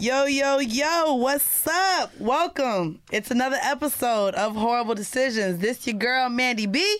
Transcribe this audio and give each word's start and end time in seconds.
Yo, 0.00 0.26
yo, 0.26 0.60
yo, 0.60 1.14
what's 1.14 1.66
up? 1.66 2.12
Welcome. 2.20 3.00
It's 3.10 3.32
another 3.32 3.58
episode 3.60 4.36
of 4.36 4.54
Horrible 4.54 4.94
Decisions. 4.94 5.58
This 5.58 5.88
your 5.88 5.96
girl, 5.96 6.28
Mandy 6.28 6.66
B. 6.66 6.98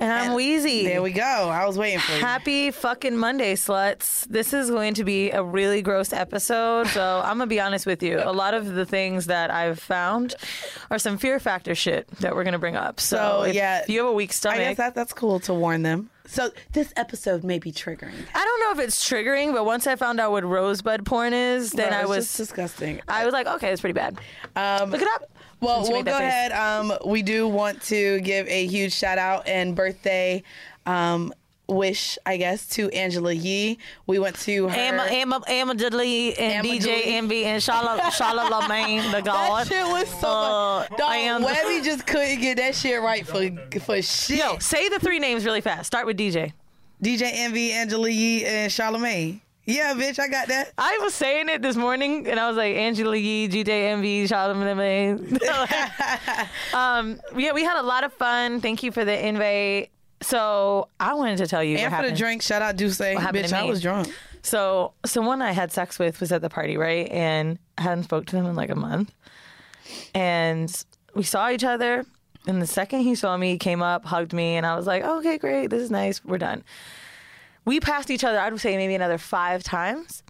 And 0.00 0.12
I'm 0.12 0.34
Wheezy. 0.34 0.84
There 0.84 1.02
we 1.02 1.10
go. 1.10 1.22
I 1.24 1.66
was 1.66 1.76
waiting 1.76 1.98
for 1.98 2.12
you. 2.12 2.20
Happy 2.20 2.70
fucking 2.70 3.16
Monday, 3.16 3.54
sluts. 3.56 4.28
This 4.28 4.52
is 4.52 4.70
going 4.70 4.94
to 4.94 5.02
be 5.02 5.32
a 5.32 5.42
really 5.42 5.82
gross 5.82 6.12
episode. 6.12 6.86
So 6.86 7.20
I'm 7.24 7.38
going 7.38 7.48
to 7.48 7.52
be 7.52 7.60
honest 7.60 7.84
with 7.84 8.00
you. 8.04 8.20
A 8.22 8.30
lot 8.32 8.54
of 8.54 8.74
the 8.74 8.86
things 8.86 9.26
that 9.26 9.50
I've 9.50 9.80
found 9.80 10.36
are 10.92 11.00
some 11.00 11.18
fear 11.18 11.40
factor 11.40 11.74
shit 11.74 12.06
that 12.20 12.36
we're 12.36 12.44
going 12.44 12.52
to 12.52 12.60
bring 12.60 12.76
up. 12.76 13.00
So, 13.00 13.16
So, 13.16 13.42
if 13.42 13.56
yeah. 13.56 13.84
you 13.88 13.98
have 13.98 14.08
a 14.08 14.12
weak 14.12 14.30
I 14.30 14.32
stomach. 14.34 14.58
guess 14.60 14.76
that, 14.76 14.94
that's 14.94 15.12
cool 15.12 15.40
to 15.40 15.52
warn 15.54 15.82
them. 15.82 16.10
So 16.26 16.50
this 16.74 16.92
episode 16.94 17.42
may 17.42 17.58
be 17.58 17.72
triggering. 17.72 18.12
I 18.34 18.44
don't 18.44 18.60
know 18.76 18.80
if 18.82 18.86
it's 18.86 19.02
triggering, 19.08 19.52
but 19.54 19.64
once 19.64 19.86
I 19.86 19.96
found 19.96 20.20
out 20.20 20.30
what 20.30 20.44
rosebud 20.44 21.06
porn 21.06 21.32
is, 21.32 21.72
then 21.72 21.88
Bro, 21.88 21.98
I 21.98 22.04
was 22.04 22.26
just 22.26 22.36
disgusting. 22.36 23.00
I 23.08 23.24
was 23.24 23.32
like, 23.32 23.46
okay, 23.46 23.70
it's 23.72 23.80
pretty 23.80 23.94
bad. 23.94 24.18
Um, 24.54 24.90
Look 24.90 25.00
it 25.00 25.08
up. 25.14 25.30
Well, 25.60 25.82
we'll 25.82 26.02
go 26.02 26.12
face. 26.12 26.20
ahead. 26.20 26.52
Um, 26.52 26.92
we 27.06 27.22
do 27.22 27.48
want 27.48 27.82
to 27.82 28.20
give 28.20 28.46
a 28.48 28.66
huge 28.66 28.92
shout 28.92 29.18
out 29.18 29.48
and 29.48 29.74
birthday 29.74 30.42
um, 30.86 31.32
wish, 31.68 32.16
I 32.24 32.36
guess, 32.38 32.66
to 32.70 32.88
Angela 32.90 33.32
Yee. 33.32 33.78
We 34.06 34.18
went 34.18 34.36
to 34.40 34.68
her. 34.68 34.74
Emma, 34.74 35.06
Emma, 35.10 35.42
Emma 35.46 35.74
Lee 35.74 36.34
and 36.34 36.66
Emma 36.66 36.78
DJ. 36.78 37.06
Envy 37.06 37.44
and 37.44 37.62
Charlotte, 37.62 38.12
Charlotte 38.12 38.46
Lamaine, 38.52 39.10
the 39.12 39.20
God. 39.20 39.66
that 39.66 39.68
shit 39.68 39.86
was 39.86 40.08
so. 40.20 40.28
Uh, 40.28 40.86
Dog, 40.96 41.12
and- 41.12 41.44
Webby 41.44 41.80
just 41.84 42.06
couldn't 42.06 42.40
get 42.40 42.56
that 42.56 42.74
shit 42.74 43.00
right 43.00 43.26
for 43.26 43.50
for 43.80 44.00
shit. 44.00 44.38
Yo, 44.38 44.58
say 44.58 44.88
the 44.88 44.98
three 44.98 45.18
names 45.18 45.44
really 45.44 45.60
fast. 45.60 45.86
Start 45.86 46.06
with 46.06 46.16
DJ. 46.16 46.52
DJ 47.02 47.30
Envy, 47.32 47.72
Angela 47.72 48.08
Yee, 48.08 48.44
and 48.44 48.72
Charlamagne. 48.72 49.40
Yeah, 49.68 49.92
bitch, 49.92 50.18
I 50.18 50.28
got 50.28 50.48
that. 50.48 50.72
I 50.78 50.98
was 51.02 51.12
saying 51.14 51.50
it 51.50 51.60
this 51.60 51.76
morning, 51.76 52.26
and 52.26 52.40
I 52.40 52.48
was 52.48 52.56
like, 52.56 52.74
Angela 52.74 53.14
Yee, 53.14 53.50
DJ 53.50 53.68
Envy, 53.68 54.26
Charlamagne. 54.26 55.42
um, 56.74 57.20
yeah, 57.36 57.52
we 57.52 57.64
had 57.64 57.78
a 57.78 57.82
lot 57.82 58.02
of 58.02 58.14
fun. 58.14 58.62
Thank 58.62 58.82
you 58.82 58.90
for 58.90 59.04
the 59.04 59.26
invite. 59.26 59.90
So 60.22 60.88
I 60.98 61.12
wanted 61.12 61.36
to 61.38 61.46
tell 61.46 61.62
you 61.62 61.76
And 61.76 61.94
for 61.94 62.08
the 62.08 62.16
drink, 62.16 62.40
shout 62.40 62.62
out 62.62 62.76
Duce. 62.76 62.96
happened 62.96 63.44
Bitch, 63.44 63.52
I 63.52 63.64
was 63.64 63.82
drunk. 63.82 64.10
So 64.40 64.94
someone 65.04 65.42
I 65.42 65.52
had 65.52 65.70
sex 65.70 65.98
with 65.98 66.18
was 66.18 66.32
at 66.32 66.40
the 66.40 66.48
party, 66.48 66.78
right? 66.78 67.06
And 67.10 67.58
I 67.76 67.82
hadn't 67.82 68.04
spoke 68.04 68.24
to 68.26 68.36
them 68.36 68.46
in 68.46 68.56
like 68.56 68.70
a 68.70 68.74
month. 68.74 69.12
And 70.14 70.74
we 71.14 71.24
saw 71.24 71.50
each 71.50 71.64
other. 71.64 72.06
And 72.46 72.62
the 72.62 72.66
second 72.66 73.00
he 73.00 73.14
saw 73.14 73.36
me, 73.36 73.50
he 73.50 73.58
came 73.58 73.82
up, 73.82 74.06
hugged 74.06 74.32
me, 74.32 74.56
and 74.56 74.64
I 74.64 74.76
was 74.76 74.86
like, 74.86 75.04
okay, 75.04 75.36
great, 75.36 75.66
this 75.66 75.82
is 75.82 75.90
nice, 75.90 76.24
we're 76.24 76.38
done. 76.38 76.64
We 77.68 77.80
passed 77.80 78.08
each 78.10 78.24
other, 78.24 78.40
I 78.40 78.48
would 78.48 78.62
say 78.62 78.78
maybe 78.78 78.94
another 78.94 79.18
five 79.18 79.62
times. 79.62 80.22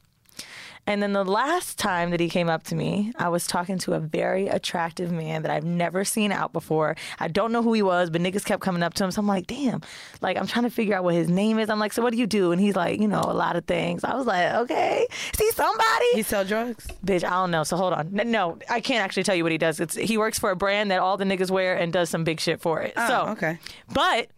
And 0.89 1.01
then 1.01 1.13
the 1.13 1.25
last 1.25 1.79
time 1.79 2.11
that 2.11 2.19
he 2.19 2.29
came 2.29 2.49
up 2.49 2.65
to 2.65 2.75
me, 2.75 3.13
I 3.15 3.29
was 3.29 3.47
talking 3.47 3.79
to 3.81 3.93
a 3.93 4.01
very 4.01 4.49
attractive 4.49 5.13
man 5.13 5.43
that 5.43 5.51
I've 5.53 5.65
never 5.65 6.05
seen 6.05 6.33
out 6.33 6.53
before. 6.53 6.97
I 7.21 7.29
don't 7.29 7.53
know 7.53 7.63
who 7.63 7.75
he 7.75 7.83
was, 7.83 8.11
but 8.11 8.23
niggas 8.23 8.45
kept 8.45 8.61
coming 8.61 8.83
up 8.83 8.95
to 8.95 9.05
him. 9.05 9.13
So 9.13 9.21
I'm 9.21 9.29
like, 9.29 9.47
damn. 9.47 9.83
Like, 10.21 10.37
I'm 10.37 10.49
trying 10.49 10.65
to 10.65 10.71
figure 10.71 10.97
out 10.97 11.05
what 11.05 11.15
his 11.15 11.29
name 11.29 11.61
is. 11.61 11.71
I'm 11.71 11.79
like, 11.79 11.93
so 11.93 12.03
what 12.03 12.11
do 12.11 12.19
you 12.19 12.27
do? 12.27 12.51
And 12.51 12.61
he's 12.61 12.75
like, 12.75 12.99
you 13.01 13.07
know, 13.07 13.21
a 13.21 13.35
lot 13.35 13.55
of 13.55 13.67
things. 13.67 14.03
I 14.03 14.17
was 14.17 14.27
like, 14.27 14.53
okay. 14.55 15.07
see 15.37 15.51
somebody? 15.53 16.07
He 16.15 16.23
sell 16.23 16.45
drugs. 16.45 16.89
Bitch, 17.07 17.23
I 17.23 17.31
don't 17.31 17.53
know. 17.53 17.63
So 17.63 17.77
hold 17.77 17.93
on. 17.93 18.11
No, 18.11 18.59
I 18.69 18.81
can't 18.81 19.05
actually 19.05 19.23
tell 19.23 19.37
you 19.37 19.45
what 19.45 19.53
he 19.53 19.59
does. 19.59 19.79
It's 19.79 19.95
he 19.95 20.19
works 20.19 20.41
for 20.41 20.51
a 20.51 20.57
brand 20.57 20.91
that 20.91 20.99
all 20.99 21.17
the 21.17 21.25
niggas 21.25 21.53
wear 21.53 21.77
and 21.77 21.93
does 21.93 22.11
some 22.11 22.25
big 22.25 22.41
shit 22.41 22.61
for 22.61 22.83
it. 22.83 22.95
Oh, 22.97 23.09
so 23.09 23.33
okay. 23.33 23.61
But 23.93 24.31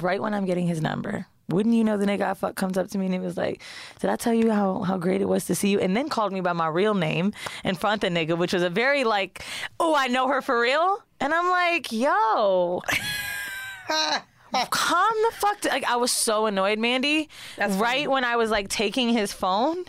right 0.00 0.20
when 0.20 0.34
I'm 0.34 0.44
getting 0.44 0.66
his 0.66 0.80
number, 0.80 1.26
wouldn't 1.48 1.74
you 1.74 1.84
know 1.84 1.96
the 1.96 2.06
nigga 2.06 2.22
I 2.22 2.34
fuck 2.34 2.56
comes 2.56 2.76
up 2.76 2.88
to 2.88 2.98
me 2.98 3.06
and 3.06 3.14
he 3.14 3.20
was 3.20 3.36
like, 3.36 3.62
Did 4.00 4.10
I 4.10 4.16
tell 4.16 4.34
you 4.34 4.50
how, 4.50 4.80
how 4.80 4.98
great 4.98 5.20
it 5.20 5.28
was 5.28 5.44
to 5.46 5.54
see 5.54 5.68
you? 5.68 5.78
And 5.78 5.96
then 5.96 6.08
called 6.08 6.32
me 6.32 6.40
by 6.40 6.52
my 6.52 6.66
real 6.66 6.94
name 6.94 7.32
in 7.64 7.74
front 7.76 8.02
of 8.02 8.12
the 8.12 8.18
nigga, 8.18 8.36
which 8.36 8.52
was 8.52 8.62
a 8.62 8.70
very 8.70 9.04
like, 9.04 9.44
oh, 9.78 9.94
I 9.94 10.08
know 10.08 10.28
her 10.28 10.42
for 10.42 10.60
real. 10.60 10.98
And 11.20 11.32
I'm 11.32 11.48
like, 11.50 11.92
yo. 11.92 12.82
Calm 14.70 15.14
the 15.22 15.32
fuck 15.36 15.60
down. 15.60 15.72
Like 15.72 15.84
I 15.84 15.96
was 15.96 16.10
so 16.10 16.46
annoyed, 16.46 16.78
Mandy. 16.78 17.28
That's 17.56 17.74
right 17.74 18.04
funny. 18.04 18.08
when 18.08 18.24
I 18.24 18.36
was 18.36 18.50
like 18.50 18.68
taking 18.68 19.10
his 19.10 19.32
phone 19.32 19.84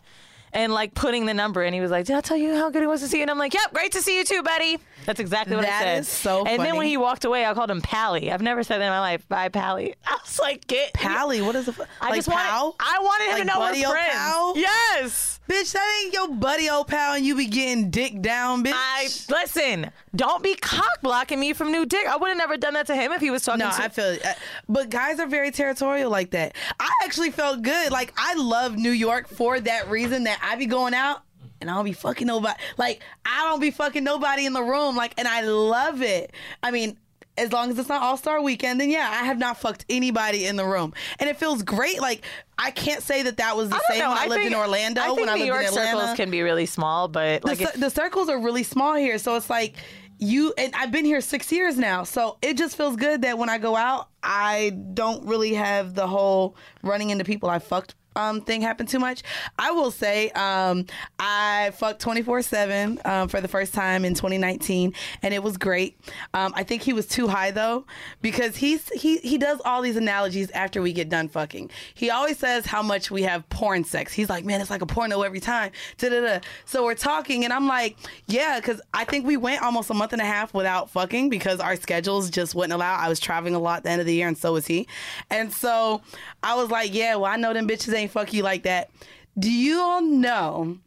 and 0.57 0.73
like 0.73 0.93
putting 0.93 1.25
the 1.27 1.33
number 1.33 1.61
and 1.63 1.73
he 1.73 1.79
was 1.79 1.91
like, 1.91 2.05
Did 2.05 2.15
I 2.17 2.21
tell 2.21 2.35
you 2.35 2.55
how 2.55 2.69
good 2.69 2.83
it 2.83 2.87
was 2.87 2.99
to 3.01 3.07
see 3.07 3.17
you? 3.17 3.21
And 3.21 3.31
I'm 3.31 3.37
like, 3.37 3.53
Yep, 3.53 3.73
great 3.73 3.91
to 3.93 4.01
see 4.01 4.17
you 4.17 4.25
too, 4.25 4.43
buddy. 4.43 4.79
That's 5.05 5.19
exactly 5.21 5.55
what 5.55 5.63
I 5.63 5.79
said. 5.79 5.99
is 5.99 6.07
so 6.09 6.45
And 6.45 6.61
then 6.61 6.75
when 6.75 6.87
he 6.87 6.97
walked 6.97 7.23
away, 7.23 7.45
I 7.45 7.53
called 7.53 7.71
him 7.71 7.79
Pally. 7.79 8.29
I've 8.29 8.41
never 8.41 8.63
said 8.63 8.79
that 8.79 8.85
in 8.85 8.89
my 8.89 8.99
life. 8.99 9.25
Bye, 9.29 9.47
Pally. 9.47 9.95
I 10.05 10.17
was 10.21 10.37
like, 10.39 10.67
get 10.67 10.93
Pally, 10.93 11.41
what 11.41 11.55
is 11.55 11.67
the 11.67 11.71
fu- 11.73 11.83
I 12.01 12.07
like 12.09 12.15
just 12.17 12.29
pal? 12.29 12.63
wanted, 12.65 12.75
I 12.79 12.99
wanted 13.01 13.23
him 13.25 13.31
Like 13.31 13.41
to 13.41 13.45
know 13.47 13.59
buddy 13.59 13.81
we're 13.85 13.91
friends. 13.91 14.11
pal? 14.13 14.57
Yes. 14.57 15.39
Bitch, 15.47 15.71
that 15.71 16.01
ain't 16.03 16.13
your 16.13 16.27
buddy 16.27 16.69
old 16.69 16.89
pal, 16.89 17.13
and 17.13 17.25
you 17.25 17.33
be 17.37 17.45
getting 17.45 17.89
dick 17.89 18.21
down, 18.21 18.65
bitch. 18.65 18.73
I 18.75 19.03
listen. 19.29 19.91
Don't 20.13 20.43
be 20.43 20.55
cock 20.55 20.99
blocking 21.01 21.39
me 21.39 21.53
from 21.53 21.71
new 21.71 21.85
dick. 21.85 22.05
I 22.05 22.17
would 22.17 22.27
have 22.27 22.37
never 22.37 22.57
done 22.57 22.73
that 22.73 22.87
to 22.87 22.95
him 22.95 23.13
if 23.13 23.21
he 23.21 23.29
was 23.31 23.43
talking 23.43 23.59
to 23.61 23.65
No, 23.67 23.71
to. 23.71 23.81
I 23.83 23.87
feel 23.87 24.05
it. 24.07 24.25
Uh, 24.25 24.33
But 24.67 24.89
guys 24.89 25.21
are 25.21 25.27
very 25.27 25.51
territorial 25.51 26.11
like 26.11 26.31
that. 26.31 26.53
I 26.81 26.89
actually 27.05 27.31
felt 27.31 27.61
good. 27.61 27.91
Like, 27.93 28.11
I 28.17 28.33
love 28.33 28.75
New 28.75 28.91
York 28.91 29.29
for 29.29 29.57
that 29.57 29.89
reason 29.89 30.25
that 30.25 30.37
I 30.47 30.55
be 30.55 30.65
going 30.65 30.93
out 30.93 31.21
and 31.59 31.69
I 31.69 31.73
don't 31.75 31.85
be 31.85 31.93
fucking 31.93 32.27
nobody. 32.27 32.59
Like, 32.77 33.01
I 33.25 33.49
don't 33.49 33.59
be 33.59 33.71
fucking 33.71 34.03
nobody 34.03 34.45
in 34.45 34.53
the 34.53 34.63
room. 34.63 34.95
Like, 34.95 35.13
and 35.17 35.27
I 35.27 35.41
love 35.41 36.01
it. 36.01 36.31
I 36.63 36.71
mean, 36.71 36.97
as 37.37 37.51
long 37.51 37.69
as 37.69 37.77
it's 37.77 37.89
not 37.89 38.01
All 38.01 38.17
Star 38.17 38.41
Weekend, 38.41 38.81
then 38.81 38.89
yeah, 38.89 39.09
I 39.11 39.25
have 39.25 39.37
not 39.37 39.59
fucked 39.59 39.85
anybody 39.89 40.45
in 40.47 40.55
the 40.55 40.65
room, 40.65 40.93
and 41.19 41.29
it 41.29 41.37
feels 41.37 41.61
great. 41.61 42.01
Like 42.01 42.23
I 42.57 42.71
can't 42.71 43.03
say 43.03 43.21
that 43.23 43.37
that 43.37 43.55
was 43.55 43.69
the 43.69 43.75
I 43.75 43.79
same 43.89 43.99
know. 43.99 44.09
when 44.09 44.17
I, 44.17 44.25
lived 44.25 44.33
think- 44.41 44.51
in 44.53 44.57
Orlando. 44.57 45.01
I 45.01 45.05
think 45.05 45.19
when 45.19 45.29
I 45.29 45.33
New 45.35 45.39
lived 45.41 45.47
York 45.47 45.61
in 45.61 45.67
Atlanta, 45.69 45.99
circles 45.99 46.17
can 46.17 46.31
be 46.31 46.41
really 46.41 46.65
small, 46.65 47.07
but 47.07 47.41
the, 47.43 47.47
like 47.47 47.61
if, 47.61 47.73
the 47.73 47.91
circles 47.91 48.29
are 48.29 48.39
really 48.39 48.63
small 48.63 48.95
here 48.95 49.17
so 49.19 49.35
it's 49.35 49.49
like 49.51 49.75
you 50.19 50.51
and 50.57 50.73
i've 50.73 50.91
been 50.91 51.05
here 51.05 51.21
six 51.21 51.51
years 51.51 51.77
now 51.77 52.03
so 52.03 52.39
it 52.41 52.57
just 52.57 52.75
feels 52.75 52.95
good 52.95 53.21
that 53.21 53.37
when 53.37 53.49
i 53.49 53.59
go 53.59 53.75
out 53.75 54.09
i 54.23 54.71
don't 54.95 55.23
really 55.27 55.53
have 55.53 55.93
the 55.93 56.07
whole 56.07 56.55
running 56.81 57.11
into 57.11 57.23
people 57.23 57.47
i 57.49 57.59
fucked 57.59 57.93
um, 58.17 58.41
thing 58.41 58.61
happen 58.61 58.85
too 58.85 58.99
much. 58.99 59.21
I 59.57 59.71
will 59.71 59.91
say 59.91 60.31
um, 60.31 60.85
I 61.19 61.71
fucked 61.75 62.01
24 62.01 62.41
7 62.41 62.99
um, 63.05 63.27
for 63.27 63.39
the 63.39 63.47
first 63.47 63.73
time 63.73 64.03
in 64.03 64.13
2019 64.15 64.93
and 65.21 65.33
it 65.33 65.43
was 65.43 65.57
great. 65.57 65.97
Um, 66.33 66.51
I 66.55 66.63
think 66.63 66.81
he 66.81 66.93
was 66.93 67.07
too 67.07 67.27
high 67.27 67.51
though 67.51 67.85
because 68.21 68.57
he's 68.57 68.89
he, 68.89 69.17
he 69.17 69.37
does 69.37 69.61
all 69.63 69.81
these 69.81 69.95
analogies 69.95 70.49
after 70.51 70.81
we 70.81 70.93
get 70.93 71.09
done 71.09 71.27
fucking. 71.27 71.69
He 71.93 72.09
always 72.09 72.37
says 72.37 72.65
how 72.65 72.81
much 72.81 73.11
we 73.11 73.23
have 73.23 73.47
porn 73.49 73.83
sex. 73.83 74.11
He's 74.11 74.29
like, 74.29 74.43
man, 74.43 74.61
it's 74.61 74.69
like 74.69 74.81
a 74.81 74.87
porno 74.87 75.21
every 75.21 75.39
time. 75.39 75.71
Da-da-da. 75.97 76.39
So 76.65 76.83
we're 76.83 76.95
talking 76.95 77.43
and 77.43 77.53
I'm 77.53 77.67
like, 77.67 77.97
yeah, 78.27 78.59
because 78.59 78.81
I 78.93 79.03
think 79.03 79.25
we 79.25 79.37
went 79.37 79.61
almost 79.61 79.89
a 79.91 79.93
month 79.93 80.13
and 80.13 80.21
a 80.21 80.25
half 80.25 80.53
without 80.53 80.89
fucking 80.89 81.29
because 81.29 81.59
our 81.59 81.75
schedules 81.75 82.31
just 82.31 82.55
wouldn't 82.55 82.73
allow. 82.73 82.95
I 82.95 83.09
was 83.09 83.19
traveling 83.19 83.53
a 83.53 83.59
lot 83.59 83.77
at 83.77 83.83
the 83.83 83.89
end 83.91 84.01
of 84.01 84.07
the 84.07 84.15
year 84.15 84.27
and 84.27 84.37
so 84.37 84.53
was 84.53 84.65
he. 84.65 84.87
And 85.29 85.53
so 85.53 86.01
I 86.41 86.55
was 86.55 86.71
like, 86.71 86.93
yeah, 86.93 87.15
well, 87.15 87.31
I 87.31 87.35
know 87.35 87.53
them 87.53 87.67
bitches 87.67 87.93
ain't 87.93 88.06
fuck 88.07 88.33
you 88.33 88.43
like 88.43 88.63
that. 88.63 88.89
Do 89.37 89.51
you 89.51 89.79
all 89.79 90.01
know 90.01 90.79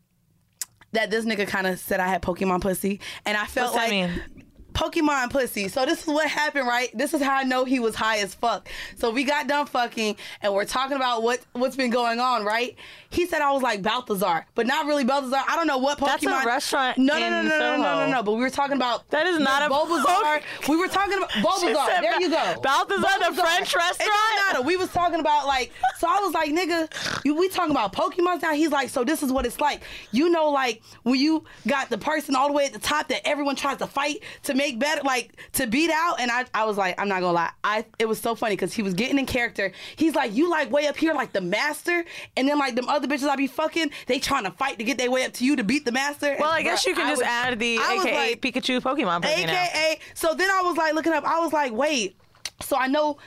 that 0.92 1.10
this 1.10 1.24
nigga 1.24 1.46
kind 1.46 1.66
of 1.66 1.78
said 1.78 2.00
I 2.00 2.08
had 2.08 2.22
Pokemon 2.22 2.60
pussy? 2.60 3.00
And 3.24 3.36
I 3.36 3.46
felt 3.46 3.74
What's 3.74 3.90
that 3.90 3.94
like 3.94 4.10
mean? 4.10 4.44
Pokemon 4.80 5.30
pussy. 5.30 5.68
So 5.68 5.84
this 5.84 6.02
is 6.02 6.06
what 6.06 6.26
happened, 6.28 6.66
right? 6.66 6.90
This 6.96 7.12
is 7.12 7.20
how 7.20 7.34
I 7.36 7.42
know 7.44 7.64
he 7.64 7.80
was 7.80 7.94
high 7.94 8.18
as 8.18 8.34
fuck. 8.34 8.66
So 8.96 9.10
we 9.10 9.24
got 9.24 9.46
done 9.46 9.66
fucking 9.66 10.16
and 10.40 10.54
we're 10.54 10.64
talking 10.64 10.96
about 10.96 11.22
what 11.22 11.40
what's 11.52 11.76
been 11.76 11.90
going 11.90 12.18
on, 12.18 12.44
right? 12.44 12.76
He 13.10 13.26
said 13.26 13.42
I 13.42 13.52
was 13.52 13.62
like 13.62 13.82
Balthazar, 13.82 14.46
but 14.54 14.66
not 14.66 14.86
really 14.86 15.04
Balthazar. 15.04 15.42
I 15.46 15.56
don't 15.56 15.66
know 15.66 15.78
what 15.78 15.98
Pokemon. 15.98 16.20
That's 16.20 16.44
a 16.44 16.46
restaurant 16.46 16.98
No, 16.98 17.18
no, 17.18 17.28
no, 17.28 17.42
no, 17.42 17.58
no, 17.58 17.76
no, 17.76 18.06
no, 18.06 18.10
no. 18.10 18.22
But 18.22 18.32
we 18.32 18.40
were 18.40 18.50
talking 18.50 18.76
about 18.76 19.08
That 19.10 19.26
is 19.26 19.38
not 19.38 19.70
a 19.70 19.74
Bulbasaur. 19.74 20.42
We 20.68 20.76
were 20.76 20.88
talking 20.88 21.18
about 21.18 21.30
Bulbasaur. 21.44 22.00
There 22.00 22.20
you 22.20 22.30
go. 22.30 22.60
Balthazar, 22.62 23.30
the 23.30 23.34
French 23.36 23.74
restaurant? 23.74 24.10
matter. 24.52 24.62
We 24.62 24.76
was 24.76 24.90
talking 24.92 25.20
about 25.20 25.46
like, 25.46 25.72
so 25.98 26.06
I 26.08 26.20
was 26.20 26.32
like, 26.32 26.50
nigga, 26.50 26.88
you, 27.24 27.34
we 27.34 27.48
talking 27.48 27.72
about 27.72 27.92
Pokemon 27.92 28.42
now. 28.42 28.52
He's 28.52 28.70
like, 28.70 28.88
so 28.88 29.04
this 29.04 29.22
is 29.22 29.32
what 29.32 29.46
it's 29.46 29.60
like. 29.60 29.82
You 30.12 30.30
know, 30.30 30.50
like 30.50 30.82
when 31.02 31.18
you 31.18 31.44
got 31.66 31.90
the 31.90 31.98
person 31.98 32.34
all 32.34 32.48
the 32.48 32.54
way 32.54 32.66
at 32.66 32.72
the 32.72 32.78
top 32.78 33.08
that 33.08 33.26
everyone 33.26 33.56
tries 33.56 33.78
to 33.78 33.86
fight 33.86 34.22
to 34.44 34.54
make 34.54 34.69
better, 34.78 35.02
like 35.02 35.34
to 35.52 35.66
beat 35.66 35.90
out. 35.90 36.20
And 36.20 36.30
I, 36.30 36.44
I 36.54 36.64
was 36.64 36.76
like, 36.76 37.00
I'm 37.00 37.08
not 37.08 37.20
gonna 37.20 37.32
lie, 37.32 37.50
I 37.64 37.84
it 37.98 38.06
was 38.06 38.20
so 38.20 38.34
funny 38.34 38.54
because 38.54 38.72
he 38.72 38.82
was 38.82 38.94
getting 38.94 39.18
in 39.18 39.26
character. 39.26 39.72
He's 39.96 40.14
like, 40.14 40.34
you 40.34 40.48
like 40.50 40.70
way 40.70 40.86
up 40.86 40.96
here 40.96 41.12
like 41.14 41.32
the 41.32 41.40
master, 41.40 42.04
and 42.36 42.48
then 42.48 42.58
like 42.58 42.74
them 42.76 42.88
other 42.88 43.08
bitches 43.08 43.28
I 43.28 43.36
be 43.36 43.46
fucking, 43.46 43.90
they 44.06 44.18
trying 44.18 44.44
to 44.44 44.50
fight 44.52 44.78
to 44.78 44.84
get 44.84 44.98
their 44.98 45.10
way 45.10 45.24
up 45.24 45.32
to 45.34 45.44
you 45.44 45.56
to 45.56 45.64
beat 45.64 45.84
the 45.84 45.92
master. 45.92 46.36
Well, 46.38 46.50
I 46.50 46.62
guess 46.62 46.84
bruh, 46.84 46.88
you 46.88 46.94
can 46.94 47.06
I 47.06 47.10
just 47.10 47.22
was- 47.22 47.28
add 47.28 47.58
the 47.58 47.78
I 47.78 47.98
AKA 48.00 48.14
like- 48.30 48.40
Pikachu 48.40 48.80
Pokemon 48.80 49.22
pussy 49.22 49.46
now. 49.46 49.52
AKA. 49.64 50.00
So 50.14 50.34
then 50.34 50.50
I 50.50 50.62
was 50.62 50.76
like 50.76 50.94
looking 50.94 51.12
up. 51.12 51.24
I 51.24 51.40
was 51.40 51.52
like, 51.52 51.72
wait. 51.72 52.16
So 52.62 52.76
I 52.76 52.86
know 52.88 53.18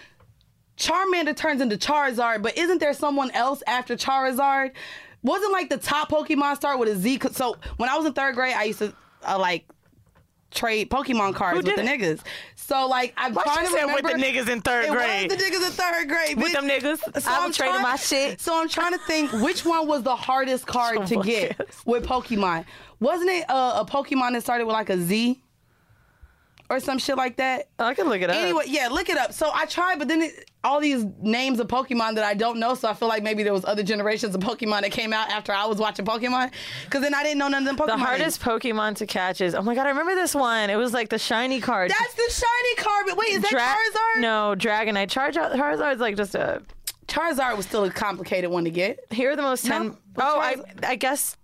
Charmander 0.78 1.36
turns 1.36 1.62
into 1.62 1.78
Charizard, 1.78 2.42
but 2.42 2.58
isn't 2.58 2.80
there 2.80 2.94
someone 2.94 3.32
else 3.32 3.62
after 3.68 3.96
Charizard? 3.96 4.72
Wasn't 5.22 5.52
like 5.52 5.70
the 5.70 5.78
top 5.78 6.10
Pokemon 6.10 6.56
start 6.56 6.80
with 6.80 6.90
a 6.90 6.96
Z? 6.96 7.20
So 7.32 7.56
when 7.78 7.90
I 7.90 7.96
was 7.98 8.06
in 8.06 8.14
third 8.14 8.36
grade, 8.36 8.56
I 8.56 8.66
used 8.66 8.80
to 8.80 8.94
uh, 9.26 9.38
like 9.40 9.66
trade 10.54 10.90
Pokemon 10.90 11.36
cards 11.36 11.58
with 11.64 11.76
the 11.76 11.82
niggas. 11.82 12.22
So 12.56 12.88
like 12.88 13.14
I'm 13.18 13.34
Why 13.34 13.44
trying 13.44 13.66
to 13.68 13.72
remember 13.74 13.94
with 14.04 14.14
the 14.14 14.18
niggas 14.22 14.50
in 14.50 14.62
third 14.62 14.90
grade? 14.90 15.30
the 15.32 15.36
niggas 15.36 15.66
in 15.66 15.72
third 15.72 16.08
grade. 16.08 16.38
With 16.38 16.48
bitch. 16.48 16.54
them 16.54 16.68
niggas, 16.68 17.22
So 17.22 17.32
I 17.32 17.44
I'm 17.46 17.52
trading 17.52 17.74
trying- 17.74 17.82
my 17.84 17.96
shit. 17.96 18.40
So 18.42 18.60
I'm 18.60 18.70
trying 18.70 18.94
to 18.94 19.00
think 19.00 19.32
which 19.34 19.66
one 19.66 19.88
was 19.88 20.04
the 20.04 20.16
hardest 20.16 20.66
card 20.68 21.06
to 21.08 21.22
get 21.22 21.58
with 21.86 22.06
Pokemon. 22.06 22.66
Wasn't 23.00 23.30
it 23.30 23.50
uh, 23.50 23.84
a 23.86 23.86
Pokemon 23.90 24.34
that 24.34 24.42
started 24.44 24.66
with 24.66 24.74
like 24.74 24.90
a 24.90 24.98
Z 24.98 25.42
or 26.70 26.80
some 26.80 26.98
shit 26.98 27.18
like 27.18 27.38
that? 27.38 27.68
I 27.80 27.94
can 27.94 28.08
look 28.08 28.22
it 28.22 28.30
up. 28.30 28.36
Anyway, 28.36 28.64
yeah, 28.68 28.88
look 28.90 29.10
it 29.10 29.18
up. 29.18 29.34
So 29.34 29.52
I 29.54 29.66
tried, 29.66 30.00
but 30.00 30.08
then 30.08 30.22
it, 30.22 30.50
all 30.64 30.80
these 30.80 31.06
names 31.22 31.60
of 31.60 31.68
Pokemon 31.68 32.16
that 32.16 32.24
I 32.24 32.34
don't 32.34 32.60
know. 32.60 32.74
So 32.74 32.88
I 32.88 32.94
feel 32.94 33.08
like 33.08 33.22
maybe 33.22 33.44
there 33.44 33.54
was 33.54 33.66
other 33.66 33.84
generations 33.84 34.34
of 34.34 34.42
Pokemon 34.42 34.82
that 34.82 34.92
came 34.92 35.12
out 35.12 35.30
after 35.30 35.52
I 35.52 35.66
was 35.66 35.78
watching 35.78 36.06
Pokemon. 36.06 36.52
Because 36.86 37.02
then 37.02 37.14
I 37.14 37.24
didn't 37.24 37.40
know 37.40 37.48
none 37.50 37.64
of 37.64 37.66
them 37.66 37.76
Pokemon. 37.76 37.88
the 37.88 37.98
hardest 37.98 38.42
Pokemon 38.42 38.96
to 38.98 39.06
catch 39.06 39.42
is 39.42 39.56
oh 39.56 39.62
my 39.62 39.76
god, 39.76 39.86
I 39.86 39.90
remember 39.90 40.16
this 40.16 40.34
one. 40.34 40.70
It 40.70 40.76
was 40.76 40.94
like 40.94 41.10
the 41.10 41.20
shiny 41.20 41.60
card. 41.60 41.92
That's 41.92 42.14
the 42.14 42.32
shiny 42.32 42.76
card. 42.76 43.06
But 43.08 43.18
wait, 43.18 43.34
is 43.34 43.42
that 43.42 43.52
Dra- 43.52 43.62
Charizard? 43.62 44.22
No, 44.22 44.56
Dragonite. 44.58 45.10
Charizard. 45.10 45.54
Charizard's 45.56 46.00
like 46.00 46.16
just 46.16 46.36
a. 46.36 46.62
Charizard 47.08 47.58
was 47.58 47.66
still 47.66 47.84
a 47.84 47.92
complicated 47.92 48.50
one 48.50 48.64
to 48.64 48.70
get. 48.72 49.00
Here 49.12 49.32
are 49.32 49.36
the 49.36 49.42
most 49.42 49.66
ten. 49.66 49.88
No, 49.90 49.96
oh, 50.18 50.40
I 50.40 50.56
I 50.84 50.96
guess. 50.96 51.38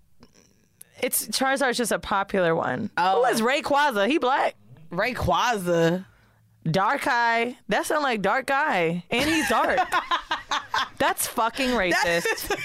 It's 1.02 1.28
Charizard's 1.28 1.78
just 1.78 1.92
a 1.92 2.00
popular 2.00 2.56
one. 2.56 2.90
Oh. 2.98 3.24
Who 3.26 3.32
is 3.32 3.42
Rayquaza? 3.42 4.08
He 4.08 4.18
black. 4.18 4.56
Rayquaza. 4.92 6.06
Dark 6.70 7.08
Eye. 7.08 7.58
That 7.68 7.86
sounds 7.86 8.04
like 8.04 8.22
Dark 8.22 8.50
Eye. 8.52 9.04
And 9.10 9.30
he's 9.30 9.50
dark. 9.50 9.80
That's 10.98 11.28
fucking 11.28 11.70
racist. 11.72 12.56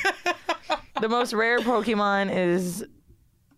the 1.01 1.09
most 1.09 1.33
rare 1.33 1.61
Pokemon 1.61 2.35
is. 2.35 2.85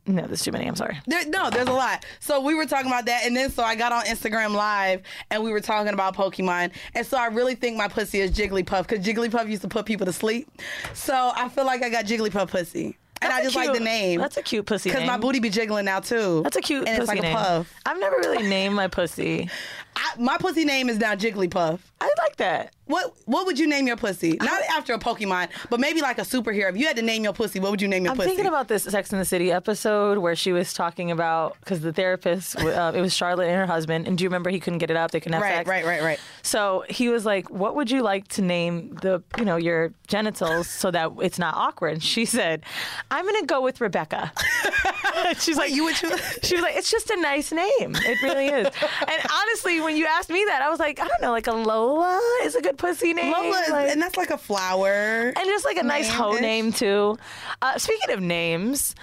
No, 0.09 0.25
there's 0.27 0.43
too 0.43 0.53
many. 0.53 0.67
I'm 0.67 0.77
sorry. 0.77 1.01
There, 1.07 1.27
no, 1.27 1.51
there's 1.51 1.67
a 1.67 1.73
lot. 1.73 2.07
So 2.21 2.41
we 2.41 2.55
were 2.55 2.67
talking 2.67 2.87
about 2.87 3.07
that, 3.07 3.25
and 3.25 3.35
then 3.37 3.51
so 3.51 3.65
I 3.65 3.75
got 3.75 3.91
on 3.91 4.05
Instagram 4.05 4.55
Live, 4.55 5.03
and 5.33 5.43
we 5.43 5.51
were 5.51 5.61
talking 5.61 5.93
about 5.93 6.15
Pokemon, 6.15 6.71
and 6.95 7.05
so 7.05 7.19
I 7.19 7.27
really 7.27 7.57
think 7.57 7.77
my 7.77 7.89
pussy 7.89 8.21
is 8.21 8.31
Jigglypuff 8.31 8.87
because 8.87 9.05
Jigglypuff 9.05 9.49
used 9.49 9.63
to 9.63 9.69
put 9.69 9.85
people 9.85 10.07
to 10.07 10.13
sleep. 10.13 10.49
So 10.95 11.33
I 11.35 11.49
feel 11.49 11.67
like 11.67 11.83
I 11.83 11.89
got 11.89 12.05
Jigglypuff 12.05 12.51
pussy, 12.51 12.97
and 13.21 13.33
I 13.33 13.43
That's 13.43 13.55
just 13.55 13.57
like 13.57 13.77
the 13.77 13.85
name. 13.85 14.21
That's 14.21 14.37
a 14.37 14.43
cute 14.43 14.67
pussy 14.67 14.91
because 14.91 15.07
my 15.07 15.19
booty 15.19 15.41
be 15.41 15.51
jiggling 15.51 15.87
now 15.87 15.99
too. 15.99 16.43
That's 16.45 16.57
a 16.57 16.61
cute 16.61 16.87
and 16.87 16.99
pussy 16.99 17.01
it's 17.01 17.09
like 17.09 17.23
name. 17.23 17.35
a 17.37 17.39
puff. 17.39 17.75
I've 17.85 17.99
never 17.99 18.17
really 18.19 18.49
named 18.49 18.77
my 18.77 18.87
pussy. 18.89 19.51
I, 19.97 20.13
my 20.19 20.37
pussy 20.37 20.65
name 20.65 20.89
is 20.91 20.99
now 20.99 21.15
Jigglypuff. 21.15 21.81
I 22.01 22.13
like 22.19 22.37
that. 22.37 22.75
What 22.85 23.15
What 23.25 23.47
would 23.47 23.59
you 23.59 23.67
name 23.67 23.87
your 23.87 23.97
pussy? 23.97 24.37
Not 24.41 24.63
after 24.71 24.93
a 24.93 24.99
Pokemon, 24.99 25.49
but 25.71 25.81
maybe 25.81 26.03
like 26.03 26.19
a 26.19 26.23
superhero. 26.23 26.69
If 26.69 26.77
you 26.77 26.87
had 26.87 26.97
to 26.97 27.03
name 27.03 27.25
your 27.25 27.33
pussy, 27.33 27.59
what 27.59 27.71
would 27.71 27.81
you 27.83 27.89
name 27.89 28.05
your 28.05 28.13
pussy? 28.13 28.23
I'm 28.23 28.27
pussy? 28.29 28.37
thinking 28.37 28.47
about 28.47 28.69
this 28.69 28.85
Sex 28.85 29.11
in 29.13 29.19
the 29.19 29.25
City 29.25 29.51
episode 29.51 30.19
where 30.19 30.37
she 30.37 30.53
was 30.53 30.73
talking 30.75 31.11
about 31.11 31.57
because 31.61 31.81
the 31.81 31.93
therapist, 31.93 32.57
uh, 32.61 32.93
it 32.95 33.01
was 33.01 33.15
Charlotte 33.15 33.49
and 33.49 33.57
her 33.57 33.67
husband, 33.67 34.07
and 34.07 34.17
do 34.19 34.25
you 34.25 34.29
remember 34.29 34.51
he 34.51 34.61
couldn't 34.61 34.79
get 34.79 34.91
it 34.91 34.97
up? 34.97 35.11
They 35.11 35.21
couldn't 35.21 35.33
have 35.33 35.43
right, 35.43 35.57
sex. 35.57 35.69
right, 35.69 35.85
right, 35.85 36.01
right. 36.01 36.05
right. 36.05 36.21
So 36.43 36.85
he 36.89 37.09
was 37.09 37.25
like, 37.25 37.51
"What 37.51 37.75
would 37.75 37.91
you 37.91 38.03
like 38.03 38.29
to 38.29 38.43
name 38.43 38.95
the, 39.03 39.23
you 39.39 39.45
know, 39.45 39.57
your 39.57 39.93
genitals 40.07 40.69
so 40.69 40.91
that 40.91 41.11
it's 41.23 41.39
not 41.39 41.55
awkward?" 41.57 41.95
And 41.95 42.03
she 42.05 42.25
said, 42.27 42.63
"I'm 43.11 43.25
gonna 43.25 43.47
go 43.47 43.63
with 43.63 43.81
Rebecca." 43.81 44.33
She's 45.39 45.57
like, 45.57 45.73
you 45.73 45.85
would 45.85 45.97
choose- 45.97 46.39
She 46.43 46.55
was 46.55 46.63
like, 46.63 46.77
"It's 46.77 46.91
just 46.91 47.11
a 47.11 47.17
nice 47.21 47.51
name. 47.51 47.97
It 47.97 48.23
really 48.23 48.47
is." 48.47 48.67
and 48.67 49.23
honestly, 49.33 49.81
when 49.87 49.97
you 49.97 50.05
asked 50.07 50.29
me 50.29 50.45
that, 50.49 50.61
I 50.63 50.69
was 50.69 50.79
like, 50.79 51.01
"I 51.01 51.07
don't 51.09 51.23
know, 51.23 51.31
like 51.31 51.47
a 51.47 51.53
Lola 51.53 52.21
is 52.43 52.55
a 52.55 52.61
good 52.61 52.77
pussy 52.77 53.15
name." 53.15 53.33
Lola, 53.33 53.61
is- 53.63 53.71
Like- 53.71 53.91
and 53.91 54.03
that's 54.03 54.17
like 54.19 54.31
a 54.31 54.37
flower. 54.39 55.33
and 55.35 55.45
just 55.47 55.65
like 55.65 55.79
a 55.79 55.83
nice 55.83 56.09
hoe 56.11 56.35
Name-ish. 56.35 56.79
too. 56.79 57.17
Uh, 57.63 57.79
speaking 57.79 58.11
of 58.11 58.21
names, 58.21 58.95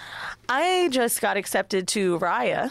I 0.48 0.90
just 0.92 1.22
got 1.22 1.38
accepted 1.38 1.88
to 1.90 2.20
Raya, 2.20 2.70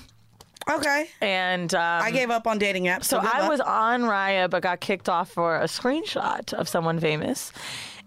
Okay. 0.71 1.09
and 1.21 1.75
um, 1.75 2.03
I 2.05 2.11
gave 2.13 2.31
up 2.31 2.47
on 2.47 2.59
dating 2.59 2.85
apps. 2.85 3.05
so 3.05 3.21
good 3.21 3.31
I 3.33 3.49
was 3.49 3.61
on 3.61 4.03
Raya, 4.03 4.49
but 4.49 4.63
got 4.63 4.81
kicked 4.81 5.09
off 5.09 5.31
for 5.31 5.57
a 5.57 5.65
screenshot 5.65 6.53
of 6.53 6.69
someone 6.69 7.01
famous. 7.01 7.53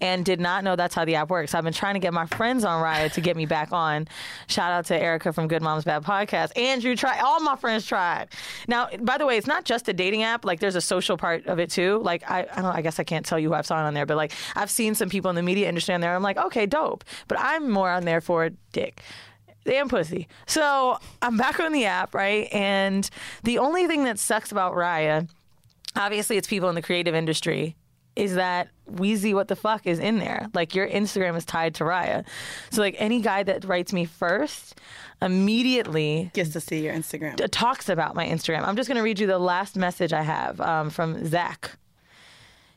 And 0.01 0.25
did 0.25 0.39
not 0.39 0.63
know 0.63 0.75
that's 0.75 0.93
how 0.93 1.05
the 1.05 1.15
app 1.15 1.29
works. 1.29 1.53
I've 1.53 1.63
been 1.63 1.73
trying 1.73 1.93
to 1.93 1.99
get 1.99 2.13
my 2.13 2.25
friends 2.25 2.65
on 2.65 2.83
Raya 2.83 3.11
to 3.13 3.21
get 3.21 3.37
me 3.37 3.45
back 3.45 3.71
on. 3.71 4.07
Shout 4.47 4.71
out 4.71 4.85
to 4.87 5.01
Erica 5.01 5.31
from 5.31 5.47
Good 5.47 5.61
Moms 5.61 5.85
Bad 5.85 6.03
Podcast. 6.03 6.57
Andrew 6.57 6.95
tried. 6.95 7.21
All 7.21 7.39
my 7.39 7.55
friends 7.55 7.85
tried. 7.85 8.27
Now, 8.67 8.89
by 9.01 9.17
the 9.17 9.25
way, 9.25 9.37
it's 9.37 9.47
not 9.47 9.63
just 9.63 9.87
a 9.87 9.93
dating 9.93 10.23
app. 10.23 10.43
Like, 10.43 10.59
there's 10.59 10.75
a 10.75 10.81
social 10.81 11.17
part 11.17 11.47
of 11.47 11.59
it 11.59 11.69
too. 11.69 11.99
Like, 12.03 12.29
I, 12.29 12.45
I 12.51 12.61
don't. 12.61 12.75
I 12.75 12.81
guess 12.81 12.99
I 12.99 13.03
can't 13.03 13.25
tell 13.25 13.39
you 13.39 13.49
who 13.49 13.53
I've 13.53 13.65
saw 13.65 13.77
on 13.77 13.93
there, 13.93 14.05
but 14.05 14.17
like, 14.17 14.33
I've 14.55 14.69
seen 14.69 14.95
some 14.95 15.09
people 15.09 15.29
in 15.29 15.35
the 15.35 15.43
media 15.43 15.69
industry 15.69 15.95
on 15.95 16.01
there. 16.01 16.15
I'm 16.15 16.23
like, 16.23 16.37
okay, 16.37 16.65
dope. 16.65 17.03
But 17.27 17.39
I'm 17.39 17.69
more 17.69 17.89
on 17.89 18.05
there 18.05 18.21
for 18.21 18.49
dick 18.73 19.01
damn 19.65 19.89
pussy. 19.89 20.27
So 20.45 20.99
I'm 21.21 21.37
back 21.37 21.59
on 21.59 21.71
the 21.71 21.85
app, 21.85 22.13
right? 22.13 22.47
And 22.53 23.09
the 23.43 23.57
only 23.57 23.87
thing 23.87 24.03
that 24.05 24.19
sucks 24.19 24.51
about 24.51 24.73
Raya, 24.73 25.27
obviously, 25.95 26.37
it's 26.37 26.47
people 26.47 26.69
in 26.69 26.75
the 26.75 26.81
creative 26.81 27.15
industry, 27.15 27.75
is 28.15 28.35
that 28.35 28.69
Wheezy, 28.87 29.33
what 29.33 29.47
the 29.47 29.55
fuck, 29.55 29.87
is 29.87 29.99
in 29.99 30.19
there. 30.19 30.47
Like 30.53 30.75
your 30.75 30.87
Instagram 30.87 31.35
is 31.35 31.43
tied 31.43 31.75
to 31.75 31.83
Raya. 31.83 32.25
So 32.69 32.81
like 32.81 32.95
any 32.99 33.19
guy 33.19 33.43
that 33.43 33.65
writes 33.65 33.91
me 33.91 34.05
first, 34.05 34.79
immediately 35.21 36.29
gets 36.33 36.51
to 36.51 36.61
see 36.61 36.83
your 36.83 36.93
Instagram. 36.93 37.35
t- 37.35 37.47
talks 37.47 37.89
about 37.89 38.15
my 38.15 38.25
Instagram. 38.27 38.63
I'm 38.65 38.75
just 38.75 38.87
gonna 38.87 39.03
read 39.03 39.19
you 39.19 39.27
the 39.27 39.39
last 39.39 39.75
message 39.75 40.13
I 40.13 40.21
have 40.21 40.61
um, 40.61 40.89
from 40.89 41.25
Zach. 41.25 41.71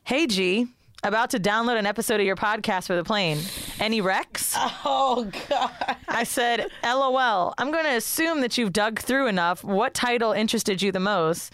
Hey 0.05 0.27
G, 0.27 0.67
about 1.05 1.31
to 1.31 1.39
download 1.39 1.79
an 1.79 1.87
episode 1.87 2.19
of 2.21 2.27
your 2.27 2.37
podcast 2.37 2.87
for 2.87 2.97
the 2.97 3.05
plane. 3.05 3.39
Any 3.79 4.01
wrecks? 4.01 4.57
Oh 4.85 5.31
God. 5.49 5.97
I 6.09 6.25
said, 6.25 6.67
LOL. 6.83 7.53
I'm 7.59 7.71
going 7.71 7.85
to 7.85 7.97
assume 7.97 8.41
that 8.41 8.57
you've 8.57 8.73
dug 8.73 8.99
through 8.99 9.27
enough. 9.27 9.63
What 9.65 9.93
title 9.93 10.33
interested 10.33 10.81
you 10.81 10.93
the 10.93 11.01
most? 11.01 11.53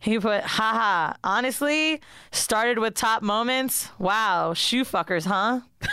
He 0.10 0.18
put, 0.18 0.42
haha. 0.42 1.14
Honestly, 1.22 2.00
started 2.32 2.78
with 2.78 2.94
top 2.94 3.22
moments. 3.22 3.90
Wow, 3.98 4.54
shoe 4.54 4.84
fuckers, 4.84 5.26
huh? 5.26 5.60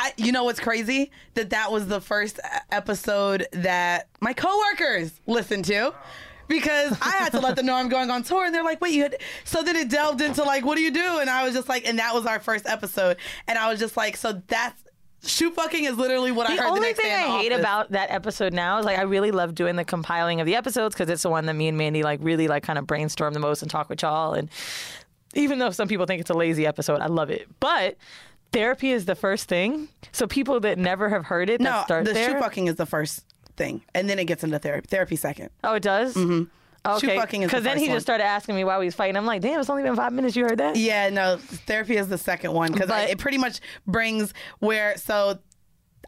I, 0.00 0.12
you 0.16 0.30
know 0.30 0.44
what's 0.44 0.60
crazy? 0.60 1.10
That 1.34 1.50
that 1.50 1.72
was 1.72 1.88
the 1.88 2.00
first 2.00 2.38
episode 2.70 3.48
that 3.52 4.06
my 4.20 4.32
coworkers 4.32 5.20
listened 5.26 5.64
to. 5.66 5.92
Because 6.46 6.96
I 7.02 7.10
had 7.10 7.32
to 7.32 7.40
let 7.40 7.56
them 7.56 7.66
know 7.66 7.74
I'm 7.74 7.90
going 7.90 8.10
on 8.10 8.22
tour, 8.22 8.46
and 8.46 8.54
they're 8.54 8.64
like, 8.64 8.80
"Wait, 8.80 8.94
you?" 8.94 9.02
Had... 9.02 9.16
So 9.44 9.62
then 9.62 9.76
it 9.76 9.90
delved 9.90 10.22
into 10.22 10.42
like, 10.44 10.64
"What 10.64 10.76
do 10.76 10.82
you 10.82 10.90
do?" 10.90 11.18
And 11.18 11.28
I 11.28 11.44
was 11.44 11.52
just 11.52 11.68
like, 11.68 11.86
and 11.86 11.98
that 11.98 12.14
was 12.14 12.24
our 12.24 12.40
first 12.40 12.66
episode, 12.66 13.18
and 13.46 13.58
I 13.58 13.68
was 13.68 13.78
just 13.78 13.98
like, 13.98 14.16
"So 14.16 14.40
that's 14.46 14.82
shoe 15.28 15.50
fucking 15.50 15.84
is 15.84 15.96
literally 15.96 16.32
what 16.32 16.48
I 16.50 16.56
The 16.56 16.62
heard." 16.62 16.68
only 16.70 16.80
the 16.80 16.86
only 16.86 16.94
thing 16.94 17.06
day 17.06 17.14
in 17.24 17.28
the 17.30 17.34
I 17.36 17.38
hate 17.42 17.52
office. 17.52 17.60
about 17.60 17.90
that 17.92 18.10
episode 18.10 18.52
now 18.52 18.78
is 18.78 18.84
like 18.86 18.98
I 18.98 19.02
really 19.02 19.30
love 19.30 19.54
doing 19.54 19.76
the 19.76 19.84
compiling 19.84 20.40
of 20.40 20.46
the 20.46 20.56
episodes 20.56 20.94
because 20.94 21.08
it's 21.10 21.22
the 21.22 21.30
one 21.30 21.46
that 21.46 21.54
me 21.54 21.68
and 21.68 21.78
Mandy 21.78 22.02
like 22.02 22.18
really 22.22 22.48
like 22.48 22.62
kind 22.62 22.78
of 22.78 22.86
brainstorm 22.86 23.34
the 23.34 23.40
most 23.40 23.62
and 23.62 23.70
talk 23.70 23.88
with 23.88 24.02
y'all. 24.02 24.32
And 24.34 24.48
even 25.34 25.58
though 25.58 25.70
some 25.70 25.86
people 25.88 26.06
think 26.06 26.20
it's 26.20 26.30
a 26.30 26.34
lazy 26.34 26.66
episode, 26.66 27.00
I 27.00 27.06
love 27.06 27.30
it. 27.30 27.46
But 27.60 27.96
therapy 28.52 28.90
is 28.92 29.04
the 29.04 29.14
first 29.14 29.48
thing. 29.48 29.88
So 30.12 30.26
people 30.26 30.58
that 30.60 30.78
never 30.78 31.08
have 31.10 31.26
heard 31.26 31.50
it 31.50 31.58
that 31.60 31.64
no, 31.64 31.82
start 31.84 32.04
the 32.06 32.12
there. 32.14 32.30
shoe 32.32 32.40
fucking 32.40 32.66
is 32.66 32.76
the 32.76 32.86
first 32.86 33.24
thing, 33.56 33.82
and 33.94 34.08
then 34.08 34.18
it 34.18 34.24
gets 34.24 34.42
into 34.44 34.58
therapy. 34.58 34.86
Therapy 34.88 35.16
second. 35.16 35.50
Oh, 35.64 35.74
it 35.74 35.82
does. 35.82 36.14
Mm-hmm. 36.14 36.44
Okay, 36.96 37.16
fucking 37.16 37.42
is 37.42 37.46
the 37.50 37.56
because 37.56 37.64
then 37.64 37.74
first 37.74 37.82
he 37.84 37.88
one. 37.90 37.96
just 37.96 38.06
started 38.06 38.24
asking 38.24 38.54
me 38.54 38.64
why 38.64 38.78
we 38.78 38.84
was 38.86 38.94
fighting. 38.94 39.16
I'm 39.16 39.26
like, 39.26 39.42
damn, 39.42 39.60
it's 39.60 39.70
only 39.70 39.82
been 39.82 39.96
five 39.96 40.12
minutes. 40.12 40.34
You 40.36 40.44
heard 40.44 40.58
that? 40.58 40.76
Yeah, 40.76 41.08
no, 41.10 41.36
therapy 41.38 41.96
is 41.96 42.08
the 42.08 42.18
second 42.18 42.52
one 42.52 42.72
because 42.72 42.88
But- 42.88 43.10
it 43.10 43.18
pretty 43.18 43.38
much 43.38 43.60
brings 43.86 44.32
where 44.58 44.96
so. 44.96 45.38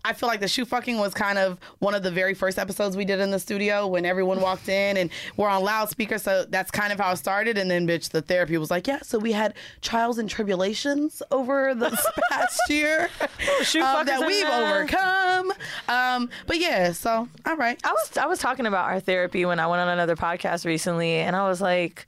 I 0.04 0.12
feel 0.14 0.28
like 0.28 0.40
the 0.40 0.48
shoe 0.48 0.64
fucking 0.64 0.98
was 0.98 1.12
kind 1.12 1.38
of 1.38 1.58
one 1.78 1.94
of 1.94 2.02
the 2.02 2.10
very 2.10 2.32
first 2.34 2.58
episodes 2.58 2.96
we 2.96 3.04
did 3.04 3.20
in 3.20 3.30
the 3.30 3.38
studio 3.38 3.86
when 3.86 4.06
everyone 4.06 4.40
walked 4.40 4.68
in 4.68 4.96
and 4.96 5.10
we're 5.36 5.48
on 5.48 5.62
loudspeaker. 5.62 6.18
So 6.18 6.44
that's 6.48 6.70
kind 6.70 6.92
of 6.92 6.98
how 6.98 7.12
it 7.12 7.16
started. 7.16 7.58
And 7.58 7.70
then, 7.70 7.86
bitch, 7.86 8.08
the 8.10 8.22
therapy 8.22 8.56
was 8.56 8.70
like, 8.70 8.86
yeah, 8.86 9.00
so 9.02 9.18
we 9.18 9.32
had 9.32 9.54
trials 9.82 10.18
and 10.18 10.28
tribulations 10.28 11.22
over 11.30 11.74
this 11.74 12.04
past 12.30 12.60
year 12.70 13.08
shoe 13.62 13.82
um, 13.82 14.06
that 14.06 14.26
we've 14.26 14.46
overcome. 14.46 15.52
Um, 15.88 16.30
but 16.46 16.58
yeah, 16.58 16.92
so, 16.92 17.28
all 17.46 17.56
right. 17.56 17.78
I 17.84 17.92
was 17.92 18.16
I 18.16 18.26
was 18.26 18.38
talking 18.38 18.66
about 18.66 18.86
our 18.86 19.00
therapy 19.00 19.44
when 19.44 19.60
I 19.60 19.66
went 19.66 19.80
on 19.82 19.88
another 19.88 20.16
podcast 20.16 20.64
recently, 20.64 21.16
and 21.16 21.36
I 21.36 21.46
was 21.48 21.60
like, 21.60 22.06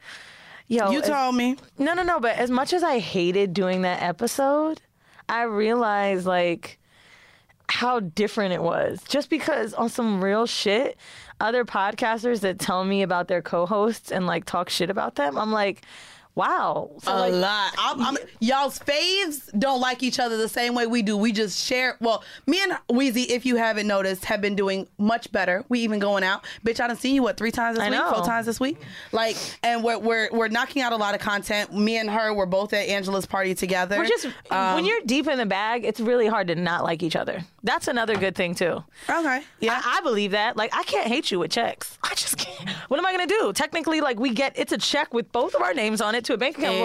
yo, 0.68 0.90
You 0.90 1.00
as- 1.02 1.08
told 1.08 1.34
me. 1.34 1.56
no, 1.78 1.92
no, 1.94 2.02
no. 2.02 2.20
But 2.20 2.36
as 2.36 2.50
much 2.50 2.72
as 2.72 2.82
I 2.82 2.98
hated 3.00 3.52
doing 3.52 3.82
that 3.82 4.02
episode, 4.02 4.80
I 5.28 5.42
realized 5.42 6.24
like 6.26 6.78
how 7.72 8.00
different 8.00 8.52
it 8.52 8.62
was. 8.62 9.00
Just 9.08 9.30
because 9.30 9.72
on 9.72 9.88
some 9.88 10.22
real 10.22 10.44
shit, 10.44 10.98
other 11.40 11.64
podcasters 11.64 12.40
that 12.40 12.58
tell 12.58 12.84
me 12.84 13.00
about 13.00 13.28
their 13.28 13.40
co-hosts 13.40 14.12
and 14.12 14.26
like 14.26 14.44
talk 14.44 14.68
shit 14.68 14.90
about 14.90 15.14
them, 15.14 15.38
I'm 15.38 15.52
like, 15.52 15.82
wow. 16.34 16.90
So 17.02 17.12
a 17.12 17.18
like, 17.18 17.32
lot. 17.32 17.74
I'm, 17.78 18.00
I'm, 18.02 18.16
y'all's 18.40 18.78
faves 18.78 19.48
don't 19.58 19.80
like 19.80 20.02
each 20.02 20.18
other 20.18 20.36
the 20.36 20.48
same 20.48 20.74
way 20.74 20.86
we 20.86 21.02
do. 21.02 21.16
We 21.16 21.32
just 21.32 21.64
share. 21.64 21.96
Well, 22.00 22.24
me 22.46 22.62
and 22.62 22.78
Wheezy, 22.90 23.22
if 23.22 23.44
you 23.46 23.56
haven't 23.56 23.86
noticed, 23.86 24.24
have 24.26 24.40
been 24.40 24.54
doing 24.56 24.86
much 24.98 25.30
better. 25.32 25.64
We 25.68 25.80
even 25.80 25.98
going 25.98 26.24
out. 26.24 26.44
Bitch, 26.64 26.80
I 26.80 26.88
done 26.88 26.96
seen 26.96 27.14
you 27.14 27.22
what 27.22 27.36
three 27.36 27.50
times 27.50 27.76
this 27.76 27.84
I 27.84 27.90
week, 27.90 27.98
know. 27.98 28.12
four 28.12 28.24
times 28.24 28.46
this 28.46 28.60
week. 28.60 28.80
Like, 29.12 29.36
and 29.62 29.82
we're 29.84 29.98
we're 29.98 30.28
we're 30.32 30.48
knocking 30.48 30.82
out 30.82 30.92
a 30.92 30.96
lot 30.96 31.14
of 31.14 31.20
content. 31.20 31.74
Me 31.74 31.96
and 31.98 32.10
her 32.10 32.32
were 32.32 32.46
both 32.46 32.72
at 32.72 32.88
Angela's 32.88 33.26
party 33.26 33.54
together. 33.54 33.98
we're 33.98 34.06
just 34.06 34.26
Um, 34.50 34.74
when 34.74 34.84
you're 34.84 35.00
deep 35.06 35.28
in 35.28 35.38
the 35.38 35.46
bag, 35.46 35.84
it's 35.84 36.00
really 36.00 36.26
hard 36.26 36.48
to 36.48 36.54
not 36.54 36.84
like 36.84 37.02
each 37.02 37.16
other. 37.16 37.44
That's 37.62 37.88
another 37.88 38.16
good 38.16 38.34
thing 38.34 38.54
too. 38.54 38.82
Okay. 39.08 39.42
Yeah. 39.60 39.80
I, 39.84 39.98
I 39.98 40.00
believe 40.00 40.32
that. 40.32 40.56
Like, 40.56 40.74
I 40.74 40.82
can't 40.84 41.06
hate 41.06 41.30
you 41.30 41.38
with 41.38 41.50
checks. 41.50 41.98
I 42.02 42.14
just 42.14 42.36
can't. 42.36 42.68
What 42.88 42.98
am 42.98 43.06
I 43.06 43.12
gonna 43.12 43.26
do? 43.26 43.52
Technically, 43.52 44.00
like, 44.00 44.18
we 44.18 44.30
get 44.30 44.58
it's 44.58 44.72
a 44.72 44.78
check 44.78 45.14
with 45.14 45.30
both 45.32 45.54
of 45.54 45.62
our 45.62 45.74
names 45.74 46.00
on 46.00 46.14
it 46.14 46.21
to 46.24 46.34
a 46.34 46.36
bank 46.36 46.58
account. 46.58 46.76
It 46.76 46.80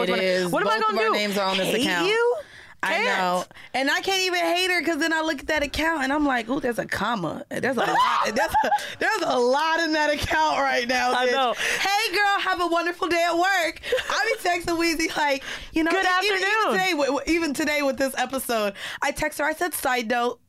What 0.52 0.62
am 0.62 0.68
I- 0.68 0.76
am 0.76 0.80
I 0.80 0.80
gonna 0.80 0.94
of 0.94 1.00
our 1.00 1.06
do? 1.08 1.14
names 1.14 1.38
are 1.38 1.48
on 1.50 1.58
this 1.58 1.68
Hate 1.68 1.82
account. 1.86 2.08
You? 2.08 2.36
I 2.84 2.94
Can't. 2.94 3.06
know, 3.06 3.46
and 3.74 3.90
I 3.90 4.02
can't 4.02 4.22
even 4.22 4.40
hate 4.40 4.70
her 4.70 4.80
because 4.80 5.00
then 5.00 5.12
I 5.12 5.22
look 5.22 5.40
at 5.40 5.48
that 5.48 5.64
account 5.64 6.04
and 6.04 6.14
I'm 6.14 6.28
like, 6.28 6.48
"Ooh, 6.48 6.60
there's 6.60 6.78
a 6.78 6.86
comma. 6.86 7.44
There's 7.50 7.76
a 7.76 7.80
lot. 7.80 8.26
There's 8.36 8.38
a, 8.64 8.70
there's 9.00 9.22
a 9.24 9.40
lot 9.40 9.80
in 9.80 9.94
that 9.94 10.14
account 10.14 10.60
right 10.60 10.88
now." 10.88 11.12
I 11.12 11.28
bitch. 11.28 11.32
know. 11.32 11.54
Hey, 11.54 12.14
girl, 12.16 12.40
have 12.40 12.62
a 12.62 12.68
wonderful 12.68 13.08
day 13.08 13.26
at 13.28 13.36
work. 13.36 13.82
I 14.12 14.36
be 14.44 14.48
texting 14.48 14.78
Wheezy 14.78 15.10
like, 15.18 15.44
you 15.74 15.84
know, 15.84 15.90
Good 15.92 16.06
e- 16.06 16.08
even- 16.28 16.36
afternoon. 16.36 16.52
Even 16.62 16.72
today, 16.74 16.92
w- 16.92 17.12
w- 17.14 17.22
even 17.36 17.54
today 17.56 17.82
with 17.82 17.98
this 17.98 18.14
episode, 18.16 18.74
I 19.02 19.10
text 19.12 19.40
her. 19.40 19.46
I 19.46 19.54
said, 19.54 19.74
"Side 19.74 20.08
note." 20.08 20.40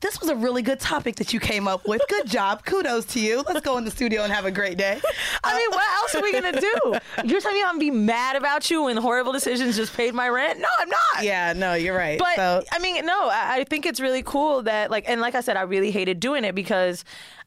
This 0.00 0.20
was 0.20 0.30
a 0.30 0.36
really 0.36 0.62
good 0.62 0.80
topic 0.80 1.16
that 1.16 1.32
you 1.32 1.40
came 1.40 1.68
up 1.68 1.86
with. 1.86 2.02
Good 2.08 2.26
job. 2.26 2.64
Kudos 2.64 3.04
to 3.06 3.20
you. 3.20 3.44
Let's 3.46 3.60
go 3.60 3.78
in 3.78 3.84
the 3.84 3.90
studio 3.90 4.22
and 4.22 4.32
have 4.32 4.44
a 4.44 4.50
great 4.50 4.78
day. 4.78 5.00
I 5.42 5.56
mean, 5.56 5.70
what 5.70 5.86
else 6.02 6.14
are 6.14 6.22
we 6.22 6.32
gonna 6.32 6.60
do? 6.60 6.98
You're 7.24 7.40
telling 7.40 7.56
me 7.56 7.62
I'm 7.62 7.74
gonna 7.74 7.78
be 7.78 7.90
mad 7.90 8.36
about 8.36 8.70
you 8.70 8.84
when 8.84 8.96
horrible 8.96 9.32
decisions 9.32 9.76
just 9.76 9.94
paid 9.96 10.14
my 10.14 10.28
rent? 10.28 10.60
No, 10.60 10.68
I'm 10.78 10.88
not. 10.88 11.24
Yeah, 11.24 11.52
no, 11.52 11.74
you're 11.74 11.96
right. 11.96 12.18
But 12.18 12.36
so, 12.36 12.62
I 12.72 12.78
mean, 12.78 13.04
no, 13.04 13.28
I, 13.28 13.56
I 13.58 13.64
think 13.64 13.86
it's 13.86 14.00
really 14.00 14.22
cool 14.22 14.62
that 14.62 14.90
like, 14.90 15.04
and 15.08 15.20
like 15.20 15.34
I 15.34 15.40
said, 15.40 15.56
I 15.56 15.62
really 15.62 15.90
hated 15.90 16.20
doing 16.20 16.44
it 16.44 16.54
because 16.54 17.04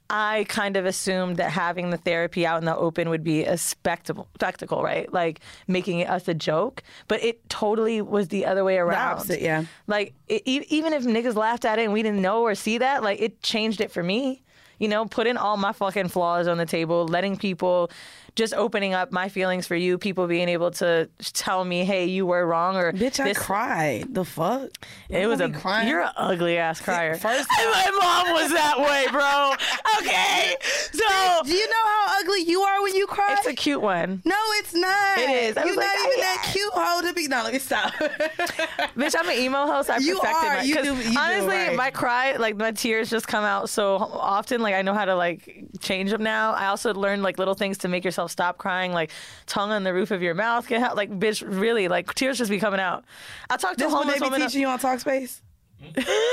I 0.09 0.45
kind 0.47 0.77
of 0.77 0.85
assumed 0.85 1.37
that 1.37 1.51
having 1.51 1.89
the 1.89 1.97
therapy 1.97 2.45
out 2.45 2.59
in 2.59 2.65
the 2.65 2.75
open 2.75 3.09
would 3.09 3.23
be 3.23 3.43
a 3.43 3.57
spectacle, 3.57 4.27
spectacle, 4.35 4.81
right? 4.81 5.11
Like 5.11 5.41
making 5.67 6.05
us 6.05 6.27
a 6.27 6.33
joke. 6.33 6.81
But 7.07 7.23
it 7.23 7.49
totally 7.49 8.01
was 8.01 8.29
the 8.29 8.45
other 8.45 8.63
way 8.63 8.77
around. 8.77 9.17
opposite, 9.17 9.41
yeah. 9.41 9.65
Like 9.85 10.13
it, 10.27 10.43
even 10.45 10.93
if 10.93 11.03
niggas 11.03 11.35
laughed 11.35 11.65
at 11.65 11.79
it 11.79 11.83
and 11.83 11.93
we 11.93 12.03
didn't 12.03 12.21
know 12.21 12.43
or 12.43 12.55
see 12.55 12.77
that, 12.77 13.03
like 13.03 13.19
it 13.21 13.41
changed 13.41 13.81
it 13.81 13.91
for 13.91 14.03
me. 14.03 14.43
You 14.79 14.87
know, 14.87 15.05
putting 15.05 15.37
all 15.37 15.57
my 15.57 15.71
fucking 15.71 16.09
flaws 16.09 16.47
on 16.47 16.57
the 16.59 16.65
table, 16.65 17.07
letting 17.07 17.35
people 17.35 17.89
just 18.37 18.53
opening 18.53 18.93
up 18.93 19.11
my 19.11 19.27
feelings 19.29 19.65
for 19.67 19.75
you, 19.75 19.97
people 19.97 20.27
being 20.27 20.47
able 20.47 20.69
to 20.71 21.09
tell 21.33 21.65
me, 21.65 21.83
"Hey, 21.83 22.05
you 22.05 22.25
were 22.25 22.45
wrong," 22.45 22.77
or 22.77 22.93
bitch, 22.93 23.19
I 23.19 23.25
this- 23.29 23.37
cried. 23.37 24.05
The 24.13 24.23
fuck? 24.23 24.69
it 25.09 25.25
was 25.27 25.41
a 25.41 25.49
crying. 25.49 25.87
you're 25.89 26.01
an 26.01 26.11
ugly 26.15 26.57
ass 26.57 26.79
crier. 26.79 27.15
first- 27.15 27.49
my 27.57 27.89
mom 27.99 28.33
was 28.33 28.51
that 28.53 28.79
way, 28.79 29.07
bro. 29.11 29.53
Okay, 29.99 30.55
so 30.93 31.43
Do 31.43 31.51
you 31.53 31.67
know 31.67 31.85
how 31.85 32.19
ugly 32.19 32.43
you 32.43 32.61
are 32.61 32.81
when 32.83 32.95
you 32.95 33.07
cry? 33.07 33.35
it's 33.37 33.47
a 33.47 33.53
cute 33.53 33.81
one, 33.81 34.21
no, 34.23 34.35
it's 34.59 34.73
not. 34.75 35.17
It 35.17 35.29
is. 35.29 35.57
I 35.57 35.65
You're 35.65 35.75
not 35.75 35.81
like, 35.83 36.07
even 36.07 36.19
that 36.19 36.49
cute. 36.53 36.73
Hold 36.73 37.03
to 37.05 37.13
be. 37.13 37.27
No, 37.27 37.41
let 37.43 37.53
me 37.53 37.59
stop. 37.59 37.91
bitch. 38.95 39.15
I'm 39.17 39.27
an 39.29 39.35
emo 39.37 39.65
host. 39.65 39.89
I 39.89 39.97
You 39.97 40.19
perfected 40.19 40.49
are. 40.49 40.55
my. 40.57 40.61
You 40.63 40.75
do- 40.83 40.95
you 40.95 41.13
do, 41.13 41.19
honestly, 41.19 41.47
right. 41.47 41.75
my 41.75 41.89
cry, 41.89 42.35
like 42.37 42.55
my 42.55 42.71
tears, 42.71 43.09
just 43.09 43.27
come 43.27 43.43
out 43.43 43.69
so 43.69 43.95
often. 43.97 44.61
Like 44.61 44.75
I 44.75 44.81
know 44.83 44.93
how 44.93 45.05
to 45.05 45.15
like 45.15 45.65
change 45.79 46.11
them 46.11 46.23
now. 46.23 46.51
I 46.53 46.67
also 46.67 46.93
learned 46.93 47.23
like 47.23 47.37
little 47.39 47.55
things 47.55 47.79
to 47.79 47.87
make 47.87 48.05
yourself 48.05 48.26
stop 48.27 48.57
crying, 48.57 48.93
like 48.93 49.11
tongue 49.45 49.71
on 49.71 49.83
the 49.83 49.93
roof 49.93 50.11
of 50.11 50.21
your 50.21 50.33
mouth 50.33 50.67
can 50.67 50.81
help. 50.81 50.95
Like 50.95 51.09
bitch, 51.11 51.43
really, 51.45 51.87
like 51.87 52.13
tears 52.13 52.37
just 52.37 52.49
be 52.51 52.59
coming 52.59 52.79
out. 52.79 53.05
I 53.49 53.57
talked 53.57 53.79
to 53.79 53.85
This 53.85 53.93
a 53.93 53.97
when 53.97 54.07
they 54.07 54.13
homeless 54.13 54.19
be 54.19 54.25
woman. 54.25 54.41
teaching 54.41 54.61
you 54.61 54.67
on 54.67 54.79
Talkspace. 54.79 55.41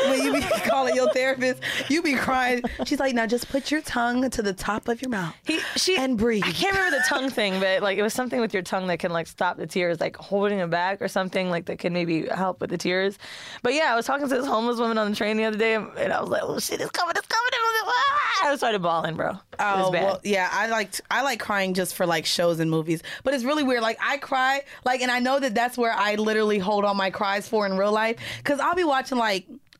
When 0.06 0.22
you 0.22 0.32
be 0.32 0.40
calling 0.66 0.94
your 0.94 1.12
therapist, 1.12 1.62
you 1.88 2.02
be 2.02 2.14
crying. 2.14 2.62
She's 2.86 2.98
like, 3.00 3.14
now 3.14 3.26
just 3.26 3.48
put 3.48 3.70
your 3.70 3.80
tongue 3.82 4.28
to 4.30 4.42
the 4.42 4.52
top 4.52 4.88
of 4.88 5.00
your 5.02 5.10
mouth 5.10 5.34
He, 5.46 5.58
she, 5.76 5.96
and 5.96 6.16
breathe. 6.16 6.42
I 6.44 6.52
can't 6.52 6.74
remember 6.74 6.96
the 6.96 7.04
tongue 7.08 7.30
thing, 7.30 7.60
but 7.60 7.82
like 7.82 7.98
it 7.98 8.02
was 8.02 8.14
something 8.14 8.40
with 8.40 8.52
your 8.54 8.62
tongue 8.62 8.86
that 8.88 8.98
can 8.98 9.12
like 9.12 9.26
stop 9.26 9.56
the 9.56 9.66
tears, 9.66 10.00
like 10.00 10.16
holding 10.16 10.58
it 10.58 10.70
back 10.70 11.00
or 11.02 11.08
something 11.08 11.50
like 11.50 11.66
that 11.66 11.78
can 11.78 11.92
maybe 11.92 12.26
help 12.28 12.60
with 12.60 12.70
the 12.70 12.78
tears. 12.78 13.18
But 13.62 13.74
yeah, 13.74 13.92
I 13.92 13.96
was 13.96 14.06
talking 14.06 14.28
to 14.28 14.34
this 14.34 14.46
homeless 14.46 14.78
woman 14.78 14.98
on 14.98 15.10
the 15.10 15.16
train 15.16 15.36
the 15.36 15.44
other 15.44 15.58
day, 15.58 15.74
and 15.74 16.12
I 16.12 16.20
was 16.20 16.30
like, 16.30 16.42
"Oh 16.44 16.58
shit, 16.58 16.80
it's 16.80 16.90
coming, 16.90 17.14
it's 17.16 17.26
coming!" 17.26 17.50
And 17.52 17.60
I 17.60 17.82
was 17.82 17.86
like, 17.86 17.94
"Ah!" 17.96 18.50
I 18.52 18.56
started 18.56 18.82
bawling, 18.82 19.16
bro. 19.16 19.30
it 19.30 19.36
was 19.58 19.86
Oh 19.86 19.90
bad. 19.90 20.04
well, 20.04 20.20
yeah. 20.24 20.48
I 20.52 20.68
like 20.68 20.94
I 21.10 21.22
like 21.22 21.40
crying 21.40 21.74
just 21.74 21.94
for 21.94 22.06
like 22.06 22.26
shows 22.26 22.60
and 22.60 22.70
movies, 22.70 23.02
but 23.24 23.34
it's 23.34 23.44
really 23.44 23.62
weird. 23.62 23.82
Like 23.82 23.98
I 24.02 24.18
cry, 24.18 24.62
like, 24.84 25.00
and 25.02 25.10
I 25.10 25.18
know 25.20 25.38
that 25.40 25.54
that's 25.54 25.76
where 25.78 25.92
I 25.92 26.14
literally 26.16 26.58
hold 26.58 26.84
all 26.84 26.94
my 26.94 27.10
cries 27.10 27.48
for 27.48 27.66
in 27.66 27.76
real 27.76 27.92
life, 27.92 28.16
because 28.38 28.60
I'll 28.60 28.74
be 28.74 28.84
watching 28.84 29.18
like 29.18 29.33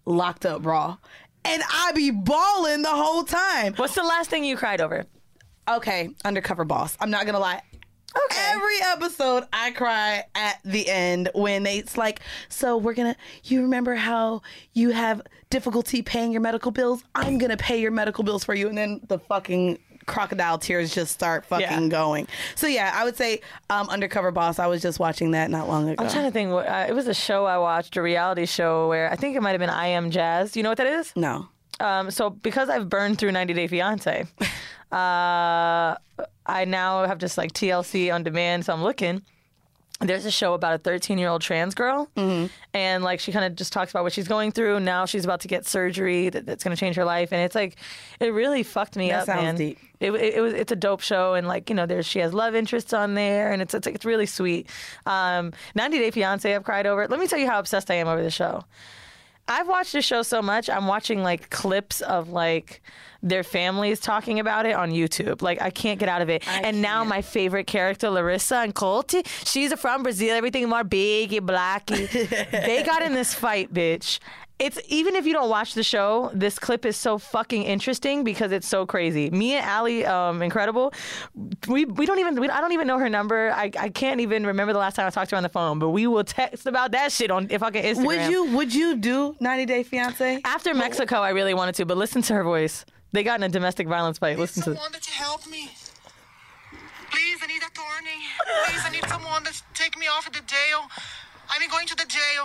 Locked 0.06 0.46
Up 0.46 0.64
Raw, 0.64 0.96
and 1.44 1.62
I 1.70 1.92
be 1.94 2.10
bawling 2.10 2.82
the 2.82 2.90
whole 2.90 3.24
time. 3.24 3.74
What's 3.74 3.94
the 3.94 4.02
last 4.02 4.30
thing 4.30 4.44
you 4.44 4.56
cried 4.56 4.80
over? 4.80 5.04
Okay, 5.68 6.10
Undercover 6.24 6.64
Boss. 6.64 6.96
I'm 7.00 7.10
not 7.10 7.26
gonna 7.26 7.38
lie. 7.38 7.62
Okay. 8.26 8.52
Every 8.52 8.76
episode, 8.84 9.44
I 9.52 9.72
cry 9.72 10.24
at 10.34 10.60
the 10.64 10.88
end 10.88 11.30
when 11.34 11.64
they, 11.64 11.78
it's 11.78 11.96
like, 11.96 12.20
so 12.48 12.76
we're 12.76 12.94
gonna. 12.94 13.16
You 13.44 13.62
remember 13.62 13.94
how 13.94 14.42
you 14.72 14.90
have 14.90 15.22
difficulty 15.50 16.02
paying 16.02 16.30
your 16.30 16.40
medical 16.40 16.70
bills? 16.70 17.02
I'm 17.14 17.38
gonna 17.38 17.56
pay 17.56 17.80
your 17.80 17.90
medical 17.90 18.22
bills 18.22 18.44
for 18.44 18.54
you, 18.54 18.68
and 18.68 18.78
then 18.78 19.00
the 19.08 19.18
fucking 19.18 19.78
crocodile 20.06 20.58
tears 20.58 20.94
just 20.94 21.12
start 21.12 21.44
fucking 21.46 21.66
Yeah. 21.84 21.88
going. 21.88 22.28
So 22.54 22.66
yeah, 22.66 22.92
I 22.94 23.04
would 23.04 23.16
say 23.16 23.40
um, 23.70 23.88
Undercover 23.88 24.30
Boss. 24.30 24.58
I 24.58 24.66
was 24.66 24.82
just 24.82 24.98
watching 24.98 25.30
that 25.32 25.50
not 25.50 25.68
long 25.68 25.88
ago. 25.88 26.02
I'm 26.04 26.10
trying 26.10 26.24
to 26.24 26.30
think. 26.30 26.50
what- 26.52 26.66
Uh, 26.68 26.86
it 26.88 26.94
was 26.94 27.06
a 27.08 27.14
show 27.14 27.44
I 27.46 27.58
watched, 27.58 27.96
a 27.96 28.02
reality 28.02 28.46
show 28.46 28.88
where 28.88 29.10
I 29.10 29.16
think 29.16 29.36
it 29.36 29.42
might 29.42 29.50
have 29.52 29.60
been 29.60 29.70
I 29.70 29.88
Am 29.88 30.10
Jazz. 30.10 30.52
Do 30.52 30.58
you 30.60 30.64
know 30.64 30.70
what 30.70 30.78
that 30.78 30.86
is? 30.86 31.12
no. 31.16 31.48
Um, 31.80 32.12
so 32.12 32.30
because 32.30 32.68
I've 32.68 32.88
burned 32.88 33.18
through 33.18 33.32
90 33.32 33.52
Day 33.52 33.66
Fiance, 33.66 34.26
uh, 34.92 35.96
I 36.46 36.64
now 36.66 37.04
have 37.06 37.18
just 37.18 37.36
like 37.36 37.52
TLC 37.52 38.14
on 38.14 38.22
demand. 38.22 38.64
So 38.64 38.72
I'm 38.72 38.82
looking. 38.82 39.22
There's 40.06 40.26
a 40.26 40.30
show 40.30 40.54
about 40.54 40.74
a 40.74 40.78
13 40.78 41.18
year 41.18 41.28
old 41.28 41.40
trans 41.42 41.74
girl, 41.74 42.08
and 42.74 43.02
like 43.02 43.20
she 43.20 43.32
kind 43.32 43.44
of 43.44 43.56
just 43.56 43.72
talks 43.72 43.90
about 43.90 44.02
what 44.04 44.12
she's 44.12 44.28
going 44.28 44.52
through. 44.52 44.80
Now 44.80 45.06
she's 45.06 45.24
about 45.24 45.40
to 45.40 45.48
get 45.48 45.66
surgery 45.66 46.28
that, 46.28 46.44
that's 46.46 46.62
going 46.62 46.76
to 46.76 46.78
change 46.80 46.96
her 46.96 47.04
life, 47.04 47.32
and 47.32 47.40
it's 47.42 47.54
like 47.54 47.76
it 48.20 48.28
really 48.32 48.62
fucked 48.62 48.96
me 48.96 49.08
That 49.10 49.20
up, 49.20 49.26
sounds 49.26 49.42
man. 49.42 49.54
deep. 49.56 49.78
It, 50.00 50.12
it, 50.14 50.34
it 50.34 50.40
was 50.40 50.52
it's 50.52 50.72
a 50.72 50.76
dope 50.76 51.00
show, 51.00 51.34
and 51.34 51.48
like 51.48 51.70
you 51.70 51.74
know, 51.76 51.86
there's 51.86 52.06
she 52.06 52.18
has 52.18 52.34
love 52.34 52.54
interests 52.54 52.92
on 52.92 53.14
there, 53.14 53.50
and 53.52 53.62
it's 53.62 53.72
it's, 53.74 53.86
it's 53.86 54.04
really 54.04 54.26
sweet. 54.26 54.68
Um, 55.06 55.52
90 55.74 55.98
Day 55.98 56.10
Fiance, 56.10 56.54
I've 56.54 56.64
cried 56.64 56.86
over. 56.86 57.02
it. 57.04 57.10
Let 57.10 57.18
me 57.18 57.26
tell 57.26 57.38
you 57.38 57.48
how 57.48 57.58
obsessed 57.58 57.90
I 57.90 57.94
am 57.94 58.06
over 58.08 58.22
the 58.22 58.30
show. 58.30 58.64
I've 59.46 59.68
watched 59.68 59.92
this 59.92 60.04
show 60.04 60.22
so 60.22 60.40
much. 60.40 60.70
I'm 60.70 60.86
watching 60.86 61.22
like 61.22 61.50
clips 61.50 62.00
of 62.00 62.30
like 62.30 62.80
their 63.22 63.42
families 63.42 64.00
talking 64.00 64.38
about 64.38 64.66
it 64.66 64.74
on 64.74 64.90
YouTube. 64.90 65.42
Like 65.42 65.60
I 65.60 65.70
can't 65.70 65.98
get 65.98 66.08
out 66.08 66.22
of 66.22 66.28
it. 66.28 66.46
and 66.48 66.80
now 66.80 67.00
can't. 67.00 67.08
my 67.08 67.22
favorite 67.22 67.66
character, 67.66 68.08
Larissa 68.10 68.56
and 68.56 68.74
Colty, 68.74 69.26
she's 69.46 69.72
from 69.74 70.02
Brazil. 70.02 70.34
Everything 70.34 70.68
more 70.68 70.84
biggy, 70.84 71.40
blacky. 71.40 72.10
they 72.50 72.82
got 72.84 73.02
in 73.02 73.14
this 73.14 73.34
fight, 73.34 73.72
bitch. 73.72 74.18
It's 74.60 74.78
even 74.88 75.16
if 75.16 75.26
you 75.26 75.32
don't 75.32 75.50
watch 75.50 75.74
the 75.74 75.82
show, 75.82 76.30
this 76.32 76.60
clip 76.60 76.86
is 76.86 76.96
so 76.96 77.18
fucking 77.18 77.64
interesting 77.64 78.22
because 78.22 78.52
it's 78.52 78.68
so 78.68 78.86
crazy. 78.86 79.28
Me 79.30 79.54
and 79.54 79.68
Ali, 79.68 80.06
um, 80.06 80.42
incredible. 80.42 80.92
We 81.66 81.84
we 81.84 82.06
don't 82.06 82.20
even 82.20 82.40
we, 82.40 82.48
I 82.48 82.60
don't 82.60 82.72
even 82.72 82.86
know 82.86 82.98
her 82.98 83.08
number. 83.08 83.50
I, 83.50 83.72
I 83.76 83.88
can't 83.88 84.20
even 84.20 84.46
remember 84.46 84.72
the 84.72 84.78
last 84.78 84.94
time 84.94 85.08
I 85.08 85.10
talked 85.10 85.30
to 85.30 85.36
her 85.36 85.38
on 85.38 85.42
the 85.42 85.48
phone. 85.48 85.80
But 85.80 85.90
we 85.90 86.06
will 86.06 86.22
text 86.22 86.66
about 86.66 86.92
that 86.92 87.10
shit 87.10 87.32
on 87.32 87.48
if 87.50 87.64
I 87.64 87.70
can 87.70 87.84
Instagram. 87.84 88.06
Would 88.06 88.30
you 88.30 88.44
Would 88.56 88.74
you 88.74 88.96
do 88.96 89.34
90 89.40 89.66
Day 89.66 89.82
Fiance? 89.82 90.40
After 90.44 90.72
Mexico, 90.72 91.16
I 91.16 91.30
really 91.30 91.54
wanted 91.54 91.74
to, 91.76 91.86
but 91.86 91.96
listen 91.96 92.22
to 92.22 92.34
her 92.34 92.44
voice. 92.44 92.84
They 93.10 93.24
got 93.24 93.40
in 93.40 93.44
a 93.44 93.48
domestic 93.48 93.88
violence 93.88 94.18
fight. 94.18 94.38
Listen 94.38 94.62
to. 94.64 94.74
someone 94.74 94.92
to 94.92 95.10
help 95.10 95.48
me. 95.48 95.70
Please, 97.10 97.38
I 97.42 97.46
need 97.46 97.62
a 97.62 97.66
attorney. 97.66 98.20
Please, 98.66 98.82
I 98.84 98.90
need 98.90 99.04
someone 99.08 99.44
to 99.44 99.62
take 99.74 99.98
me 99.98 100.06
off 100.06 100.26
of 100.26 100.32
the 100.32 100.40
jail. 100.46 100.80
I'm 101.48 101.68
going 101.70 101.86
to 101.86 101.96
the 101.96 102.06
jail. 102.06 102.44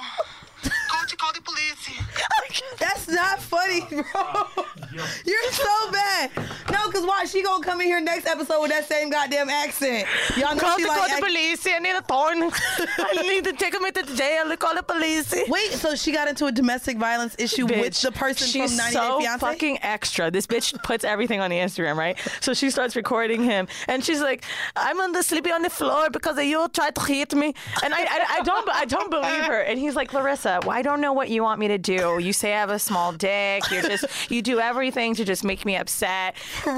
Go 1.09 1.15
to 1.15 1.17
call 1.17 1.33
the 1.33 1.41
police. 1.41 2.69
That's 2.79 3.07
not 3.07 3.41
funny, 3.41 3.81
bro. 3.89 4.03
You're 5.25 5.51
so 5.51 5.91
bad. 5.91 6.31
No, 6.71 6.87
because 6.87 7.05
why? 7.05 7.25
She 7.25 7.41
gonna 7.41 7.63
come 7.63 7.81
in 7.81 7.87
here 7.87 7.99
next 8.01 8.27
episode 8.27 8.61
with 8.61 8.69
that 8.71 8.87
same 8.87 9.09
goddamn 9.09 9.49
accent. 9.49 10.07
Y'all 10.37 10.53
know 10.55 10.61
Call 10.61 10.77
she 10.77 10.83
the, 10.83 10.87
like. 10.89 10.97
call 10.97 11.07
the 11.07 11.13
act- 11.13 11.23
police. 11.23 11.67
I 11.67 11.79
need 11.79 11.95
a 11.95 12.01
thorn. 12.01 12.43
I 12.99 13.21
need 13.23 13.43
to 13.45 13.53
take 13.53 13.79
me 13.81 13.91
to 13.91 14.03
the 14.03 14.15
jail. 14.15 14.47
To 14.49 14.57
call 14.57 14.75
the 14.75 14.83
police. 14.83 15.33
Wait, 15.47 15.71
so 15.73 15.95
she 15.95 16.11
got 16.11 16.27
into 16.27 16.45
a 16.45 16.51
domestic 16.51 16.97
violence 16.97 17.35
issue 17.39 17.65
with 17.65 17.99
the 18.01 18.11
person 18.11 18.47
she's 18.47 18.69
from 18.71 18.77
90 18.77 18.93
so 18.93 19.19
Day 19.19 19.25
Fiance? 19.25 19.39
fucking 19.45 19.79
extra. 19.81 20.29
This 20.31 20.45
bitch 20.47 20.81
puts 20.83 21.03
everything 21.03 21.39
on 21.41 21.49
the 21.49 21.57
Instagram, 21.57 21.95
right? 21.95 22.17
So 22.41 22.53
she 22.53 22.69
starts 22.69 22.95
recording 22.95 23.43
him, 23.43 23.67
and 23.87 24.03
she's 24.03 24.21
like, 24.21 24.43
"I'm 24.75 24.99
on 25.01 25.11
the 25.11 25.23
sleeping 25.23 25.53
on 25.53 25.61
the 25.63 25.69
floor 25.69 26.09
because 26.09 26.37
you 26.43 26.67
tried 26.69 26.95
to 26.95 27.01
hit 27.01 27.33
me," 27.33 27.53
and 27.83 27.93
I, 27.93 28.01
I, 28.03 28.25
I 28.39 28.41
don't, 28.43 28.69
I 28.69 28.85
don't 28.85 29.09
believe 29.09 29.45
her. 29.45 29.59
And 29.61 29.79
he's 29.79 29.95
like, 29.95 30.13
"Larissa, 30.13 30.59
well, 30.63 30.77
I 30.77 30.81
don't 30.99 31.01
know 31.01 31.13
what 31.13 31.29
you 31.29 31.43
want 31.43 31.59
me 31.61 31.69
to 31.69 31.77
do. 31.77 32.19
You 32.19 32.33
say 32.33 32.53
I 32.53 32.59
have 32.59 32.69
a 32.69 32.77
small 32.79 33.13
dick. 33.13 33.63
you're 33.71 33.81
just 33.81 34.05
you 34.29 34.41
do 34.41 34.59
everything 34.59 35.15
to 35.15 35.23
just 35.23 35.43
make 35.45 35.65
me 35.65 35.77
upset. 35.77 36.35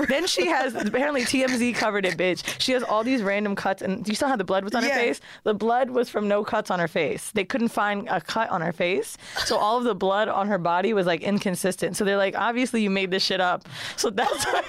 then 0.07 0.27
she 0.27 0.45
has 0.47 0.75
apparently 0.75 1.23
TMZ 1.23 1.73
covered 1.75 2.05
it, 2.05 2.17
bitch. 2.17 2.43
She 2.61 2.71
has 2.73 2.83
all 2.83 3.03
these 3.03 3.23
random 3.23 3.55
cuts, 3.55 3.81
and 3.81 4.07
you 4.07 4.13
saw 4.13 4.27
how 4.27 4.35
the 4.35 4.43
blood 4.43 4.63
was 4.63 4.75
on 4.75 4.83
Yeah. 4.83 4.89
her 4.89 4.95
face. 4.99 5.21
The 5.43 5.55
blood 5.55 5.89
was 5.89 6.07
from 6.09 6.27
no 6.27 6.43
cuts 6.43 6.69
on 6.69 6.79
her 6.79 6.87
face. 6.87 7.31
They 7.31 7.43
couldn't 7.43 7.69
find 7.69 8.07
a 8.09 8.21
cut 8.21 8.49
on 8.51 8.61
her 8.61 8.71
face, 8.71 9.17
so 9.45 9.57
all 9.57 9.79
of 9.79 9.85
the 9.85 9.95
blood 9.95 10.27
on 10.29 10.47
her 10.47 10.59
body 10.59 10.93
was 10.93 11.07
like 11.07 11.21
inconsistent. 11.21 11.97
So 11.97 12.05
they're 12.05 12.17
like, 12.17 12.35
obviously 12.37 12.83
you 12.83 12.91
made 12.91 13.09
this 13.09 13.23
shit 13.23 13.41
up. 13.41 13.67
So 13.97 14.11
that's 14.11 14.45
why, 14.45 14.63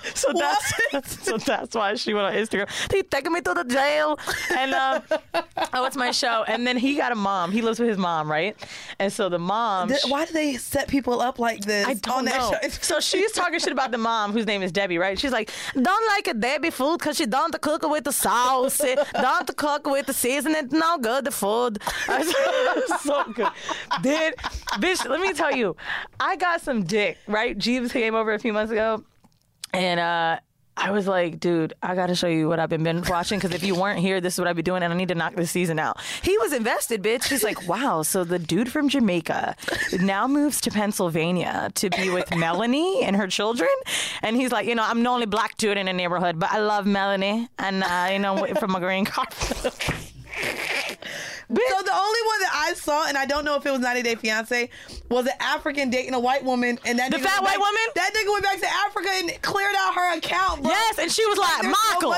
so 0.14 0.32
that's 0.32 1.22
so 1.26 1.36
that's 1.36 1.74
why 1.74 1.94
she 1.96 2.14
went 2.14 2.26
on 2.26 2.32
Instagram. 2.32 2.68
They 2.88 3.02
taking 3.02 3.32
me 3.34 3.42
to 3.42 3.52
the 3.54 3.64
jail, 3.64 4.18
and 4.56 4.72
um, 4.72 5.02
oh, 5.74 5.84
it's 5.84 5.96
my 5.96 6.10
show. 6.10 6.44
And 6.48 6.66
then 6.66 6.78
he 6.78 6.94
got 6.96 7.12
a 7.12 7.16
mom. 7.16 7.52
He 7.52 7.60
lives 7.60 7.78
with 7.78 7.88
his 7.90 7.98
mom, 7.98 8.30
right? 8.30 8.56
And 8.98 9.12
so 9.12 9.28
the 9.28 9.38
mom. 9.38 9.88
Th- 9.88 10.00
Why 10.08 10.24
do 10.24 10.32
they 10.32 10.56
set 10.56 10.88
people 10.88 11.20
up 11.20 11.38
like 11.38 11.60
this 11.60 11.86
I 11.86 11.94
don't 11.94 12.18
on 12.18 12.24
that 12.26 12.38
know. 12.38 12.52
show? 12.62 12.68
So 12.80 13.00
she's 13.00 13.32
talking 13.32 13.58
shit 13.58 13.72
about 13.72 13.90
the 13.90 13.98
mom, 13.98 14.32
whose 14.32 14.46
name 14.46 14.62
is 14.62 14.72
Debbie, 14.72 14.98
right? 14.98 15.18
She's 15.18 15.32
like, 15.32 15.50
don't 15.74 16.06
like 16.08 16.26
a 16.28 16.34
Debbie 16.34 16.70
food 16.70 16.98
because 16.98 17.16
she 17.16 17.26
don't 17.26 17.58
cook 17.60 17.82
it 17.84 17.90
with 17.90 18.04
the 18.04 18.12
sauce, 18.12 18.78
don't 18.78 19.56
cook 19.56 19.86
with 19.86 20.06
the 20.06 20.12
seasoning, 20.24 20.68
no 20.72 20.98
good 20.98 21.24
the 21.24 21.30
food. 21.30 21.78
So 23.00 23.24
good, 23.32 23.48
dude. 24.02 24.34
Bitch, 24.80 25.08
let 25.08 25.20
me 25.20 25.32
tell 25.32 25.54
you, 25.54 25.76
I 26.20 26.36
got 26.36 26.60
some 26.60 26.84
dick, 26.84 27.18
right? 27.26 27.56
Jeeves 27.56 27.92
came 27.92 28.14
over 28.14 28.32
a 28.32 28.38
few 28.38 28.52
months 28.52 28.72
ago, 28.72 29.04
and 29.72 30.00
uh. 30.00 30.38
I 30.80 30.92
was 30.92 31.08
like, 31.08 31.40
dude, 31.40 31.74
I 31.82 31.96
gotta 31.96 32.14
show 32.14 32.28
you 32.28 32.48
what 32.48 32.60
I've 32.60 32.68
been 32.68 32.84
binge 32.84 33.08
watching 33.08 33.40
because 33.40 33.54
if 33.54 33.64
you 33.64 33.74
weren't 33.74 33.98
here, 33.98 34.20
this 34.20 34.34
is 34.34 34.38
what 34.38 34.46
I'd 34.46 34.54
be 34.56 34.62
doing, 34.62 34.82
and 34.84 34.92
I 34.92 34.96
need 34.96 35.08
to 35.08 35.14
knock 35.16 35.34
this 35.34 35.50
season 35.50 35.78
out. 35.78 36.00
He 36.22 36.38
was 36.38 36.52
invested, 36.52 37.02
bitch. 37.02 37.28
He's 37.28 37.42
like, 37.42 37.66
wow. 37.68 38.02
So 38.02 38.22
the 38.22 38.38
dude 38.38 38.70
from 38.70 38.88
Jamaica 38.88 39.56
now 40.00 40.28
moves 40.28 40.60
to 40.62 40.70
Pennsylvania 40.70 41.70
to 41.74 41.90
be 41.90 42.10
with 42.10 42.34
Melanie 42.36 43.02
and 43.02 43.16
her 43.16 43.26
children, 43.26 43.68
and 44.22 44.36
he's 44.36 44.52
like, 44.52 44.66
you 44.66 44.76
know, 44.76 44.84
I'm 44.84 45.02
the 45.02 45.08
only 45.08 45.26
black 45.26 45.56
dude 45.56 45.76
in 45.76 45.86
the 45.86 45.92
neighborhood, 45.92 46.38
but 46.38 46.52
I 46.52 46.60
love 46.60 46.86
Melanie, 46.86 47.48
and 47.58 47.82
uh, 47.82 48.08
you 48.12 48.20
know, 48.20 48.34
waiting 48.40 48.56
for 48.56 48.68
my 48.68 48.78
green 48.78 49.04
card. 49.04 49.28
So 51.48 51.54
the 51.56 51.94
only 51.94 52.20
one 52.26 52.40
that 52.40 52.52
I 52.68 52.74
saw, 52.74 53.06
and 53.08 53.16
I 53.16 53.24
don't 53.24 53.44
know 53.44 53.56
if 53.56 53.64
it 53.64 53.70
was 53.70 53.80
90 53.80 54.02
Day 54.02 54.14
Fiance, 54.16 54.68
was 55.08 55.24
an 55.26 55.32
African 55.40 55.88
dating 55.88 56.12
a 56.14 56.20
white 56.20 56.44
woman, 56.44 56.78
and 56.84 56.98
that 56.98 57.10
The 57.10 57.18
fat 57.18 57.42
white 57.42 57.52
back- 57.52 57.58
woman? 57.58 57.80
That 57.94 58.12
nigga 58.14 58.30
went 58.32 58.44
back 58.44 58.60
to 58.60 58.68
Africa 58.68 59.08
and 59.12 59.42
cleared 59.42 59.74
out 59.78 59.94
her 59.94 60.16
account, 60.18 60.62
bro. 60.62 60.70
Yes, 60.70 60.98
and 60.98 61.10
she 61.10 61.24
was 61.26 61.38
like, 61.38 61.62
Michael. 61.64 62.10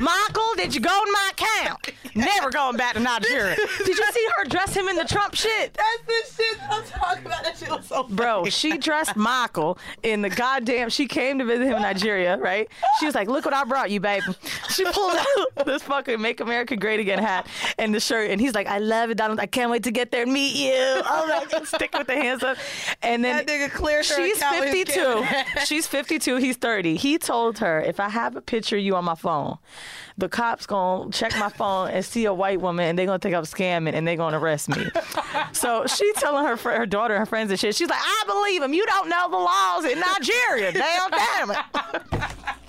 Michael, 0.00 0.54
did 0.56 0.74
you 0.74 0.80
go 0.80 1.02
in 1.06 1.12
my 1.12 1.30
account? 1.32 1.90
Never 2.14 2.50
going 2.50 2.76
back 2.76 2.94
to 2.94 3.00
Nigeria. 3.00 3.54
Did 3.78 3.96
you 3.96 4.04
see 4.12 4.26
her 4.38 4.44
dress 4.46 4.74
him 4.74 4.88
in 4.88 4.96
the 4.96 5.04
Trump 5.04 5.32
shit? 5.36 5.72
That's 5.74 6.36
the 6.36 6.42
shit 6.42 6.58
I'm 6.68 6.82
talking 6.82 7.26
about. 7.26 7.44
That 7.44 7.56
shit 7.56 7.70
was 7.70 7.86
so 7.86 8.02
Bro, 8.02 8.46
she 8.46 8.78
dressed 8.78 9.14
Michael 9.14 9.78
in 10.02 10.20
the 10.20 10.28
goddamn. 10.28 10.88
She 10.90 11.06
came 11.06 11.38
to 11.38 11.44
visit 11.44 11.66
him 11.66 11.76
in 11.76 11.82
Nigeria, 11.82 12.36
right? 12.36 12.68
She 12.98 13.06
was 13.06 13.14
like, 13.14 13.28
"Look 13.28 13.44
what 13.44 13.54
I 13.54 13.62
brought 13.62 13.92
you, 13.92 14.00
babe." 14.00 14.22
She 14.70 14.84
pulled 14.86 15.16
out 15.16 15.64
this 15.66 15.82
fucking 15.84 16.20
"Make 16.20 16.40
America 16.40 16.74
Great 16.74 16.98
Again" 16.98 17.20
hat 17.20 17.46
and 17.78 17.94
the 17.94 18.00
shirt, 18.00 18.30
and 18.32 18.40
he's 18.40 18.54
like, 18.54 18.66
"I 18.70 18.78
love 18.78 19.10
it, 19.10 19.16
Donald. 19.16 19.40
I 19.40 19.46
can't 19.46 19.70
wait 19.70 19.82
to 19.84 19.90
get 19.90 20.10
there 20.10 20.22
and 20.22 20.32
meet 20.32 20.56
you." 20.56 20.72
Oh 20.74 21.26
my 21.28 21.44
god, 21.50 21.66
stick 21.66 21.92
with 21.96 22.06
the 22.06 22.14
hands 22.14 22.42
up. 22.42 22.56
And 23.02 23.24
then 23.24 23.44
That 23.44 23.46
nigga 23.46 23.70
cleared 23.70 24.06
her 24.06 24.14
she's 24.16 24.36
account 24.38 24.60
with 24.60 24.72
his 24.74 24.94
52. 24.94 25.24
She's 25.66 25.86
52. 25.86 26.36
He's 26.36 26.56
30. 26.56 26.96
He 26.96 27.18
told 27.18 27.58
her, 27.58 27.80
"If 27.80 28.00
I 28.00 28.08
have 28.08 28.36
a 28.36 28.40
picture 28.40 28.76
of 28.76 28.82
you 28.82 28.96
on 28.96 29.04
my 29.04 29.14
phone." 29.14 29.58
The 30.18 30.28
cops 30.28 30.66
gonna 30.66 31.10
check 31.12 31.34
my 31.38 31.48
phone 31.48 31.88
and 31.88 32.04
see 32.04 32.26
a 32.26 32.34
white 32.34 32.60
woman, 32.60 32.84
and 32.86 32.98
they 32.98 33.06
gonna 33.06 33.18
think 33.18 33.34
I'm 33.34 33.44
scamming, 33.44 33.94
and 33.94 34.06
they 34.06 34.16
gonna 34.16 34.38
arrest 34.38 34.68
me. 34.68 34.86
So 35.52 35.86
she 35.86 36.12
telling 36.14 36.44
her 36.44 36.56
her 36.56 36.84
daughter, 36.84 37.18
her 37.18 37.24
friends, 37.24 37.50
and 37.50 37.58
shit. 37.58 37.74
She's 37.74 37.88
like, 37.88 38.00
I 38.02 38.22
believe 38.26 38.62
him. 38.62 38.74
You 38.74 38.84
don't 38.84 39.08
know 39.08 39.30
the 39.30 39.38
laws 39.38 39.84
in 39.86 39.98
Nigeria. 39.98 40.72
Damn, 40.72 41.10
damn 41.10 41.50
it. 41.52 41.58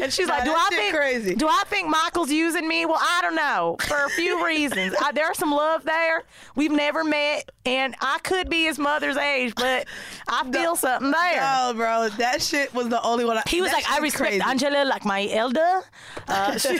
And 0.04 0.12
she's 0.12 0.28
like, 0.28 0.44
"Do 0.44 0.52
I 0.54 0.68
think 0.70 0.94
crazy. 0.94 1.34
do 1.34 1.46
I 1.48 1.62
think 1.66 1.88
Michael's 1.88 2.30
using 2.30 2.66
me? 2.66 2.86
Well, 2.86 2.98
I 3.00 3.20
don't 3.22 3.34
know 3.36 3.76
for 3.80 4.04
a 4.04 4.08
few 4.10 4.44
reasons. 4.46 4.94
I, 5.00 5.12
there's 5.12 5.36
some 5.38 5.50
love 5.50 5.84
there. 5.84 6.24
We've 6.56 6.70
never 6.72 7.04
met, 7.04 7.50
and 7.66 7.94
I 8.00 8.18
could 8.22 8.48
be 8.48 8.64
his 8.64 8.78
mother's 8.78 9.16
age, 9.16 9.52
but 9.56 9.86
I 10.28 10.50
feel 10.52 10.74
something 10.76 11.10
there." 11.10 11.40
Oh, 11.42 11.74
bro, 11.74 12.08
that 12.18 12.40
shit 12.42 12.72
was 12.74 12.88
the 12.88 13.02
only 13.02 13.24
one. 13.24 13.36
I, 13.38 13.42
He 13.46 13.60
was 13.60 13.72
like, 13.72 13.88
I 13.90 13.98
respect 13.98 14.30
crazy. 14.30 14.42
Angela 14.44 14.84
like 14.84 15.04
my 15.04 15.28
elder. 15.30 15.82
Uh, 16.28 16.56
she- 16.58 16.78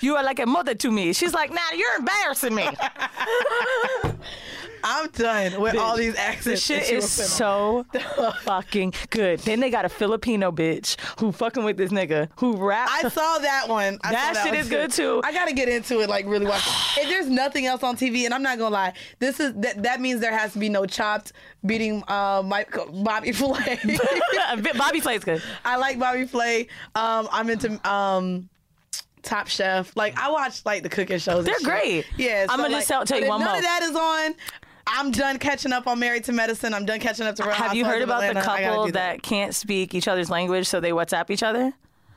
you 0.00 0.16
are 0.16 0.22
like 0.24 0.38
a 0.40 0.46
mother 0.46 0.74
to 0.74 0.90
me. 0.90 1.12
She's 1.12 1.32
like, 1.34 1.50
nah, 1.52 1.60
you're 1.74 1.94
embarrassing 1.98 2.54
me. 2.54 2.68
I'm 4.84 5.08
done 5.10 5.60
with 5.60 5.76
all 5.76 5.96
these 5.96 6.14
The 6.14 6.20
accents. 6.20 6.62
shit 6.62 6.90
is 6.90 7.04
was 7.04 7.16
putting 7.16 7.46
on. 7.46 7.84
so 8.18 8.30
fucking 8.42 8.94
good. 9.10 9.40
Then 9.40 9.60
they 9.60 9.70
got 9.70 9.84
a 9.84 9.88
Filipino 9.88 10.50
bitch 10.52 10.96
who 11.20 11.32
fucking 11.32 11.64
with 11.64 11.76
this 11.76 11.90
nigga 11.90 12.28
who 12.38 12.56
rap. 12.56 12.88
I 12.90 13.08
saw 13.08 13.38
that 13.38 13.68
one. 13.68 13.98
I 14.02 14.12
That 14.12 14.36
saw 14.36 14.42
shit 14.44 14.52
one 14.52 14.60
is 14.60 14.68
good, 14.68 14.90
too. 14.92 15.20
I 15.24 15.32
gotta 15.32 15.52
get 15.52 15.68
into 15.68 16.00
it, 16.00 16.08
like 16.08 16.26
really 16.26 16.46
watch. 16.46 16.66
it. 16.66 16.72
If 17.02 17.08
there's 17.08 17.28
nothing 17.28 17.66
else 17.66 17.82
on 17.82 17.96
TV, 17.96 18.24
and 18.24 18.34
I'm 18.34 18.42
not 18.42 18.58
gonna 18.58 18.74
lie, 18.74 18.92
this 19.18 19.40
is 19.40 19.52
that. 19.54 19.82
That 19.82 20.00
means 20.00 20.20
there 20.20 20.36
has 20.36 20.52
to 20.54 20.58
be 20.58 20.68
no 20.68 20.84
chopped 20.86 21.32
beating 21.64 22.02
uh, 22.08 22.42
Mike, 22.44 22.74
Bobby 22.92 23.32
Flay. 23.32 23.78
Bobby 24.76 25.00
Flay's 25.00 25.24
good. 25.24 25.42
I 25.64 25.76
like 25.76 25.98
Bobby 25.98 26.24
Flay. 26.26 26.68
Um, 26.94 27.28
I'm 27.32 27.48
into 27.50 27.88
um, 27.88 28.48
Top 29.22 29.48
Chef. 29.48 29.94
Like 29.96 30.18
I 30.18 30.30
watch 30.30 30.64
like 30.64 30.82
the 30.82 30.88
cooking 30.88 31.18
shows. 31.18 31.44
They're 31.44 31.54
great. 31.62 32.06
Yeah, 32.16 32.46
I'm 32.48 32.58
gonna 32.58 32.62
like, 32.64 32.72
just 32.78 32.88
tell- 32.88 33.04
tell 33.04 33.20
you 33.20 33.28
one 33.28 33.40
none 33.40 33.48
more. 33.48 33.56
of 33.58 33.62
that 33.62 33.82
is 33.82 33.94
on. 33.96 34.34
I'm 34.90 35.10
done 35.10 35.38
catching 35.38 35.72
up 35.72 35.86
on 35.86 35.98
Married 35.98 36.24
to 36.24 36.32
Medicine. 36.32 36.74
I'm 36.74 36.84
done 36.84 37.00
catching 37.00 37.26
up 37.26 37.36
to 37.36 37.44
Real 37.44 37.52
Have 37.52 37.74
you 37.74 37.84
heard 37.84 38.02
about 38.02 38.20
the 38.20 38.28
Atlanta. 38.28 38.46
Gotta 38.46 38.62
couple 38.64 38.92
that. 38.92 39.22
can't 39.22 39.54
speak 39.54 39.94
each 39.94 40.08
other's 40.08 40.30
language, 40.30 40.66
so 40.66 40.80
they 40.80 40.90
WhatsApp 40.90 41.30
each 41.30 41.42
other? 41.42 41.72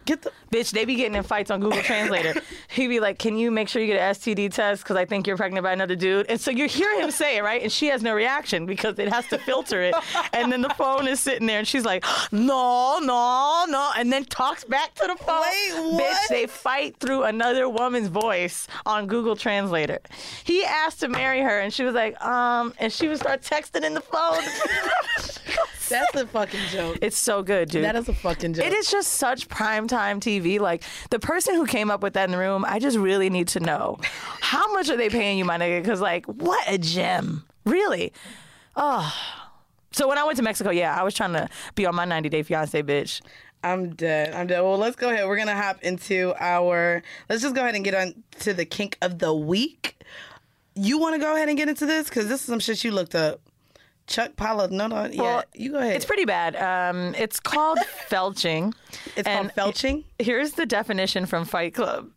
Get 0.06 0.24
the 0.24 0.32
Bitch, 0.52 0.72
they 0.72 0.84
be 0.84 0.96
getting 0.96 1.16
in 1.16 1.24
fights 1.24 1.50
on 1.50 1.62
Google 1.62 1.82
Translator. 1.82 2.34
He 2.68 2.88
be 2.88 3.02
like, 3.02 3.20
"Can 3.20 3.38
you 3.38 3.52
make 3.52 3.68
sure 3.68 3.82
you 3.82 3.88
get 3.88 4.00
an 4.00 4.16
STD 4.16 4.54
test 4.54 4.84
because 4.84 4.96
I 4.96 5.04
think 5.04 5.28
you're 5.28 5.36
pregnant 5.36 5.64
by 5.64 5.74
another 5.74 5.96
dude?" 5.96 6.28
And 6.30 6.40
so 6.40 6.50
you 6.50 6.68
hear 6.68 7.02
him 7.02 7.12
say 7.12 7.38
it, 7.38 7.44
right? 7.44 7.62
And 7.62 7.70
she 7.70 7.88
has 7.88 8.02
no 8.02 8.14
reaction 8.14 8.66
because 8.66 8.98
it 8.98 9.10
has 9.10 9.28
to 9.28 9.38
filter 9.38 9.82
it. 9.82 9.94
And 10.32 10.52
then 10.52 10.62
the 10.62 10.70
phone 10.70 11.06
is 11.06 11.20
sitting 11.20 11.48
there, 11.48 11.60
and 11.60 11.68
she's 11.68 11.84
like, 11.84 12.06
"No, 12.32 13.00
no, 13.00 13.66
no," 13.68 13.92
and 13.98 14.12
then 14.12 14.24
talks 14.24 14.64
back 14.64 14.96
to 14.96 15.08
the 15.08 15.18
phone. 15.22 15.42
Wait, 15.42 16.02
Bitch, 16.02 16.28
they 16.30 16.48
fight 16.48 16.96
through 16.98 17.24
another 17.24 17.68
woman's 17.68 18.08
voice 18.08 18.68
on 18.86 19.08
Google 19.08 19.36
Translator. 19.36 20.00
He 20.46 20.64
asked 20.64 21.02
to 21.02 21.10
marry 21.10 21.42
her, 21.42 21.60
and 21.60 21.74
she 21.74 21.84
was 21.84 21.94
like, 21.94 22.20
"Um," 22.22 22.74
and 22.80 22.92
she 22.92 23.10
would 23.10 23.20
start 23.20 23.42
texting 23.42 23.84
in 23.84 23.94
the 23.94 24.02
phone. 24.02 24.44
That's 25.92 26.16
a 26.16 26.28
fucking 26.28 26.60
joke. 26.70 26.98
it's 27.02 27.18
so 27.18 27.44
good, 27.44 27.70
dude. 27.70 27.84
That 27.84 27.96
is 27.96 28.10
a 28.10 28.14
fucking 28.14 28.54
joke. 28.54 28.66
It 28.66 28.74
is 28.74 28.90
just 28.90 29.14
such 29.14 29.48
primetime 29.48 30.20
TV. 30.20 30.60
Like 30.60 30.84
the 31.10 31.20
person 31.20 31.56
who 31.56 31.66
came 31.66 31.92
up 31.92 32.02
with 32.02 32.14
that 32.14 32.26
in 32.26 32.32
the 32.32 32.38
room, 32.38 32.66
I 32.68 32.80
just 32.80 32.98
really 32.98 33.30
need 33.30 33.48
to 33.50 33.60
know 33.60 33.98
how 34.40 34.74
much 34.74 34.90
are 34.90 34.98
they 34.98 35.10
paying 35.10 35.38
you, 35.38 35.46
my 35.46 35.58
nigga? 35.58 35.82
Because 35.82 36.02
like, 36.02 36.26
what 36.26 36.64
a 36.68 36.78
gem, 36.78 37.44
really. 37.66 38.14
Oh. 38.76 39.14
So 39.92 40.08
when 40.08 40.18
I 40.18 40.24
went 40.24 40.38
to 40.38 40.44
Mexico, 40.44 40.70
yeah, 40.70 40.98
I 40.98 41.04
was 41.04 41.14
trying 41.14 41.34
to 41.34 41.50
be 41.76 41.86
on 41.86 41.94
my 41.96 42.06
90 42.06 42.30
Day 42.30 42.44
Fiance, 42.44 42.82
bitch. 42.84 43.22
I'm 43.64 43.94
dead. 43.94 44.34
I'm 44.34 44.48
dead. 44.48 44.62
Well, 44.62 44.78
let's 44.78 44.96
go 44.96 45.10
ahead. 45.10 45.28
We're 45.28 45.38
gonna 45.38 45.56
hop 45.56 45.84
into 45.84 46.34
our. 46.40 47.04
Let's 47.30 47.42
just 47.42 47.54
go 47.54 47.62
ahead 47.62 47.76
and 47.76 47.84
get 47.84 47.94
on 47.94 48.24
to 48.40 48.54
the 48.54 48.66
kink 48.66 48.98
of 49.02 49.20
the 49.20 49.34
week. 49.34 49.98
You 50.74 50.98
want 50.98 51.16
to 51.16 51.20
go 51.22 51.36
ahead 51.36 51.50
and 51.50 51.58
get 51.58 51.70
into 51.70 51.86
this 51.86 52.10
because 52.10 52.28
this 52.28 52.42
is 52.42 52.48
some 52.48 52.60
shit 52.60 52.84
you 52.84 52.92
looked 52.92 53.14
up. 53.14 53.42
Chuck 54.12 54.34
Palahniuk. 54.36 54.72
No, 54.72 54.88
no. 54.88 55.06
Yeah, 55.06 55.22
Well, 55.22 55.44
you 55.54 55.72
go 55.72 55.78
ahead. 55.80 55.96
It's 55.96 56.06
pretty 56.06 56.26
bad. 56.26 56.56
Um, 56.56 57.16
it's 57.16 57.40
called 57.40 57.80
felching. 58.10 58.74
It's 59.16 59.28
And 59.28 59.54
called 59.56 59.74
felching. 59.74 60.04
Here's 60.20 60.52
the 60.52 60.66
definition 60.66 61.26
from 61.26 61.46
Fight 61.46 61.74
Club. 61.74 62.10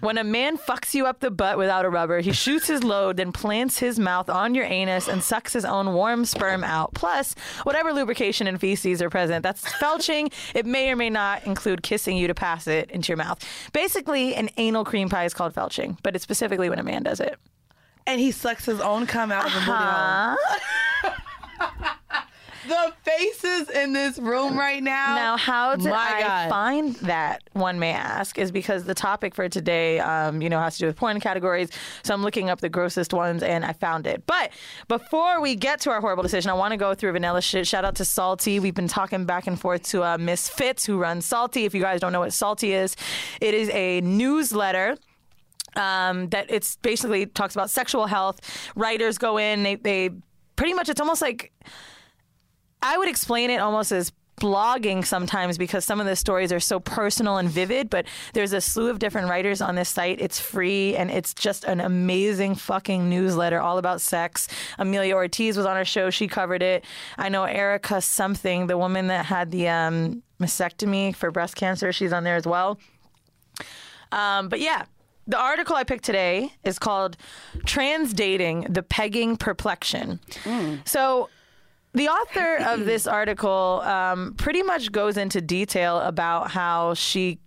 When 0.00 0.18
a 0.18 0.24
man 0.24 0.58
fucks 0.58 0.92
you 0.92 1.06
up 1.06 1.20
the 1.20 1.30
butt 1.30 1.56
without 1.56 1.84
a 1.84 1.88
rubber, 1.88 2.20
he 2.20 2.32
shoots 2.32 2.66
his 2.66 2.82
load, 2.84 3.16
then 3.16 3.32
plants 3.32 3.78
his 3.78 3.98
mouth 3.98 4.28
on 4.28 4.54
your 4.54 4.64
anus 4.64 5.08
and 5.08 5.22
sucks 5.22 5.52
his 5.52 5.64
own 5.64 5.94
warm 5.94 6.24
sperm 6.24 6.64
out. 6.64 6.92
Plus, 6.94 7.34
whatever 7.62 7.92
lubrication 7.92 8.46
and 8.46 8.60
feces 8.60 9.00
are 9.00 9.08
present. 9.08 9.42
That's 9.42 9.64
felching. 9.74 10.32
It 10.54 10.66
may 10.66 10.90
or 10.90 10.96
may 10.96 11.10
not 11.10 11.46
include 11.46 11.82
kissing 11.82 12.16
you 12.16 12.26
to 12.26 12.34
pass 12.34 12.66
it 12.66 12.90
into 12.90 13.08
your 13.08 13.16
mouth. 13.18 13.38
Basically, 13.72 14.34
an 14.34 14.50
anal 14.56 14.84
cream 14.84 15.08
pie 15.08 15.24
is 15.24 15.32
called 15.32 15.54
felching, 15.54 15.96
but 16.02 16.14
it's 16.14 16.24
specifically 16.24 16.68
when 16.68 16.78
a 16.78 16.82
man 16.84 17.04
does 17.04 17.20
it. 17.20 17.38
and 18.08 18.20
he 18.20 18.30
sucks 18.30 18.64
his 18.66 18.80
own 18.80 19.06
cum 19.06 19.32
out 19.32 19.46
of 19.46 19.52
a 19.52 19.58
booty 19.60 19.72
hole. 19.72 21.12
The 22.68 22.92
faces 23.04 23.70
in 23.70 23.92
this 23.92 24.18
room 24.18 24.58
right 24.58 24.82
now. 24.82 25.14
Now, 25.14 25.36
how 25.36 25.76
did 25.76 25.92
I 25.92 26.20
God. 26.20 26.50
find 26.50 26.94
that? 26.96 27.42
One 27.52 27.78
may 27.78 27.92
ask, 27.92 28.38
is 28.38 28.50
because 28.50 28.84
the 28.84 28.94
topic 28.94 29.34
for 29.34 29.48
today, 29.48 30.00
um, 30.00 30.42
you 30.42 30.48
know, 30.48 30.58
has 30.58 30.74
to 30.76 30.80
do 30.80 30.86
with 30.86 30.96
porn 30.96 31.20
categories. 31.20 31.70
So 32.02 32.12
I'm 32.12 32.22
looking 32.22 32.50
up 32.50 32.60
the 32.60 32.68
grossest 32.68 33.12
ones, 33.12 33.42
and 33.44 33.64
I 33.64 33.72
found 33.72 34.06
it. 34.06 34.24
But 34.26 34.50
before 34.88 35.40
we 35.40 35.54
get 35.54 35.80
to 35.82 35.90
our 35.90 36.00
horrible 36.00 36.24
decision, 36.24 36.50
I 36.50 36.54
want 36.54 36.72
to 36.72 36.76
go 36.76 36.94
through 36.94 37.12
vanilla 37.12 37.40
shit. 37.40 37.66
Shout 37.68 37.84
out 37.84 37.94
to 37.96 38.04
Salty. 38.04 38.58
We've 38.58 38.74
been 38.74 38.88
talking 38.88 39.26
back 39.26 39.46
and 39.46 39.60
forth 39.60 39.82
to 39.90 40.02
uh, 40.02 40.18
Miss 40.18 40.48
Fitz, 40.48 40.84
who 40.84 40.98
runs 40.98 41.24
Salty. 41.24 41.66
If 41.66 41.74
you 41.74 41.82
guys 41.82 42.00
don't 42.00 42.12
know 42.12 42.20
what 42.20 42.32
Salty 42.32 42.72
is, 42.72 42.96
it 43.40 43.54
is 43.54 43.70
a 43.70 44.00
newsletter 44.00 44.96
um, 45.76 46.28
that 46.30 46.50
it's 46.50 46.76
basically 46.76 47.26
talks 47.26 47.54
about 47.54 47.70
sexual 47.70 48.06
health. 48.06 48.40
Writers 48.74 49.18
go 49.18 49.36
in, 49.38 49.62
they, 49.62 49.76
they 49.76 50.10
pretty 50.56 50.74
much 50.74 50.88
it's 50.88 51.00
almost 51.00 51.22
like 51.22 51.52
I 52.82 52.98
would 52.98 53.08
explain 53.08 53.50
it 53.50 53.60
almost 53.60 53.92
as 53.92 54.12
blogging 54.40 55.04
sometimes 55.04 55.56
because 55.56 55.84
some 55.84 56.00
of 56.00 56.06
the 56.06 56.14
stories 56.14 56.52
are 56.52 56.60
so 56.60 56.78
personal 56.78 57.38
and 57.38 57.48
vivid, 57.48 57.88
but 57.88 58.06
there's 58.34 58.52
a 58.52 58.60
slew 58.60 58.90
of 58.90 58.98
different 58.98 59.28
writers 59.28 59.60
on 59.60 59.74
this 59.74 59.88
site. 59.88 60.20
It's 60.20 60.38
free 60.38 60.94
and 60.94 61.10
it's 61.10 61.32
just 61.32 61.64
an 61.64 61.80
amazing 61.80 62.54
fucking 62.54 63.08
newsletter 63.08 63.60
all 63.60 63.78
about 63.78 64.00
sex. 64.00 64.48
Amelia 64.78 65.14
Ortiz 65.14 65.56
was 65.56 65.66
on 65.66 65.76
our 65.76 65.84
show. 65.84 66.10
She 66.10 66.28
covered 66.28 66.62
it. 66.62 66.84
I 67.16 67.28
know 67.28 67.44
Erica 67.44 68.00
something, 68.00 68.66
the 68.66 68.78
woman 68.78 69.06
that 69.06 69.26
had 69.26 69.50
the 69.50 69.68
um, 69.68 70.22
mastectomy 70.38 71.14
for 71.16 71.30
breast 71.30 71.56
cancer, 71.56 71.92
she's 71.92 72.12
on 72.12 72.24
there 72.24 72.36
as 72.36 72.46
well. 72.46 72.78
Um, 74.12 74.48
but 74.48 74.60
yeah, 74.60 74.84
the 75.26 75.38
article 75.38 75.74
I 75.76 75.84
picked 75.84 76.04
today 76.04 76.52
is 76.64 76.78
called 76.78 77.16
Trans 77.64 78.12
Dating 78.14 78.66
The 78.70 78.82
Pegging 78.82 79.36
Perplexion. 79.36 80.20
So, 80.84 81.28
the 81.94 82.08
author 82.08 82.56
of 82.62 82.84
this 82.84 83.06
article 83.06 83.80
um, 83.82 84.34
pretty 84.34 84.62
much 84.62 84.92
goes 84.92 85.16
into 85.16 85.40
detail 85.40 85.98
about 86.00 86.50
how 86.50 86.92
she 86.94 87.38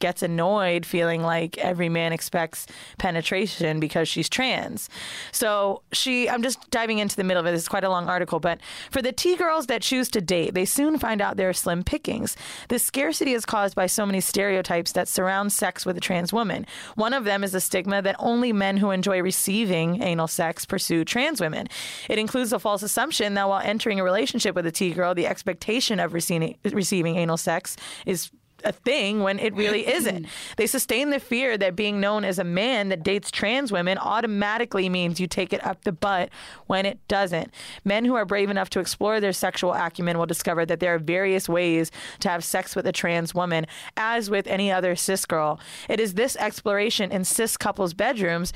gets 0.00 0.22
annoyed 0.22 0.84
feeling 0.84 1.22
like 1.22 1.56
every 1.58 1.88
man 1.88 2.12
expects 2.12 2.66
penetration 2.98 3.78
because 3.78 4.08
she's 4.08 4.28
trans. 4.28 4.88
So 5.30 5.82
she, 5.92 6.28
I'm 6.28 6.42
just 6.42 6.70
diving 6.70 6.98
into 6.98 7.16
the 7.16 7.24
middle 7.24 7.40
of 7.40 7.46
it. 7.46 7.54
It's 7.54 7.68
quite 7.68 7.84
a 7.84 7.88
long 7.88 8.08
article, 8.08 8.40
but 8.40 8.58
for 8.90 9.00
the 9.00 9.12
T 9.12 9.36
girls 9.36 9.66
that 9.66 9.82
choose 9.82 10.08
to 10.10 10.20
date, 10.20 10.54
they 10.54 10.64
soon 10.64 10.98
find 10.98 11.20
out 11.20 11.36
there 11.36 11.48
are 11.48 11.54
slim 11.54 11.84
pickings. 11.84 12.36
This 12.68 12.82
scarcity 12.82 13.32
is 13.32 13.46
caused 13.46 13.74
by 13.74 13.86
so 13.86 14.04
many 14.04 14.20
stereotypes 14.20 14.92
that 14.92 15.08
surround 15.08 15.52
sex 15.52 15.86
with 15.86 15.96
a 15.96 16.00
trans 16.00 16.32
woman. 16.32 16.66
One 16.96 17.14
of 17.14 17.24
them 17.24 17.44
is 17.44 17.52
the 17.52 17.60
stigma 17.60 18.02
that 18.02 18.16
only 18.18 18.52
men 18.52 18.78
who 18.78 18.90
enjoy 18.90 19.22
receiving 19.22 20.02
anal 20.02 20.28
sex 20.28 20.64
pursue 20.64 21.04
trans 21.04 21.40
women. 21.40 21.68
It 22.08 22.18
includes 22.18 22.50
the 22.50 22.58
false 22.58 22.82
assumption 22.82 23.34
that 23.34 23.48
while 23.48 23.60
entering 23.62 24.00
a 24.00 24.04
relationship 24.04 24.54
with 24.54 24.66
a 24.66 24.72
T 24.72 24.92
girl, 24.92 25.14
the 25.14 25.26
expectation 25.26 26.00
of 26.00 26.14
receiving, 26.14 26.56
receiving 26.64 27.16
anal 27.16 27.36
sex 27.36 27.76
is 28.06 28.30
a 28.64 28.72
thing 28.72 29.22
when 29.22 29.38
it 29.38 29.54
really 29.54 29.86
isn't. 29.94 30.26
They 30.56 30.66
sustain 30.66 31.10
the 31.10 31.20
fear 31.20 31.56
that 31.58 31.76
being 31.76 32.00
known 32.00 32.24
as 32.24 32.38
a 32.38 32.44
man 32.44 32.88
that 32.88 33.02
dates 33.02 33.30
trans 33.30 33.72
women 33.72 33.98
automatically 33.98 34.88
means 34.88 35.20
you 35.20 35.26
take 35.26 35.52
it 35.52 35.64
up 35.64 35.84
the 35.84 35.92
butt 35.92 36.30
when 36.66 36.86
it 36.86 36.98
doesn't. 37.08 37.52
Men 37.84 38.04
who 38.04 38.14
are 38.14 38.24
brave 38.24 38.50
enough 38.50 38.70
to 38.70 38.80
explore 38.80 39.20
their 39.20 39.32
sexual 39.32 39.72
acumen 39.72 40.18
will 40.18 40.26
discover 40.26 40.66
that 40.66 40.80
there 40.80 40.94
are 40.94 40.98
various 40.98 41.48
ways 41.48 41.90
to 42.20 42.28
have 42.28 42.44
sex 42.44 42.76
with 42.76 42.86
a 42.86 42.92
trans 42.92 43.34
woman, 43.34 43.66
as 43.96 44.30
with 44.30 44.46
any 44.46 44.70
other 44.70 44.96
cis 44.96 45.26
girl. 45.26 45.60
It 45.88 46.00
is 46.00 46.14
this 46.14 46.36
exploration 46.36 47.12
in 47.12 47.24
cis 47.24 47.56
couples' 47.56 47.94
bedrooms 47.94 48.52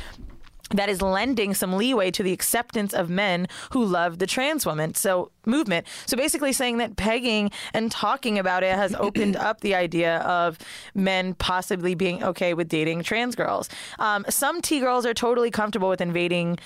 that 0.74 0.88
is 0.88 1.00
lending 1.00 1.54
some 1.54 1.74
leeway 1.74 2.10
to 2.10 2.22
the 2.22 2.32
acceptance 2.32 2.92
of 2.92 3.08
men 3.08 3.46
who 3.70 3.84
love 3.84 4.18
the 4.18 4.26
trans 4.26 4.66
woman. 4.66 4.94
So 4.94 5.30
movement. 5.46 5.86
So 6.06 6.16
basically 6.16 6.52
saying 6.52 6.78
that 6.78 6.96
pegging 6.96 7.50
and 7.72 7.90
talking 7.90 8.38
about 8.38 8.62
it 8.62 8.74
has 8.74 8.94
opened 8.98 9.36
up 9.36 9.60
the 9.60 9.74
idea 9.74 10.18
of 10.18 10.58
men 10.94 11.34
possibly 11.34 11.94
being 11.94 12.22
okay 12.22 12.54
with 12.54 12.68
dating 12.68 13.02
trans 13.02 13.34
girls. 13.34 13.68
Um, 13.98 14.24
some 14.28 14.60
T 14.60 14.80
girls 14.80 15.06
are 15.06 15.14
totally 15.14 15.50
comfortable 15.50 15.88
with 15.88 16.00
invading 16.00 16.58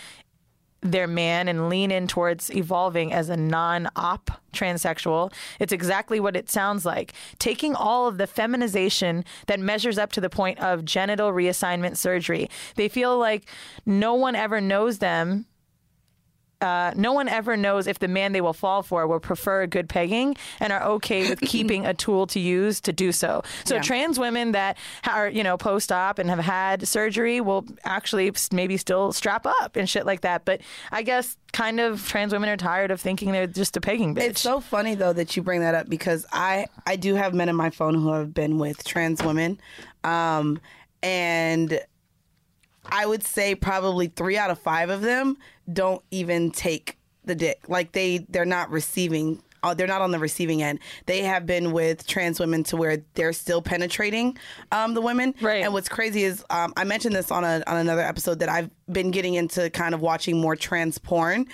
their 0.81 1.07
man 1.07 1.49
and 1.49 1.69
lean 1.69 1.91
in 1.91 2.07
towards 2.07 2.51
evolving 2.55 3.13
as 3.13 3.29
a 3.29 3.37
non-op 3.37 4.31
transsexual. 4.53 5.33
It's 5.59 5.73
exactly 5.73 6.21
what 6.21 6.37
it 6.37 6.51
sounds 6.51 6.85
like. 6.85 7.13
Taking 7.39 7.75
all 7.75 8.07
of 8.07 8.19
the 8.19 8.27
feminization 8.27 9.25
that 9.47 9.61
measures 9.61 9.99
up 9.99 10.13
to 10.13 10.21
the 10.21 10.31
point 10.31 10.59
of 10.61 10.85
genital 10.85 11.33
reassignment 11.33 11.97
surgery. 11.97 12.49
They 12.77 12.89
feel 12.89 13.19
like 13.19 13.49
no 13.87 14.15
one 14.15 14.37
ever 14.37 14.61
knows 14.61 14.99
them 14.99 15.47
uh, 16.61 16.93
no 16.97 17.13
one 17.13 17.29
ever 17.29 17.57
knows 17.57 17.87
if 17.87 18.01
the 18.01 18.09
man 18.09 18.33
they 18.33 18.41
will 18.41 18.53
fall 18.53 18.83
for 18.83 19.07
will 19.07 19.21
prefer 19.21 19.63
a 19.63 19.67
good 19.69 19.89
pegging 19.89 20.37
and 20.59 20.73
are 20.73 20.83
okay 20.83 21.29
with 21.29 21.41
keeping 21.45 21.87
a 21.87 21.95
tool 21.95 22.27
to 22.27 22.41
use 22.41 22.81
to 22.81 22.93
do 22.93 23.13
so. 23.13 23.43
So 23.65 23.77
Yeah. 23.77 23.83
trans 23.83 24.19
women 24.19 24.53
that 24.53 24.77
are 25.09 25.29
you 25.29 25.45
know 25.45 25.57
post 25.57 25.93
op 25.93 26.19
and 26.19 26.29
have 26.31 26.41
had 26.41 26.87
surgery 26.89 27.41
will 27.41 27.65
actually 27.85 28.33
maybe 28.51 28.77
still 28.77 29.13
strap 29.13 29.47
up 29.47 29.77
and 29.77 29.89
shit 29.89 30.05
like 30.05 30.23
that. 30.23 30.45
But 30.45 30.61
I 30.91 31.03
guess 31.03 31.37
kind 31.53 31.79
of 31.79 32.07
trans 32.09 32.33
women 32.33 32.49
are 32.49 32.57
tired 32.57 32.91
of 32.91 33.01
thinking 33.01 33.31
they're 33.31 33.47
just 33.47 33.77
a 33.77 33.81
pegging 33.81 34.15
bitch. 34.17 34.23
It's 34.23 34.41
so 34.41 34.61
funny 34.61 34.97
though 34.97 35.13
that 35.13 35.37
you 35.37 35.43
bring 35.43 35.61
that 35.61 35.75
up 35.77 35.89
because 35.89 36.27
I 36.33 36.67
I 36.87 36.97
do 36.97 37.15
have 37.15 37.35
men 37.35 37.49
in 37.49 37.55
my 37.57 37.71
phone 37.71 37.95
who 37.95 38.13
have 38.13 38.35
been 38.35 38.59
with 38.59 38.83
trans 38.85 39.23
women, 39.23 39.61
um, 40.03 40.61
and 41.05 41.81
I 42.91 43.07
would 43.07 43.23
say 43.23 43.55
probably 43.55 44.09
three 44.09 44.37
out 44.39 44.51
of 44.51 44.59
five 44.59 44.91
of 44.91 45.03
them 45.03 45.37
don't 45.73 46.03
even 46.11 46.51
take 46.51 46.99
the 47.25 47.35
dick. 47.35 47.69
Like 47.69 47.93
they 47.93 48.27
they're 48.29 48.45
not 48.45 48.71
receiving. 48.71 49.43
Uh, 49.61 49.75
they're 49.75 49.89
not 49.89 50.01
on 50.01 50.13
the 50.13 50.21
receiving 50.21 50.63
end. 50.63 50.79
They 51.07 51.23
have 51.23 51.45
been 51.45 51.73
with 51.73 52.07
trans 52.07 52.39
women 52.39 52.63
to 52.65 52.77
where 52.77 52.99
they're 53.15 53.33
still 53.33 53.61
penetrating 53.61 54.39
um, 54.71 54.95
the 54.95 55.01
women. 55.01 55.35
Right. 55.41 55.65
And 55.65 55.73
what's 55.73 55.89
crazy 55.89 56.23
is 56.23 56.45
um, 56.51 56.73
I 56.77 56.85
mentioned 56.85 57.17
this 57.17 57.33
on 57.33 57.43
a 57.43 57.63
on 57.67 57.77
another 57.77 58.03
episode 58.03 58.39
that 58.39 58.49
I've 58.49 58.71
been 58.91 59.11
getting 59.11 59.35
into 59.35 59.69
kind 59.71 59.95
of 59.95 60.01
watching 60.01 60.41
more 60.41 60.55
trans 60.55 60.99
porn, 60.99 61.47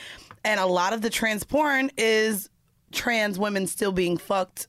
and 0.44 0.61
a 0.61 0.66
lot 0.66 0.92
of 0.92 1.00
the 1.03 1.11
trans 1.11 1.44
porn 1.44 1.90
is 1.96 2.50
trans 2.92 3.38
women 3.38 3.66
still 3.66 3.92
being 3.92 4.16
fucked 4.16 4.68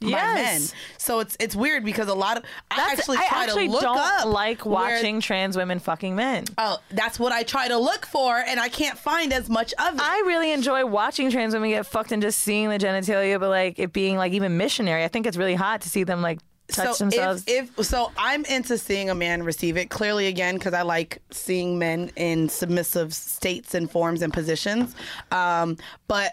by 0.00 0.08
men. 0.08 0.60
Yes. 0.62 0.74
So 0.98 1.20
it's 1.20 1.36
it's 1.40 1.54
weird 1.54 1.84
because 1.84 2.08
a 2.08 2.14
lot 2.14 2.36
of 2.38 2.44
I 2.70 2.76
That's- 2.76 2.98
actually 3.00 3.18
I 3.18 3.26
try 3.28 3.44
actually 3.44 3.66
to 3.66 3.72
look 3.72 3.82
don't 3.82 3.98
up 3.98 4.26
like 4.26 4.64
where- 4.64 4.74
watching 4.96 5.20
trans 5.20 5.56
women 5.56 5.78
fucking 5.78 6.14
men. 6.16 6.44
Oh, 6.58 6.78
that's 6.90 7.18
what 7.18 7.32
I 7.32 7.42
try 7.42 7.68
to 7.68 7.76
look 7.78 8.06
for, 8.06 8.36
and 8.36 8.58
I 8.58 8.68
can't 8.68 8.98
find 8.98 9.32
as 9.32 9.48
much 9.50 9.72
of 9.74 9.94
it. 9.94 10.00
I 10.02 10.22
really 10.26 10.52
enjoy 10.52 10.84
watching 10.86 11.30
trans 11.30 11.52
women 11.54 11.70
get 11.70 11.86
fucked 11.86 12.12
and 12.12 12.22
just 12.22 12.38
seeing 12.40 12.68
the 12.70 12.78
genitalia, 12.78 13.38
but 13.38 13.50
like 13.50 13.78
it 13.78 13.92
being 13.92 14.16
like 14.16 14.32
even 14.32 14.56
missionary. 14.56 15.04
I 15.04 15.08
think 15.08 15.26
it's 15.26 15.36
really 15.36 15.54
hot 15.54 15.82
to 15.82 15.88
see 15.90 16.04
them 16.04 16.22
like 16.22 16.38
touch 16.68 16.96
so 16.96 17.04
themselves. 17.04 17.42
if, 17.48 17.76
if 17.78 17.84
so, 17.86 18.12
I'm 18.16 18.44
into 18.44 18.78
seeing 18.78 19.10
a 19.10 19.14
man 19.14 19.42
receive 19.42 19.76
it 19.76 19.90
clearly 19.90 20.28
again 20.28 20.54
because 20.54 20.72
I 20.72 20.82
like 20.82 21.20
seeing 21.32 21.78
men 21.80 22.12
in 22.14 22.48
submissive 22.48 23.12
states 23.12 23.74
and 23.74 23.90
forms 23.90 24.22
and 24.22 24.32
positions. 24.32 24.94
Um, 25.32 25.76
but 26.06 26.32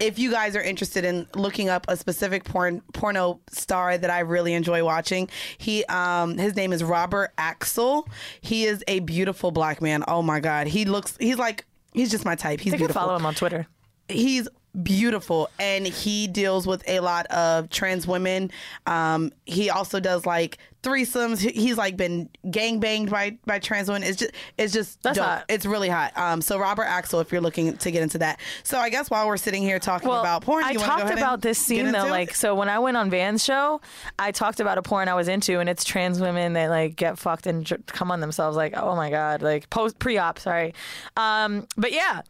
if 0.00 0.18
you 0.18 0.30
guys 0.30 0.56
are 0.56 0.62
interested 0.62 1.04
in 1.04 1.26
looking 1.34 1.68
up 1.68 1.86
a 1.88 1.96
specific 1.96 2.44
porn 2.44 2.82
porno 2.92 3.40
star 3.50 3.96
that 3.98 4.10
I 4.10 4.20
really 4.20 4.54
enjoy 4.54 4.84
watching, 4.84 5.28
he 5.58 5.84
um 5.86 6.38
his 6.38 6.54
name 6.56 6.72
is 6.72 6.82
Robert 6.84 7.32
Axel. 7.38 8.08
He 8.40 8.64
is 8.64 8.82
a 8.88 9.00
beautiful 9.00 9.50
black 9.50 9.80
man. 9.82 10.04
Oh 10.08 10.22
my 10.22 10.40
god, 10.40 10.66
he 10.66 10.84
looks 10.84 11.16
he's 11.18 11.38
like 11.38 11.64
he's 11.92 12.10
just 12.10 12.24
my 12.24 12.34
type. 12.34 12.60
He's 12.60 12.72
I 12.72 12.76
can 12.76 12.86
beautiful 12.86 13.02
follow 13.02 13.16
him 13.16 13.26
on 13.26 13.34
Twitter. 13.34 13.66
he's 14.08 14.48
beautiful 14.82 15.48
and 15.58 15.86
he 15.86 16.26
deals 16.26 16.66
with 16.66 16.86
a 16.88 17.00
lot 17.00 17.26
of 17.26 17.70
trans 17.70 18.06
women 18.06 18.50
um 18.86 19.32
he 19.46 19.70
also 19.70 20.00
does 20.00 20.26
like 20.26 20.58
threesomes 20.82 21.38
he's 21.38 21.76
like 21.78 21.96
been 21.96 22.28
gang 22.50 22.78
banged 22.78 23.10
by 23.10 23.36
by 23.46 23.58
trans 23.58 23.88
women 23.88 24.02
it's 24.02 24.18
just 24.18 24.32
it's 24.58 24.72
just 24.72 25.02
That's 25.02 25.16
dope. 25.16 25.26
hot. 25.26 25.44
it's 25.48 25.64
really 25.66 25.88
hot 25.88 26.16
um 26.16 26.40
so 26.42 26.58
robert 26.58 26.84
axel 26.84 27.20
if 27.20 27.32
you're 27.32 27.40
looking 27.40 27.76
to 27.78 27.90
get 27.90 28.02
into 28.02 28.18
that 28.18 28.38
so 28.62 28.78
i 28.78 28.88
guess 28.90 29.10
while 29.10 29.26
we're 29.26 29.36
sitting 29.38 29.62
here 29.62 29.78
talking 29.78 30.08
Well, 30.08 30.20
about 30.20 30.42
porn 30.42 30.62
I 30.64 30.70
you 30.72 30.78
wanna 30.78 30.92
go 30.92 30.98
talked 31.08 31.12
about 31.18 31.40
this 31.42 31.58
scene 31.58 31.90
though. 31.90 32.00
into 32.00 32.10
Like, 32.10 32.30
it? 32.30 32.36
so 32.36 32.54
when 32.54 32.68
I 32.68 32.78
went 32.78 32.96
on 32.96 33.10
Van's 33.10 33.42
show, 33.44 33.80
I 34.18 34.30
talked 34.30 34.60
about 34.60 34.78
a 34.78 34.82
porn 34.82 35.08
I 35.08 35.14
was 35.14 35.26
into, 35.28 35.58
and 35.58 35.68
it's 35.68 35.84
trans 35.84 36.20
women 36.20 36.52
that 36.52 36.70
like 36.70 36.96
get 36.96 37.18
fucked 37.18 37.46
and 37.46 37.66
come 37.86 38.10
on 38.10 38.20
themselves. 38.20 38.56
Like, 38.56 38.74
oh 38.76 38.94
my 38.96 39.10
god, 39.10 39.42
like 39.42 39.68
post 39.70 39.98
pre-op. 39.98 40.38
Sorry, 40.38 40.74
um, 41.16 41.66
but 41.76 41.92
yeah. 41.92 42.22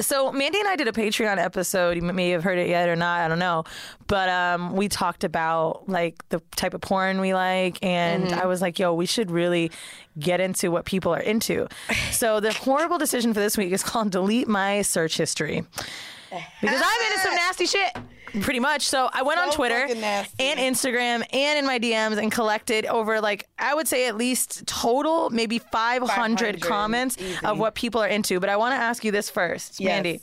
So 0.00 0.32
Mandy 0.32 0.58
and 0.60 0.68
I 0.68 0.76
did 0.76 0.88
a 0.88 0.92
Patreon 0.92 1.38
episode. 1.38 1.96
You 1.96 2.02
may 2.02 2.30
have 2.30 2.42
heard 2.44 2.58
it 2.58 2.68
yet 2.68 2.88
or 2.88 2.96
not. 2.96 3.20
I 3.20 3.28
don't 3.28 3.38
know, 3.38 3.64
but 4.06 4.28
um, 4.28 4.74
we 4.74 4.88
talked 4.88 5.24
about 5.24 5.88
like 5.88 6.26
the 6.30 6.40
type 6.56 6.74
of 6.74 6.80
porn 6.80 7.20
we 7.20 7.34
like, 7.34 7.78
and 7.82 8.24
Mm-hmm. 8.26 8.40
I 8.40 8.46
was 8.46 8.60
like, 8.60 8.78
"Yo, 8.78 8.92
we 8.94 9.06
should 9.06 9.30
really 9.30 9.70
get 10.18 10.40
into 10.40 10.70
what 10.70 10.84
people 10.84 11.14
are 11.14 11.20
into." 11.20 11.68
So 12.12 12.40
the 12.40 12.52
horrible 12.52 12.98
decision 12.98 13.32
for 13.34 13.40
this 13.40 13.56
week 13.56 13.72
is 13.72 13.82
called 13.82 14.10
delete 14.10 14.48
my 14.48 14.82
search 14.82 15.16
history 15.16 15.64
because 16.60 16.82
I'm 16.84 17.02
into 17.12 17.18
some 17.22 17.34
nasty 17.36 17.66
shit. 17.66 17.96
Pretty 18.40 18.60
much. 18.60 18.82
So 18.88 19.08
I 19.12 19.22
went 19.22 19.40
on 19.40 19.48
oh 19.48 19.52
Twitter 19.52 19.86
and 19.88 20.60
Instagram 20.60 21.24
and 21.32 21.58
in 21.58 21.66
my 21.66 21.78
DMs 21.78 22.18
and 22.18 22.30
collected 22.30 22.86
over 22.86 23.20
like 23.20 23.48
I 23.58 23.74
would 23.74 23.88
say 23.88 24.06
at 24.08 24.16
least 24.16 24.66
total 24.66 25.30
maybe 25.30 25.58
500, 25.58 26.08
500, 26.08 26.60
comments 26.60 27.16
easy. 27.18 27.44
of 27.44 27.58
what 27.58 27.74
people 27.74 28.00
are 28.02 28.08
into. 28.08 28.40
But 28.40 28.48
I 28.50 28.56
want 28.56 28.72
to 28.72 28.76
ask 28.78 29.04
you 29.04 29.10
this 29.12 29.30
first, 29.30 29.80
Yes. 29.80 29.88
Mandy. 29.88 30.20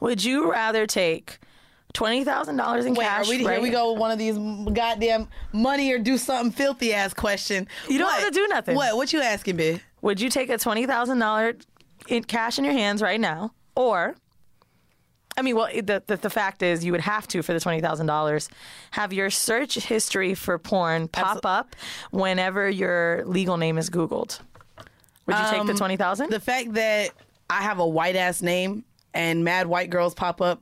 Would 0.00 0.22
you 0.24 0.50
rather 0.50 0.86
take 0.86 1.38
twenty 1.92 2.24
thousand 2.24 2.56
dollars 2.56 2.84
in 2.84 2.94
Wait, 2.94 3.04
cash? 3.04 3.28
we, 3.28 3.38
here 3.38 3.60
we 3.60 3.70
go 3.70 3.92
with 3.92 4.00
one 4.00 4.10
of 4.10 4.18
these 4.18 4.36
goddamn 4.72 5.28
money 5.52 5.92
or 5.92 5.98
do 5.98 6.18
something 6.18 6.50
filthy 6.52 6.92
ass 6.92 7.14
question. 7.14 7.68
You 7.88 7.98
don't 7.98 8.08
What? 8.08 8.20
have 8.20 8.32
to 8.32 8.34
do 8.34 8.46
nothing. 8.48 8.76
What? 8.76 8.96
What 8.96 9.12
you 9.12 9.20
asking, 9.22 9.56
bitch? 9.56 9.80
Would 10.02 10.20
you 10.20 10.28
take 10.28 10.50
a 10.50 10.58
twenty 10.58 10.86
thousand 10.86 11.18
dollar 11.20 11.54
in 12.08 12.24
cash 12.24 12.58
in 12.58 12.64
your 12.64 12.74
hands 12.74 13.00
right 13.00 13.20
now, 13.20 13.52
or? 13.76 14.16
I 15.36 15.42
mean, 15.42 15.56
well, 15.56 15.68
the, 15.74 16.02
the 16.06 16.16
the 16.16 16.30
fact 16.30 16.62
is, 16.62 16.84
you 16.84 16.92
would 16.92 17.00
have 17.00 17.26
to 17.28 17.42
for 17.42 17.52
the 17.52 17.60
twenty 17.60 17.80
thousand 17.80 18.06
dollars, 18.06 18.48
have 18.92 19.12
your 19.12 19.30
search 19.30 19.74
history 19.74 20.34
for 20.34 20.58
porn 20.58 21.08
pop 21.08 21.44
up 21.44 21.74
whenever 22.10 22.68
your 22.70 23.24
legal 23.26 23.56
name 23.56 23.76
is 23.78 23.90
Googled. 23.90 24.38
Would 25.26 25.36
you 25.36 25.44
take 25.50 25.66
the 25.66 25.74
twenty 25.74 25.96
thousand? 25.96 26.26
Um, 26.26 26.30
The 26.30 26.40
fact 26.40 26.74
that 26.74 27.10
I 27.50 27.62
have 27.62 27.78
a 27.78 27.86
white 27.86 28.16
ass 28.16 28.42
name 28.42 28.84
and 29.12 29.44
mad 29.44 29.66
white 29.66 29.90
girls 29.90 30.14
pop 30.14 30.40
up 30.40 30.60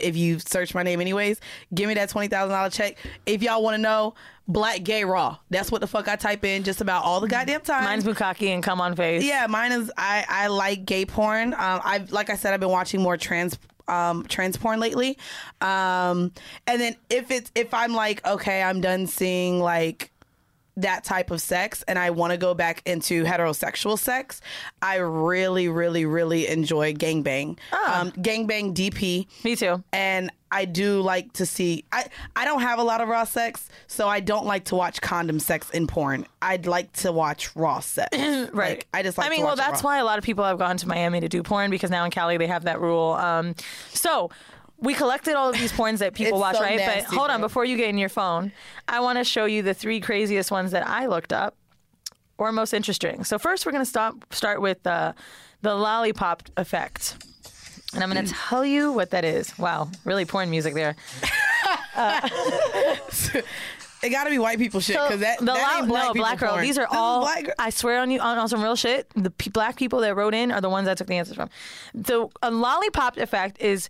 if 0.00 0.16
you 0.16 0.38
search 0.38 0.74
my 0.74 0.82
name 0.82 1.00
anyways. 1.00 1.40
Give 1.74 1.88
me 1.88 1.94
that 1.94 2.08
twenty 2.08 2.28
thousand 2.28 2.50
dollar 2.54 2.70
check. 2.70 2.96
If 3.26 3.42
y'all 3.42 3.62
want 3.62 3.74
to 3.74 3.82
know, 3.82 4.14
black 4.48 4.82
gay 4.84 5.04
raw. 5.04 5.36
That's 5.50 5.70
what 5.70 5.80
the 5.80 5.86
fuck 5.86 6.08
I 6.08 6.16
type 6.16 6.44
in 6.44 6.62
just 6.64 6.80
about 6.80 7.04
all 7.04 7.20
the 7.20 7.28
goddamn 7.28 7.60
time. 7.60 7.84
Mine's 7.84 8.04
bukkake 8.04 8.48
and 8.54 8.62
come 8.62 8.80
on 8.80 8.96
face. 8.96 9.22
Yeah, 9.24 9.46
mine 9.48 9.72
is. 9.72 9.92
I 9.98 10.24
I 10.28 10.46
like 10.46 10.86
gay 10.86 11.04
porn. 11.04 11.52
Um, 11.52 11.80
I've 11.84 12.10
like 12.12 12.30
I 12.30 12.36
said, 12.36 12.54
I've 12.54 12.60
been 12.60 12.70
watching 12.70 13.02
more 13.02 13.16
trans 13.18 13.58
um 13.88 14.24
trans 14.26 14.56
porn 14.56 14.80
lately. 14.80 15.18
Um, 15.60 16.32
and 16.66 16.80
then 16.80 16.96
if 17.10 17.30
it's 17.30 17.50
if 17.54 17.72
I'm 17.74 17.94
like 17.94 18.26
okay, 18.26 18.62
I'm 18.62 18.80
done 18.80 19.06
seeing 19.06 19.60
like 19.60 20.10
that 20.76 21.04
type 21.04 21.30
of 21.30 21.40
sex 21.40 21.84
and 21.86 21.98
I 21.98 22.10
want 22.10 22.32
to 22.32 22.36
go 22.36 22.54
back 22.54 22.82
into 22.84 23.24
heterosexual 23.24 23.98
sex, 23.98 24.40
I 24.82 24.96
really, 24.96 25.68
really, 25.68 26.04
really 26.04 26.46
enjoy 26.48 26.94
gangbang. 26.94 27.58
Um, 27.72 28.10
gangbang 28.12 28.74
DP. 28.74 29.26
Me 29.44 29.56
too. 29.56 29.82
And 29.92 30.30
I 30.50 30.66
do 30.66 31.00
like 31.00 31.32
to 31.34 31.46
see. 31.46 31.84
I 31.90 32.06
I 32.36 32.44
don't 32.44 32.60
have 32.60 32.78
a 32.78 32.84
lot 32.84 33.00
of 33.00 33.08
raw 33.08 33.24
sex, 33.24 33.68
so 33.88 34.08
I 34.08 34.20
don't 34.20 34.46
like 34.46 34.66
to 34.66 34.76
watch 34.76 35.00
condom 35.00 35.40
sex 35.40 35.68
in 35.70 35.88
porn. 35.88 36.26
I'd 36.40 36.66
like 36.66 36.92
to 36.98 37.10
watch 37.10 37.54
raw 37.56 37.80
sex. 37.80 38.16
Right. 38.54 38.78
Like, 38.78 38.88
I 38.94 39.02
just 39.02 39.18
like. 39.18 39.26
I 39.26 39.30
mean, 39.30 39.42
well, 39.44 39.56
that's 39.56 39.82
raw. 39.82 39.90
why 39.90 39.98
a 39.98 40.04
lot 40.04 40.18
of 40.18 40.24
people 40.24 40.44
have 40.44 40.58
gone 40.58 40.76
to 40.76 40.86
Miami 40.86 41.18
to 41.20 41.28
do 41.28 41.42
porn 41.42 41.70
because 41.70 41.90
now 41.90 42.04
in 42.04 42.12
Cali 42.12 42.36
they 42.36 42.46
have 42.46 42.64
that 42.64 42.80
rule. 42.80 43.14
Um, 43.14 43.56
so 43.88 44.30
we 44.78 44.92
collected 44.94 45.34
all 45.34 45.48
of 45.48 45.54
these 45.56 45.72
porns 45.72 45.98
that 45.98 46.14
people 46.14 46.38
watch, 46.38 46.56
so 46.56 46.62
right? 46.62 46.78
but 46.78 46.86
nasty, 46.86 47.16
hold 47.16 47.30
on, 47.30 47.40
bro. 47.40 47.48
before 47.48 47.64
you 47.64 47.76
get 47.76 47.88
in 47.88 47.98
your 47.98 48.08
phone, 48.08 48.52
I 48.88 49.00
want 49.00 49.18
to 49.18 49.24
show 49.24 49.44
you 49.46 49.62
the 49.62 49.74
three 49.74 50.00
craziest 50.00 50.50
ones 50.50 50.72
that 50.72 50.86
I 50.86 51.06
looked 51.06 51.32
up 51.32 51.56
or 52.38 52.50
most 52.52 52.74
interesting. 52.74 53.24
So 53.24 53.38
first, 53.38 53.64
we're 53.64 53.72
going 53.72 53.84
to 53.84 53.88
stop 53.90 54.32
start 54.34 54.60
with 54.60 54.84
uh, 54.86 55.12
the 55.62 55.74
lollipop 55.74 56.42
effect. 56.56 57.16
And 57.94 58.02
I'm 58.02 58.10
going 58.10 58.26
to 58.26 58.32
Mm. 58.32 58.48
tell 58.48 58.64
you 58.66 58.92
what 58.92 59.10
that 59.10 59.24
is. 59.24 59.56
Wow, 59.58 59.88
really 60.04 60.24
porn 60.24 60.50
music 60.50 60.74
there. 60.74 60.96
It 64.02 64.10
got 64.10 64.24
to 64.24 64.30
be 64.30 64.38
white 64.38 64.58
people 64.58 64.80
shit 64.80 64.96
So, 64.96 65.04
because 65.06 65.20
that, 65.20 65.38
the 65.38 65.46
that 65.46 65.80
lo- 65.80 65.86
black 65.86 66.02
no 66.04 66.12
people 66.12 66.14
black 66.26 66.38
girl. 66.38 66.50
porn. 66.50 66.62
These 66.62 66.76
are 66.76 66.84
This 66.90 66.94
all. 66.94 67.20
black 67.22 67.46
I 67.58 67.70
swear 67.70 68.00
on 68.00 68.10
you, 68.10 68.20
on, 68.20 68.36
on 68.36 68.48
some 68.50 68.62
real 68.62 68.76
shit. 68.76 69.08
The 69.16 69.30
pe- 69.30 69.48
black 69.50 69.76
people 69.76 70.00
that 70.00 70.14
wrote 70.14 70.34
in 70.34 70.52
are 70.52 70.60
the 70.60 70.68
ones 70.68 70.88
I 70.88 70.94
took 70.94 71.06
the 71.06 71.14
answers 71.16 71.36
from. 71.36 71.48
So 72.04 72.30
a 72.42 72.50
lollipop 72.50 73.16
effect 73.16 73.62
is 73.62 73.88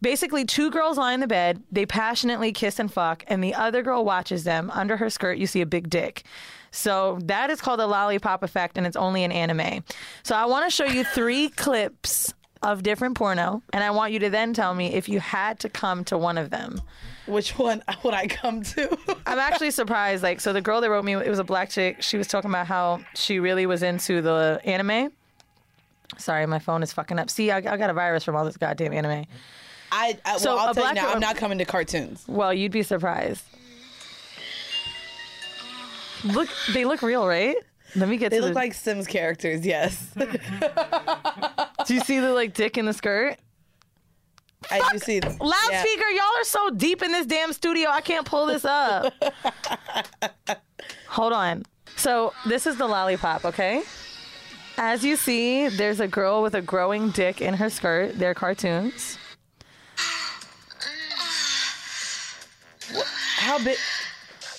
basically 0.00 0.44
two 0.44 0.70
girls 0.70 0.98
lie 0.98 1.12
in 1.12 1.20
the 1.20 1.26
bed. 1.26 1.62
They 1.70 1.86
passionately 1.86 2.52
kiss 2.52 2.78
and 2.78 2.92
fuck, 2.92 3.24
and 3.26 3.42
the 3.42 3.54
other 3.54 3.82
girl 3.82 4.04
watches 4.04 4.44
them. 4.44 4.70
Under 4.72 4.96
her 4.96 5.10
skirt, 5.10 5.38
you 5.38 5.46
see 5.46 5.60
a 5.60 5.66
big 5.66 5.90
dick. 5.90 6.24
So 6.70 7.18
that 7.24 7.50
is 7.50 7.60
called 7.60 7.80
the 7.80 7.86
lollipop 7.86 8.42
effect, 8.42 8.76
and 8.76 8.86
it's 8.86 8.96
only 8.96 9.22
in 9.24 9.32
anime. 9.32 9.82
So 10.22 10.36
I 10.36 10.44
want 10.44 10.66
to 10.66 10.70
show 10.70 10.84
you 10.84 11.04
three 11.04 11.48
clips 11.56 12.34
of 12.62 12.82
different 12.82 13.16
porno, 13.16 13.62
and 13.72 13.82
I 13.82 13.90
want 13.90 14.12
you 14.12 14.18
to 14.20 14.30
then 14.30 14.52
tell 14.52 14.74
me 14.74 14.92
if 14.92 15.08
you 15.08 15.20
had 15.20 15.60
to 15.60 15.68
come 15.68 16.04
to 16.04 16.18
one 16.18 16.38
of 16.38 16.50
them. 16.50 16.80
Which 17.26 17.58
one 17.58 17.82
would 18.02 18.14
I 18.14 18.26
come 18.26 18.62
to? 18.62 18.98
I'm 19.26 19.38
actually 19.38 19.70
surprised. 19.70 20.22
Like, 20.22 20.40
so 20.40 20.52
the 20.52 20.60
girl 20.60 20.80
that 20.80 20.90
wrote 20.90 21.04
me, 21.04 21.14
it 21.14 21.28
was 21.28 21.38
a 21.38 21.44
black 21.44 21.70
chick. 21.70 22.02
She 22.02 22.16
was 22.16 22.26
talking 22.26 22.50
about 22.50 22.66
how 22.66 23.00
she 23.14 23.38
really 23.38 23.66
was 23.66 23.82
into 23.82 24.20
the 24.22 24.60
anime. 24.64 25.12
Sorry, 26.18 26.46
my 26.46 26.58
phone 26.58 26.82
is 26.82 26.92
fucking 26.92 27.18
up. 27.18 27.30
See, 27.30 27.50
I, 27.50 27.56
I 27.56 27.76
got 27.76 27.90
a 27.90 27.94
virus 27.94 28.24
from 28.24 28.36
all 28.36 28.44
this 28.44 28.56
goddamn 28.56 28.92
anime. 28.92 29.26
I, 29.96 30.18
I 30.24 30.36
So, 30.38 30.54
well, 30.54 30.68
I'll 30.68 30.74
tell 30.74 30.88
you 30.88 30.94
now. 30.94 31.12
I'm 31.12 31.20
not 31.20 31.36
coming 31.36 31.58
to 31.58 31.64
cartoons. 31.64 32.24
Well, 32.28 32.52
you'd 32.52 32.72
be 32.72 32.82
surprised. 32.82 33.44
Look, 36.24 36.48
they 36.74 36.84
look 36.84 37.02
real, 37.02 37.26
right? 37.26 37.56
Let 37.94 38.08
me 38.08 38.18
get 38.18 38.30
They 38.30 38.38
to 38.38 38.42
look 38.42 38.52
the, 38.52 38.58
like 38.58 38.74
Sims 38.74 39.06
characters. 39.06 39.64
Yes, 39.64 40.12
Do 41.86 41.94
you 41.94 42.00
see 42.00 42.18
the 42.18 42.32
like 42.34 42.52
dick 42.52 42.76
in 42.76 42.84
the 42.84 42.92
skirt? 42.92 43.38
I 44.70 44.90
do 44.92 44.98
see. 44.98 45.20
them. 45.20 45.36
Loudspeaker, 45.38 46.08
y'all 46.08 46.40
are 46.40 46.44
so 46.44 46.70
deep 46.70 47.02
in 47.02 47.12
this 47.12 47.26
damn 47.26 47.52
studio. 47.52 47.88
I 47.88 48.00
can't 48.00 48.26
pull 48.26 48.46
this 48.46 48.64
up. 48.64 49.14
Hold 51.08 51.32
on. 51.32 51.62
So 51.96 52.34
this 52.46 52.66
is 52.66 52.76
the 52.76 52.86
lollipop, 52.86 53.44
okay? 53.44 53.82
As 54.76 55.04
you 55.04 55.16
see, 55.16 55.68
there's 55.68 56.00
a 56.00 56.08
girl 56.08 56.42
with 56.42 56.54
a 56.54 56.62
growing 56.62 57.10
dick 57.10 57.40
in 57.40 57.54
her 57.54 57.70
skirt. 57.70 58.18
They're 58.18 58.34
cartoons. 58.34 59.16
How 63.46 63.62
big? 63.62 63.76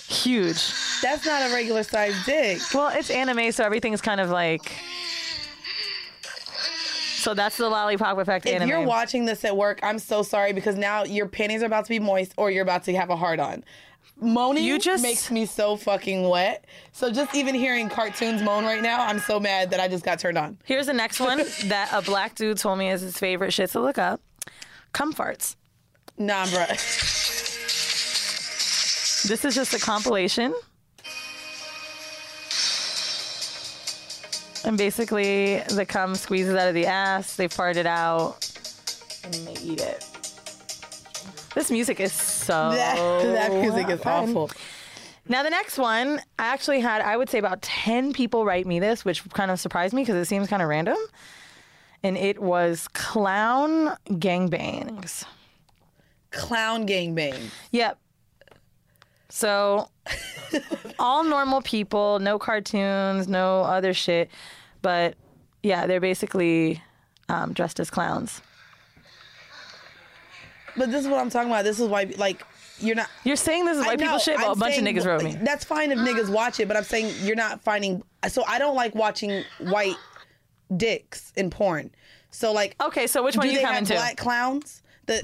Huge. 0.08 0.72
That's 1.02 1.26
not 1.26 1.42
a 1.50 1.52
regular 1.54 1.82
sized 1.82 2.24
dick. 2.24 2.60
Well, 2.74 2.88
it's 2.88 3.10
anime, 3.10 3.52
so 3.52 3.62
everything's 3.64 4.00
kind 4.00 4.20
of 4.20 4.30
like. 4.30 4.72
So 7.18 7.34
that's 7.34 7.56
the 7.56 7.68
lollipop 7.68 8.16
effect 8.18 8.46
If 8.46 8.54
anime. 8.54 8.68
you're 8.68 8.80
watching 8.86 9.24
this 9.26 9.44
at 9.44 9.56
work, 9.56 9.80
I'm 9.82 9.98
so 9.98 10.22
sorry 10.22 10.52
because 10.52 10.76
now 10.76 11.04
your 11.04 11.26
panties 11.26 11.62
are 11.62 11.66
about 11.66 11.84
to 11.84 11.88
be 11.90 11.98
moist 11.98 12.32
or 12.36 12.50
you're 12.50 12.62
about 12.62 12.84
to 12.84 12.94
have 12.96 13.10
a 13.10 13.16
hard 13.16 13.40
on. 13.40 13.64
Moaning 14.20 14.64
You 14.64 14.78
just- 14.78 15.02
makes 15.02 15.30
me 15.30 15.44
so 15.44 15.76
fucking 15.76 16.28
wet. 16.28 16.64
So 16.92 17.10
just 17.12 17.34
even 17.34 17.54
hearing 17.54 17.88
cartoons 17.88 18.40
moan 18.42 18.64
right 18.64 18.80
now, 18.82 19.04
I'm 19.04 19.18
so 19.18 19.38
mad 19.38 19.70
that 19.72 19.80
I 19.80 19.88
just 19.88 20.04
got 20.04 20.18
turned 20.20 20.38
on. 20.38 20.58
Here's 20.64 20.86
the 20.86 20.92
next 20.92 21.20
one 21.20 21.38
that 21.64 21.90
a 21.92 22.00
black 22.02 22.34
dude 22.34 22.56
told 22.58 22.78
me 22.78 22.88
is 22.90 23.00
his 23.02 23.18
favorite 23.18 23.52
shit 23.52 23.70
to 23.70 23.80
look 23.80 23.98
up. 23.98 24.20
Cum 24.92 25.12
farts. 25.12 25.56
Nah, 26.16 26.44
bruh. 26.46 27.37
This 29.26 29.44
is 29.44 29.54
just 29.54 29.74
a 29.74 29.78
compilation. 29.78 30.54
And 34.64 34.76
basically, 34.76 35.58
the 35.68 35.86
cum 35.86 36.14
squeezes 36.14 36.54
out 36.54 36.68
of 36.68 36.74
the 36.74 36.86
ass, 36.86 37.36
they 37.36 37.48
fart 37.48 37.76
it 37.76 37.86
out, 37.86 38.36
and 39.24 39.34
they 39.34 39.56
eat 39.62 39.80
it. 39.80 40.04
This 41.54 41.70
music 41.70 42.00
is 42.00 42.12
so. 42.12 42.70
That, 42.72 42.96
that 43.22 43.52
music 43.52 43.88
is 43.88 44.00
fun. 44.00 44.28
awful. 44.28 44.50
Now, 45.28 45.42
the 45.42 45.50
next 45.50 45.76
one, 45.78 46.20
I 46.38 46.46
actually 46.46 46.80
had, 46.80 47.02
I 47.02 47.16
would 47.16 47.28
say 47.28 47.38
about 47.38 47.60
10 47.60 48.12
people 48.12 48.44
write 48.44 48.66
me 48.66 48.80
this, 48.80 49.04
which 49.04 49.28
kind 49.30 49.50
of 49.50 49.60
surprised 49.60 49.92
me 49.92 50.02
because 50.02 50.16
it 50.16 50.24
seems 50.24 50.48
kind 50.48 50.62
of 50.62 50.68
random. 50.68 50.96
And 52.02 52.16
it 52.16 52.40
was 52.40 52.88
clown 52.88 53.96
gangbangs. 54.08 55.24
Clown 56.30 56.86
gangbang. 56.86 57.36
Yep. 57.72 57.98
So, 59.30 59.90
all 60.98 61.22
normal 61.24 61.60
people, 61.62 62.18
no 62.18 62.38
cartoons, 62.38 63.28
no 63.28 63.60
other 63.62 63.92
shit. 63.92 64.30
But 64.82 65.14
yeah, 65.62 65.86
they're 65.86 66.00
basically 66.00 66.82
um, 67.28 67.52
dressed 67.52 67.78
as 67.80 67.90
clowns. 67.90 68.40
But 70.76 70.90
this 70.90 71.02
is 71.04 71.08
what 71.10 71.18
I'm 71.20 71.28
talking 71.30 71.50
about. 71.50 71.64
This 71.64 71.80
is 71.80 71.88
why, 71.88 72.12
like, 72.16 72.42
you're 72.78 72.94
not. 72.94 73.08
You're 73.24 73.36
saying 73.36 73.64
this 73.66 73.76
is 73.78 73.82
I 73.84 73.88
white 73.88 73.98
people 73.98 74.14
know, 74.14 74.18
shit, 74.18 74.36
but 74.36 74.46
I'm 74.46 74.52
a 74.52 74.56
bunch 74.56 74.74
saying- 74.76 74.86
of 74.86 74.94
niggas 74.94 75.06
wrote 75.06 75.22
me. 75.24 75.36
That's 75.42 75.64
fine 75.64 75.90
if 75.90 75.98
niggas 75.98 76.30
watch 76.32 76.60
it, 76.60 76.68
but 76.68 76.76
I'm 76.76 76.84
saying 76.84 77.12
you're 77.22 77.36
not 77.36 77.60
finding. 77.62 78.02
So 78.28 78.44
I 78.46 78.58
don't 78.58 78.76
like 78.76 78.94
watching 78.94 79.42
white 79.60 79.96
dicks 80.76 81.32
in 81.36 81.50
porn. 81.50 81.90
So 82.30 82.52
like, 82.52 82.76
Okay, 82.80 83.06
so 83.08 83.22
which 83.24 83.36
one 83.36 83.46
do 83.46 83.50
are 83.50 83.52
you 83.52 83.58
they 83.58 83.64
coming 83.64 83.78
have 83.80 83.88
to? 83.88 83.94
black 83.94 84.16
clowns? 84.16 84.82
The 85.08 85.22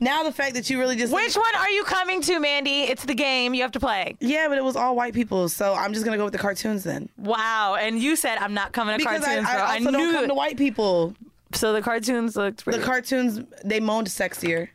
now 0.00 0.22
the 0.22 0.32
fact 0.32 0.54
that 0.54 0.70
you 0.70 0.78
really 0.78 0.96
just 0.96 1.12
Which 1.12 1.36
one 1.36 1.54
are 1.56 1.70
you 1.70 1.84
coming 1.84 2.22
to, 2.22 2.40
Mandy? 2.40 2.82
It's 2.84 3.04
the 3.04 3.14
game 3.14 3.52
you 3.52 3.62
have 3.62 3.72
to 3.72 3.80
play. 3.80 4.16
Yeah, 4.20 4.48
but 4.48 4.56
it 4.58 4.64
was 4.64 4.76
all 4.76 4.96
white 4.96 5.12
people, 5.12 5.48
so 5.48 5.74
I'm 5.74 5.92
just 5.92 6.04
gonna 6.04 6.16
go 6.16 6.24
with 6.24 6.32
the 6.32 6.38
cartoons 6.38 6.84
then. 6.84 7.08
Wow. 7.18 7.76
And 7.78 7.98
you 7.98 8.16
said 8.16 8.38
I'm 8.38 8.54
not 8.54 8.72
coming 8.72 8.94
to 8.94 8.98
Because 8.98 9.24
cartoons, 9.24 9.46
I, 9.46 9.54
bro. 9.54 9.62
I 9.62 9.74
also 9.74 9.90
knew 9.90 9.98
don't 9.98 10.12
come 10.14 10.24
it. 10.24 10.28
to 10.28 10.34
white 10.34 10.56
people. 10.56 11.14
So 11.52 11.72
the 11.72 11.82
cartoons 11.82 12.36
looked 12.36 12.64
The 12.64 12.78
cartoons 12.78 13.40
they 13.64 13.80
moaned 13.80 14.08
sexier. 14.08 14.68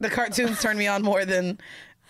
The 0.00 0.10
cartoons 0.10 0.60
turn 0.60 0.76
me 0.76 0.88
on 0.88 1.02
more 1.02 1.24
than 1.24 1.58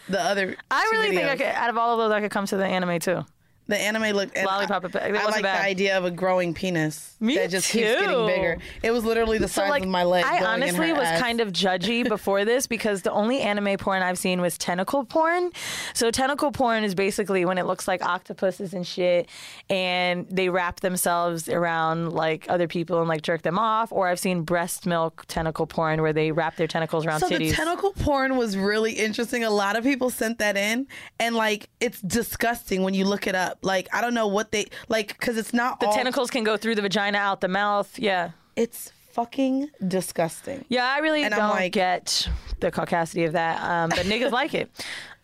the 0.09 0.21
other. 0.21 0.57
I 0.71 0.89
really 0.93 1.15
think 1.15 1.29
I 1.29 1.37
could, 1.37 1.47
out 1.47 1.69
of 1.71 1.77
all 1.77 1.93
of 1.93 1.99
those, 1.99 2.13
I 2.13 2.21
could 2.21 2.31
come 2.31 2.47
to 2.47 2.57
the 2.57 2.65
anime 2.65 2.99
too. 3.01 3.25
The 3.69 3.79
anime 3.79 4.15
looked 4.17 4.37
and 4.37 4.45
Lollipop 4.45 4.95
I. 4.97 5.09
I 5.09 5.25
like 5.27 5.43
the 5.43 5.63
idea 5.63 5.97
of 5.97 6.05
a 6.05 6.11
growing 6.11 6.53
penis 6.53 7.15
Me 7.21 7.37
that 7.37 7.49
just 7.49 7.71
keeps 7.71 7.87
getting 7.87 8.27
bigger. 8.27 8.59
It 8.83 8.91
was 8.91 9.05
literally 9.05 9.39
the 9.39 9.47
So 9.47 9.63
size 9.63 9.71
like, 9.71 9.85
of 9.85 9.89
my 9.89 10.03
leg. 10.03 10.25
I 10.25 10.45
honestly 10.45 10.93
was 10.93 11.03
ass. 11.07 11.21
kind 11.21 11.41
of 11.41 11.53
judgy 11.53 12.07
before 12.09 12.45
this 12.45 12.67
because 12.67 13.03
the 13.03 13.13
only 13.13 13.41
anime 13.41 13.77
porn 13.79 14.03
I've 14.03 14.19
seen 14.19 14.41
was 14.41 14.59
tentacle 14.59 15.05
porn. 15.05 15.53
So 15.95 16.11
tentacle 16.11 16.51
porn 16.51 16.83
is 16.83 16.95
basically 16.97 17.45
when 17.45 17.57
it 17.57 17.65
looks 17.65 17.87
like 17.87 18.03
octopuses 18.05 18.75
and 18.75 18.85
shit, 18.87 19.29
and 19.71 20.27
they 20.29 20.49
wrap 20.49 20.81
themselves 20.81 21.49
around 21.49 22.13
like 22.13 22.47
other 22.49 22.67
people 22.67 22.99
and 22.99 23.09
like 23.09 23.23
jerk 23.23 23.43
them 23.43 23.59
off. 23.61 23.93
Or 23.93 24.09
I've 24.09 24.19
seen 24.21 24.43
breast 24.43 24.87
milk 24.87 25.25
tentacle 25.29 25.67
porn 25.69 26.03
where 26.03 26.13
they 26.13 26.33
wrap 26.33 26.57
their 26.57 26.67
tentacles 26.67 27.07
around 27.07 27.21
So 27.21 27.29
titties. 27.29 27.51
the 27.51 27.53
tentacle 27.53 27.93
porn 27.93 28.37
was 28.37 28.57
really 28.57 28.93
interesting. 28.95 29.45
A 29.45 29.51
lot 29.51 29.77
of 29.77 29.85
people 29.85 30.11
sent 30.11 30.39
that 30.39 30.57
in, 30.57 30.89
and 31.21 31.37
like 31.37 31.69
it's 31.81 32.01
disgusting 32.01 32.83
when 32.83 32.93
you 32.95 33.05
look 33.05 33.27
it 33.29 33.37
up. 33.37 33.52
Like 33.63 33.89
I 33.93 34.01
don't 34.01 34.15
know 34.15 34.27
what 34.27 34.53
they 34.53 34.67
like 34.89 35.19
because 35.19 35.37
it's 35.37 35.53
not 35.53 35.81
the 35.81 35.87
all, 35.87 35.95
tentacles 35.95 36.31
can 36.31 36.45
go 36.45 36.57
through 36.57 36.77
the 36.77 36.83
vagina, 36.83 37.19
out 37.19 37.41
the 37.41 37.49
mouth. 37.49 37.99
Yeah. 37.99 38.31
It's 38.57 38.93
fucking 39.13 39.69
disgusting. 39.87 40.65
Yeah, 40.69 40.87
I 40.87 40.99
really 40.99 41.23
And 41.25 41.35
don't 41.35 41.51
like- 41.51 41.73
get 41.73 42.29
the 42.61 42.71
caucasity 42.71 43.27
of 43.27 43.33
that, 43.33 43.61
um, 43.63 43.91
but 43.91 44.07
niggas 44.07 44.31
like 44.33 44.55
it. 44.55 44.71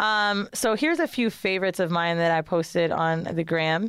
Um, 0.01 0.49
so 0.55 0.75
here's 0.77 1.01
a 1.01 1.09
few 1.09 1.29
favorites 1.29 1.81
of 1.81 1.91
mine 1.91 2.19
that 2.19 2.31
I 2.31 2.41
posted 2.41 2.93
on 2.93 3.25
the 3.25 3.43
gram. 3.43 3.85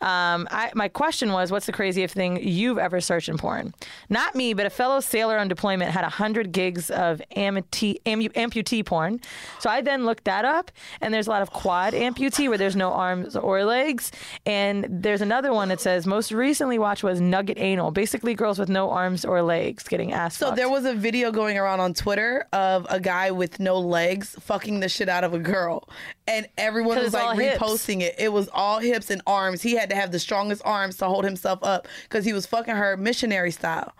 Um, 0.00 0.48
I, 0.50 0.72
my 0.74 0.88
question 0.88 1.30
was, 1.32 1.52
what's 1.52 1.66
the 1.66 1.72
craziest 1.72 2.12
thing 2.14 2.42
you've 2.42 2.78
ever 2.78 3.00
searched 3.00 3.28
in 3.28 3.38
porn? 3.38 3.72
Not 4.08 4.34
me, 4.34 4.52
but 4.54 4.66
a 4.66 4.70
fellow 4.70 4.98
sailor 5.00 5.38
on 5.38 5.46
deployment 5.46 5.92
had 5.92 6.02
100 6.02 6.50
gigs 6.50 6.90
of 6.90 7.22
amputee, 7.36 8.02
amputee 8.04 8.84
porn. 8.84 9.20
So 9.60 9.70
I 9.70 9.80
then 9.80 10.04
looked 10.04 10.24
that 10.24 10.44
up, 10.44 10.72
and 11.00 11.14
there's 11.14 11.28
a 11.28 11.30
lot 11.30 11.42
of 11.42 11.50
quad 11.52 11.94
amputee 11.94 12.48
where 12.48 12.58
there's 12.58 12.76
no 12.76 12.92
arms 12.92 13.36
or 13.36 13.64
legs. 13.64 14.10
And 14.46 14.86
there's 14.88 15.20
another 15.20 15.52
one 15.52 15.68
that 15.68 15.80
says, 15.80 16.04
most 16.06 16.32
recently 16.32 16.78
watched 16.80 17.04
was 17.04 17.20
nugget 17.20 17.58
anal, 17.58 17.92
basically 17.92 18.34
girls 18.34 18.58
with 18.58 18.68
no 18.68 18.90
arms 18.90 19.24
or 19.24 19.33
legs 19.42 19.84
getting 19.84 20.12
ass 20.12 20.36
So 20.36 20.46
fucked. 20.46 20.56
there 20.56 20.68
was 20.68 20.84
a 20.84 20.94
video 20.94 21.30
going 21.32 21.58
around 21.58 21.80
on 21.80 21.94
Twitter 21.94 22.46
of 22.52 22.86
a 22.90 23.00
guy 23.00 23.30
with 23.30 23.60
no 23.60 23.78
legs 23.78 24.36
fucking 24.40 24.80
the 24.80 24.88
shit 24.88 25.08
out 25.08 25.24
of 25.24 25.34
a 25.34 25.38
girl, 25.38 25.88
and 26.26 26.46
everyone 26.58 26.98
was 26.98 27.12
like 27.14 27.24
all 27.24 27.34
hips. 27.36 27.58
reposting 27.58 28.00
it. 28.02 28.14
It 28.18 28.32
was 28.32 28.48
all 28.52 28.78
hips 28.78 29.10
and 29.10 29.20
arms. 29.26 29.62
He 29.62 29.72
had 29.74 29.90
to 29.90 29.96
have 29.96 30.12
the 30.12 30.18
strongest 30.18 30.62
arms 30.64 30.96
to 30.98 31.06
hold 31.06 31.24
himself 31.24 31.58
up 31.62 31.88
because 32.04 32.24
he 32.24 32.32
was 32.32 32.46
fucking 32.46 32.74
her 32.76 32.96
missionary 32.96 33.50
style. 33.50 33.92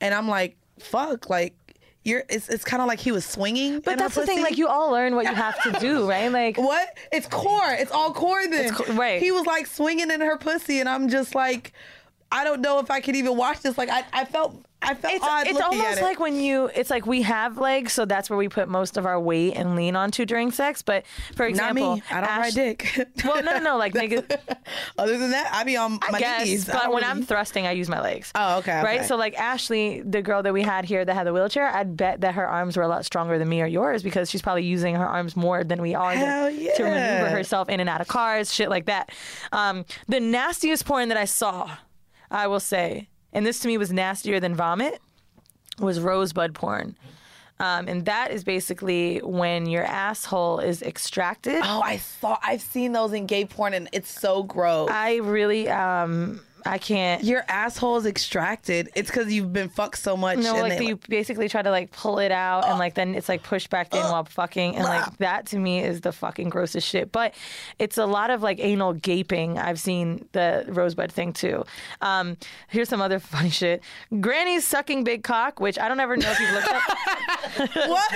And 0.00 0.14
I'm 0.14 0.28
like, 0.28 0.56
fuck, 0.78 1.30
like 1.30 1.54
you're. 2.04 2.24
It's 2.28 2.48
it's 2.48 2.64
kind 2.64 2.82
of 2.82 2.88
like 2.88 2.98
he 2.98 3.12
was 3.12 3.24
swinging. 3.24 3.78
But 3.80 3.96
that's 3.98 4.16
the 4.16 4.26
thing, 4.26 4.42
like 4.42 4.58
you 4.58 4.66
all 4.66 4.90
learn 4.90 5.14
what 5.14 5.24
you 5.26 5.34
have 5.34 5.62
to 5.62 5.78
do, 5.78 6.08
right? 6.10 6.28
Like 6.32 6.58
What? 6.58 6.88
It's 7.12 7.28
core. 7.28 7.70
It's 7.72 7.92
all 7.92 8.12
core 8.12 8.46
then. 8.48 8.72
co- 8.74 8.92
right. 8.94 9.22
He 9.22 9.30
was 9.30 9.46
like 9.46 9.66
swinging 9.66 10.10
in 10.10 10.20
her 10.20 10.36
pussy, 10.36 10.80
and 10.80 10.88
I'm 10.88 11.08
just 11.08 11.34
like, 11.36 11.72
I 12.32 12.42
don't 12.42 12.60
know 12.60 12.80
if 12.80 12.90
I 12.90 13.00
could 13.00 13.14
even 13.14 13.36
watch 13.36 13.60
this. 13.60 13.78
Like 13.78 13.88
I, 13.90 14.02
I 14.12 14.24
felt, 14.24 14.64
I 14.84 14.94
felt 14.94 15.14
it's 15.14 15.24
odd 15.24 15.46
it's 15.46 15.58
looking 15.58 15.78
at 15.78 15.84
almost 15.84 16.00
it. 16.00 16.04
like 16.04 16.18
when 16.20 16.40
you 16.40 16.66
it's 16.74 16.90
like 16.90 17.06
we 17.06 17.22
have 17.22 17.56
legs, 17.58 17.92
so 17.92 18.04
that's 18.04 18.28
where 18.28 18.36
we 18.36 18.48
put 18.48 18.68
most 18.68 18.96
of 18.96 19.06
our 19.06 19.18
weight 19.20 19.54
and 19.54 19.76
lean 19.76 19.94
onto 19.96 20.24
during 20.26 20.50
sex. 20.50 20.82
But 20.82 21.04
for 21.36 21.46
example 21.46 21.84
Not 21.86 21.96
me. 21.96 22.02
I 22.10 22.20
don't 22.20 22.30
Ash- 22.30 22.38
ride 22.40 22.54
dick. 22.54 23.08
Well, 23.24 23.42
no, 23.42 23.52
no, 23.52 23.58
no, 23.60 23.76
like 23.76 23.94
niggas. 23.94 24.24
Other 24.98 25.16
than 25.18 25.30
that, 25.30 25.50
I 25.54 25.62
be 25.64 25.76
on 25.76 25.92
my 25.92 26.00
I 26.14 26.18
guess, 26.18 26.44
knees. 26.46 26.64
But 26.66 26.88
when 26.88 26.96
really- 27.02 27.04
I'm 27.06 27.22
thrusting, 27.22 27.66
I 27.66 27.72
use 27.72 27.88
my 27.88 28.00
legs. 28.00 28.32
Oh, 28.34 28.58
okay, 28.58 28.82
Right. 28.82 28.98
okay. 29.00 29.06
So 29.06 29.16
like 29.16 29.38
Ashley, 29.38 30.02
the 30.02 30.20
girl 30.22 30.42
that 30.42 30.52
we 30.52 30.62
had 30.62 30.84
here 30.84 31.04
that 31.04 31.14
had 31.14 31.26
the 31.26 31.32
wheelchair, 31.32 31.68
I'd 31.68 31.96
bet 31.96 32.20
that 32.22 32.34
her 32.34 32.46
arms 32.46 32.76
were 32.76 32.82
a 32.82 32.88
lot 32.88 33.04
stronger 33.04 33.38
than 33.38 33.48
me 33.48 33.62
or 33.62 33.66
yours 33.66 34.02
because 34.02 34.28
she's 34.30 34.42
probably 34.42 34.64
using 34.64 34.94
her 34.96 35.06
arms 35.06 35.36
more 35.36 35.62
than 35.64 35.80
we 35.80 35.94
are 35.94 36.12
to- 36.12 36.18
Hell 36.18 36.46
to 36.50 36.54
yeah. 36.60 36.74
maneuver 37.20 37.30
herself 37.30 37.68
in 37.68 37.78
and 37.80 37.88
out 37.88 38.00
of 38.00 38.08
cars, 38.08 38.52
shit 38.52 38.68
like 38.68 38.86
that. 38.86 39.10
Um, 39.52 39.84
the 40.08 40.18
nastiest 40.20 40.84
porn 40.84 41.08
that 41.08 41.18
I 41.18 41.24
saw, 41.26 41.70
I 42.30 42.46
will 42.48 42.60
say, 42.60 43.08
and 43.32 43.46
this 43.46 43.60
to 43.60 43.68
me 43.68 43.78
was 43.78 43.92
nastier 43.92 44.40
than 44.40 44.54
vomit, 44.54 45.00
was 45.78 46.00
rosebud 46.00 46.54
porn. 46.54 46.96
Um, 47.60 47.86
and 47.86 48.04
that 48.06 48.32
is 48.32 48.42
basically 48.42 49.18
when 49.18 49.66
your 49.66 49.84
asshole 49.84 50.58
is 50.58 50.82
extracted. 50.82 51.60
oh, 51.62 51.80
I 51.84 51.98
saw. 51.98 52.36
I've 52.42 52.60
seen 52.60 52.90
those 52.92 53.12
in 53.12 53.26
gay 53.26 53.44
porn, 53.44 53.72
and 53.72 53.88
it's 53.92 54.10
so 54.10 54.42
gross. 54.42 54.88
I 54.90 55.16
really, 55.16 55.68
um, 55.68 56.40
I 56.64 56.78
can't. 56.78 57.24
Your 57.24 57.44
asshole 57.48 57.96
is 57.96 58.06
extracted. 58.06 58.90
It's 58.94 59.10
because 59.10 59.32
you've 59.32 59.52
been 59.52 59.68
fucked 59.68 59.98
so 59.98 60.16
much. 60.16 60.38
No, 60.38 60.54
and 60.54 60.62
like 60.62 60.78
they, 60.78 60.86
you 60.86 60.96
basically 61.08 61.48
try 61.48 61.62
to 61.62 61.70
like 61.70 61.90
pull 61.92 62.18
it 62.18 62.32
out 62.32 62.66
and 62.68 62.78
like 62.78 62.94
then 62.94 63.14
it's 63.14 63.28
like 63.28 63.42
pushed 63.42 63.70
back 63.70 63.94
in 63.94 64.02
while 64.02 64.24
fucking 64.24 64.76
and 64.76 64.84
like 64.84 65.18
that 65.18 65.46
to 65.46 65.58
me 65.58 65.80
is 65.80 66.00
the 66.00 66.12
fucking 66.12 66.48
grossest 66.48 66.86
shit. 66.86 67.12
But 67.12 67.34
it's 67.78 67.98
a 67.98 68.06
lot 68.06 68.30
of 68.30 68.42
like 68.42 68.58
anal 68.60 68.92
gaping. 68.92 69.58
I've 69.58 69.80
seen 69.80 70.28
the 70.32 70.64
rosebud 70.68 71.12
thing 71.12 71.32
too. 71.32 71.64
Um, 72.00 72.36
here's 72.68 72.88
some 72.88 73.00
other 73.00 73.18
funny 73.20 73.50
shit. 73.50 73.82
Granny's 74.20 74.66
sucking 74.66 75.04
big 75.04 75.22
cock, 75.22 75.60
which 75.60 75.78
I 75.78 75.88
don't 75.88 76.00
ever 76.00 76.16
know 76.16 76.30
if 76.30 76.40
you've 76.40 76.52
looked 76.52 76.68
up. 76.68 77.88
what? 77.88 78.12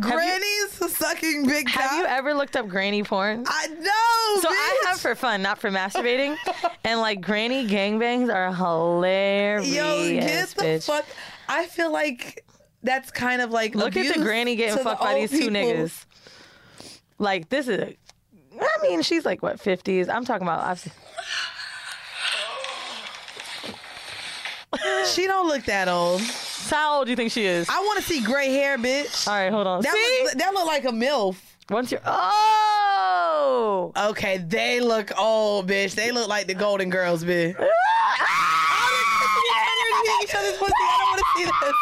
Granny's 0.00 0.94
sucking 0.96 1.46
big 1.46 1.66
cock. 1.66 1.82
Have 1.82 1.98
you 1.98 2.06
ever 2.06 2.34
looked 2.34 2.56
up 2.56 2.68
granny 2.68 3.02
porn? 3.02 3.44
I 3.46 3.66
know. 3.68 4.40
So 4.40 4.48
I 4.48 4.84
have 4.86 5.00
for 5.00 5.14
fun, 5.14 5.42
not 5.42 5.58
for 5.58 5.70
masturbating. 5.70 6.36
and 6.84 7.00
like 7.00 7.20
granny 7.20 7.45
gangbangs 7.66 8.32
are 8.32 8.52
hilarious. 8.52 9.74
Yo, 9.74 10.20
get 10.20 10.48
the 10.48 10.62
bitch. 10.62 10.86
fuck. 10.86 11.04
I 11.48 11.66
feel 11.66 11.92
like 11.92 12.44
that's 12.82 13.10
kind 13.10 13.42
of 13.42 13.50
like 13.50 13.74
Look 13.74 13.96
at 13.96 14.14
the 14.14 14.20
granny 14.22 14.56
getting 14.56 14.78
to 14.78 14.84
the 14.84 14.84
fucked 14.90 15.02
by 15.02 15.14
these 15.14 15.30
two 15.30 15.48
niggas. 15.50 16.04
Like 17.18 17.48
this 17.48 17.68
is, 17.68 17.94
I 18.60 18.68
mean, 18.82 19.02
she's 19.02 19.24
like 19.24 19.42
what 19.42 19.60
fifties. 19.60 20.08
I'm 20.08 20.24
talking 20.24 20.46
about. 20.46 20.64
I've 20.64 20.80
seen, 20.80 20.92
She 25.06 25.26
don't 25.26 25.48
look 25.48 25.64
that 25.64 25.88
old. 25.88 26.20
how 26.68 26.98
old 26.98 27.06
do 27.06 27.10
you 27.10 27.16
think 27.16 27.32
she 27.32 27.46
is? 27.46 27.68
I 27.68 27.78
want 27.80 27.98
to 27.98 28.04
see 28.04 28.22
gray 28.22 28.50
hair, 28.50 28.76
bitch. 28.76 29.26
All 29.26 29.34
right, 29.34 29.50
hold 29.50 29.66
on. 29.66 29.82
That 29.82 29.92
See, 29.92 30.20
look, 30.24 30.32
that 30.34 30.52
look 30.54 30.66
like 30.66 30.84
a 30.84 30.88
milf. 30.88 31.36
once 31.70 31.90
you're 31.90 32.00
oh, 32.04 32.75
Oh. 33.48 33.92
Okay, 34.10 34.38
they 34.38 34.80
look 34.80 35.12
old, 35.18 35.68
bitch. 35.68 35.94
They 35.94 36.10
look 36.12 36.28
like 36.28 36.46
the 36.46 36.54
Golden 36.54 36.90
Girls, 36.90 37.22
bitch. 37.24 37.50
each 40.22 40.34
other's 40.34 40.56
pussy. 40.58 40.72
I 40.72 40.96
don't 40.98 41.10
want 41.10 41.20
to 41.20 41.26
see 41.36 41.44
this. 41.44 41.74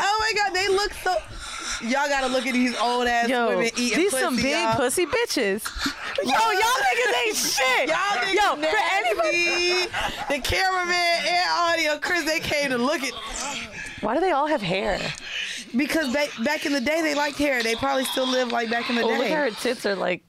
Oh 0.00 0.16
my 0.20 0.32
god, 0.36 0.54
they 0.54 0.68
look 0.68 0.92
so. 0.94 1.14
Y'all 1.82 2.08
gotta 2.08 2.28
look 2.28 2.46
at 2.46 2.52
these 2.54 2.76
old 2.78 3.06
ass 3.06 3.28
yo, 3.28 3.48
women 3.48 3.66
eating 3.76 3.98
these 3.98 4.10
pussy. 4.10 4.22
some 4.24 4.36
big 4.36 4.52
y'all. 4.52 4.74
pussy 4.76 5.06
bitches. 5.06 5.64
Yo, 6.22 6.30
y'all 6.30 6.80
niggas 6.86 7.26
ain't 7.26 7.36
shit. 7.54 7.88
Y'all 7.88 7.96
niggas 7.96 8.34
yo, 8.34 8.56
for 8.56 8.78
anybody. 8.92 9.90
The 10.28 10.40
cameraman 10.40 11.26
and 11.28 11.50
audio, 11.50 11.98
Chris, 11.98 12.24
they 12.24 12.40
came 12.40 12.70
to 12.70 12.78
look 12.78 13.02
at 13.02 13.12
why 14.00 14.14
do 14.14 14.20
they 14.20 14.32
all 14.32 14.46
have 14.46 14.62
hair? 14.62 14.98
because 15.76 16.12
they, 16.12 16.28
back 16.44 16.66
in 16.66 16.72
the 16.72 16.80
day 16.80 17.02
they 17.02 17.14
liked 17.16 17.36
hair. 17.38 17.62
They 17.62 17.74
probably 17.74 18.04
still 18.04 18.28
live 18.28 18.52
like 18.52 18.70
back 18.70 18.88
in 18.88 18.96
the 18.96 19.02
Oh, 19.02 19.08
look 19.08 19.18
day. 19.18 19.32
at 19.32 19.50
her 19.50 19.50
tits 19.60 19.84
are 19.86 19.96
like, 19.96 20.22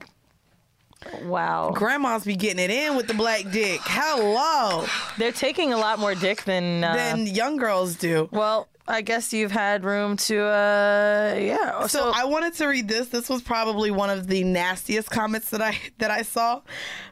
wow. 1.24 1.72
Grandmas 1.76 2.26
be 2.26 2.36
getting 2.36 2.60
it 2.64 2.70
in 2.72 2.96
with 2.96 3.08
the 3.08 3.14
black 3.14 3.50
dick. 3.52 3.80
Hello, 3.84 4.86
They're 5.18 5.32
taking 5.32 5.74
a 5.74 5.78
lot 5.78 6.00
more 6.00 6.16
dick 6.16 6.44
than. 6.44 6.84
Uh, 6.84 6.96
than 6.96 7.28
young 7.28 7.58
girls 7.58 7.96
do. 7.96 8.30
well, 8.32 8.68
I 8.88 9.02
guess 9.02 9.34
you've 9.34 9.52
had 9.52 9.84
room 9.84 10.16
to. 10.18 10.44
uh 10.44 11.36
Yeah. 11.40 11.88
So 11.88 12.12
I 12.14 12.26
wanted 12.26 12.54
to 12.56 12.68
read 12.68 12.88
this. 12.88 13.08
This 13.08 13.30
was 13.30 13.42
probably 13.42 13.90
one 13.90 14.12
of 14.12 14.28
the 14.28 14.44
nastiest 14.44 15.10
comments 15.10 15.50
that 15.50 15.62
I 15.62 15.76
that 15.98 16.12
I 16.12 16.22
saw. 16.22 16.62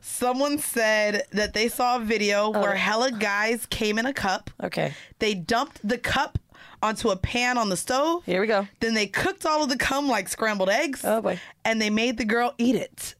Someone 0.01 0.59
said 0.59 1.23
that 1.31 1.53
they 1.53 1.69
saw 1.69 1.97
a 1.97 1.99
video 1.99 2.51
Oh. 2.53 2.61
where 2.61 2.75
hella 2.75 3.11
guys 3.11 3.65
came 3.65 3.97
in 3.97 4.05
a 4.05 4.13
cup. 4.13 4.51
Okay. 4.63 4.93
They 5.19 5.33
dumped 5.33 5.79
the 5.87 5.97
cup 5.97 6.37
onto 6.83 7.09
a 7.09 7.15
pan 7.15 7.57
on 7.57 7.69
the 7.69 7.77
stove. 7.77 8.23
Here 8.25 8.41
we 8.41 8.45
go. 8.47 8.67
Then 8.79 8.93
they 8.93 9.07
cooked 9.07 9.45
all 9.45 9.63
of 9.63 9.69
the 9.69 9.77
cum 9.77 10.07
like 10.07 10.27
scrambled 10.29 10.69
eggs. 10.69 11.01
Oh, 11.03 11.21
boy. 11.21 11.39
And 11.65 11.81
they 11.81 11.89
made 11.89 12.17
the 12.17 12.25
girl 12.25 12.53
eat 12.59 12.75
it. 12.75 13.15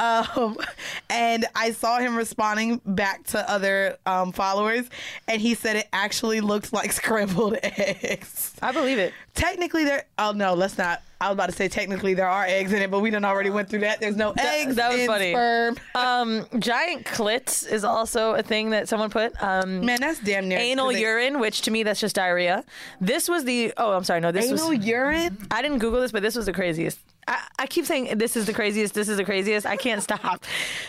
Um, 0.00 0.56
and 1.10 1.46
I 1.54 1.72
saw 1.72 1.98
him 1.98 2.16
responding 2.16 2.80
back 2.84 3.24
to 3.28 3.48
other 3.48 3.98
um, 4.06 4.32
followers, 4.32 4.88
and 5.28 5.40
he 5.40 5.54
said 5.54 5.76
it 5.76 5.88
actually 5.92 6.40
looked 6.40 6.72
like 6.72 6.92
scrambled 7.00 7.58
eggs. 7.62 8.54
I 8.62 8.72
believe 8.72 8.98
it. 8.98 9.12
Technically, 9.34 9.84
there. 9.84 10.04
Oh 10.18 10.32
no, 10.32 10.54
let's 10.54 10.78
not. 10.78 11.02
I 11.20 11.28
was 11.28 11.34
about 11.34 11.46
to 11.50 11.52
say 11.54 11.68
technically 11.68 12.14
there 12.14 12.28
are 12.28 12.44
eggs 12.46 12.72
in 12.72 12.80
it, 12.80 12.90
but 12.90 13.00
we 13.00 13.10
done 13.10 13.24
already 13.26 13.50
went 13.50 13.68
through 13.68 13.80
that. 13.80 14.00
There's 14.00 14.16
no 14.16 14.32
eggs. 14.38 14.76
that 14.76 14.90
was 14.90 15.00
in 15.00 15.06
funny. 15.06 15.32
Sperm. 15.32 15.76
Um, 15.94 16.46
giant 16.58 17.04
clits 17.04 17.70
is 17.70 17.84
also 17.84 18.34
a 18.34 18.42
thing 18.42 18.70
that 18.70 18.88
someone 18.88 19.10
put. 19.10 19.32
Um, 19.42 19.84
Man, 19.84 20.00
that's 20.00 20.18
damn 20.20 20.48
near 20.48 20.58
anal 20.58 20.88
they- 20.92 21.00
urine, 21.00 21.38
which 21.40 21.60
to 21.62 21.70
me 21.70 21.82
that's 21.82 22.00
just 22.00 22.14
diarrhea. 22.16 22.64
This 23.00 23.28
was 23.28 23.44
the. 23.44 23.72
Oh, 23.76 23.92
I'm 23.92 24.04
sorry. 24.04 24.20
No, 24.20 24.32
this 24.32 24.46
is. 24.50 24.60
Anal 24.60 24.76
was. 24.76 24.86
urine. 24.86 25.36
I 25.50 25.60
didn't 25.62 25.78
Google 25.78 26.00
this, 26.00 26.12
but 26.12 26.22
this 26.22 26.36
was 26.36 26.46
the 26.46 26.52
craziest. 26.54 26.98
I, 27.28 27.38
I 27.58 27.66
keep 27.66 27.84
saying 27.84 28.16
this 28.18 28.34
is 28.36 28.46
the 28.46 28.54
craziest. 28.54 28.94
This 28.94 29.08
is 29.10 29.18
the 29.18 29.24
craziest. 29.24 29.66
I 29.66 29.76
can't 29.76 30.02
stop. 30.08 30.44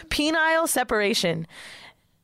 Penile 0.08 0.68
separation. 0.68 1.46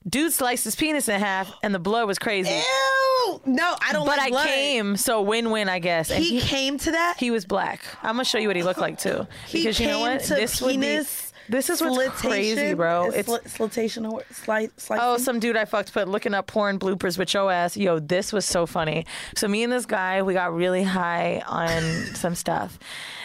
Dude 0.08 0.32
sliced 0.32 0.63
his 0.63 0.76
penis 0.76 1.10
in 1.10 1.20
half, 1.20 1.52
and 1.63 1.74
the 1.76 1.80
blood 1.80 2.08
was 2.08 2.17
crazy. 2.20 2.50
Ew. 2.52 3.41
No, 3.46 3.76
I 3.82 3.91
don't 3.91 4.06
But 4.06 4.17
like 4.17 4.28
I 4.28 4.30
blood. 4.30 4.48
came, 4.48 4.96
so 4.98 5.22
win-win, 5.22 5.67
I 5.67 5.80
guess. 5.80 6.12
And 6.12 6.24
He, 6.24 6.39
came 6.39 6.78
to 6.80 6.91
that. 6.91 7.15
He 7.20 7.30
was 7.30 7.46
black. 7.46 7.82
I'm 8.02 8.13
gonna 8.13 8.24
show 8.24 8.38
you 8.38 8.48
what 8.48 8.56
he 8.56 8.63
looked 8.63 8.80
like 8.80 9.00
too. 9.00 9.28
He 9.48 9.60
Because 9.60 9.80
you 9.80 9.88
know 9.88 10.00
what? 10.00 10.22
to 10.24 10.36
this 10.36 10.62
would 10.62 10.80
be. 10.80 11.02
This 11.49 11.69
is 11.69 11.81
what's 11.81 12.21
crazy, 12.21 12.73
bro. 12.73 13.12
It's 13.12 13.29
sli- 13.29 13.47
slitation 13.47 14.05
or 14.05 14.23
slice? 14.31 14.69
Oh, 14.89 15.17
some 15.17 15.39
dude 15.39 15.55
I 15.55 15.65
fucked 15.65 15.93
put 15.93 16.07
looking 16.07 16.33
up 16.33 16.47
porn 16.47 16.79
bloopers 16.79 17.17
with 17.17 17.33
your 17.33 17.51
ass. 17.51 17.77
Yo, 17.77 17.99
this 17.99 18.33
was 18.33 18.45
so 18.45 18.65
funny. 18.65 19.05
So 19.36 19.47
me 19.47 19.63
and 19.63 19.71
this 19.71 19.86
guy, 19.86 20.21
we 20.21 20.33
got 20.33 20.53
really 20.53 20.83
high 20.83 21.43
on 21.47 21.81
some 22.15 22.36
stuff. 22.36 22.77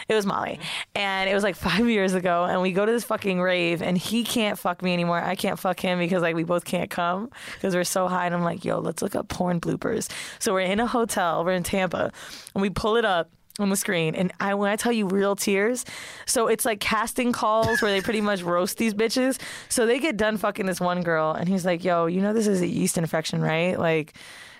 It 0.07 0.15
was 0.15 0.25
Molly. 0.25 0.59
And 0.95 1.29
it 1.29 1.33
was 1.33 1.43
like 1.43 1.55
five 1.55 1.87
years 1.87 2.13
ago. 2.13 2.43
And 2.45 2.61
we 2.61 2.71
go 2.71 2.85
to 2.85 2.91
this 2.91 3.03
fucking 3.03 3.41
rave 3.41 3.81
and 3.81 3.97
he 3.97 4.23
can't 4.23 4.59
fuck 4.59 4.81
me 4.81 4.93
anymore. 4.93 5.21
I 5.21 5.35
can't 5.35 5.59
fuck 5.59 5.79
him 5.79 5.99
because 5.99 6.21
like 6.21 6.35
we 6.35 6.43
both 6.43 6.65
can't 6.65 6.89
come 6.89 7.29
because 7.55 7.75
we're 7.75 7.83
so 7.83 8.07
high. 8.07 8.25
And 8.25 8.35
I'm 8.35 8.43
like, 8.43 8.65
yo, 8.65 8.79
let's 8.79 9.01
look 9.01 9.15
up 9.15 9.27
porn 9.29 9.59
bloopers. 9.59 10.09
So 10.39 10.53
we're 10.53 10.61
in 10.61 10.79
a 10.79 10.87
hotel. 10.87 11.45
We're 11.45 11.53
in 11.53 11.63
Tampa 11.63 12.11
and 12.53 12.61
we 12.61 12.69
pull 12.69 12.97
it 12.97 13.05
up 13.05 13.29
on 13.59 13.69
the 13.69 13.75
screen, 13.75 14.15
and 14.15 14.31
I 14.39 14.55
when 14.55 14.71
I 14.71 14.75
tell 14.75 14.91
you 14.91 15.07
real 15.07 15.35
tears, 15.35 15.85
so 16.25 16.47
it's 16.47 16.65
like 16.65 16.79
casting 16.79 17.31
calls 17.31 17.81
where 17.81 17.91
they 17.91 18.01
pretty 18.01 18.21
much 18.21 18.41
roast 18.53 18.77
these 18.77 18.93
bitches. 18.93 19.39
So 19.69 19.85
they 19.85 19.99
get 19.99 20.17
done 20.17 20.37
fucking 20.37 20.65
this 20.65 20.79
one 20.81 21.03
girl, 21.03 21.31
and 21.33 21.47
he's 21.47 21.65
like, 21.65 21.83
"Yo, 21.83 22.07
you 22.07 22.21
know 22.21 22.33
this 22.33 22.47
is 22.47 22.61
a 22.61 22.67
yeast 22.67 22.97
infection, 22.97 23.41
right? 23.41 23.77
Like." 23.79 24.13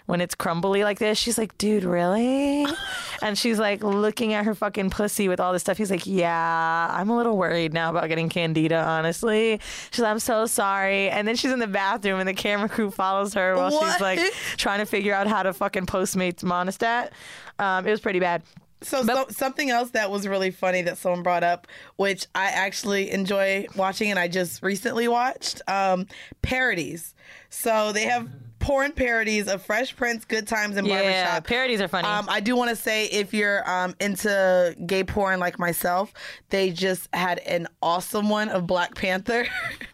When 0.05 0.19
it's 0.19 0.35
crumbly 0.35 0.83
like 0.83 0.99
this, 0.99 1.17
she's 1.17 1.37
like, 1.37 1.57
dude, 1.57 1.85
really? 1.85 2.65
and 3.21 3.37
she's 3.37 3.57
like 3.57 3.81
looking 3.85 4.33
at 4.33 4.43
her 4.43 4.53
fucking 4.53 4.89
pussy 4.89 5.29
with 5.29 5.39
all 5.39 5.53
this 5.53 5.61
stuff. 5.61 5.77
He's 5.77 5.89
like, 5.89 6.05
yeah, 6.05 6.89
I'm 6.91 7.09
a 7.09 7.15
little 7.15 7.37
worried 7.37 7.71
now 7.71 7.89
about 7.89 8.09
getting 8.09 8.27
candida, 8.27 8.83
honestly. 8.83 9.61
She's 9.91 10.01
like, 10.01 10.11
I'm 10.11 10.19
so 10.19 10.45
sorry. 10.45 11.09
And 11.09 11.25
then 11.25 11.37
she's 11.37 11.53
in 11.53 11.59
the 11.59 11.67
bathroom 11.67 12.19
and 12.19 12.27
the 12.27 12.33
camera 12.33 12.67
crew 12.67 12.91
follows 12.91 13.33
her 13.35 13.55
while 13.55 13.71
What? 13.71 13.93
she's 13.93 14.01
like 14.01 14.19
trying 14.57 14.79
to 14.79 14.85
figure 14.85 15.13
out 15.13 15.27
how 15.27 15.41
to 15.41 15.53
fucking 15.53 15.85
Postmates 15.85 16.43
Monistat. 16.43 17.11
Um, 17.57 17.87
it 17.87 17.91
was 17.91 18.01
pretty 18.01 18.19
bad. 18.19 18.43
So, 18.83 19.03
so 19.03 19.25
something 19.29 19.69
else 19.69 19.91
that 19.91 20.11
was 20.11 20.27
really 20.27 20.51
funny 20.51 20.81
that 20.83 20.97
someone 20.97 21.23
brought 21.23 21.43
up, 21.43 21.67
which 21.95 22.27
I 22.35 22.45
actually 22.45 23.11
enjoy 23.11 23.65
watching, 23.75 24.09
and 24.09 24.19
I 24.19 24.27
just 24.27 24.61
recently 24.61 25.07
watched 25.07 25.61
um, 25.67 26.07
parodies. 26.41 27.15
So 27.49 27.91
they 27.93 28.03
have 28.03 28.29
porn 28.59 28.93
parodies 28.93 29.47
of 29.47 29.61
Fresh 29.61 29.95
Prince, 29.95 30.23
Good 30.25 30.47
Times, 30.47 30.77
and 30.77 30.87
Yeah, 30.87 31.01
Barbershop. 31.25 31.47
parodies 31.47 31.81
are 31.81 31.87
funny. 31.87 32.07
Um, 32.07 32.27
I 32.29 32.39
do 32.39 32.55
want 32.55 32.69
to 32.69 32.75
say 32.75 33.05
if 33.07 33.33
you're 33.33 33.69
um, 33.69 33.93
into 33.99 34.75
gay 34.85 35.03
porn 35.03 35.39
like 35.39 35.59
myself, 35.59 36.13
they 36.49 36.71
just 36.71 37.09
had 37.13 37.39
an 37.39 37.67
awesome 37.81 38.29
one 38.29 38.49
of 38.49 38.65
Black 38.65 38.95
Panther. 38.95 39.45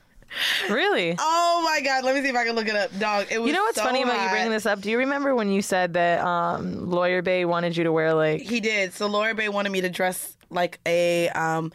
really? 0.70 1.16
oh 1.18 1.62
my 1.64 1.82
god, 1.82 2.04
let 2.04 2.16
me 2.16 2.22
see 2.22 2.30
if 2.30 2.36
I 2.36 2.46
can 2.46 2.56
look 2.56 2.68
it 2.68 2.76
up, 2.76 2.98
dog. 3.00 3.28
It 3.30 3.40
was 3.40 3.48
You 3.48 3.54
know 3.54 3.64
what's 3.64 3.78
so 3.78 3.84
funny 3.84 4.04
about 4.04 4.24
you 4.24 4.30
bringing 4.30 4.52
this 4.52 4.66
up? 4.66 4.82
Do 4.82 4.90
you 4.90 4.98
remember 4.98 5.36
when 5.36 5.50
you 5.50 5.62
said 5.62 5.94
that 5.94 6.20
um, 6.22 6.90
Lawyer 6.90 7.22
Bay 7.22 7.46
wanted 7.46 7.76
you 7.76 7.84
to 7.84 7.92
wear 7.92 8.14
like 8.14 8.42
He 8.42 8.60
did. 8.60 8.94
So 8.94 9.08
Lawyer 9.08 9.34
Bay 9.34 9.50
wanted 9.50 9.72
me 9.72 9.82
to 9.82 9.90
dress 9.90 10.36
like 10.50 10.80
a 10.86 11.30
um 11.30 11.72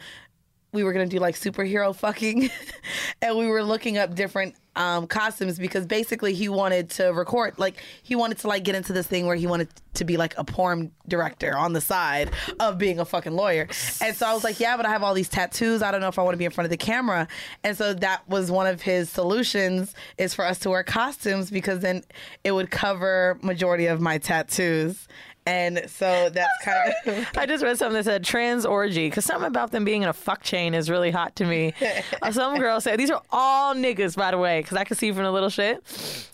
we 0.73 0.83
were 0.83 0.91
gonna 0.91 1.05
do 1.07 1.19
like 1.19 1.35
superhero 1.35 1.95
fucking 1.95 2.49
and 3.21 3.37
we 3.37 3.47
were 3.47 3.63
looking 3.63 3.97
up 3.97 4.13
different 4.13 4.55
um 4.75 5.07
costumes 5.07 5.57
because 5.57 5.85
basically 5.85 6.33
he 6.33 6.49
wanted 6.49 6.89
to 6.89 7.05
record 7.13 7.57
like 7.57 7.81
he 8.03 8.15
wanted 8.15 8.37
to 8.37 8.47
like 8.47 8.63
get 8.63 8.75
into 8.75 8.93
this 8.93 9.07
thing 9.07 9.25
where 9.25 9.35
he 9.35 9.47
wanted 9.47 9.69
to 9.93 10.05
be 10.05 10.17
like 10.17 10.37
a 10.37 10.43
porn 10.43 10.91
director 11.07 11.57
on 11.57 11.73
the 11.73 11.81
side 11.81 12.29
of 12.59 12.77
being 12.77 12.99
a 12.99 13.05
fucking 13.05 13.33
lawyer. 13.33 13.67
And 14.01 14.15
so 14.15 14.25
I 14.25 14.33
was 14.33 14.43
like, 14.43 14.59
Yeah, 14.59 14.77
but 14.77 14.85
I 14.85 14.89
have 14.89 15.03
all 15.03 15.13
these 15.13 15.29
tattoos. 15.29 15.81
I 15.81 15.91
don't 15.91 16.01
know 16.01 16.07
if 16.07 16.19
I 16.19 16.23
want 16.23 16.33
to 16.33 16.37
be 16.37 16.45
in 16.45 16.51
front 16.51 16.65
of 16.65 16.71
the 16.71 16.77
camera. 16.77 17.27
And 17.63 17.77
so 17.77 17.93
that 17.93 18.27
was 18.27 18.51
one 18.51 18.67
of 18.67 18.81
his 18.81 19.09
solutions 19.09 19.93
is 20.17 20.33
for 20.33 20.45
us 20.45 20.59
to 20.59 20.69
wear 20.69 20.83
costumes 20.83 21.49
because 21.49 21.79
then 21.79 22.03
it 22.43 22.51
would 22.51 22.71
cover 22.71 23.39
majority 23.41 23.87
of 23.87 24.01
my 24.01 24.17
tattoos. 24.17 25.07
And 25.47 25.83
so 25.87 26.29
that's 26.31 26.49
kind 26.63 26.91
of 27.05 27.27
I 27.37 27.45
just 27.45 27.63
read 27.63 27.77
something 27.77 27.93
that 27.97 28.05
said 28.05 28.23
trans 28.23 28.65
orgy 28.65 29.07
because 29.09 29.25
something 29.25 29.45
about 29.47 29.71
them 29.71 29.85
being 29.85 30.01
in 30.01 30.09
a 30.09 30.13
fuck 30.13 30.41
chain 30.41 30.73
is 30.73 30.89
really 30.89 31.11
hot 31.11 31.35
to 31.35 31.45
me. 31.45 31.73
Uh, 32.21 32.31
Some 32.31 32.57
girl 32.59 32.81
said 32.81 32.97
these 32.99 33.11
are 33.11 33.21
all 33.31 33.75
niggas, 33.75 34.15
by 34.17 34.31
the 34.31 34.39
way, 34.39 34.61
because 34.61 34.75
I 34.75 34.83
can 34.85 34.97
see 34.97 35.11
from 35.11 35.23
the 35.23 35.31
little 35.31 35.49
shit. 35.49 35.83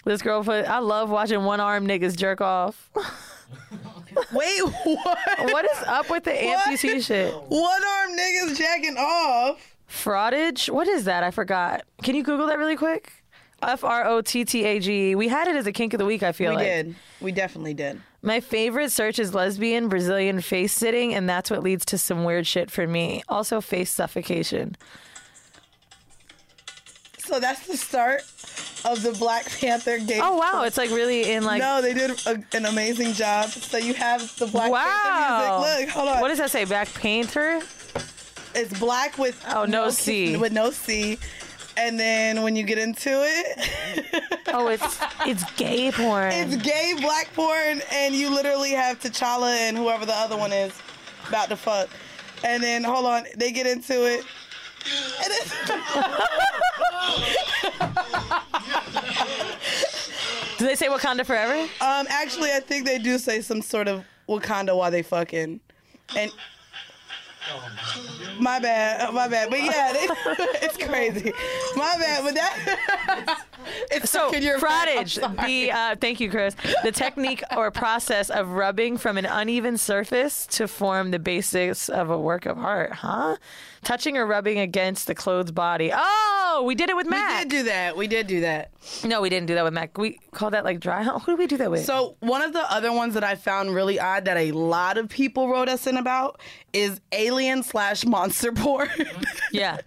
This 0.05 0.21
girl 0.21 0.43
put, 0.45 0.65
I 0.65 0.79
love 0.79 1.09
watching 1.09 1.43
one 1.43 1.59
arm 1.59 1.85
niggas 1.87 2.15
jerk 2.15 2.39
off. 2.39 2.89
Wait, 4.33 4.61
what? 4.63 5.17
what 5.51 5.65
is 5.65 5.77
up 5.87 6.09
with 6.09 6.23
the 6.23 6.31
What? 6.31 6.59
amputee 6.69 7.05
shit? 7.05 7.33
One 7.33 7.83
arm 7.83 8.11
niggas 8.17 8.57
jacking 8.57 8.95
off. 8.97 9.75
Frottage? 9.89 10.69
What 10.69 10.87
is 10.87 11.03
that? 11.05 11.23
I 11.23 11.31
forgot. 11.31 11.83
Can 12.01 12.15
you 12.15 12.23
Google 12.23 12.47
that 12.47 12.57
really 12.57 12.75
quick? 12.77 13.11
F 13.61 13.83
R 13.83 14.05
O 14.07 14.21
T 14.21 14.43
T 14.45 14.63
A 14.63 14.79
G. 14.79 15.15
We 15.15 15.27
had 15.27 15.47
it 15.47 15.55
as 15.55 15.67
a 15.67 15.71
kink 15.71 15.93
of 15.93 15.99
the 15.99 16.05
week. 16.05 16.23
I 16.23 16.31
feel 16.31 16.51
We 16.51 16.55
like. 16.55 16.65
We 16.65 16.71
did. 16.71 16.95
We 17.19 17.31
definitely 17.31 17.73
did. 17.73 18.01
My 18.23 18.39
favorite 18.39 18.91
search 18.91 19.17
is 19.17 19.33
lesbian 19.33 19.89
Brazilian 19.89 20.41
face 20.41 20.73
sitting, 20.73 21.13
and 21.15 21.27
that's 21.27 21.49
what 21.49 21.63
leads 21.63 21.85
to 21.85 21.97
some 21.97 22.23
weird 22.23 22.45
shit 22.45 22.69
for 22.69 22.85
me. 22.85 23.23
Also, 23.27 23.61
face 23.61 23.89
suffocation. 23.89 24.75
So 27.17 27.39
that's 27.39 27.65
the 27.65 27.77
start 27.77 28.21
of 28.83 29.01
the 29.03 29.15
Black 29.17 29.45
Panther 29.59 29.97
game. 29.99 30.21
Oh 30.23 30.35
wow, 30.37 30.63
it's 30.63 30.77
like 30.77 30.89
really 30.89 31.31
in 31.31 31.43
like. 31.45 31.61
no, 31.61 31.81
they 31.81 31.93
did 31.93 32.11
a, 32.27 32.43
an 32.53 32.65
amazing 32.65 33.13
job. 33.13 33.49
So 33.49 33.77
you 33.77 33.93
have 33.93 34.37
the 34.37 34.47
Black 34.47 34.71
Wow. 34.71 34.83
Panther 34.83 35.67
music. 35.69 35.85
Look, 35.87 35.95
hold 35.95 36.09
on. 36.09 36.21
What 36.21 36.27
does 36.27 36.39
that 36.39 36.51
say? 36.51 36.65
Black 36.65 36.93
Painter? 36.93 37.61
It's 38.53 38.77
black 38.79 39.17
with 39.17 39.41
Oh, 39.49 39.63
no 39.65 39.89
C. 39.91 40.35
with 40.35 40.51
no 40.51 40.71
C. 40.71 41.17
And 41.77 41.99
then 41.99 42.41
when 42.43 42.55
you 42.55 42.63
get 42.63 42.77
into 42.77 43.09
it, 43.09 44.23
Oh, 44.53 44.67
it's 44.67 44.99
it's 45.25 45.49
gay 45.53 45.91
porn. 45.91 46.31
it's 46.33 46.57
gay 46.57 46.93
black 46.99 47.33
porn, 47.33 47.81
and 47.93 48.13
you 48.13 48.29
literally 48.29 48.71
have 48.71 48.99
T'Challa 48.99 49.55
and 49.55 49.77
whoever 49.77 50.05
the 50.05 50.13
other 50.13 50.35
one 50.35 50.51
is 50.51 50.73
about 51.29 51.47
to 51.49 51.55
fuck. 51.55 51.87
And 52.43 52.61
then 52.61 52.83
hold 52.83 53.05
on, 53.05 53.23
they 53.37 53.51
get 53.51 53.65
into 53.67 54.05
it. 54.05 54.25
Do 60.57 60.67
they 60.67 60.75
say 60.75 60.87
Wakanda 60.87 61.25
forever? 61.25 61.53
um, 61.81 62.05
actually, 62.09 62.51
I 62.51 62.59
think 62.59 62.85
they 62.85 62.99
do 62.99 63.17
say 63.17 63.41
some 63.41 63.61
sort 63.63 63.87
of 63.87 64.03
Wakanda 64.29 64.77
while 64.77 64.91
they 64.91 65.01
fucking, 65.01 65.59
and 66.15 66.31
my 68.39 68.59
bad, 68.59 69.13
my 69.13 69.27
bad. 69.27 69.49
But 69.49 69.61
yeah, 69.63 69.93
they, 69.93 70.07
it's 70.65 70.77
crazy. 70.77 71.31
My 71.75 71.95
bad, 71.97 72.23
but 72.23 72.33
that 72.35 73.45
it's 73.91 74.09
So, 74.09 74.27
stuck 74.29 74.33
in 74.35 74.43
your 74.43 74.59
mind. 74.59 74.89
I'm 74.89 75.05
frottage. 75.05 75.19
sorry. 75.19 75.47
The 75.47 75.71
uh, 75.71 75.95
thank 75.99 76.19
you, 76.19 76.29
Chris. 76.29 76.55
The 76.83 76.91
technique 76.91 77.43
or 77.55 77.71
process 77.71 78.29
of 78.29 78.49
rubbing 78.49 78.97
from 78.97 79.17
an 79.17 79.25
uneven 79.25 79.77
surface 79.77 80.45
to 80.51 80.67
form 80.67 81.11
the 81.11 81.19
basics 81.19 81.89
of 81.89 82.09
a 82.09 82.17
work 82.19 82.45
of 82.45 82.57
art, 82.57 82.93
huh? 82.93 83.37
Touching 83.83 84.15
or 84.17 84.25
rubbing 84.27 84.59
against 84.59 85.07
the 85.07 85.15
clothed 85.15 85.55
body. 85.55 85.91
Oh, 85.93 86.63
we 86.65 86.75
did 86.75 86.89
it 86.89 86.95
with 86.95 87.07
Mac. 87.07 87.43
we 87.43 87.49
did 87.49 87.49
do 87.49 87.63
that. 87.63 87.97
We 87.97 88.07
did 88.07 88.27
do 88.27 88.41
that. 88.41 88.71
no, 89.03 89.21
we 89.21 89.29
didn't 89.29 89.47
do 89.47 89.55
that 89.55 89.63
with 89.63 89.73
Mac. 89.73 89.97
We 89.97 90.19
called 90.31 90.53
that 90.53 90.63
like 90.63 90.79
dry 90.79 91.01
hump. 91.01 91.23
Who 91.23 91.31
did 91.31 91.39
we 91.39 91.47
do 91.47 91.57
that 91.57 91.71
with? 91.71 91.83
So 91.85 92.15
one 92.19 92.41
of 92.43 92.53
the 92.53 92.71
other 92.71 92.91
ones 92.93 93.15
that 93.15 93.23
I 93.23 93.35
found 93.35 93.73
really 93.73 93.99
odd 93.99 94.25
that 94.25 94.37
a 94.37 94.51
lot 94.51 94.97
of 94.97 95.09
people 95.09 95.49
wrote 95.49 95.67
us 95.69 95.87
in 95.87 95.97
about 95.97 96.39
is 96.73 97.01
alien 97.11 97.63
slash 97.63 98.05
monster 98.05 98.51
porn. 98.51 98.89
yeah. 99.51 99.79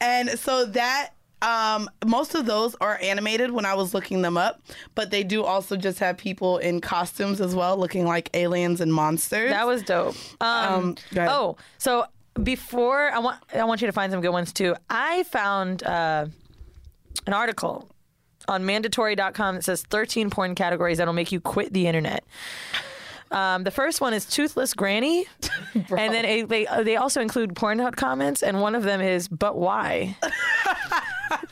and 0.00 0.30
so 0.38 0.66
that 0.66 1.10
um, 1.42 1.90
most 2.06 2.36
of 2.36 2.46
those 2.46 2.76
are 2.80 2.98
animated 3.02 3.50
when 3.50 3.66
I 3.66 3.74
was 3.74 3.92
looking 3.94 4.22
them 4.22 4.36
up, 4.36 4.62
but 4.94 5.10
they 5.10 5.24
do 5.24 5.42
also 5.42 5.76
just 5.76 5.98
have 5.98 6.16
people 6.16 6.58
in 6.58 6.80
costumes 6.80 7.40
as 7.40 7.52
well, 7.56 7.76
looking 7.76 8.06
like 8.06 8.30
aliens 8.34 8.80
and 8.80 8.94
monsters. 8.94 9.50
That 9.50 9.66
was 9.66 9.82
dope. 9.82 10.14
Um, 10.40 10.94
Um, 11.16 11.28
oh, 11.28 11.56
so 11.78 12.06
before 12.40 13.10
I 13.10 13.18
want 13.18 13.40
I 13.54 13.64
want 13.64 13.80
you 13.80 13.86
to 13.86 13.92
find 13.92 14.12
some 14.12 14.20
good 14.20 14.30
ones 14.30 14.52
too. 14.52 14.74
I 14.88 15.22
found 15.24 15.82
uh, 15.82 16.26
an 17.26 17.32
article 17.32 17.88
on 18.48 18.64
mandatory.com 18.66 19.56
that 19.56 19.64
says 19.64 19.82
13 19.82 20.30
porn 20.30 20.54
categories 20.54 20.98
that'll 20.98 21.14
make 21.14 21.32
you 21.32 21.40
quit 21.40 21.72
the 21.72 21.86
internet. 21.86 22.24
Um, 23.30 23.64
the 23.64 23.70
first 23.70 24.00
one 24.00 24.12
is 24.12 24.26
toothless 24.26 24.74
granny, 24.74 25.26
and 25.74 26.12
then 26.12 26.24
a, 26.26 26.42
they 26.42 26.66
they 26.82 26.96
also 26.96 27.20
include 27.22 27.54
Pornhub 27.54 27.96
comments, 27.96 28.42
and 28.42 28.60
one 28.60 28.74
of 28.74 28.82
them 28.82 29.00
is 29.00 29.26
"But 29.26 29.56
why?" 29.56 30.16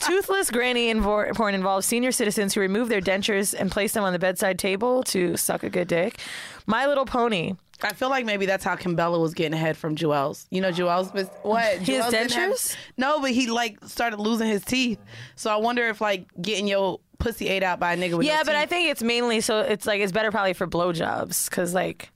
Toothless 0.00 0.50
granny 0.50 0.92
invo- 0.92 1.34
porn 1.34 1.54
involves 1.54 1.86
senior 1.86 2.12
citizens 2.12 2.52
who 2.52 2.60
remove 2.60 2.90
their 2.90 3.00
dentures 3.00 3.54
and 3.58 3.70
place 3.70 3.94
them 3.94 4.04
on 4.04 4.12
the 4.12 4.18
bedside 4.18 4.58
table 4.58 5.02
to 5.04 5.38
suck 5.38 5.62
a 5.62 5.70
good 5.70 5.88
dick. 5.88 6.18
My 6.66 6.86
Little 6.86 7.06
Pony. 7.06 7.54
I 7.84 7.92
feel 7.92 8.08
like 8.10 8.24
maybe 8.24 8.46
that's 8.46 8.64
how 8.64 8.76
Kimbella 8.76 9.20
was 9.20 9.34
getting 9.34 9.54
ahead 9.54 9.76
from 9.76 9.96
Juelz. 9.96 10.46
You 10.50 10.60
know, 10.60 10.70
Juelz 10.70 11.12
was 11.14 11.28
what? 11.42 11.64
His 11.78 11.88
Juelz 12.04 12.10
didn't 12.10 12.32
have- 12.32 12.52
dentures? 12.52 12.76
no, 12.96 13.20
but 13.20 13.30
he 13.30 13.48
like 13.50 13.82
started 13.86 14.18
losing 14.20 14.48
his 14.48 14.64
teeth. 14.64 14.98
So 15.36 15.50
I 15.50 15.56
wonder 15.56 15.88
if 15.88 16.00
like 16.00 16.26
getting 16.40 16.66
your 16.66 17.00
pussy 17.18 17.48
ate 17.48 17.62
out 17.62 17.78
by 17.78 17.92
a 17.92 17.96
nigga 17.96 18.16
with 18.16 18.26
Yeah, 18.26 18.38
no 18.38 18.44
but 18.44 18.54
I 18.56 18.64
think 18.66 18.88
it's 18.90 19.02
mainly 19.02 19.40
so 19.42 19.60
it's 19.60 19.86
like 19.86 20.00
it's 20.00 20.12
better 20.12 20.30
probably 20.30 20.54
for 20.54 20.66
blowjobs 20.66 21.50
because 21.50 21.74
like 21.74 22.10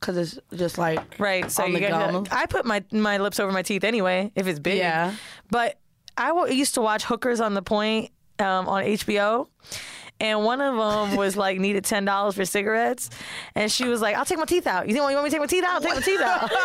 cause 0.00 0.16
it's 0.16 0.38
just 0.54 0.76
like 0.78 1.18
right. 1.18 1.50
So 1.50 1.64
you 1.66 1.74
the 1.74 1.80
get 1.80 1.90
gum. 1.90 2.26
I 2.30 2.46
put 2.46 2.64
my 2.64 2.82
my 2.90 3.18
lips 3.18 3.38
over 3.40 3.52
my 3.52 3.62
teeth 3.62 3.84
anyway 3.84 4.32
if 4.34 4.46
it's 4.46 4.58
big. 4.58 4.78
Yeah. 4.78 5.14
But 5.50 5.78
I 6.16 6.46
used 6.46 6.74
to 6.74 6.80
watch 6.80 7.04
Hookers 7.04 7.40
on 7.40 7.54
the 7.54 7.62
Point 7.62 8.10
um, 8.40 8.68
on 8.68 8.82
HBO. 8.84 9.46
And 10.20 10.44
one 10.44 10.60
of 10.60 10.74
them 10.76 11.16
was 11.16 11.36
like 11.36 11.58
needed 11.58 11.84
ten 11.84 12.04
dollars 12.04 12.34
for 12.34 12.44
cigarettes, 12.44 13.08
and 13.54 13.70
she 13.70 13.86
was 13.86 14.00
like, 14.00 14.16
"I'll 14.16 14.24
take 14.24 14.38
my 14.38 14.44
teeth 14.44 14.66
out. 14.66 14.88
You 14.88 14.94
think 14.94 15.08
you 15.08 15.14
want 15.16 15.24
me 15.24 15.30
to 15.30 15.34
take 15.36 15.40
my 15.40 15.46
teeth 15.46 15.64
out? 15.64 15.74
I'll 15.74 15.80
take 15.80 15.94
my 15.94 16.00
teeth 16.00 16.20
out." 16.20 16.50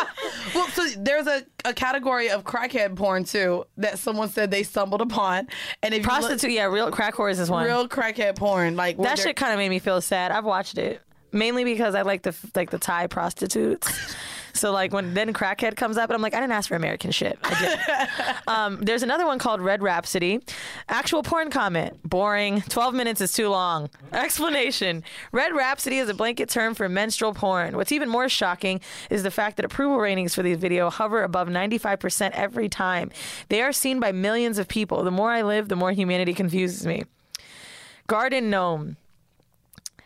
Well, 0.54 0.68
so 0.68 0.86
there's 0.98 1.26
a, 1.26 1.42
a 1.64 1.74
category 1.74 2.30
of 2.30 2.44
crackhead 2.44 2.94
porn 2.96 3.24
too 3.24 3.64
that 3.76 3.98
someone 3.98 4.28
said 4.28 4.50
they 4.50 4.62
stumbled 4.62 5.00
upon, 5.00 5.48
and 5.82 5.94
if 5.94 6.02
Prostitute, 6.02 6.50
yeah, 6.50 6.66
real 6.66 6.90
crack 6.90 7.14
whores 7.14 7.32
is 7.32 7.50
look, 7.50 7.50
one. 7.50 7.66
real 7.66 7.88
crackhead 7.88 8.36
porn, 8.36 8.76
like 8.76 8.96
that 8.98 9.18
shit 9.18 9.36
kind 9.36 9.52
of 9.52 9.58
made 9.58 9.68
me 9.68 9.78
feel 9.78 10.00
sad. 10.00 10.30
I've 10.30 10.44
watched 10.44 10.78
it 10.78 11.00
mainly 11.34 11.64
because 11.64 11.94
I 11.94 12.02
like 12.02 12.22
the 12.22 12.34
like 12.54 12.70
the 12.70 12.78
Thai 12.78 13.08
prostitutes. 13.08 14.14
So 14.54 14.70
like 14.72 14.92
when 14.92 15.14
then 15.14 15.32
crackhead 15.32 15.76
comes 15.76 15.96
up, 15.96 16.08
and 16.08 16.14
I'm 16.14 16.22
like, 16.22 16.32
I 16.34 16.40
didn't 16.40 16.52
ask 16.52 16.68
for 16.68 16.76
American 16.76 17.10
shit. 17.10 17.38
I 17.42 17.60
did. 17.60 18.36
um, 18.46 18.78
there's 18.80 19.02
another 19.02 19.26
one 19.26 19.38
called 19.38 19.60
Red 19.60 19.82
Rhapsody. 19.82 20.40
Actual 20.88 21.22
porn 21.22 21.50
comment. 21.50 22.00
Boring. 22.08 22.62
12 22.62 22.94
minutes 22.94 23.20
is 23.20 23.32
too 23.32 23.48
long. 23.48 23.90
Explanation. 24.12 25.02
Red 25.32 25.54
Rhapsody 25.54 25.98
is 25.98 26.08
a 26.08 26.14
blanket 26.14 26.48
term 26.48 26.74
for 26.74 26.88
menstrual 26.88 27.34
porn. 27.34 27.76
What's 27.76 27.92
even 27.92 28.08
more 28.08 28.28
shocking 28.28 28.80
is 29.10 29.24
the 29.24 29.30
fact 29.30 29.56
that 29.56 29.64
approval 29.64 29.98
ratings 29.98 30.34
for 30.34 30.42
these 30.42 30.58
video 30.58 30.88
hover 30.88 31.24
above 31.24 31.48
95% 31.48 32.30
every 32.32 32.68
time. 32.68 33.10
They 33.48 33.60
are 33.60 33.72
seen 33.72 33.98
by 33.98 34.12
millions 34.12 34.58
of 34.58 34.68
people. 34.68 35.02
The 35.02 35.10
more 35.10 35.30
I 35.30 35.42
live, 35.42 35.68
the 35.68 35.76
more 35.76 35.92
humanity 35.92 36.32
confuses 36.32 36.86
me. 36.86 37.04
Garden 38.06 38.50
gnome. 38.50 38.96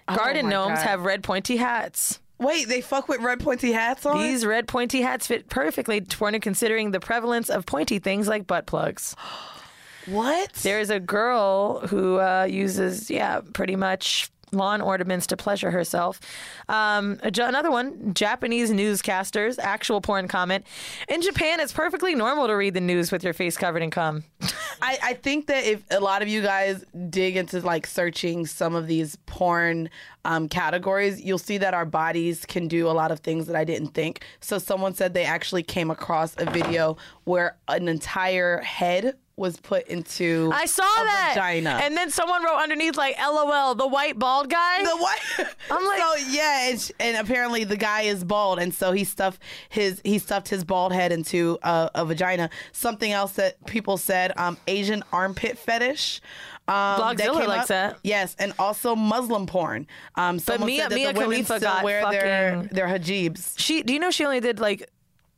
Garden 0.07 0.47
my 0.47 0.53
gnomes 0.53 0.79
God. 0.79 0.87
have 0.87 1.05
red 1.05 1.23
pointy 1.23 1.59
hats. 1.59 2.21
Wait, 2.39 2.69
they 2.69 2.81
fuck 2.81 3.09
with 3.09 3.21
red 3.21 3.41
pointy 3.41 3.73
hats 3.73 4.07
on? 4.07 4.23
These 4.23 4.47
red 4.47 4.69
pointy 4.69 5.03
hats 5.03 5.27
fit 5.27 5.49
perfectly 5.49 6.01
toward 6.01 6.41
considering 6.41 6.93
the 6.93 7.01
prevalence 7.01 7.51
of 7.51 7.67
pointy 7.67 7.99
things 7.99 8.29
like 8.29 8.47
butt 8.47 8.67
plugs. 8.67 9.17
what? 10.07 10.53
There's 10.55 10.91
a 10.91 11.01
girl 11.01 11.81
who 11.81 12.21
uh, 12.21 12.47
uses, 12.49 13.11
yeah, 13.11 13.41
pretty 13.53 13.77
much 13.77 14.31
lawn 14.53 14.81
ornaments 14.81 15.27
to 15.29 15.37
pleasure 15.37 15.71
herself. 15.71 16.21
Um, 16.69 17.19
another 17.23 17.71
one, 17.71 18.15
Japanese 18.15 18.71
newscasters, 18.71 19.59
actual 19.59 20.01
porn 20.01 20.29
comment. 20.29 20.67
In 21.09 21.23
Japan, 21.23 21.61
it's 21.61 21.73
perfectly 21.73 22.15
normal 22.15 22.47
to 22.47 22.55
read 22.55 22.75
the 22.75 22.81
news 22.81 23.13
with 23.13 23.25
your 23.25 23.33
face 23.33 23.57
covered 23.57 23.83
in 23.83 23.91
cum. 23.91 24.25
I, 24.83 24.99
I 25.03 25.15
think 25.15 25.47
that 25.47 25.65
if 25.65 25.83
a 25.91 26.01
lot 26.01 26.23
of 26.23 26.29
you 26.29 26.43
guys 26.43 26.85
dig 27.11 27.37
into 27.37 27.61
like 27.61 27.87
searching 27.87 28.47
some 28.47 28.75
of 28.75 28.87
these 28.87 29.17
porn 29.27 29.91
um, 30.25 30.49
categories, 30.49 31.21
you'll 31.21 31.39
see 31.39 31.59
that 31.59 31.75
our 31.75 31.85
bodies 31.85 32.45
can 32.45 32.69
do 32.69 32.89
a 32.89 32.93
lot 32.93 33.11
of 33.11 33.21
things 33.21 33.47
that 33.47 33.57
I 33.57 33.65
didn't 33.65 33.89
think. 33.89 34.25
So 34.41 34.59
someone 34.59 34.95
said 34.95 35.15
they 35.15 35.25
actually 35.25 35.63
came 35.63 35.91
across 35.91 36.35
a 36.39 36.51
video 36.51 36.97
where 37.25 37.57
an 37.69 37.89
entire 37.89 38.59
head 38.59 39.17
was 39.39 39.57
put 39.59 39.87
into 39.89 40.51
I 40.53 40.67
saw 40.67 40.83
a 40.83 41.05
that. 41.05 41.31
vagina. 41.35 41.79
And 41.83 41.97
then 41.97 42.11
someone 42.11 42.43
wrote 42.45 42.59
underneath, 42.59 42.97
like, 42.97 43.17
LOL, 43.19 43.75
the 43.75 43.87
white 43.87 44.19
bald 44.19 44.51
guy. 44.51 44.83
the 44.83 44.97
white 44.97 45.19
I'm 45.71 45.85
like- 45.87 46.01
so 46.01 46.15
yeah, 46.31 46.69
and, 46.71 46.91
and 47.01 47.17
apparently 47.17 47.65
the 47.65 47.77
guy 47.77 48.03
is 48.03 48.25
bald, 48.25 48.59
and 48.59 48.75
so 48.75 48.93
he 48.93 49.05
stuffed 49.05 49.41
his 49.69 50.01
he 50.05 50.19
stuffed 50.19 50.49
his 50.49 50.65
bald 50.65 50.93
head 50.93 51.13
into 51.13 51.59
a, 51.63 51.91
a 51.95 52.05
vagina. 52.05 52.51
Something 52.73 53.13
else 53.13 53.33
that 53.33 53.65
people 53.67 53.97
said, 53.97 54.33
um, 54.37 54.57
Asian 54.67 55.03
armpit 55.13 55.57
fetish. 55.59 56.21
Um, 56.67 56.75
Blogzilla 57.01 57.47
likes 57.47 57.63
up. 57.63 57.69
that. 57.69 57.99
Yes, 58.03 58.37
and 58.39 58.53
also 58.59 58.95
Muslim 58.95 59.47
porn. 59.47 59.87
Um, 60.17 60.39
someone 60.39 60.67
Mia- 60.67 60.83
said 60.83 60.91
that 60.91 60.95
Mia 60.97 61.13
the 61.15 61.21
women 61.21 61.31
Khalifa 61.45 61.57
still 61.59 61.61
got 61.61 61.83
wear 61.85 62.03
fucking- 62.03 62.69
their 62.73 62.87
hijabs. 62.89 63.55
She 63.59 63.83
do 63.83 63.95
you 63.95 63.99
know 63.99 64.11
she 64.11 64.25
only 64.27 64.41
did 64.41 64.61
like 64.61 64.91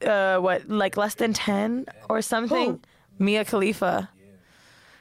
uh 0.04 0.38
what 0.38 0.68
like 0.68 0.96
less 0.96 1.14
than 1.14 1.32
10 1.32 1.86
or 2.08 2.20
something? 2.22 2.80
Mia 3.20 3.44
Khalifa. 3.44 4.08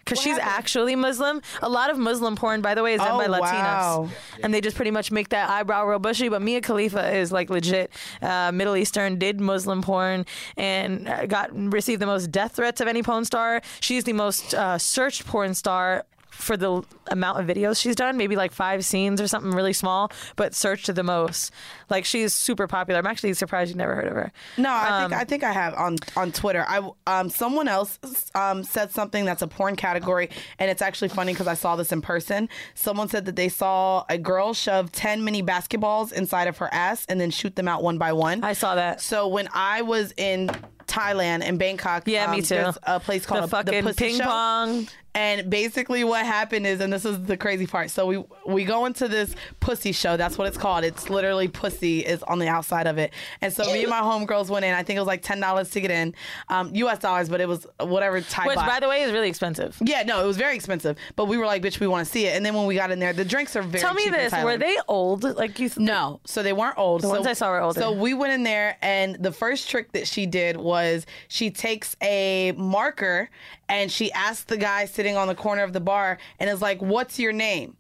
Cuz 0.06 0.20
she's 0.20 0.38
happened? 0.38 0.58
actually 0.58 0.96
Muslim. 0.96 1.40
A 1.62 1.70
lot 1.70 1.92
of 1.92 1.98
Muslim 2.00 2.36
porn 2.36 2.62
by 2.62 2.74
the 2.74 2.82
way 2.82 2.94
is 2.96 3.00
done 3.00 3.12
Oh, 3.12 3.18
by 3.20 3.28
Latinos. 3.28 3.42
wow. 3.44 4.10
And 4.42 4.52
they 4.52 4.60
just 4.60 4.76
pretty 4.76 4.90
much 4.90 5.12
make 5.12 5.30
that 5.30 5.50
eyebrow 5.52 5.86
real 5.86 6.00
bushy, 6.00 6.30
but 6.30 6.42
Mia 6.42 6.62
Khalifa 6.62 7.16
is 7.16 7.32
like 7.32 7.52
legit 7.52 7.92
uh, 8.22 8.52
Middle 8.52 8.76
Eastern 8.76 9.20
did 9.20 9.40
Muslim 9.40 9.84
porn 9.84 10.26
and 10.58 11.08
uh, 11.08 11.28
got 11.28 11.50
received 11.54 12.02
the 12.02 12.08
most 12.08 12.32
death 12.32 12.56
threats 12.56 12.82
of 12.82 12.88
any 12.88 13.04
porn 13.04 13.24
star. 13.24 13.62
She's 13.82 14.04
the 14.04 14.14
most 14.14 14.56
uh, 14.56 14.80
searched 14.80 15.28
porn 15.28 15.54
star 15.54 16.06
for 16.30 16.56
the 16.56 16.82
amount 17.08 17.40
of 17.40 17.46
videos 17.46 17.80
she's 17.82 17.96
done, 17.96 18.16
maybe 18.18 18.36
like 18.36 18.52
five 18.52 18.86
scenes 18.86 19.20
or 19.20 19.28
something 19.28 19.52
really 19.52 19.74
small, 19.74 20.12
but 20.36 20.56
searched 20.56 20.94
the 20.94 21.04
most. 21.04 21.52
Like 21.90 22.06
she's 22.06 22.34
super 22.34 22.68
popular. 22.68 23.00
I'm 23.00 23.08
actually 23.08 23.34
surprised 23.34 23.70
you 23.72 23.76
never 23.76 23.94
heard 23.96 24.08
of 24.08 24.14
her. 24.14 24.32
No, 24.58 24.70
I 24.70 25.04
Um, 25.04 25.10
think 25.12 25.22
I 25.22 25.26
think 25.26 25.44
I 25.44 25.52
have 25.52 25.74
on 25.76 25.98
on 26.16 26.32
Twitter. 26.32 26.66
I 26.68 26.90
um 27.08 27.30
someone 27.30 27.68
else 27.68 28.00
um 28.36 28.64
said 28.64 28.92
something 28.92 29.26
that's 29.26 29.42
a 29.42 29.48
porn 29.48 29.76
category, 29.76 30.30
and 30.60 30.70
it's 30.72 30.82
actually 30.82 31.10
funny 31.10 31.34
because 31.34 31.48
I 31.48 31.56
saw 31.56 31.76
this 31.76 31.92
in 31.92 32.02
person. 32.02 32.48
Someone 32.74 33.10
said 33.10 33.26
that 33.26 33.36
they 33.36 33.50
saw 33.50 34.06
a 34.10 34.18
girl 34.18 34.54
shove 34.54 34.92
ten 34.92 35.24
mini 35.24 35.44
basketballs 35.44 36.14
inside 36.14 36.48
of 36.48 36.58
her 36.60 36.70
ass 36.74 37.06
and 37.10 37.20
then 37.20 37.32
shoot 37.32 37.56
them 37.56 37.68
out 37.68 37.84
one 37.84 37.98
by 37.98 38.14
one. 38.14 38.44
I 38.44 38.54
saw 38.54 38.76
that. 38.76 39.02
So 39.02 39.28
when 39.28 39.50
I 39.54 39.82
was 39.82 40.14
in 40.16 40.50
Thailand 40.88 41.44
in 41.44 41.58
Bangkok, 41.58 42.04
Yeah, 42.08 42.32
me 42.32 42.38
um, 42.38 42.44
too. 42.44 42.56
There's 42.56 42.78
a 42.84 43.00
place 43.00 43.26
called 43.26 43.44
the 43.44 43.48
fucking 43.48 43.84
Pussy 43.84 43.98
ping 44.06 44.18
Show. 44.18 44.24
pong. 44.24 44.88
And 45.16 45.50
basically, 45.50 46.04
what 46.04 46.26
happened 46.26 46.68
is, 46.68 46.82
and 46.82 46.94
this 46.94 47.04
is 47.04 47.24
the 47.24 47.36
crazy 47.36 47.66
part. 47.66 47.90
So 47.90 48.06
we 48.06 48.24
we 48.46 48.64
go 48.64 48.86
into 48.86 49.08
this 49.08 49.36
pussy 49.60 49.92
show. 49.92 50.18
That's 50.18 50.38
what 50.38 50.48
it's 50.48 50.58
called. 50.58 50.84
It's 50.84 51.10
literally 51.10 51.48
pussy 51.48 52.00
is 52.02 52.22
on 52.24 52.38
the 52.38 52.48
outside 52.48 52.86
of 52.86 52.98
it. 52.98 53.12
And 53.42 53.52
so 53.52 53.64
me 53.74 53.82
and 53.82 53.90
my 53.90 54.02
homegirls 54.02 54.50
went 54.50 54.66
in. 54.66 54.74
I 54.74 54.84
think 54.84 54.98
it 54.98 55.00
was 55.00 55.08
like 55.08 55.24
ten 55.24 55.40
dollars 55.40 55.72
to 55.72 55.82
get 55.82 55.90
in, 55.90 56.14
um, 56.50 56.74
U.S. 56.76 57.00
dollars, 57.00 57.28
but 57.28 57.42
it 57.42 57.48
was 57.48 57.66
whatever 57.80 58.22
Thai 58.22 58.48
Which, 58.48 58.56
by 58.58 58.80
the 58.80 58.88
way, 58.88 59.02
is 59.02 59.12
really 59.12 59.30
expensive. 59.30 59.78
yeah, 59.84 60.04
no, 60.04 60.24
it 60.24 60.28
was 60.28 60.38
very 60.38 60.56
expensive. 60.56 60.98
But 61.16 61.26
we 61.26 61.38
were 61.38 61.46
like, 61.46 61.64
bitch, 61.64 61.80
we 61.80 61.88
want 61.88 62.06
to 62.06 62.12
see 62.12 62.26
it. 62.28 62.36
And 62.36 62.46
then 62.46 62.54
when 62.54 62.68
we 62.68 62.76
got 62.76 62.92
in 62.92 63.00
there, 63.00 63.14
the 63.14 63.26
drinks 63.26 63.56
are 63.56 63.64
very. 63.64 63.82
Tell 63.82 63.96
me 63.96 64.10
this: 64.10 64.32
Were 64.32 64.58
they 64.58 64.78
old? 64.88 65.24
Like 65.24 65.60
you? 65.60 65.72
No, 65.78 66.20
so 66.26 66.44
they 66.44 66.54
weren't 66.54 66.78
old. 66.78 67.02
The 67.02 67.10
ones 67.10 67.26
I 67.26 67.34
saw 67.34 67.50
were 67.50 67.62
older. 67.62 67.80
So 67.80 67.92
we 67.92 68.14
went 68.14 68.34
in 68.34 68.44
there, 68.44 68.78
and 68.82 69.16
the 69.16 69.32
first 69.32 69.70
trick 69.70 69.92
that 69.94 70.08
she 70.08 70.26
did 70.28 70.58
was 70.58 71.06
she 71.28 71.50
takes 71.50 71.96
a 72.02 72.54
marker 72.58 73.30
and 73.70 73.92
she 73.92 74.12
asks 74.12 74.44
the 74.44 74.58
guy 74.58 74.86
sitting 74.86 75.16
on 75.16 75.28
the 75.28 75.36
corner 75.36 75.64
of 75.64 75.74
the 75.74 75.80
bar 75.80 76.18
and 76.40 76.50
is 76.50 76.62
like, 76.62 76.82
"What's 76.82 77.20
your 77.20 77.32
name?" 77.32 77.78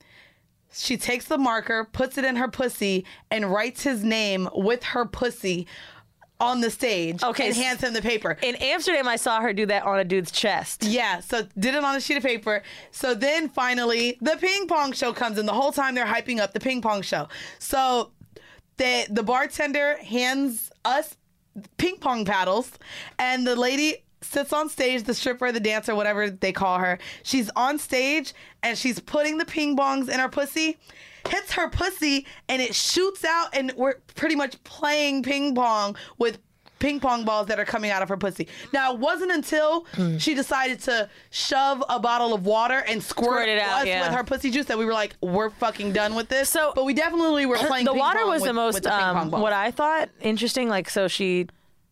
She 0.72 0.98
takes 0.98 1.26
the 1.26 1.38
marker, 1.38 1.84
puts 1.84 2.18
it 2.18 2.24
in 2.24 2.36
her 2.36 2.48
pussy, 2.48 3.06
and 3.32 3.52
writes 3.52 3.84
his 3.84 4.04
name 4.04 4.48
with 4.54 4.84
her 4.84 5.06
pussy 5.06 5.68
on 6.40 6.62
the 6.62 6.70
stage. 6.70 7.22
Okay, 7.24 7.48
and 7.48 7.56
hands 7.56 7.82
him 7.82 7.94
the 7.94 8.02
paper. 8.02 8.38
In 8.42 8.56
Amsterdam, 8.56 9.08
I 9.08 9.16
saw 9.16 9.42
her 9.42 9.52
do 9.52 9.66
that 9.66 9.84
on 9.84 10.00
a 10.00 10.06
dude's 10.06 10.32
chest. 10.32 10.84
Yeah, 10.84 11.20
so 11.20 11.48
did 11.58 11.76
it 11.76 11.84
on 11.84 11.96
a 11.96 12.00
sheet 12.00 12.18
of 12.18 12.24
paper. 12.24 12.64
So 12.92 13.14
then 13.14 13.50
finally, 13.50 14.18
the 14.22 14.38
ping 14.38 14.68
pong 14.68 14.94
show 14.94 15.12
comes 15.12 15.38
in. 15.38 15.46
The 15.46 15.54
whole 15.54 15.72
time 15.72 15.96
they're 15.96 16.06
hyping 16.06 16.40
up 16.40 16.54
the 16.54 16.60
ping 16.60 16.82
pong 16.82 17.02
show. 17.02 17.28
So 17.58 18.12
the 18.78 19.06
the 19.10 19.24
bartender 19.24 19.98
hands 19.98 20.72
us 20.86 21.18
ping 21.78 21.98
pong 21.98 22.26
paddles, 22.26 22.72
and 23.18 23.46
the 23.46 23.56
lady 23.56 24.06
sits 24.22 24.52
on 24.54 24.70
stage, 24.70 25.04
the 25.04 25.14
stripper, 25.14 25.52
the 25.52 25.60
dancer, 25.60 25.96
whatever 25.96 26.30
they 26.30 26.52
call 26.52 26.80
her. 26.80 27.00
She's 27.24 27.50
on 27.56 27.78
stage 27.80 28.34
and 28.64 28.78
she's 28.78 29.00
putting 29.00 29.38
the 29.38 29.46
ping 29.46 29.78
pongs 29.78 30.10
in 30.10 30.20
her 30.20 30.30
pussy. 30.30 30.78
Hits 31.28 31.52
her 31.54 31.70
pussy 31.70 32.26
and 32.48 32.62
it 32.62 32.74
shoots 32.74 33.24
out, 33.26 33.50
and 33.54 33.74
we're 33.76 33.96
pretty 34.16 34.36
much 34.36 34.62
playing 34.64 35.22
ping 35.24 35.54
pong 35.54 35.96
with 36.18 36.40
ping 36.80 36.98
pong 37.02 37.26
balls 37.26 37.48
that 37.48 37.60
are 37.60 37.66
coming 37.66 37.92
out 37.92 38.02
of 38.02 38.08
her 38.08 38.16
pussy. 38.16 38.48
Now, 38.72 38.94
it 38.94 39.00
wasn't 39.00 39.34
until 39.34 39.86
she 40.18 40.34
decided 40.34 40.80
to 40.84 41.10
shove 41.30 41.84
a 41.90 42.00
bottle 42.00 42.34
of 42.34 42.46
water 42.46 42.82
and 42.88 43.04
squirt, 43.04 43.26
Squirt 43.34 43.50
it 43.50 43.60
out, 43.60 43.82
us 43.82 43.88
yeah. 43.88 44.08
with 44.08 44.16
her 44.18 44.24
pussy 44.24 44.50
juice 44.50 44.68
that 44.68 44.78
we 44.78 44.86
were 44.86 44.94
like, 44.94 45.18
we're 45.20 45.50
fucking 45.50 45.92
done 45.92 46.16
with 46.16 46.30
this. 46.30 46.48
So- 46.50 46.72
but 46.74 46.86
we 46.86 46.94
definitely 46.94 47.46
were 47.46 47.58
playing. 47.58 47.84
the 47.84 47.94
water 47.94 48.26
was 48.26 48.42
with- 48.42 48.48
the 48.50 48.54
most 48.54 48.84
the 48.84 48.94
um, 48.96 49.30
what 49.30 49.52
I 49.52 49.72
thought 49.72 50.08
interesting. 50.22 50.70
Like 50.70 50.90
so, 50.90 51.10
she. 51.10 51.48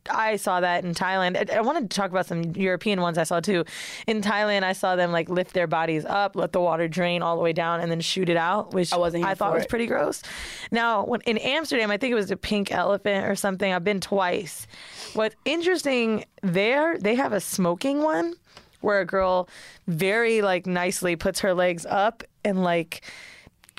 I 0.10 0.36
saw 0.36 0.60
that 0.60 0.84
in 0.84 0.94
Thailand. 0.94 1.52
I, 1.52 1.58
I 1.58 1.62
wanted 1.62 1.90
to 1.90 1.96
talk 1.96 2.12
about 2.12 2.26
some 2.26 2.44
European 2.56 3.02
ones 3.02 3.18
I 3.18 3.24
saw 3.24 3.40
too. 3.40 3.66
In 4.08 4.22
Thailand, 4.22 4.64
I 4.64 4.74
saw 4.74 4.96
them 4.96 5.12
like 5.12 5.30
lift 5.30 5.54
their 5.54 5.68
bodies 5.68 6.06
up, 6.06 6.36
let 6.36 6.52
the 6.52 6.62
water 6.62 6.88
drain 6.88 7.22
all 7.22 7.36
the 7.36 7.42
way 7.44 7.54
down, 7.54 7.80
and 7.80 7.92
then 7.92 8.02
shoot 8.02 8.30
it 8.30 8.38
out, 8.38 8.74
which 8.74 8.94
I 8.94 8.98
wasn't 8.98 9.26
I 9.26 9.36
thought 9.36 9.54
was 9.54 9.64
it. 9.64 9.70
pretty 9.70 9.88
gross. 9.88 10.24
Now, 10.72 11.06
when, 11.06 11.22
in 11.22 11.38
Amsterdam, 11.38 11.92
I 11.92 11.98
think 11.98 12.12
it 12.12 12.16
was 12.16 12.30
the 12.30 12.38
pink 12.38 12.72
elephant 12.72 13.26
or 13.26 13.36
something. 13.36 13.72
I've 13.72 13.84
been 13.84 14.02
twice. 14.02 14.68
What's 15.14 15.36
interesting 15.46 16.26
there, 16.44 16.98
they 16.98 17.16
have 17.16 17.34
a 17.34 17.40
smoking 17.40 18.02
one 18.02 18.36
where 18.82 19.00
a 19.00 19.06
girl 19.06 19.50
very 19.88 20.42
like 20.42 20.66
nicely 20.66 21.16
puts 21.16 21.40
her 21.40 21.54
legs 21.54 21.86
up 21.86 22.24
and 22.46 22.64
like 22.64 23.04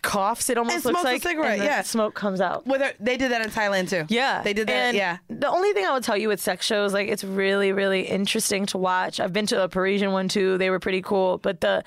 coughs. 0.03 0.51
It 0.51 0.59
almost 0.59 0.77
And 0.77 0.85
looks 0.85 1.01
smokes 1.01 1.09
a 1.09 1.13
like 1.13 1.23
cigarette, 1.23 1.59
yeah. 1.59 1.83
smoke 1.83 2.15
comes 2.15 2.41
out. 2.41 2.67
With 2.67 2.81
her, 2.81 2.93
they 3.01 3.17
did 3.17 3.31
that 3.33 3.43
in 3.43 3.51
Thailand 3.51 3.89
too. 3.89 4.05
Yeah, 4.09 4.43
they 4.43 4.53
did 4.53 4.69
that. 4.69 4.73
And 4.73 4.97
yeah. 4.97 5.19
The 5.29 5.49
only 5.49 5.73
thing 5.73 5.87
I 5.87 5.93
would 5.93 6.03
tell 6.03 6.17
you 6.17 6.29
with 6.29 6.41
sex 6.41 6.65
shows, 6.67 6.93
like 6.93 7.09
it's 7.09 7.25
really, 7.25 7.73
really 7.73 8.03
interesting 8.03 8.67
to 8.67 8.79
watch. 8.79 9.21
I've 9.21 9.33
been 9.33 9.47
to 9.47 9.63
a 9.63 9.69
Parisian 9.69 10.13
one 10.13 10.29
too. 10.29 10.59
They 10.59 10.71
were 10.71 10.81
pretty 10.81 11.03
cool, 11.03 11.39
but 11.39 11.61
the 11.61 11.85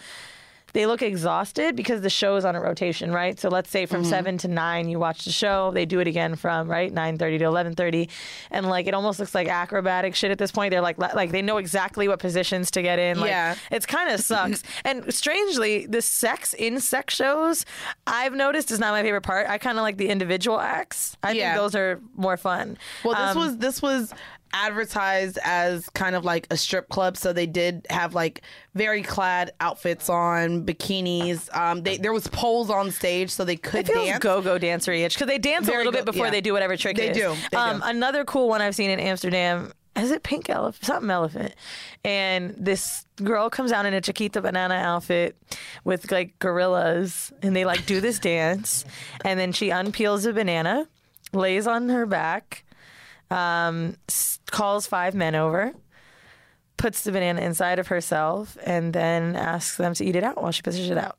they 0.74 0.86
look 0.86 1.02
exhausted 1.02 1.76
because 1.76 2.02
the 2.02 2.10
show 2.10 2.36
is 2.36 2.46
on 2.46 2.56
a 2.56 2.62
rotation, 2.62 3.12
right? 3.12 3.40
So 3.40 3.50
let's 3.50 3.70
say 3.70 3.84
Mm-hmm. 3.84 3.96
from 3.96 4.06
seven 4.06 4.38
to 4.40 4.48
nine, 4.48 4.90
you 4.90 5.00
watch 5.00 5.26
the 5.26 5.32
show. 5.32 5.72
They 5.72 5.86
do 5.86 6.00
it 6.00 6.08
again 6.08 6.36
from 6.36 6.70
right 6.70 6.92
nine 6.94 7.18
thirty 7.18 7.38
to 7.40 7.46
eleven 7.46 7.74
thirty, 7.76 8.10
and 8.52 8.68
like 8.70 8.88
it 8.88 8.94
almost 8.94 9.20
looks 9.20 9.34
like 9.36 9.48
acrobatic 9.48 10.16
shit 10.16 10.32
at 10.32 10.38
this 10.38 10.52
point. 10.52 10.72
They're 10.72 10.82
like 10.82 10.98
like 10.98 11.32
they 11.32 11.42
know 11.42 11.58
exactly 11.58 12.08
what 12.08 12.20
positions 12.20 12.72
to 12.72 12.82
get 12.82 13.00
in. 13.00 13.20
Like, 13.20 13.30
Yeah. 13.30 13.56
it's 13.72 13.86
kind 13.86 14.12
of 14.12 14.20
sucks. 14.22 14.64
and 14.86 15.14
strangely, 15.14 15.86
the 15.88 16.02
sex 16.02 16.54
in 16.54 16.80
sex 16.80 17.16
shows, 17.16 17.66
I've 18.08 18.34
noticed 18.34 18.72
is 18.72 18.80
not 18.80 18.92
my 18.92 19.02
favorite 19.02 19.22
part. 19.22 19.48
I 19.50 19.58
kind 19.58 19.78
of 19.78 19.82
like 19.84 19.98
the 19.98 20.10
individual 20.10 20.60
acts. 20.60 21.18
I 21.24 21.32
Yeah. 21.32 21.54
think 21.54 21.62
those 21.62 21.76
are 21.76 22.00
more 22.16 22.38
fun. 22.38 22.78
Well, 23.04 23.16
this 23.16 23.36
Um, 23.36 23.38
was 23.38 23.58
this 23.58 23.82
was 23.82 24.14
advertised 24.54 25.38
as 25.44 25.90
kind 25.90 26.16
of 26.16 26.24
like 26.26 26.48
a 26.52 26.58
strip 26.58 26.90
club, 26.90 27.18
so 27.18 27.34
they 27.34 27.46
did 27.48 27.86
have 27.90 28.14
like 28.14 28.42
very 28.76 29.02
clad 29.04 29.52
outfits 29.60 30.10
on, 30.10 30.66
bikinis. 30.66 31.54
Um, 31.56 31.84
they 31.84 31.98
there 31.98 32.14
was 32.14 32.28
poles 32.28 32.70
on 32.70 32.92
stage, 32.92 33.30
so 33.30 33.44
they 33.46 33.56
could 33.58 33.82
It 33.82 33.94
feels 33.94 34.06
dance. 34.08 34.20
go-go 34.24 34.58
dancery 34.58 35.02
itch 35.06 35.16
because 35.16 35.28
they 35.28 35.38
dance 35.38 35.68
a 35.68 35.72
little 35.72 35.92
go- 35.92 36.00
bit 36.00 36.06
before 36.06 36.26
yeah. 36.26 36.32
they 36.32 36.42
do 36.42 36.54
whatever 36.54 36.76
trick 36.78 36.98
They 36.98 37.10
is. 37.10 37.18
do. 37.18 37.36
They 37.52 37.58
um, 37.58 37.80
do. 37.80 37.86
Another 37.86 38.24
cool 38.26 38.48
one 38.50 38.62
I've 38.62 38.76
seen 38.76 38.90
in 38.90 39.00
Amsterdam 39.00 39.72
is 39.96 40.10
it 40.12 40.24
pink 40.24 40.50
elephant 40.50 40.86
something 40.86 41.10
elephant, 41.10 41.54
and 42.06 42.56
this 42.58 43.06
girl 43.24 43.50
comes 43.50 43.72
out 43.74 43.86
in 43.86 43.94
a 43.94 44.00
Chiquita 44.02 44.42
banana 44.42 44.76
outfit 44.76 45.36
with 45.84 46.10
like 46.12 46.40
gorillas, 46.40 47.34
and 47.42 47.54
they 47.56 47.66
like 47.66 47.86
do 47.86 48.00
this 48.00 48.18
dance, 48.20 48.86
and 49.26 49.38
then 49.40 49.52
she 49.52 49.68
unpeels 49.70 50.26
a 50.26 50.32
banana, 50.32 50.88
lays 51.34 51.68
on 51.68 51.90
her 51.90 52.06
back, 52.06 52.64
um, 53.32 53.96
calls 54.50 54.86
five 54.88 55.16
men 55.16 55.36
over. 55.36 55.74
Puts 56.78 57.04
the 57.04 57.12
banana 57.12 57.42
inside 57.42 57.78
of 57.78 57.88
herself 57.88 58.58
and 58.66 58.92
then 58.92 59.36
asks 59.36 59.78
them 59.78 59.94
to 59.94 60.04
eat 60.06 60.16
it 60.16 60.24
out 60.24 60.42
while 60.42 60.52
she 60.52 60.64
pushes 60.64 60.90
it 60.90 60.98
out. 60.98 61.16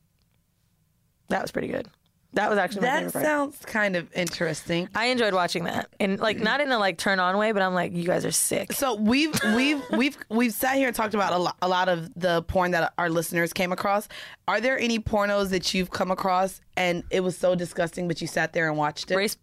That 1.28 1.40
was 1.42 1.52
pretty 1.52 1.68
good. 1.68 1.88
That 2.34 2.48
was 2.48 2.58
actually 2.58 2.80
my 2.80 2.86
That 2.86 2.96
favorite 2.98 3.12
part. 3.12 3.24
sounds 3.26 3.58
kind 3.66 3.94
of 3.94 4.10
interesting. 4.14 4.88
I 4.94 5.06
enjoyed 5.06 5.34
watching 5.34 5.64
that, 5.64 5.88
and 6.00 6.18
like 6.18 6.38
not 6.40 6.62
in 6.62 6.72
a 6.72 6.78
like 6.78 6.96
turn 6.96 7.20
on 7.20 7.36
way, 7.36 7.52
but 7.52 7.60
I'm 7.62 7.74
like, 7.74 7.92
you 7.92 8.04
guys 8.04 8.24
are 8.24 8.30
sick. 8.32 8.72
So 8.72 8.94
we've 8.94 9.38
we've 9.54 9.82
we've 9.92 10.16
we've 10.30 10.52
sat 10.54 10.76
here 10.76 10.86
and 10.86 10.96
talked 10.96 11.12
about 11.12 11.34
a 11.34 11.38
lot, 11.38 11.56
a 11.60 11.68
lot 11.68 11.90
of 11.90 12.08
the 12.14 12.42
porn 12.44 12.70
that 12.70 12.94
our 12.96 13.10
listeners 13.10 13.52
came 13.52 13.70
across. 13.70 14.08
Are 14.48 14.62
there 14.62 14.78
any 14.78 14.98
pornos 14.98 15.50
that 15.50 15.74
you've 15.74 15.90
come 15.90 16.10
across 16.10 16.62
and 16.74 17.04
it 17.10 17.20
was 17.20 17.36
so 17.36 17.54
disgusting, 17.54 18.08
but 18.08 18.22
you 18.22 18.26
sat 18.26 18.54
there 18.54 18.66
and 18.66 18.78
watched 18.78 19.10
it? 19.10 19.16
Race? 19.16 19.36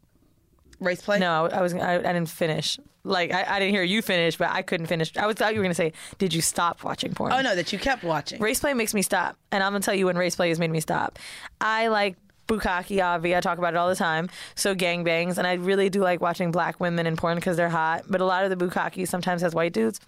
Race 0.79 1.01
play? 1.01 1.19
No, 1.19 1.47
I 1.47 1.61
was 1.61 1.73
I, 1.73 1.95
I 1.95 2.13
didn't 2.13 2.29
finish. 2.29 2.79
Like 3.03 3.33
I, 3.33 3.55
I 3.55 3.59
didn't 3.59 3.73
hear 3.73 3.83
you 3.83 4.01
finish, 4.01 4.37
but 4.37 4.49
I 4.49 4.61
couldn't 4.61 4.87
finish. 4.87 5.15
I 5.17 5.25
was 5.25 5.35
thought 5.35 5.53
you 5.53 5.59
were 5.59 5.63
gonna 5.63 5.73
say, 5.73 5.93
did 6.17 6.33
you 6.33 6.41
stop 6.41 6.83
watching 6.83 7.13
porn? 7.13 7.31
Oh 7.31 7.41
no, 7.41 7.55
that 7.55 7.71
you 7.71 7.79
kept 7.79 8.03
watching. 8.03 8.41
Race 8.41 8.59
play 8.59 8.73
makes 8.73 8.93
me 8.93 9.01
stop, 9.01 9.37
and 9.51 9.63
I'm 9.63 9.71
gonna 9.71 9.83
tell 9.83 9.95
you 9.95 10.05
when 10.05 10.17
race 10.17 10.35
play 10.35 10.49
has 10.49 10.59
made 10.59 10.71
me 10.71 10.79
stop. 10.81 11.17
I 11.61 11.87
like 11.87 12.17
bukkake, 12.49 13.01
avi. 13.01 13.35
I 13.35 13.39
talk 13.39 13.57
about 13.57 13.73
it 13.73 13.77
all 13.77 13.87
the 13.87 13.95
time. 13.95 14.29
So 14.55 14.75
gangbangs, 14.75 15.37
and 15.37 15.47
I 15.47 15.53
really 15.53 15.89
do 15.89 16.01
like 16.01 16.19
watching 16.19 16.51
black 16.51 16.79
women 16.79 17.07
in 17.07 17.15
porn 17.15 17.35
because 17.35 17.55
they're 17.55 17.69
hot. 17.69 18.03
But 18.09 18.21
a 18.21 18.25
lot 18.25 18.43
of 18.43 18.49
the 18.57 18.65
bukkake 18.65 19.07
sometimes 19.07 19.41
has 19.41 19.55
white 19.55 19.71
dudes. 19.73 20.01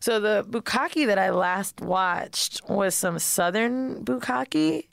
So 0.00 0.20
the 0.20 0.44
bukkake 0.48 1.06
that 1.06 1.18
I 1.18 1.30
last 1.30 1.80
watched 1.80 2.60
was 2.68 2.94
some 2.94 3.18
southern 3.18 4.04
bukkake. 4.04 4.88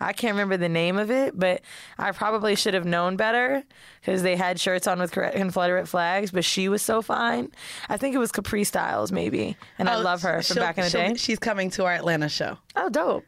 I 0.00 0.12
can't 0.12 0.34
remember 0.34 0.56
the 0.56 0.68
name 0.68 0.96
of 0.96 1.10
it, 1.10 1.38
but 1.38 1.60
I 1.98 2.12
probably 2.12 2.54
should 2.54 2.74
have 2.74 2.84
known 2.84 3.16
better 3.16 3.62
because 4.00 4.22
they 4.22 4.36
had 4.36 4.60
shirts 4.60 4.86
on 4.86 4.98
with 4.98 5.12
Confederate 5.12 5.88
flags. 5.88 6.30
But 6.30 6.44
she 6.44 6.68
was 6.68 6.82
so 6.82 7.02
fine. 7.02 7.50
I 7.88 7.96
think 7.96 8.14
it 8.14 8.18
was 8.18 8.30
Capri 8.32 8.64
Styles, 8.64 9.10
maybe, 9.12 9.56
and 9.78 9.88
I 9.88 9.96
Oh, 9.96 10.00
love 10.02 10.22
her 10.22 10.42
from 10.42 10.56
back 10.56 10.78
in 10.78 10.84
the 10.84 10.90
day. 10.90 11.14
She's 11.16 11.38
coming 11.38 11.70
to 11.70 11.84
our 11.84 11.92
Atlanta 11.92 12.28
show. 12.28 12.58
Oh, 12.76 12.88
dope. 12.88 13.24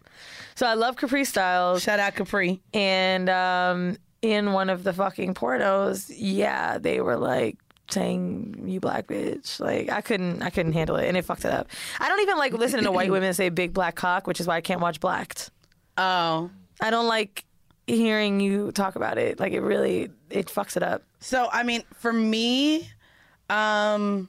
So 0.55 0.67
I 0.67 0.75
love 0.75 0.97
Capri 0.97 1.25
Styles. 1.25 1.83
Shout 1.83 1.99
out 2.01 2.15
Capri. 2.15 2.61
And 2.75 3.29
um, 3.31 3.97
in 4.23 4.53
one 4.53 4.69
of 4.71 4.85
the 4.85 4.93
fucking 4.93 5.35
pornos, 5.35 6.13
yeah, 6.15 6.79
they 6.79 7.01
were 7.01 7.17
like 7.17 7.57
saying 7.91 8.63
you 8.67 8.79
black 8.79 9.07
bitch. 9.09 9.59
Like 9.59 9.89
I 9.91 10.01
couldn't 10.01 10.43
I 10.43 10.51
couldn't 10.51 10.75
handle 10.75 10.95
it 10.97 11.09
and 11.09 11.17
it 11.17 11.25
fucked 11.25 11.45
it 11.45 11.51
up. 11.53 11.69
I 11.99 12.09
don't 12.09 12.21
even 12.21 12.37
like 12.39 12.53
listening 12.53 12.85
to 12.85 12.93
white 12.93 13.11
women 13.17 13.33
say 13.35 13.49
big 13.49 13.73
black 13.73 13.97
cock, 13.97 14.27
which 14.27 14.39
is 14.41 14.47
why 14.47 14.57
I 14.57 14.61
can't 14.61 14.81
watch 14.81 15.01
Blacked. 15.01 15.51
Oh. 15.99 16.51
I 16.81 16.91
don't 16.91 17.07
like 17.07 17.45
hearing 17.87 18.41
you 18.41 18.73
talk 18.73 18.97
about 18.97 19.19
it. 19.19 19.41
Like 19.41 19.53
it 19.53 19.61
really 19.61 20.11
it 20.31 20.47
fucks 20.47 20.77
it 20.77 20.83
up. 20.83 21.03
So 21.21 21.49
I 21.53 21.63
mean, 21.63 21.83
for 21.95 22.13
me, 22.13 22.89
um, 23.49 24.29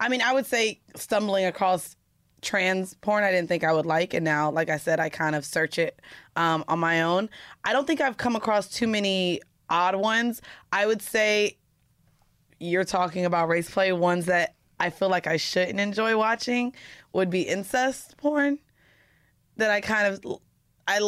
I 0.00 0.08
mean, 0.08 0.22
I 0.22 0.32
would 0.32 0.46
say 0.46 0.80
stumbling 0.94 1.46
across 1.46 1.96
trans 2.42 2.94
porn 2.94 3.24
I 3.24 3.30
didn't 3.30 3.48
think 3.48 3.64
I 3.64 3.72
would 3.72 3.86
like, 3.86 4.14
and 4.14 4.24
now, 4.24 4.50
like 4.50 4.68
I 4.68 4.76
said, 4.76 5.00
I 5.00 5.08
kind 5.08 5.34
of 5.34 5.44
search 5.44 5.78
it 5.78 6.00
um, 6.36 6.64
on 6.68 6.78
my 6.78 7.02
own. 7.02 7.30
I 7.64 7.72
don't 7.72 7.86
think 7.86 8.00
I've 8.00 8.16
come 8.16 8.36
across 8.36 8.68
too 8.68 8.86
many 8.86 9.40
odd 9.70 9.96
ones. 9.96 10.42
I 10.72 10.86
would 10.86 11.00
say 11.00 11.56
you're 12.60 12.84
talking 12.84 13.24
about 13.24 13.48
race 13.48 13.70
play 13.70 13.92
ones 13.92 14.26
that 14.26 14.54
I 14.78 14.90
feel 14.90 15.08
like 15.08 15.26
I 15.26 15.36
shouldn't 15.36 15.80
enjoy 15.80 16.16
watching 16.16 16.74
would 17.12 17.30
be 17.30 17.42
incest 17.42 18.16
porn. 18.16 18.58
That 19.56 19.70
I 19.70 19.80
kind 19.80 20.12
of 20.12 20.40
I 20.86 20.98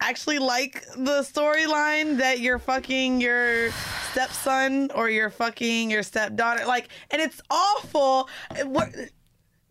actually 0.00 0.38
like 0.38 0.84
the 0.96 1.22
storyline 1.22 2.18
that 2.18 2.40
you're 2.40 2.58
fucking 2.58 3.20
your 3.20 3.70
stepson 4.10 4.90
or 4.94 5.10
you're 5.10 5.30
fucking 5.30 5.90
your 5.90 6.02
stepdaughter. 6.02 6.64
Like, 6.66 6.88
and 7.10 7.20
it's 7.20 7.40
awful. 7.50 8.28
What? 8.64 8.88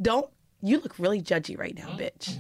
Don't 0.02 0.30
you 0.62 0.80
look 0.80 1.00
really 1.00 1.22
judgy 1.22 1.58
right 1.58 1.76
now, 1.76 1.88
mm-hmm. 1.88 2.00
bitch? 2.00 2.38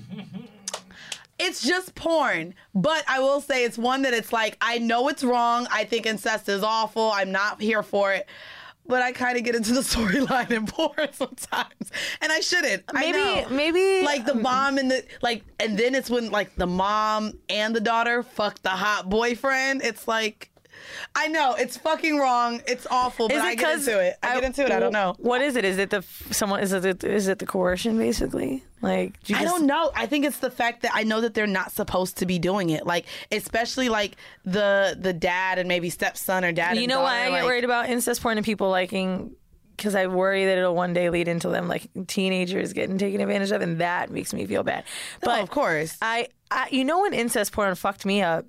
It's 1.39 1.61
just 1.61 1.93
porn, 1.93 2.55
but 2.73 3.03
I 3.07 3.19
will 3.19 3.41
say 3.41 3.63
it's 3.63 3.77
one 3.77 4.01
that 4.01 4.13
it's 4.13 4.33
like 4.33 4.57
I 4.59 4.79
know 4.79 5.07
it's 5.07 5.23
wrong. 5.23 5.67
I 5.71 5.83
think 5.83 6.07
incest 6.07 6.49
is 6.49 6.63
awful. 6.63 7.11
I'm 7.13 7.31
not 7.31 7.61
here 7.61 7.83
for 7.83 8.11
it. 8.11 8.27
But 8.87 9.01
I 9.01 9.11
kind 9.11 9.37
of 9.37 9.43
get 9.43 9.55
into 9.55 9.73
the 9.73 9.81
storyline 9.93 10.49
and 10.51 10.67
porn 10.67 11.09
sometimes, 11.11 11.91
and 12.21 12.31
I 12.31 12.39
shouldn't. 12.39 12.83
I 12.93 12.99
Maybe- 12.99 13.17
know. 13.17 13.47
maybe- 13.49 14.05
like 14.05 14.25
the 14.25 14.33
um, 14.35 14.41
mom 14.41 14.77
and 14.77 14.89
the 14.91 15.03
like, 15.21 15.43
and 15.59 15.77
then 15.77 15.93
it's 15.95 16.09
when 16.09 16.31
like 16.31 16.55
the 16.55 16.67
mom 16.67 17.33
and 17.49 17.75
the 17.75 17.81
daughter 17.81 18.23
fuck 18.23 18.61
the 18.61 18.69
hot 18.69 19.09
boyfriend. 19.09 19.81
It's 19.83 20.07
like, 20.07 20.49
I 21.15 21.27
know 21.27 21.55
it's 21.55 21.75
fucking 21.77 22.17
wrong. 22.17 22.61
It's 22.67 22.87
awful, 22.89 23.27
but 23.27 23.37
I 23.37 23.55
get 23.55 23.79
into 23.79 23.99
it. 23.99 24.15
I, 24.23 24.35
get 24.35 24.43
into 24.45 24.63
it. 24.65 24.71
I 24.71 24.79
don't 24.79 24.93
know. 24.93 25.15
What 25.19 25.41
is 25.41 25.55
it? 25.55 25.65
Is 25.65 25.77
it 25.77 25.89
the 25.89 26.01
someone? 26.31 26.61
Is 26.61 26.71
it 26.71 27.03
is 27.03 27.27
it 27.27 27.39
the 27.39 27.45
coercion 27.45 27.97
basically? 27.97 28.63
Like 28.81 29.17
I 29.33 29.43
don't 29.43 29.65
know. 29.65 29.91
I 29.95 30.05
think 30.05 30.25
it's 30.25 30.37
the 30.37 30.51
fact 30.51 30.83
that 30.83 30.91
I 30.93 31.03
know 31.03 31.21
that 31.21 31.33
they're 31.33 31.47
not 31.47 31.71
supposed 31.71 32.17
to 32.17 32.25
be 32.25 32.37
doing 32.37 32.69
it. 32.69 32.85
Like, 32.85 33.05
especially 33.31 33.89
like 33.89 34.17
the 34.45 34.95
the 34.99 35.13
dad 35.13 35.57
and 35.57 35.67
maybe 35.67 35.89
stepson 35.89 36.45
or 36.45 36.51
dad. 36.51 36.77
You 36.77 36.87
know 36.87 37.01
why 37.01 37.21
I 37.21 37.25
daughter, 37.29 37.41
get 37.41 37.45
worried 37.45 37.63
about 37.63 37.89
incest 37.89 38.21
porn 38.21 38.37
and 38.37 38.45
people 38.45 38.69
liking? 38.69 39.35
Because 39.75 39.95
I 39.95 40.07
worry 40.07 40.45
that 40.45 40.57
it'll 40.57 40.75
one 40.75 40.93
day 40.93 41.09
lead 41.09 41.27
into 41.27 41.49
them 41.49 41.67
like 41.67 41.89
teenagers 42.07 42.73
getting 42.73 42.97
taken 42.97 43.21
advantage 43.21 43.51
of, 43.51 43.61
and 43.61 43.79
that 43.79 44.11
makes 44.11 44.33
me 44.33 44.45
feel 44.45 44.63
bad. 44.63 44.83
But 45.21 45.41
of 45.41 45.49
course. 45.49 45.97
I, 46.01 46.29
I, 46.49 46.67
you 46.71 46.83
know, 46.83 47.01
when 47.01 47.13
incest 47.13 47.51
porn 47.51 47.75
fucked 47.75 48.03
me 48.05 48.23
up, 48.23 48.45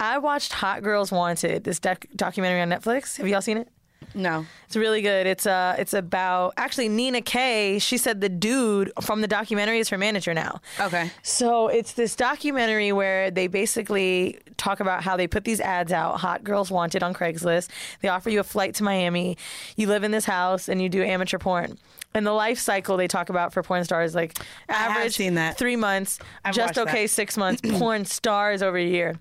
I 0.00 0.18
watched 0.18 0.52
Hot 0.54 0.82
Girls 0.82 1.12
Wanted, 1.12 1.62
this 1.62 1.78
doc- 1.78 2.06
documentary 2.16 2.60
on 2.60 2.68
Netflix. 2.68 3.18
Have 3.18 3.28
y'all 3.28 3.40
seen 3.40 3.58
it? 3.58 3.68
No. 4.14 4.46
It's 4.66 4.76
really 4.76 5.02
good. 5.02 5.26
It's 5.26 5.46
uh, 5.46 5.76
it's 5.78 5.92
about 5.94 6.54
actually 6.56 6.88
Nina 6.88 7.20
Kay. 7.20 7.78
She 7.78 7.98
said 7.98 8.20
the 8.20 8.28
dude 8.28 8.92
from 9.00 9.20
the 9.20 9.28
documentary 9.28 9.78
is 9.78 9.88
her 9.90 9.98
manager 9.98 10.34
now. 10.34 10.60
Okay. 10.80 11.10
So 11.22 11.68
it's 11.68 11.92
this 11.92 12.16
documentary 12.16 12.92
where 12.92 13.30
they 13.30 13.46
basically 13.46 14.38
talk 14.56 14.80
about 14.80 15.02
how 15.02 15.16
they 15.16 15.26
put 15.26 15.44
these 15.44 15.60
ads 15.60 15.92
out, 15.92 16.20
hot 16.20 16.44
girls 16.44 16.70
wanted 16.70 17.02
on 17.02 17.12
Craigslist. 17.14 17.68
They 18.00 18.08
offer 18.08 18.30
you 18.30 18.40
a 18.40 18.44
flight 18.44 18.74
to 18.76 18.84
Miami. 18.84 19.36
You 19.76 19.88
live 19.88 20.04
in 20.04 20.10
this 20.10 20.24
house 20.24 20.68
and 20.68 20.80
you 20.80 20.88
do 20.88 21.02
amateur 21.02 21.38
porn. 21.38 21.78
And 22.14 22.26
the 22.26 22.32
life 22.32 22.58
cycle 22.58 22.96
they 22.96 23.08
talk 23.08 23.30
about 23.30 23.52
for 23.52 23.62
porn 23.62 23.84
stars, 23.84 24.14
like 24.14 24.38
average 24.68 25.16
seen 25.16 25.34
that. 25.34 25.56
three 25.56 25.76
months, 25.76 26.18
I've 26.44 26.54
just 26.54 26.76
watched 26.76 26.86
that. 26.86 26.88
okay 26.88 27.06
six 27.06 27.36
months, 27.36 27.62
porn 27.78 28.04
stars 28.04 28.62
over 28.62 28.76
a 28.76 28.84
year. 28.84 29.18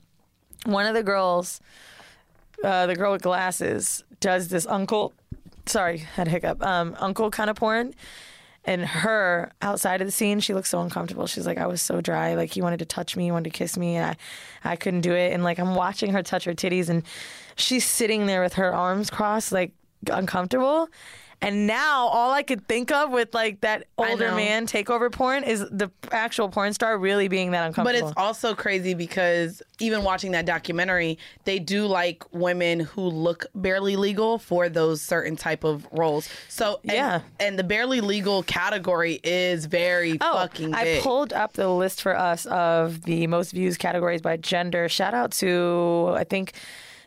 One 0.66 0.86
of 0.86 0.94
the 0.94 1.02
girls, 1.04 1.62
uh, 2.64 2.88
the 2.88 2.96
girl 2.96 3.14
with 3.14 3.22
glasses, 3.22 4.04
does 4.22 4.48
this 4.48 4.66
uncle. 4.66 5.14
Sorry, 5.66 5.98
had 5.98 6.28
a 6.28 6.32
hiccup. 6.32 6.66
Um, 6.66 6.96
uncle 7.00 7.30
kind 7.30 7.50
of 7.50 7.58
porn, 7.58 7.94
and 8.64 8.86
her 8.86 9.52
outside 9.62 10.02
of 10.02 10.08
the 10.08 10.12
scene, 10.12 10.40
she 10.40 10.54
looks 10.54 10.70
so 10.70 10.80
uncomfortable. 10.82 11.28
She's 11.28 11.46
like, 11.46 11.58
I 11.58 11.68
was 11.68 11.82
so 11.82 12.00
dry. 12.00 12.36
Like 12.36 12.52
he 12.54 12.62
wanted 12.62 12.80
to 12.80 12.86
touch 12.86 13.18
me, 13.18 13.26
he 13.26 13.32
wanted 13.32 13.52
to 13.52 13.58
kiss 13.58 13.78
me, 13.78 13.98
and 13.98 14.06
I, 14.64 14.72
I 14.72 14.76
couldn't 14.78 15.02
do 15.02 15.14
it. 15.14 15.34
And 15.34 15.44
like 15.44 15.60
I'm 15.60 15.76
watching 15.76 16.14
her 16.14 16.24
touch 16.24 16.46
her 16.46 16.54
titties, 16.54 16.88
and 16.88 17.04
she's 17.58 17.86
sitting 17.86 18.26
there 18.28 18.42
with 18.42 18.54
her 18.54 18.74
arms 18.74 19.10
crossed, 19.10 19.52
like 19.52 19.74
uncomfortable. 20.10 20.90
And 21.44 21.66
now 21.66 22.06
all 22.08 22.32
I 22.32 22.44
could 22.44 22.68
think 22.68 22.92
of 22.92 23.10
with 23.10 23.34
like 23.34 23.62
that 23.62 23.88
older 23.98 24.32
man 24.36 24.68
takeover 24.68 25.12
porn 25.12 25.44
is 25.44 25.62
the 25.62 25.90
actual 26.12 26.50
porn 26.50 26.74
star 26.74 26.98
really 27.00 27.28
being 27.28 27.52
that 27.52 27.66
uncomfortable. 27.66 28.00
But 28.00 28.10
it's 28.10 28.18
also 28.18 28.54
crazy 28.54 28.94
because 28.94 29.64
even 29.80 30.04
watching 30.04 30.34
that 30.34 30.46
documentary, 30.46 31.18
they 31.46 31.58
do 31.58 31.88
like 31.88 32.24
women 32.32 32.82
who 32.82 33.02
look 33.02 33.48
barely 33.56 33.96
legal 33.96 34.38
for 34.38 34.70
those 34.70 35.02
certain 35.02 35.36
type 35.36 35.64
of 35.64 35.88
roles. 35.92 36.30
So 36.48 36.80
and, 36.84 36.92
Yeah. 36.92 37.22
and 37.40 37.58
the 37.58 37.64
barely 37.64 38.02
legal 38.02 38.44
category 38.44 39.20
is 39.24 39.66
very 39.66 40.20
oh, 40.22 40.34
fucking 40.34 40.76
Oh, 40.76 40.78
I 40.78 41.00
pulled 41.02 41.34
up 41.34 41.54
the 41.54 41.70
list 41.70 42.04
for 42.04 42.16
us 42.16 42.46
of 42.46 43.02
the 43.04 43.26
most 43.26 43.52
views 43.52 43.78
categories 43.78 44.22
by 44.22 44.38
gender. 44.38 44.88
Shout 44.88 45.16
out 45.16 45.32
to 45.34 46.14
I 46.16 46.24
think 46.24 46.54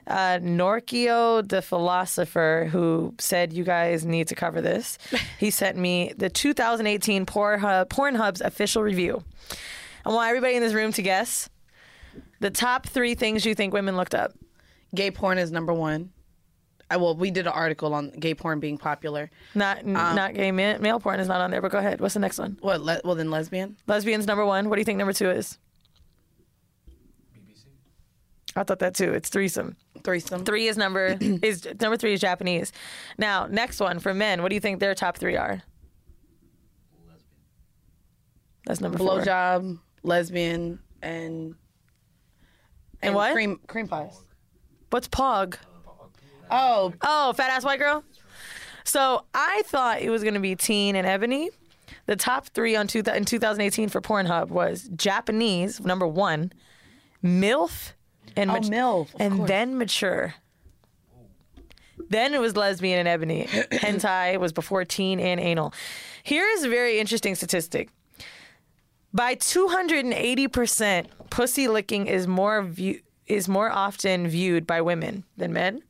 uh, 0.07 0.39
Norkio 0.43 1.47
the 1.49 1.63
philosopher 1.63 2.69
who 2.71 3.15
said 3.19 3.53
you 3.53 3.65
guys 3.65 4.05
need 4.05 4.29
to 4.29 4.35
cover 4.35 4.61
this. 4.61 4.99
he 5.39 5.51
sent 5.51 5.77
me 5.79 6.13
the 6.17 6.29
2018 6.29 7.27
Pornhub, 7.27 7.89
Pornhub's 7.89 8.41
official 8.41 8.83
review. 8.83 9.23
I 10.05 10.11
want 10.11 10.29
everybody 10.29 10.55
in 10.57 10.63
this 10.63 10.75
room 10.75 10.93
to 10.93 11.03
guess 11.03 11.49
the 12.41 12.51
top 12.51 12.87
three 12.87 13.15
things 13.15 13.45
you 13.47 13.55
think 13.55 13.73
women 13.73 13.97
looked 13.97 14.15
up. 14.15 14.33
Gay 14.95 15.11
porn 15.11 15.39
is 15.39 15.51
number 15.51 15.73
one. 15.73 16.11
I 16.91 16.99
well, 16.99 17.17
we 17.17 17.31
did 17.31 17.47
an 17.47 17.53
article 17.55 17.95
on 17.95 18.11
gay 18.11 18.35
porn 18.35 18.61
being 18.61 18.77
popular. 18.77 19.31
Not 19.55 19.79
n- 19.79 19.97
Um, 19.97 20.15
not 20.15 20.35
gay 20.35 20.53
ma- 20.53 20.77
male 20.79 21.01
porn 21.01 21.19
is 21.19 21.27
not 21.29 21.41
on 21.41 21.51
there. 21.51 21.63
But 21.63 21.73
go 21.73 21.79
ahead. 21.79 22.01
What's 22.01 22.15
the 22.15 22.21
next 22.21 22.39
one? 22.39 22.59
What? 22.61 22.83
Le- 22.83 23.01
well, 23.05 23.15
then 23.15 23.31
lesbian. 23.31 23.77
Lesbians 23.87 24.27
number 24.27 24.45
one. 24.45 24.69
What 24.69 24.77
do 24.77 24.81
you 24.81 24.85
think 24.85 24.99
number 24.99 25.15
two 25.15 25.31
is? 25.31 25.59
BBC. 28.55 28.61
I 28.61 28.63
thought 28.65 28.79
that 28.81 28.95
too. 28.95 29.13
It's 29.13 29.29
threesome. 29.29 29.77
Threesome. 30.03 30.45
Three 30.45 30.67
is 30.69 30.77
number 30.77 31.17
is 31.21 31.67
number 31.81 31.97
three 31.97 32.13
is 32.15 32.21
Japanese. 32.21 32.73
Now 33.19 33.47
next 33.47 33.81
one 33.81 33.99
for 33.99 34.15
men. 34.15 34.43
What 34.43 34.49
do 34.51 34.55
you 34.55 34.61
think 34.61 34.81
their 34.81 34.95
top 34.95 35.17
three 35.17 35.37
are? 35.37 35.63
Lesbian. 37.07 37.23
That's 38.67 38.81
number 38.81 38.99
four. 38.99 39.21
Blowjob, 39.21 39.79
lesbian, 40.03 40.79
and 41.03 41.55
And 43.03 43.15
what? 43.15 43.33
Cream 43.33 43.61
cream 43.67 43.89
pies. 43.89 44.19
What's 44.91 45.09
pog? 45.09 45.57
Oh, 46.51 46.93
Oh, 47.03 47.33
fat 47.33 47.51
ass 47.51 47.65
white 47.65 47.79
girl. 47.79 48.05
So 48.85 49.25
I 49.35 49.63
thought 49.67 50.03
it 50.03 50.11
was 50.11 50.23
going 50.23 50.35
to 50.35 50.41
be 50.41 50.55
Teen 50.55 50.95
and 50.95 51.07
Ebony. 51.07 51.51
The 52.07 52.17
top 52.17 52.49
three 52.49 52.77
on 52.77 52.87
two, 52.87 52.99
in 53.01 53.25
2018 53.25 53.89
for 53.89 54.03
Pornhub 54.03 54.49
was 54.49 54.91
Japanese, 54.95 55.81
number 55.81 56.07
one, 56.07 56.53
MILF, 57.25 57.93
and, 58.37 58.51
Oh, 58.51 58.55
MILF, 58.55 59.15
of 59.15 59.21
and 59.21 59.37
course. 59.39 59.49
then 59.49 59.79
mature. 59.79 60.35
Then 62.11 62.35
it 62.35 62.41
was 62.41 62.57
lesbian 62.57 62.99
and 62.99 63.09
ebony. 63.09 63.45
Hentai 63.73 64.39
was 64.39 64.53
before 64.53 64.85
teen 64.85 65.21
and 65.21 65.41
anal. 65.41 65.73
Here 66.23 66.47
is 66.47 66.65
a 66.65 66.69
very 66.69 66.99
interesting 66.99 67.35
statistic. 67.35 67.89
By 69.13 69.37
280%, 69.37 71.07
pussy 71.31 71.69
licking 71.69 72.07
is 72.09 72.27
more 72.27 72.63
view, 72.63 73.01
is 73.27 73.49
more 73.49 73.71
often 73.71 74.27
viewed 74.29 74.67
by 74.67 74.81
women 74.81 75.25
than 75.37 75.53
men. 75.53 75.83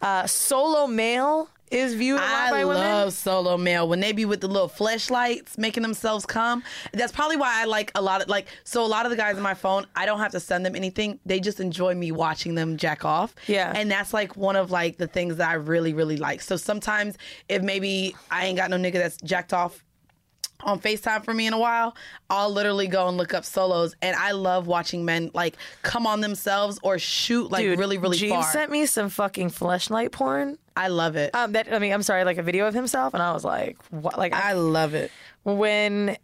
Uh, 0.00 0.26
solo 0.26 0.86
male 0.86 1.48
is 1.70 1.94
viewed 1.94 2.18
a 2.18 2.22
lot 2.22 2.30
I 2.30 2.50
by 2.50 2.64
women. 2.64 2.82
I 2.82 2.92
love 3.02 3.12
solo 3.12 3.56
male 3.56 3.88
when 3.88 4.00
they 4.00 4.12
be 4.12 4.24
with 4.24 4.40
the 4.40 4.48
little 4.48 4.68
fleshlights 4.68 5.58
making 5.58 5.82
themselves 5.82 6.24
come. 6.26 6.62
That's 6.92 7.12
probably 7.12 7.36
why 7.36 7.60
I 7.60 7.64
like 7.64 7.90
a 7.94 8.02
lot 8.02 8.22
of 8.22 8.28
like. 8.28 8.48
So 8.64 8.84
a 8.84 8.86
lot 8.86 9.06
of 9.06 9.10
the 9.10 9.16
guys 9.16 9.36
on 9.36 9.42
my 9.42 9.54
phone, 9.54 9.86
I 9.96 10.06
don't 10.06 10.20
have 10.20 10.32
to 10.32 10.40
send 10.40 10.64
them 10.64 10.76
anything. 10.76 11.18
They 11.26 11.40
just 11.40 11.60
enjoy 11.60 11.94
me 11.94 12.12
watching 12.12 12.54
them 12.54 12.76
jack 12.76 13.04
off. 13.04 13.34
Yeah. 13.46 13.72
and 13.74 13.90
that's 13.90 14.12
like 14.12 14.36
one 14.36 14.56
of 14.56 14.70
like 14.70 14.98
the 14.98 15.06
things 15.06 15.36
that 15.36 15.48
I 15.48 15.54
really 15.54 15.92
really 15.92 16.16
like. 16.16 16.40
So 16.40 16.56
sometimes 16.56 17.16
if 17.48 17.62
maybe 17.62 18.14
I 18.30 18.46
ain't 18.46 18.56
got 18.56 18.70
no 18.70 18.76
nigga 18.76 18.94
that's 18.94 19.16
jacked 19.22 19.52
off 19.52 19.82
on 20.60 20.80
FaceTime 20.80 21.24
for 21.24 21.34
me 21.34 21.46
in 21.46 21.52
a 21.52 21.58
while, 21.58 21.96
I'll 22.30 22.50
literally 22.50 22.86
go 22.86 23.08
and 23.08 23.16
look 23.16 23.34
up 23.34 23.44
solos. 23.44 23.94
And 24.00 24.16
I 24.16 24.32
love 24.32 24.66
watching 24.66 25.04
men 25.04 25.30
like 25.34 25.56
come 25.82 26.06
on 26.06 26.20
themselves 26.20 26.78
or 26.82 26.98
shoot 26.98 27.50
like 27.50 27.62
Dude, 27.62 27.78
really, 27.78 27.98
really 27.98 28.16
Gene 28.16 28.30
far. 28.30 28.42
sent 28.44 28.70
me 28.70 28.86
some 28.86 29.08
fucking 29.08 29.50
fleshlight 29.50 30.12
porn. 30.12 30.58
I 30.76 30.88
love 30.88 31.16
it. 31.16 31.34
Um, 31.34 31.52
that 31.52 31.72
I 31.72 31.78
mean, 31.78 31.92
I'm 31.92 32.02
sorry, 32.02 32.24
like 32.24 32.38
a 32.38 32.42
video 32.42 32.66
of 32.66 32.74
himself, 32.74 33.14
and 33.14 33.22
I 33.22 33.32
was 33.32 33.44
like, 33.44 33.76
what? 33.90 34.18
Like, 34.18 34.32
I 34.32 34.54
love 34.54 34.94
it. 34.94 35.10
when 35.44 36.16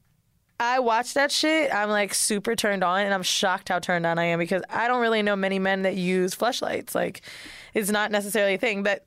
I 0.59 0.81
watch 0.81 1.15
that 1.15 1.31
shit, 1.31 1.73
I'm 1.73 1.89
like 1.89 2.13
super 2.15 2.55
turned 2.57 2.83
on, 2.85 3.01
and 3.01 3.15
I'm 3.15 3.23
shocked 3.23 3.69
how 3.69 3.79
turned 3.79 4.07
on 4.07 4.19
I 4.19 4.25
am 4.25 4.39
because 4.39 4.63
I 4.69 4.89
don't 4.89 5.01
really 5.01 5.23
know 5.23 5.37
many 5.37 5.59
men 5.59 5.83
that 5.83 5.95
use 5.95 6.35
fleshlights. 6.35 6.95
Like, 6.95 7.23
it's 7.75 7.91
not 7.91 8.11
necessarily 8.11 8.55
a 8.55 8.59
thing, 8.59 8.83
but. 8.83 9.05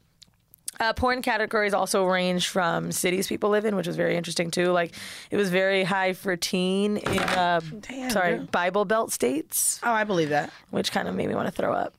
Uh, 0.80 0.92
porn 0.94 1.22
categories 1.22 1.74
also 1.74 2.06
range 2.06 2.48
from 2.48 2.92
cities 2.92 3.28
people 3.28 3.50
live 3.50 3.66
in, 3.66 3.76
which 3.76 3.88
was 3.88 3.96
very 3.96 4.16
interesting 4.16 4.50
too. 4.52 4.72
Like, 4.72 4.94
it 5.32 5.38
was 5.38 5.50
very 5.50 5.84
high 5.84 6.14
for 6.14 6.36
teen 6.36 6.98
in, 6.98 7.20
uh, 7.20 7.62
Damn, 7.82 8.10
sorry, 8.10 8.38
girl. 8.38 8.46
Bible 8.52 8.86
Belt 8.86 9.12
states, 9.12 9.80
Oh, 9.84 9.92
I 9.92 10.04
believe 10.04 10.30
that. 10.30 10.52
which 10.72 10.92
kind 10.92 11.08
of 11.08 11.16
made 11.16 11.28
me 11.28 11.36
want 11.36 11.48
to 11.48 11.52
throw 11.54 11.74
up. 11.74 11.94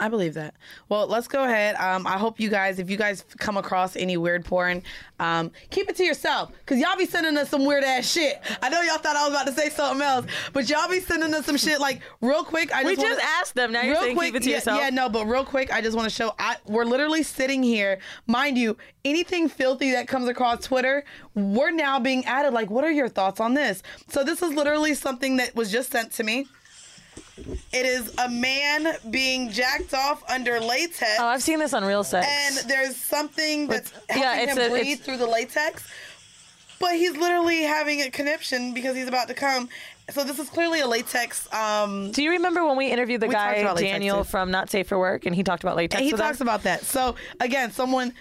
I 0.00 0.08
believe 0.08 0.32
that. 0.34 0.54
Well, 0.88 1.06
let's 1.06 1.28
go 1.28 1.44
ahead. 1.44 1.76
Um, 1.76 2.06
I 2.06 2.16
hope 2.16 2.40
you 2.40 2.48
guys, 2.48 2.78
if 2.78 2.88
you 2.88 2.96
guys 2.96 3.22
come 3.38 3.58
across 3.58 3.96
any 3.96 4.16
weird 4.16 4.46
porn, 4.46 4.82
um, 5.18 5.50
keep 5.68 5.90
it 5.90 5.96
to 5.96 6.04
yourself 6.04 6.50
because 6.60 6.80
y'all 6.80 6.96
be 6.96 7.04
sending 7.04 7.36
us 7.36 7.50
some 7.50 7.66
weird 7.66 7.84
ass 7.84 8.10
shit. 8.10 8.40
I 8.62 8.70
know 8.70 8.80
y'all 8.80 8.96
thought 8.96 9.14
I 9.14 9.28
was 9.28 9.34
about 9.34 9.46
to 9.46 9.52
say 9.52 9.68
something 9.68 10.00
else, 10.00 10.24
but 10.54 10.70
y'all 10.70 10.88
be 10.88 11.00
sending 11.00 11.34
us 11.34 11.44
some 11.44 11.58
shit 11.58 11.80
like 11.80 12.00
real 12.22 12.42
quick. 12.44 12.74
I 12.74 12.82
We 12.82 12.96
just, 12.96 13.02
wanna- 13.02 13.16
just 13.16 13.26
asked 13.40 13.54
them. 13.54 13.72
Now 13.72 13.82
you're 13.82 13.96
saying 13.96 14.18
keep 14.18 14.34
it 14.34 14.42
to 14.44 14.48
yeah, 14.48 14.56
yourself. 14.56 14.80
Yeah, 14.80 14.88
no, 14.88 15.10
but 15.10 15.26
real 15.26 15.44
quick, 15.44 15.70
I 15.70 15.82
just 15.82 15.94
want 15.94 16.08
to 16.08 16.14
show. 16.14 16.34
I 16.38 16.56
we're 16.66 16.86
literally 16.86 17.22
sitting 17.22 17.62
here, 17.62 17.98
mind 18.26 18.56
you. 18.56 18.78
Anything 19.04 19.48
filthy 19.50 19.92
that 19.92 20.08
comes 20.08 20.28
across 20.28 20.64
Twitter, 20.64 21.04
we're 21.34 21.70
now 21.72 21.98
being 22.00 22.24
added. 22.24 22.54
Like, 22.54 22.70
what 22.70 22.84
are 22.84 22.90
your 22.90 23.08
thoughts 23.08 23.38
on 23.40 23.52
this? 23.52 23.82
So 24.08 24.24
this 24.24 24.42
is 24.42 24.54
literally 24.54 24.94
something 24.94 25.36
that 25.36 25.54
was 25.54 25.70
just 25.70 25.90
sent 25.90 26.12
to 26.12 26.22
me. 26.24 26.46
It 27.72 27.86
is 27.86 28.12
a 28.18 28.28
man 28.28 28.96
being 29.10 29.50
jacked 29.50 29.94
off 29.94 30.22
under 30.30 30.60
latex, 30.60 31.16
Oh, 31.18 31.26
I've 31.26 31.42
seen 31.42 31.58
this 31.58 31.72
on 31.74 31.84
Real 31.84 32.04
Sex. 32.04 32.26
and 32.28 32.68
there's 32.68 32.96
something 32.96 33.66
that's 33.68 33.90
helping 34.08 34.22
yeah, 34.22 34.40
it's 34.40 34.52
him 34.52 34.58
a- 34.58 34.68
breathe 34.70 34.82
it's- 34.86 34.98
through 35.00 35.16
the 35.18 35.26
latex. 35.26 35.86
But 36.78 36.92
he's 36.94 37.14
literally 37.14 37.62
having 37.62 38.00
a 38.00 38.10
conniption 38.10 38.72
because 38.72 38.96
he's 38.96 39.06
about 39.08 39.28
to 39.28 39.34
come. 39.34 39.68
So 40.12 40.24
this 40.24 40.38
is 40.38 40.48
clearly 40.48 40.80
a 40.80 40.86
latex. 40.86 41.46
Um, 41.52 42.10
Do 42.10 42.22
you 42.22 42.30
remember 42.30 42.64
when 42.66 42.76
we 42.78 42.86
interviewed 42.90 43.20
the 43.20 43.28
We 43.28 43.34
guy 43.34 43.62
Daniel 43.74 44.24
too. 44.24 44.30
from 44.30 44.50
Not 44.50 44.70
Safe 44.70 44.88
for 44.88 44.98
Work, 44.98 45.26
and 45.26 45.36
he 45.36 45.42
talked 45.42 45.62
about 45.62 45.76
latex? 45.76 46.00
And 46.00 46.04
he 46.06 46.12
talks 46.12 46.36
us? 46.36 46.40
about 46.40 46.62
that. 46.62 46.82
So 46.84 47.16
again, 47.38 47.70
someone 47.70 48.14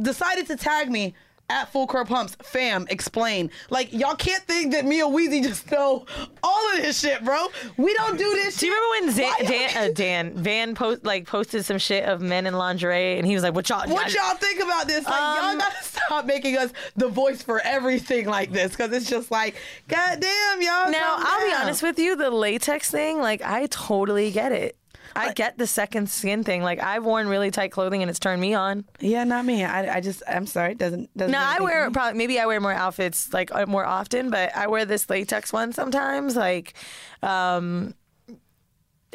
decided 0.00 0.46
to 0.46 0.56
tag 0.56 0.90
me 0.92 1.14
at 1.50 1.70
Full 1.72 1.86
Core 1.86 2.04
Pumps. 2.04 2.36
Fam, 2.42 2.86
explain. 2.90 3.50
Like 3.70 3.92
y'all 3.92 4.14
can't 4.16 4.42
think 4.44 4.72
that 4.72 4.84
me 4.84 5.00
and 5.00 5.12
Wheezy 5.12 5.40
just 5.42 5.70
know 5.70 6.06
all 6.42 6.72
of 6.74 6.76
this 6.82 7.00
shit, 7.00 7.24
bro. 7.24 7.46
We 7.76 7.92
don't 7.94 8.16
do 8.18 8.24
this. 8.34 8.56
Do 8.58 8.66
you 8.66 8.72
remember 8.72 9.06
when 9.06 9.14
Zan, 9.14 9.46
Dan, 9.46 9.90
uh, 9.90 9.92
Dan 9.94 10.32
Van 10.36 10.74
post 10.74 11.04
like 11.04 11.26
posted 11.26 11.64
some 11.64 11.78
shit 11.78 12.04
of 12.04 12.20
men 12.20 12.46
in 12.46 12.54
lingerie, 12.54 13.18
and 13.18 13.26
he 13.26 13.34
was 13.34 13.42
like, 13.42 13.54
"What 13.54 13.68
y'all? 13.68 13.88
What 13.88 14.12
y'all 14.14 14.34
think 14.36 14.60
about 14.62 14.86
this? 14.86 15.04
Like, 15.04 15.14
y'all 15.14 15.50
Um, 15.52 15.58
gotta 15.58 15.76
stop 15.84 16.24
making 16.26 16.56
us 16.56 16.72
the 16.96 17.08
voice 17.08 17.42
for 17.42 17.60
everything 17.60 18.26
like 18.26 18.50
this, 18.52 18.70
because 18.72 18.92
it's 18.92 19.08
just 19.08 19.30
like, 19.30 19.56
goddamn, 19.88 20.62
y'all. 20.62 20.90
Now 20.90 21.16
I'll 21.18 21.46
be 21.46 21.54
honest 21.54 21.82
with 21.82 21.98
you, 21.98 22.16
the 22.16 22.30
latex 22.30 22.90
thing, 22.90 23.20
like 23.20 23.42
I 23.42 23.66
totally 23.66 24.30
get 24.30 24.52
it. 24.52 24.76
I 25.16 25.32
get 25.32 25.58
the 25.58 25.66
second 25.66 26.08
skin 26.10 26.44
thing. 26.44 26.62
Like 26.62 26.80
I've 26.80 27.04
worn 27.04 27.28
really 27.28 27.50
tight 27.50 27.70
clothing 27.72 28.02
and 28.02 28.10
it's 28.10 28.18
turned 28.18 28.40
me 28.40 28.54
on. 28.54 28.84
Yeah, 29.00 29.24
not 29.24 29.44
me. 29.44 29.64
I, 29.64 29.96
I 29.96 30.00
just, 30.00 30.22
I'm 30.28 30.46
sorry. 30.46 30.72
It 30.72 30.78
doesn't, 30.78 31.16
doesn't. 31.16 31.32
Do 31.32 31.38
I 31.38 31.60
wear 31.60 31.90
probably 31.90 32.18
maybe 32.18 32.38
I 32.40 32.46
wear 32.46 32.60
more 32.60 32.72
outfits 32.72 33.32
like 33.32 33.54
uh, 33.54 33.66
more 33.66 33.84
often, 33.84 34.30
but 34.30 34.54
I 34.56 34.66
wear 34.66 34.84
this 34.84 35.08
latex 35.08 35.52
one 35.52 35.72
sometimes. 35.72 36.36
Like, 36.36 36.74
um, 37.22 37.94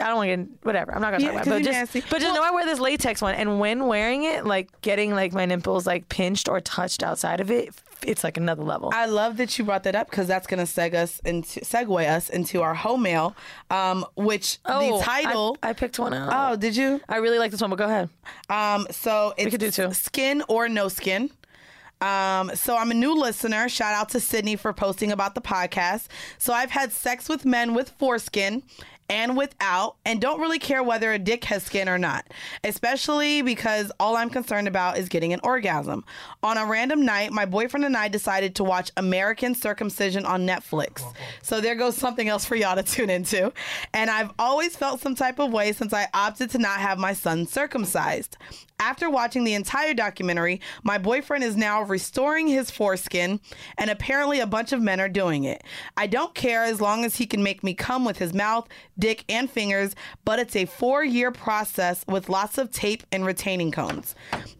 I 0.02 0.08
don't 0.08 0.16
want 0.16 0.30
to 0.30 0.38
get 0.38 0.48
whatever. 0.66 0.96
I'm 0.96 1.02
not 1.02 1.12
gonna 1.12 1.26
Yeah, 1.26 1.32
talk 1.34 1.42
about, 1.48 1.58
it, 1.58 1.60
but 1.60 1.64
just 1.66 1.94
nasty. 1.94 2.04
but 2.10 2.22
just 2.22 2.34
know 2.34 2.42
I 2.42 2.52
wear 2.52 2.66
this 2.66 2.80
latex 2.80 3.22
one, 3.22 3.36
and 3.36 3.60
when 3.60 3.86
wearing 3.86 4.24
it, 4.24 4.46
like 4.46 4.70
getting 4.80 5.14
like 5.14 5.34
my 5.34 5.46
nipples 5.46 5.86
like 5.86 6.08
pinched 6.08 6.48
or 6.48 6.62
touched 6.62 7.04
outside 7.04 7.42
of 7.42 7.52
it, 7.52 7.70
it's 8.06 8.24
like 8.24 8.38
another 8.38 8.64
level. 8.64 8.91
I 8.93 9.06
love 9.06 9.38
that 9.38 9.58
you 9.58 9.66
brought 9.66 9.84
that 9.84 9.95
up 9.95 10.10
because 10.10 10.28
that's 10.28 10.47
going 10.47 10.66
to 10.66 10.72
seg 10.72 10.93
us 10.93 11.20
into 11.20 11.62
segue 11.62 12.08
us 12.08 12.30
into 12.30 12.62
our 12.62 12.74
home 12.74 13.04
mail, 13.04 13.36
um, 13.70 14.06
which 14.16 14.60
oh, 14.66 14.97
the 14.97 15.04
title. 15.04 15.58
I, 15.62 15.70
I 15.70 15.74
picked 15.74 16.00
one 16.00 16.14
out. 16.14 16.54
oh, 16.54 16.56
did 16.56 16.76
you? 16.76 17.02
I 17.10 17.18
really 17.18 17.39
like 17.39 17.52
this 17.52 17.62
one, 17.62 17.70
but 17.70 17.78
go 17.78 17.86
ahead. 17.86 18.10
Um, 18.50 18.88
so 18.91 19.34
it's 19.38 19.52
could 19.52 19.60
do 19.60 19.72
two. 19.72 19.93
skin 19.93 20.43
or 20.47 20.70
no 20.70 20.88
skin. 20.88 21.32
Um, 22.02 22.52
so 22.56 22.78
I'm 22.78 22.91
a 22.91 22.93
new 22.93 23.14
listener. 23.14 23.68
Shout 23.68 23.93
out 23.93 24.10
to 24.10 24.20
Sydney 24.20 24.56
for 24.56 24.72
posting 24.72 25.12
about 25.12 25.36
the 25.36 25.41
podcast. 25.41 26.08
So 26.38 26.54
I've 26.54 26.72
had 26.72 26.91
sex 26.93 27.28
with 27.28 27.43
men 27.45 27.74
with 27.74 27.89
foreskin 27.89 28.64
and 29.10 29.36
without, 29.36 29.95
and 30.05 30.22
don't 30.22 30.39
really 30.39 30.60
care 30.60 30.84
whether 30.84 31.12
a 31.12 31.20
dick 31.20 31.43
has 31.45 31.64
skin 31.64 31.89
or 31.89 31.97
not, 31.97 32.28
especially 32.64 33.41
because 33.41 33.91
all 33.99 34.16
I'm 34.16 34.30
concerned 34.30 34.68
about 34.68 34.97
is 34.97 35.10
getting 35.10 35.34
an 35.34 35.39
orgasm. 35.43 36.05
On 36.43 36.57
a 36.57 36.66
random 36.66 37.03
night, 37.03 37.32
my 37.32 37.45
boyfriend 37.45 37.86
and 37.86 37.97
I 37.97 38.07
decided 38.07 38.55
to 38.55 38.64
watch 38.64 38.91
American 38.97 39.55
Circumcision 39.55 40.26
on 40.26 40.45
Netflix. 40.45 41.03
So 41.41 41.60
there 41.60 41.76
goes 41.76 41.97
something 41.97 42.30
else 42.30 42.45
for 42.45 42.55
y'all 42.55 42.76
to 42.76 42.84
tune 42.84 43.10
into. 43.10 43.51
And 43.93 44.10
I've 44.10 44.32
always 44.38 44.76
felt 44.76 45.01
some 45.01 45.16
type 45.16 45.39
of 45.39 45.51
way 45.51 45.74
since 45.74 45.93
I 45.93 46.07
opted 46.14 46.51
to 46.51 46.60
not 46.60 46.80
have 46.80 46.99
my 46.99 47.14
son 47.14 47.47
circumcised. 47.47 48.38
After 48.80 49.10
watching 49.10 49.44
the 49.44 49.56
entire 49.56 49.94
documentary, 49.94 50.62
my 50.84 50.98
boyfriend 50.98 51.44
is 51.44 51.58
now 51.58 51.82
restoring 51.82 52.48
his 52.48 52.72
foreskin, 52.72 53.42
and 53.78 53.90
apparently 53.90 54.40
a 54.40 54.48
bunch 54.48 54.72
of 54.72 54.82
men 54.82 55.02
are 55.02 55.10
doing 55.10 55.44
it. 55.44 55.64
I 55.98 56.08
don't 56.08 56.34
care 56.34 56.64
as 56.64 56.80
long 56.80 57.04
as 57.04 57.18
he 57.18 57.26
can 57.26 57.44
make 57.44 57.62
me 57.62 57.74
come 57.74 58.06
with 58.06 58.20
his 58.20 58.34
mouth, 58.34 58.70
dick, 58.98 59.26
and 59.28 59.50
fingers, 59.50 59.96
but 60.24 60.40
it's 60.40 60.56
a 60.56 60.66
four 60.66 61.04
year 61.04 61.30
process 61.32 62.06
with 62.08 62.30
lots 62.30 62.58
of 62.58 62.72
tape 62.72 63.04
and 63.12 63.26
retaining 63.26 63.72
cones. 63.72 64.16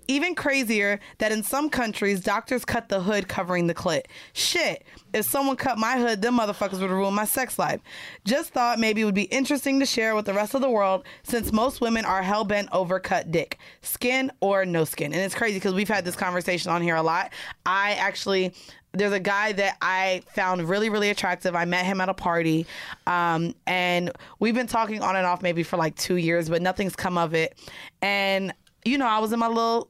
Even 0.10 0.34
crazier 0.34 0.99
that 1.20 1.32
in 1.32 1.43
some 1.43 1.70
countries, 1.70 2.20
doctors 2.20 2.66
cut 2.66 2.89
the 2.89 2.99
hood 2.99 3.28
covering 3.28 3.68
the 3.68 3.76
clit. 3.76 4.05
Shit, 4.34 4.84
if 5.14 5.24
someone 5.24 5.55
cut 5.55 5.78
my 5.78 5.99
hood, 5.99 6.24
them 6.24 6.39
motherfuckers 6.39 6.82
would 6.82 6.89
ruin 6.89 7.14
my 7.14 7.26
sex 7.26 7.60
life. 7.60 7.80
Just 8.26 8.49
thought 8.49 8.80
maybe 8.80 9.01
it 9.01 9.05
would 9.05 9.14
be 9.14 9.26
interesting 9.26 9.80
to 9.80 9.86
share 9.86 10.16
with 10.16 10.26
the 10.26 10.34
rest 10.34 10.55
of 10.55 10.62
the 10.62 10.70
world 10.70 11.05
since 11.22 11.53
most 11.53 11.80
women 11.80 12.05
are 12.05 12.24
hell 12.24 12.43
bent 12.43 12.70
over 12.72 12.99
cut 12.99 13.32
dick, 13.32 13.60
skin 13.84 14.32
or 14.39 14.66
no 14.66 14.84
skin. 14.84 15.14
And 15.14 15.22
it's 15.22 15.36
crazy 15.36 15.57
because 15.57 15.76
we've 15.76 15.88
had 15.88 16.05
this 16.05 16.16
conversation 16.16 16.72
on 16.72 16.82
here 16.82 16.95
a 16.95 17.03
lot. 17.03 17.32
I 17.68 17.91
actually 17.91 18.55
there's 18.93 19.14
a 19.14 19.20
guy 19.20 19.51
that 19.51 19.78
I 19.80 20.24
found 20.34 20.68
really, 20.68 20.89
really 20.89 21.12
attractive. 21.12 21.53
I 21.53 21.66
met 21.66 21.86
him 21.86 22.01
at 22.01 22.10
a 22.10 22.16
party. 22.16 22.66
Um, 23.05 23.53
and 23.68 24.12
we've 24.39 24.55
been 24.55 24.66
talking 24.66 25.03
on 25.03 25.16
and 25.16 25.28
off 25.28 25.43
maybe 25.43 25.62
for 25.62 25.78
like 25.78 25.95
two 25.95 26.16
years, 26.16 26.49
but 26.49 26.64
nothing's 26.64 26.95
come 26.95 27.16
of 27.16 27.36
it. 27.36 27.55
And 28.01 28.51
you 28.86 28.97
know, 28.97 29.05
I 29.05 29.20
was 29.20 29.32
in 29.32 29.39
my 29.39 29.47
little 29.47 29.89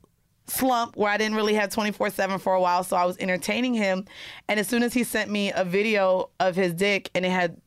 slump 0.50 0.96
where 0.96 1.12
I 1.12 1.18
didn't 1.18 1.36
really 1.36 1.56
have 1.56 1.70
24 1.70 2.10
7 2.10 2.40
for 2.40 2.54
a 2.54 2.62
while. 2.62 2.84
So 2.84 2.96
I 2.98 3.06
was 3.06 3.18
entertaining 3.18 3.74
him. 3.74 4.06
And 4.48 4.60
as 4.60 4.68
soon 4.68 4.84
as 4.84 4.94
he 4.94 5.04
sent 5.04 5.30
me 5.30 5.52
a 5.54 5.64
video 5.64 6.30
of 6.40 6.56
his 6.56 6.74
dick 6.74 7.10
and 7.16 7.26
it 7.26 7.32
had 7.32 7.58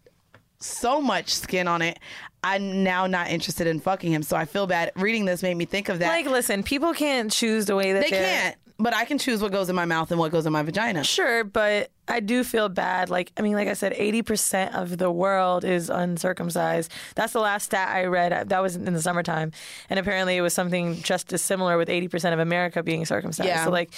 so 0.59 1.01
much 1.01 1.35
skin 1.35 1.69
on 1.69 1.83
it, 1.83 1.99
I'm 2.45 2.83
now 2.83 3.07
not 3.07 3.31
interested 3.31 3.67
in 3.67 3.81
fucking 3.81 4.13
him. 4.13 4.23
So 4.23 4.37
I 4.37 4.45
feel 4.45 4.67
bad. 4.67 4.91
Reading 4.97 5.25
this 5.25 5.43
made 5.43 5.55
me 5.57 5.65
think 5.65 5.89
of 5.89 6.01
that. 6.01 6.09
Like, 6.09 6.27
listen, 6.27 6.63
people 6.63 6.93
can't 6.93 7.31
choose 7.31 7.67
the 7.67 7.77
way 7.77 7.93
that 7.93 8.03
they 8.03 8.11
can't. 8.11 8.57
But 8.83 8.95
I 8.95 9.05
can 9.05 9.17
choose 9.17 9.41
what 9.41 9.53
goes 9.53 9.69
in 9.69 9.77
my 9.77 9.85
mouth 9.85 10.11
and 10.11 10.19
what 10.19 10.33
goes 10.33 10.45
in 10.45 10.53
my 10.53 10.63
vagina. 10.63 11.05
Sure, 11.05 11.45
but 11.45 11.93
I 12.09 12.19
do 12.19 12.43
feel 12.43 12.69
bad. 12.69 13.11
Like, 13.11 13.31
I 13.37 13.43
mean, 13.43 13.53
like 13.53 13.69
I 13.69 13.75
said, 13.75 13.93
80% 13.93 14.75
of 14.75 14.99
the 14.99 15.09
world 15.09 15.65
is 15.65 15.89
uncircumcised. 15.89 16.91
That's 17.15 17.33
the 17.33 17.39
last 17.39 17.67
stat 17.67 17.95
I 17.95 18.07
read. 18.07 18.49
That 18.49 18.61
was 18.61 18.75
in 18.75 18.93
the 18.93 19.01
summertime. 19.01 19.53
And 19.89 20.01
apparently 20.01 20.37
it 20.37 20.41
was 20.41 20.53
something 20.53 21.01
just 21.01 21.33
as 21.33 21.43
similar 21.43 21.79
with 21.79 21.89
80% 21.89 22.33
of 22.33 22.41
America 22.41 22.83
being 22.83 23.05
circumcised. 23.07 23.47
Yeah. 23.47 23.65
So, 23.65 23.71
like, 23.71 23.93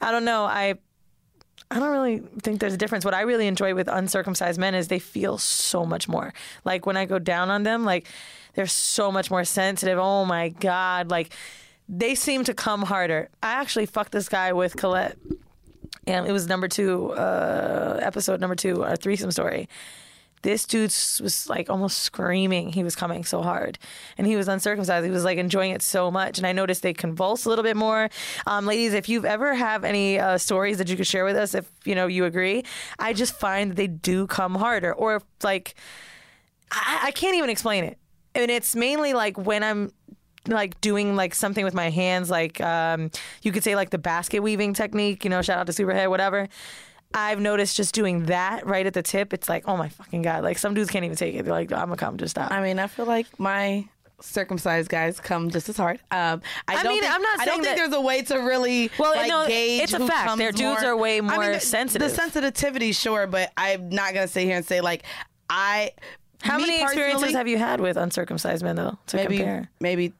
I 0.00 0.10
don't 0.10 0.24
know. 0.24 0.44
I. 0.44 0.74
I 1.70 1.80
don't 1.80 1.90
really 1.90 2.18
think 2.42 2.60
there's 2.60 2.74
a 2.74 2.76
difference. 2.76 3.04
What 3.04 3.14
I 3.14 3.22
really 3.22 3.46
enjoy 3.46 3.74
with 3.74 3.88
uncircumcised 3.88 4.60
men 4.60 4.74
is 4.74 4.88
they 4.88 4.98
feel 4.98 5.38
so 5.38 5.84
much 5.84 6.08
more. 6.08 6.32
Like 6.64 6.86
when 6.86 6.96
I 6.96 7.04
go 7.06 7.18
down 7.18 7.50
on 7.50 7.62
them, 7.62 7.84
like 7.84 8.06
they're 8.54 8.66
so 8.66 9.10
much 9.10 9.30
more 9.30 9.44
sensitive. 9.44 9.98
Oh 9.98 10.24
my 10.24 10.50
God. 10.50 11.10
Like 11.10 11.32
they 11.88 12.14
seem 12.14 12.44
to 12.44 12.54
come 12.54 12.82
harder. 12.82 13.28
I 13.42 13.52
actually 13.52 13.86
fucked 13.86 14.12
this 14.12 14.28
guy 14.28 14.52
with 14.52 14.76
Colette 14.76 15.18
and 16.06 16.26
it 16.26 16.32
was 16.32 16.48
number 16.48 16.68
two 16.68 17.12
uh, 17.12 17.98
episode 18.02 18.40
number 18.40 18.54
two 18.54 18.82
our 18.84 18.96
threesome 18.96 19.30
story. 19.30 19.68
This 20.42 20.66
dude 20.66 20.92
was 21.22 21.46
like 21.48 21.70
almost 21.70 22.00
screaming 22.00 22.70
he 22.70 22.84
was 22.84 22.94
coming 22.94 23.24
so 23.24 23.40
hard 23.40 23.78
and 24.18 24.26
he 24.26 24.36
was 24.36 24.46
uncircumcised. 24.46 25.04
He 25.04 25.10
was 25.10 25.24
like 25.24 25.38
enjoying 25.38 25.70
it 25.70 25.80
so 25.80 26.10
much 26.10 26.38
and 26.38 26.46
i 26.46 26.52
noticed 26.52 26.82
they 26.82 26.92
convulse 26.92 27.46
a 27.46 27.48
little 27.48 27.64
bit 27.64 27.76
more. 27.76 28.10
Um, 28.46 28.66
ladies 28.66 28.92
if 28.92 29.08
you've 29.08 29.24
ever 29.24 29.54
have 29.54 29.84
any 29.84 30.18
uh, 30.18 30.36
stories 30.38 30.78
that 30.78 30.88
you 30.88 30.96
could 30.96 31.06
share 31.06 31.24
with 31.24 31.36
us 31.36 31.54
if 31.54 31.70
you 31.84 31.94
know 31.94 32.06
you 32.06 32.24
agree 32.24 32.64
i 32.98 33.12
just 33.12 33.34
find 33.38 33.70
that 33.70 33.76
they 33.76 33.86
do 33.86 34.26
come 34.26 34.54
harder 34.54 34.92
or 34.92 35.22
like 35.42 35.74
I, 36.70 37.04
I 37.04 37.10
can't 37.12 37.36
even 37.36 37.50
explain 37.50 37.84
it. 37.84 37.98
And 38.34 38.50
it's 38.50 38.74
mainly 38.74 39.14
like 39.14 39.38
when 39.38 39.62
i'm 39.62 39.92
like 40.48 40.80
doing 40.80 41.16
like 41.16 41.34
something 41.34 41.64
with 41.64 41.74
my 41.74 41.88
hands 41.90 42.30
like 42.30 42.60
um 42.60 43.10
you 43.42 43.50
could 43.52 43.64
say 43.64 43.74
like 43.76 43.90
the 43.90 43.98
basket 43.98 44.40
weaving 44.42 44.74
technique 44.74 45.24
you 45.24 45.30
know 45.30 45.40
shout 45.42 45.58
out 45.58 45.66
to 45.66 45.72
superhead 45.72 46.08
whatever 46.10 46.48
i've 47.14 47.40
noticed 47.40 47.76
just 47.76 47.94
doing 47.94 48.24
that 48.26 48.66
right 48.66 48.86
at 48.86 48.92
the 48.92 49.02
tip 49.02 49.32
it's 49.32 49.48
like 49.48 49.64
oh 49.66 49.76
my 49.76 49.88
fucking 49.88 50.20
god 50.22 50.42
like 50.44 50.58
some 50.58 50.74
dudes 50.74 50.90
can't 50.90 51.04
even 51.04 51.16
take 51.16 51.34
it 51.34 51.44
they're 51.44 51.52
like 51.54 51.72
i'm 51.72 51.86
gonna 51.88 51.96
come 51.96 52.16
just 52.18 52.32
stop 52.32 52.50
I 52.50 52.60
mean, 52.60 52.78
I 52.78 52.86
feel 52.88 53.06
like 53.06 53.26
my 53.38 53.86
circumcised 54.20 54.88
guys 54.88 55.20
come 55.20 55.50
just 55.50 55.68
as 55.68 55.76
hard. 55.76 55.98
Um, 56.10 56.40
I, 56.68 56.76
I 56.76 56.82
don't 56.82 56.92
mean, 56.92 57.02
think, 57.02 57.12
I'm 57.14 57.20
not 57.22 57.40
I 57.40 57.44
don't 57.44 57.54
think 57.56 57.64
that- 57.64 57.76
there's 57.76 57.92
a 57.92 58.00
way 58.00 58.22
to 58.22 58.36
really 58.36 58.90
Well, 58.98 59.14
like, 59.14 59.28
no, 59.28 59.46
gauge 59.46 59.82
it's 59.82 59.92
a 59.92 60.06
fact. 60.06 60.36
Their 60.38 60.52
dudes 60.52 60.82
more. 60.82 60.92
are 60.92 60.96
way 60.96 61.18
I 61.18 61.20
mean, 61.20 61.34
more 61.34 61.52
the- 61.52 61.60
sensitive. 61.60 62.08
The 62.10 62.14
sensitivity, 62.14 62.92
sure, 62.92 63.26
but 63.26 63.52
I'm 63.56 63.88
not 63.90 64.14
gonna 64.14 64.28
sit 64.28 64.44
here 64.44 64.56
and 64.56 64.64
say 64.64 64.80
like 64.80 65.02
I. 65.50 65.90
how 66.42 66.58
many 66.58 66.80
experiences 66.82 67.32
have 67.32 67.48
you 67.48 67.58
had 67.58 67.80
with 67.80 67.96
uncircumcised 67.96 68.62
men 68.62 68.76
though 68.76 68.98
to 69.08 69.16
maybe 69.16 69.36
compare 69.38 69.68
maybe 69.80 70.12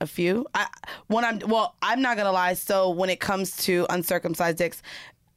a 0.00 0.06
few. 0.06 0.46
I 0.54 0.66
when 1.08 1.24
I'm 1.24 1.38
well, 1.46 1.74
I'm 1.82 2.02
not 2.02 2.16
gonna 2.16 2.32
lie. 2.32 2.54
So 2.54 2.90
when 2.90 3.10
it 3.10 3.20
comes 3.20 3.56
to 3.64 3.86
uncircumcised 3.90 4.58
dicks, 4.58 4.82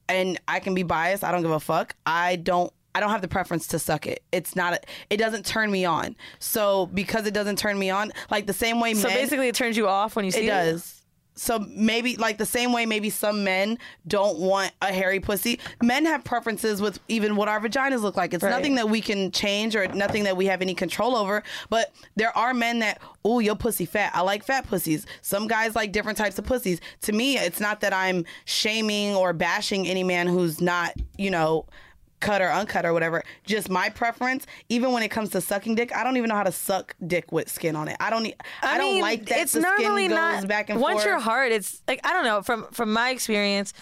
and 0.08 0.40
I 0.48 0.60
can 0.60 0.74
be 0.74 0.84
biased. 0.84 1.24
I 1.24 1.32
don't 1.32 1.42
give 1.42 1.52
a 1.52 1.60
fuck. 1.60 1.96
I 2.06 2.38
don't. 2.38 2.74
I 2.96 3.00
don't 3.00 3.12
have 3.12 3.22
the 3.22 3.28
preference 3.28 3.68
to 3.68 3.80
suck 3.80 4.08
it. 4.08 4.24
It's 4.32 4.56
not. 4.56 4.74
A, 4.74 4.80
it 5.10 5.18
doesn't 5.18 5.46
turn 5.46 5.72
me 5.72 5.86
on. 5.86 6.16
So 6.40 6.88
because 6.88 7.28
it 7.28 7.34
doesn't 7.34 7.58
turn 7.58 7.78
me 7.78 7.92
on, 7.92 8.12
like 8.32 8.48
the 8.48 8.54
same 8.54 8.80
way 8.80 8.96
so 8.96 9.08
men, 9.08 9.18
basically 9.18 9.48
it 9.48 9.56
turns 9.56 9.78
you 9.78 9.88
off 9.88 10.16
when 10.16 10.26
you 10.26 10.32
see 10.32 10.42
it. 10.42 10.46
it 10.46 10.48
does. 10.48 10.99
So 11.40 11.60
maybe 11.70 12.16
like 12.18 12.38
the 12.38 12.46
same 12.46 12.74
way 12.74 12.86
maybe 12.86 13.10
some 13.10 13.44
men 13.44 13.78
don't 14.08 14.40
want 14.40 14.74
a 14.82 14.88
hairy 14.92 15.20
pussy. 15.20 15.60
Men 15.82 16.06
have 16.06 16.24
preferences 16.24 16.82
with 16.82 17.00
even 17.08 17.36
what 17.38 17.48
our 17.48 17.60
vaginas 17.62 18.02
look 18.02 18.18
like. 18.18 18.34
It's 18.34 18.44
Right. 18.44 18.50
nothing 18.52 18.76
that 18.76 18.90
we 18.90 19.00
can 19.00 19.32
change 19.32 19.76
or 19.76 19.88
nothing 19.88 20.24
that 20.26 20.36
we 20.36 20.48
have 20.48 20.62
any 20.62 20.74
control 20.74 21.16
over. 21.16 21.42
But 21.70 21.94
there 22.16 22.36
are 22.38 22.54
men 22.54 22.80
that, 22.80 23.02
oh, 23.24 23.40
your 23.40 23.56
pussy 23.56 23.86
fat. 23.86 24.12
I 24.14 24.22
like 24.22 24.44
fat 24.44 24.68
pussies. 24.68 25.06
Some 25.22 25.48
guys 25.48 25.76
like 25.76 25.92
different 25.94 26.18
types 26.18 26.38
of 26.38 26.46
pussies. 26.46 26.82
To 27.04 27.14
me, 27.14 27.38
it's 27.38 27.60
not 27.62 27.80
that 27.82 27.94
I'm 27.94 28.26
shaming 28.46 29.16
or 29.16 29.32
bashing 29.32 29.88
any 29.88 30.04
man 30.04 30.28
who's 30.28 30.60
not, 30.60 30.94
you 31.18 31.32
know, 31.32 31.66
cut 32.20 32.42
or 32.42 32.52
uncut 32.52 32.86
or 32.86 32.94
whatever. 32.94 33.24
Just 33.46 33.70
my 33.70 33.90
preference. 33.90 34.46
Even 34.70 34.92
when 34.92 35.04
it 35.04 35.10
comes 35.10 35.30
to 35.32 35.42
sucking 35.42 35.76
dick, 35.76 35.96
I 35.96 36.04
don't 36.04 36.18
even 36.18 36.30
know 36.30 36.36
how 36.36 36.44
to 36.44 36.52
suck 36.52 36.96
dick 37.06 37.32
with 37.32 37.50
skin 37.50 37.76
on 37.76 37.88
it. 37.88 37.98
I 38.00 38.10
don't. 38.10 38.24
need. 38.24 38.36
I 38.62 38.78
don't 38.78 38.94
mean, 38.94 39.02
like 39.02 39.26
that. 39.26 39.40
It's 39.40 39.54
the 39.54 39.62
normally 39.62 40.06
skin 40.06 40.18
goes 40.18 40.42
not 40.42 40.48
back 40.48 40.70
and 40.70 40.80
once 40.80 40.96
forth. 40.96 41.06
you're 41.06 41.20
hard. 41.20 41.52
It's 41.52 41.82
like 41.88 42.02
I 42.04 42.14
don't 42.14 42.26
know 42.26 42.42
from 42.42 42.68
from 42.72 42.94
my 42.94 43.10
experience. 43.12 43.74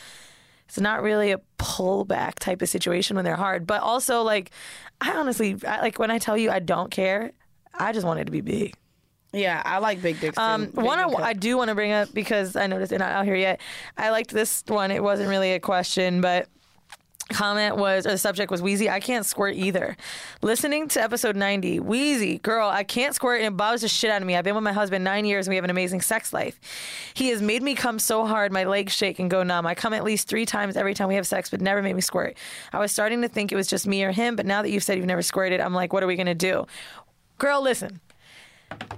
It's 0.67 0.79
not 0.79 1.01
really 1.01 1.31
a 1.31 1.39
pullback 1.57 2.35
type 2.35 2.61
of 2.61 2.67
situation 2.67 3.15
when 3.15 3.23
they're 3.23 3.35
hard, 3.35 3.65
but 3.65 3.81
also 3.81 4.21
like 4.23 4.51
I 4.99 5.13
honestly 5.13 5.57
I, 5.65 5.81
like 5.81 5.97
when 5.97 6.11
I 6.11 6.17
tell 6.17 6.37
you 6.37 6.51
I 6.51 6.59
don't 6.59 6.91
care. 6.91 7.31
I 7.73 7.93
just 7.93 8.05
want 8.05 8.19
it 8.19 8.25
to 8.25 8.31
be 8.31 8.41
big. 8.41 8.75
Yeah, 9.33 9.61
I 9.63 9.77
like 9.79 10.01
big 10.01 10.19
dicks. 10.19 10.37
Um, 10.37 10.67
too. 10.67 10.71
Big 10.73 10.85
one 10.85 10.99
I. 10.99 11.05
I 11.05 11.33
do 11.33 11.57
want 11.57 11.69
to 11.69 11.75
bring 11.75 11.91
up 11.91 12.13
because 12.13 12.55
I 12.55 12.67
noticed 12.67 12.89
they're 12.89 12.99
not 12.99 13.11
out 13.11 13.25
here 13.25 13.35
yet. 13.35 13.61
I 13.97 14.09
liked 14.09 14.31
this 14.31 14.63
one. 14.67 14.89
It 14.89 15.03
wasn't 15.03 15.29
really 15.29 15.53
a 15.53 15.59
question, 15.59 16.21
but 16.21 16.47
comment 17.29 17.77
was 17.77 18.05
or 18.05 18.11
the 18.11 18.17
subject 18.17 18.51
was 18.51 18.61
Wheezy. 18.61 18.89
I 18.89 18.99
can't 18.99 19.25
squirt 19.25 19.55
either. 19.55 19.97
Listening 20.41 20.87
to 20.89 21.01
episode 21.01 21.35
90, 21.35 21.79
Wheezy, 21.79 22.39
girl, 22.39 22.69
I 22.69 22.83
can't 22.83 23.13
squirt 23.13 23.41
and 23.41 23.47
it 23.47 23.57
bothers 23.57 23.81
the 23.81 23.87
shit 23.87 24.09
out 24.09 24.21
of 24.21 24.27
me. 24.27 24.35
I've 24.35 24.43
been 24.43 24.55
with 24.55 24.63
my 24.63 24.73
husband 24.73 25.03
nine 25.03 25.25
years 25.25 25.47
and 25.47 25.51
we 25.51 25.55
have 25.55 25.63
an 25.63 25.69
amazing 25.69 26.01
sex 26.01 26.33
life. 26.33 26.59
He 27.13 27.29
has 27.29 27.41
made 27.41 27.61
me 27.61 27.75
come 27.75 27.99
so 27.99 28.25
hard 28.25 28.51
my 28.51 28.63
legs 28.63 28.93
shake 28.93 29.19
and 29.19 29.29
go 29.29 29.43
numb. 29.43 29.65
I 29.65 29.75
come 29.75 29.93
at 29.93 30.03
least 30.03 30.27
three 30.27 30.45
times 30.45 30.77
every 30.77 30.93
time 30.93 31.07
we 31.07 31.15
have 31.15 31.27
sex, 31.27 31.49
but 31.49 31.61
never 31.61 31.81
made 31.81 31.93
me 31.93 32.01
squirt. 32.01 32.37
I 32.71 32.79
was 32.79 32.91
starting 32.91 33.21
to 33.21 33.27
think 33.27 33.51
it 33.51 33.55
was 33.55 33.67
just 33.67 33.87
me 33.87 34.03
or 34.03 34.11
him, 34.11 34.35
but 34.35 34.45
now 34.45 34.61
that 34.61 34.69
you've 34.69 34.83
said 34.83 34.97
you've 34.97 35.05
never 35.05 35.21
squirted, 35.21 35.59
I'm 35.59 35.73
like, 35.73 35.93
what 35.93 36.03
are 36.03 36.07
we 36.07 36.15
gonna 36.15 36.35
do? 36.35 36.65
Girl, 37.37 37.61
listen. 37.61 37.99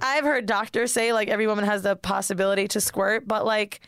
I've 0.02 0.24
heard 0.24 0.46
doctors 0.46 0.92
say 0.92 1.12
like 1.12 1.28
every 1.28 1.46
woman 1.46 1.64
has 1.64 1.82
the 1.82 1.96
possibility 1.96 2.66
to 2.68 2.80
squirt, 2.80 3.26
but 3.26 3.44
like 3.44 3.80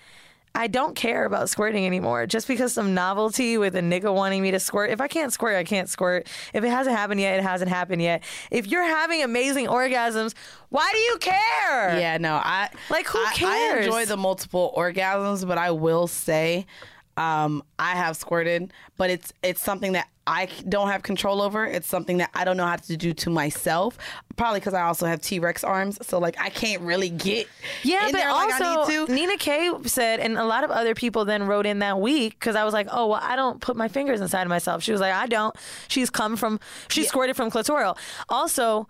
I 0.55 0.66
don't 0.66 0.94
care 0.94 1.24
about 1.24 1.48
squirting 1.48 1.86
anymore. 1.86 2.26
Just 2.26 2.46
because 2.46 2.72
some 2.72 2.94
novelty 2.94 3.57
with 3.57 3.74
a 3.74 3.80
nigga 3.80 4.14
wanting 4.14 4.42
me 4.42 4.50
to 4.50 4.61
squirt. 4.61 4.90
If 4.90 5.00
I 5.00 5.09
can't 5.09 5.32
squirt, 5.32 5.57
I 5.57 5.64
can't 5.64 5.88
squirt. 5.88 6.26
If 6.53 6.62
it 6.62 6.68
hasn't 6.68 6.96
happened 6.96 7.20
yet, 7.20 7.38
it 7.38 7.42
hasn't 7.42 7.70
happened 7.70 8.03
yet. 8.03 8.22
If 8.50 8.66
you're 8.66 8.82
having 8.82 9.22
amazing 9.22 9.66
orgasms, 9.66 10.34
why 10.68 10.88
do 10.92 10.98
you 10.98 11.18
care? 11.18 11.98
Yeah, 11.98 12.18
no, 12.18 12.34
I 12.34 12.68
Like, 12.90 13.07
who 13.07 13.18
I, 13.18 13.34
I 13.42 13.78
enjoy 13.78 14.05
the 14.07 14.16
multiple 14.16 14.74
orgasms, 14.76 15.46
but 15.46 15.59
I 15.59 15.70
will 15.70 16.07
say, 16.07 16.66
um, 17.22 17.62
I 17.78 17.92
have 17.92 18.16
squirted, 18.16 18.72
but 18.96 19.10
it's 19.10 19.32
it's 19.42 19.62
something 19.62 19.92
that 19.92 20.08
I 20.26 20.48
don't 20.68 20.88
have 20.88 21.02
control 21.02 21.40
over. 21.42 21.64
It's 21.66 21.86
something 21.86 22.18
that 22.18 22.30
I 22.34 22.44
don't 22.44 22.56
know 22.56 22.66
how 22.66 22.76
to 22.76 22.96
do 22.96 23.12
to 23.12 23.30
myself. 23.30 23.98
Probably 24.36 24.60
because 24.60 24.74
I 24.74 24.82
also 24.82 25.06
have 25.06 25.20
T 25.20 25.38
Rex 25.38 25.62
arms, 25.62 26.04
so 26.06 26.18
like 26.18 26.36
I 26.40 26.48
can't 26.48 26.82
really 26.82 27.10
get 27.10 27.46
Yeah, 27.82 28.06
in 28.06 28.12
but 28.12 28.18
there 28.18 28.32
like 28.32 28.60
I 28.60 28.74
also 28.74 28.90
need 28.92 29.06
to. 29.06 29.12
Nina 29.14 29.36
K 29.36 29.72
said, 29.84 30.20
and 30.20 30.36
a 30.36 30.44
lot 30.44 30.64
of 30.64 30.70
other 30.70 30.94
people 30.94 31.24
then 31.24 31.44
wrote 31.44 31.66
in 31.66 31.78
that 31.80 32.00
week 32.00 32.34
because 32.38 32.56
I 32.56 32.64
was 32.64 32.72
like, 32.74 32.88
oh 32.90 33.06
well, 33.08 33.20
I 33.22 33.36
don't 33.36 33.60
put 33.60 33.76
my 33.76 33.88
fingers 33.88 34.20
inside 34.20 34.42
of 34.42 34.48
myself. 34.48 34.82
She 34.82 34.92
was 34.92 35.00
like, 35.00 35.14
I 35.14 35.26
don't. 35.26 35.54
She's 35.88 36.10
come 36.10 36.36
from, 36.36 36.58
she 36.88 37.04
squirted 37.04 37.36
from 37.36 37.50
clitoral. 37.50 37.96
Also, 38.28 38.88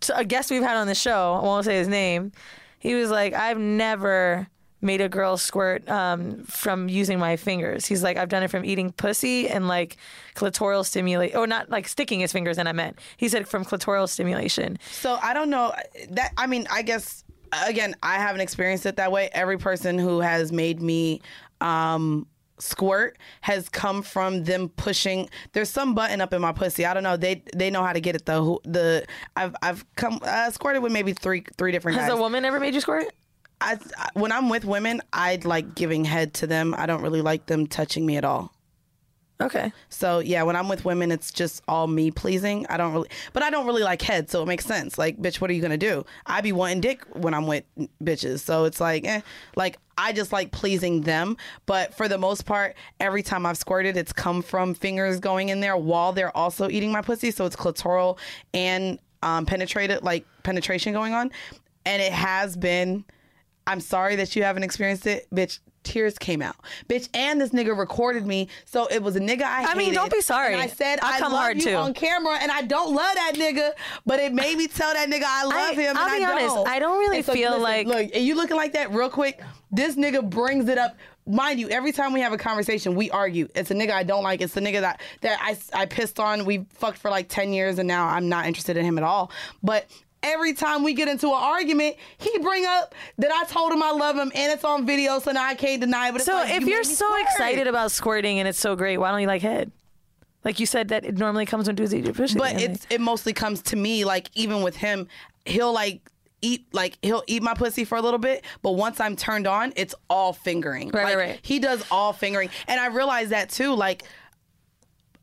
to 0.00 0.16
a 0.16 0.24
guest 0.24 0.50
we've 0.50 0.62
had 0.62 0.76
on 0.76 0.86
the 0.86 0.94
show, 0.94 1.34
I 1.40 1.44
won't 1.44 1.64
say 1.64 1.76
his 1.78 1.88
name. 1.88 2.32
He 2.78 2.94
was 2.94 3.10
like, 3.10 3.34
I've 3.34 3.58
never 3.58 4.48
made 4.80 5.00
a 5.00 5.08
girl 5.08 5.36
squirt 5.36 5.88
um, 5.88 6.44
from 6.44 6.88
using 6.88 7.18
my 7.18 7.36
fingers. 7.36 7.86
He's 7.86 8.02
like, 8.02 8.16
I've 8.16 8.28
done 8.28 8.42
it 8.42 8.48
from 8.48 8.64
eating 8.64 8.92
pussy 8.92 9.48
and 9.48 9.66
like 9.68 9.96
clitoral 10.34 10.84
stimulation, 10.84 11.36
or 11.36 11.46
not 11.46 11.70
like 11.70 11.88
sticking 11.88 12.20
his 12.20 12.32
fingers 12.32 12.58
in. 12.58 12.66
I 12.66 12.72
meant 12.72 12.98
he 13.16 13.28
said 13.28 13.48
from 13.48 13.64
clitoral 13.64 14.08
stimulation. 14.08 14.78
So 14.90 15.18
I 15.22 15.34
don't 15.34 15.50
know 15.50 15.72
that. 16.10 16.32
I 16.36 16.46
mean, 16.46 16.66
I 16.70 16.82
guess 16.82 17.24
again, 17.66 17.94
I 18.02 18.14
haven't 18.16 18.40
experienced 18.40 18.86
it 18.86 18.96
that 18.96 19.10
way. 19.12 19.30
Every 19.32 19.58
person 19.58 19.98
who 19.98 20.20
has 20.20 20.52
made 20.52 20.80
me 20.80 21.22
um, 21.60 22.26
squirt 22.58 23.18
has 23.40 23.68
come 23.68 24.02
from 24.02 24.44
them 24.44 24.68
pushing. 24.70 25.28
There's 25.52 25.70
some 25.70 25.94
button 25.94 26.20
up 26.20 26.32
in 26.32 26.40
my 26.40 26.52
pussy. 26.52 26.86
I 26.86 26.94
don't 26.94 27.02
know. 27.02 27.16
They 27.16 27.42
they 27.54 27.70
know 27.70 27.82
how 27.84 27.92
to 27.92 28.00
get 28.00 28.14
it 28.14 28.26
though. 28.26 28.60
The 28.64 29.06
I've 29.36 29.54
I've 29.62 29.84
come 29.96 30.20
uh, 30.22 30.50
squirted 30.50 30.82
with 30.82 30.92
maybe 30.92 31.12
three 31.12 31.44
three 31.56 31.72
different 31.72 31.98
Has 31.98 32.08
guys. 32.08 32.18
a 32.18 32.20
woman 32.20 32.44
ever 32.44 32.60
made 32.60 32.74
you 32.74 32.80
squirt? 32.80 33.06
I, 33.60 33.78
I- 33.96 34.10
when 34.14 34.32
I'm 34.32 34.48
with 34.48 34.64
women, 34.64 35.02
I'd 35.12 35.44
like 35.44 35.74
giving 35.74 36.04
head 36.04 36.34
to 36.34 36.46
them. 36.46 36.74
I 36.76 36.86
don't 36.86 37.02
really 37.02 37.22
like 37.22 37.46
them 37.46 37.66
touching 37.66 38.04
me 38.06 38.16
at 38.16 38.24
all. 38.24 38.52
Okay. 39.40 39.72
So 39.88 40.18
yeah, 40.18 40.42
when 40.42 40.56
I'm 40.56 40.68
with 40.68 40.84
women, 40.84 41.12
it's 41.12 41.30
just 41.30 41.62
all 41.68 41.86
me 41.86 42.10
pleasing. 42.10 42.66
I 42.68 42.76
don't 42.76 42.92
really, 42.92 43.08
but 43.32 43.44
I 43.44 43.50
don't 43.50 43.66
really 43.66 43.84
like 43.84 44.02
head, 44.02 44.28
so 44.28 44.42
it 44.42 44.46
makes 44.46 44.64
sense. 44.66 44.98
Like, 44.98 45.16
bitch, 45.18 45.40
what 45.40 45.48
are 45.48 45.52
you 45.52 45.62
gonna 45.62 45.76
do? 45.76 46.04
I 46.26 46.40
be 46.40 46.50
wanting 46.50 46.80
dick 46.80 47.04
when 47.12 47.34
I'm 47.34 47.46
with 47.46 47.62
bitches, 48.02 48.40
so 48.40 48.64
it's 48.64 48.80
like, 48.80 49.06
eh, 49.06 49.20
like 49.54 49.78
I 49.96 50.12
just 50.12 50.32
like 50.32 50.50
pleasing 50.50 51.02
them. 51.02 51.36
But 51.66 51.94
for 51.94 52.08
the 52.08 52.18
most 52.18 52.46
part, 52.46 52.74
every 52.98 53.22
time 53.22 53.46
I've 53.46 53.56
squirted, 53.58 53.96
it's 53.96 54.12
come 54.12 54.42
from 54.42 54.74
fingers 54.74 55.20
going 55.20 55.50
in 55.50 55.60
there 55.60 55.76
while 55.76 56.12
they're 56.12 56.36
also 56.36 56.68
eating 56.68 56.90
my 56.90 57.00
pussy, 57.00 57.30
so 57.30 57.46
it's 57.46 57.54
clitoral 57.54 58.18
and 58.52 58.98
um, 59.22 59.46
penetrated, 59.46 60.02
like 60.02 60.26
penetration 60.42 60.92
going 60.92 61.14
on, 61.14 61.30
and 61.86 62.02
it 62.02 62.12
has 62.12 62.56
been. 62.56 63.04
I'm 63.68 63.80
sorry 63.80 64.16
that 64.16 64.34
you 64.34 64.42
haven't 64.42 64.64
experienced 64.64 65.06
it, 65.06 65.28
bitch. 65.32 65.60
Tears 65.84 66.18
came 66.18 66.42
out, 66.42 66.56
bitch, 66.88 67.08
and 67.14 67.40
this 67.40 67.50
nigga 67.50 67.74
recorded 67.78 68.26
me, 68.26 68.48
so 68.66 68.86
it 68.88 69.02
was 69.02 69.16
a 69.16 69.20
nigga 69.20 69.42
I. 69.42 69.64
I 69.72 69.74
mean, 69.74 69.94
don't 69.94 70.12
be 70.12 70.20
sorry. 70.20 70.52
and 70.52 70.60
I 70.60 70.66
said 70.66 70.98
I'll 71.00 71.14
I 71.14 71.18
come 71.18 71.32
love 71.32 71.40
hard, 71.40 71.56
you 71.56 71.62
too. 71.62 71.74
on 71.76 71.94
camera, 71.94 72.36
and 72.42 72.50
I 72.50 72.60
don't 72.62 72.94
love 72.94 73.14
that 73.14 73.32
nigga, 73.36 73.70
but 74.04 74.18
it 74.20 74.34
made 74.34 74.58
me 74.58 74.66
tell 74.66 74.92
that 74.92 75.08
nigga 75.08 75.22
I 75.24 75.44
love 75.44 75.78
I- 75.78 75.80
him. 75.80 75.96
I'll 75.96 76.18
be 76.18 76.24
I 76.24 76.30
honest, 76.30 76.54
don't. 76.56 76.68
I 76.68 76.78
don't 76.78 76.98
really 76.98 77.22
so, 77.22 77.32
feel 77.32 77.50
listen, 77.50 77.62
like- 77.62 77.86
look, 77.86 78.10
and 78.14 78.22
you 78.24 78.34
looking 78.34 78.56
like 78.56 78.72
that 78.74 78.90
real 78.92 79.08
quick. 79.08 79.40
This 79.70 79.94
nigga 79.96 80.28
brings 80.28 80.68
it 80.68 80.76
up. 80.78 80.96
Mind 81.26 81.60
you, 81.60 81.68
every 81.70 81.92
time 81.92 82.12
we 82.12 82.20
have 82.20 82.32
a 82.32 82.38
conversation, 82.38 82.94
we 82.94 83.10
argue. 83.10 83.48
It's 83.54 83.70
a 83.70 83.74
nigga 83.74 83.92
I 83.92 84.02
don't 84.02 84.24
like. 84.24 84.40
It's 84.42 84.54
the 84.54 84.60
nigga 84.62 84.80
that 84.80 85.00
that 85.22 85.38
I 85.40 85.56
I 85.72 85.86
pissed 85.86 86.18
on. 86.18 86.44
We 86.44 86.66
fucked 86.74 86.98
for 86.98 87.10
like 87.10 87.28
ten 87.28 87.52
years, 87.52 87.78
and 87.78 87.86
now 87.86 88.06
I'm 88.08 88.28
not 88.28 88.46
interested 88.46 88.76
in 88.76 88.84
him 88.84 88.98
at 88.98 89.04
all. 89.04 89.30
But 89.62 89.86
every 90.22 90.52
time 90.54 90.82
we 90.82 90.94
get 90.94 91.08
into 91.08 91.28
an 91.28 91.34
argument, 91.34 91.96
he 92.18 92.38
bring 92.38 92.64
up 92.66 92.94
that 93.18 93.30
I 93.32 93.44
told 93.44 93.72
him 93.72 93.82
I 93.82 93.90
love 93.92 94.16
him, 94.16 94.32
and 94.34 94.52
it's 94.52 94.64
on 94.64 94.86
video, 94.86 95.18
so 95.18 95.30
now 95.32 95.44
I 95.44 95.54
can't 95.54 95.80
deny 95.80 96.08
it. 96.08 96.12
But 96.12 96.16
it's 96.22 96.26
So 96.26 96.34
like, 96.34 96.54
if 96.54 96.62
you 96.62 96.68
you're 96.74 96.84
so 96.84 97.06
squirt. 97.06 97.22
excited 97.22 97.66
about 97.66 97.92
squirting 97.92 98.38
and 98.38 98.48
it's 98.48 98.58
so 98.58 98.76
great, 98.76 98.98
why 98.98 99.10
don't 99.10 99.20
you 99.20 99.26
like 99.26 99.42
head? 99.42 99.70
Like 100.44 100.60
you 100.60 100.66
said 100.66 100.88
that 100.88 101.04
it 101.04 101.18
normally 101.18 101.46
comes 101.46 101.66
when 101.66 101.76
dudes 101.76 101.94
eat 101.94 102.04
your 102.04 102.14
pussy. 102.14 102.38
but 102.38 102.60
it's 102.60 102.86
it 102.90 103.00
mostly 103.00 103.32
comes 103.32 103.60
to 103.62 103.76
me 103.76 104.04
like 104.04 104.30
even 104.34 104.62
with 104.62 104.76
him 104.76 105.08
he'll 105.44 105.72
like 105.72 106.08
eat 106.40 106.66
like 106.72 106.96
he'll 107.02 107.24
eat 107.26 107.42
my 107.42 107.52
pussy 107.54 107.84
for 107.84 107.98
a 107.98 108.00
little 108.00 108.20
bit 108.20 108.44
but 108.62 108.70
once 108.72 109.00
i'm 109.00 109.16
turned 109.16 109.46
on 109.48 109.72
it's 109.74 109.94
all 110.08 110.32
fingering 110.32 110.88
Right, 110.90 111.04
like, 111.04 111.16
right, 111.16 111.28
right. 111.30 111.40
he 111.42 111.58
does 111.58 111.84
all 111.90 112.12
fingering 112.12 112.48
and 112.68 112.78
i 112.80 112.86
realized 112.86 113.30
that 113.30 113.50
too 113.50 113.74
like 113.74 114.04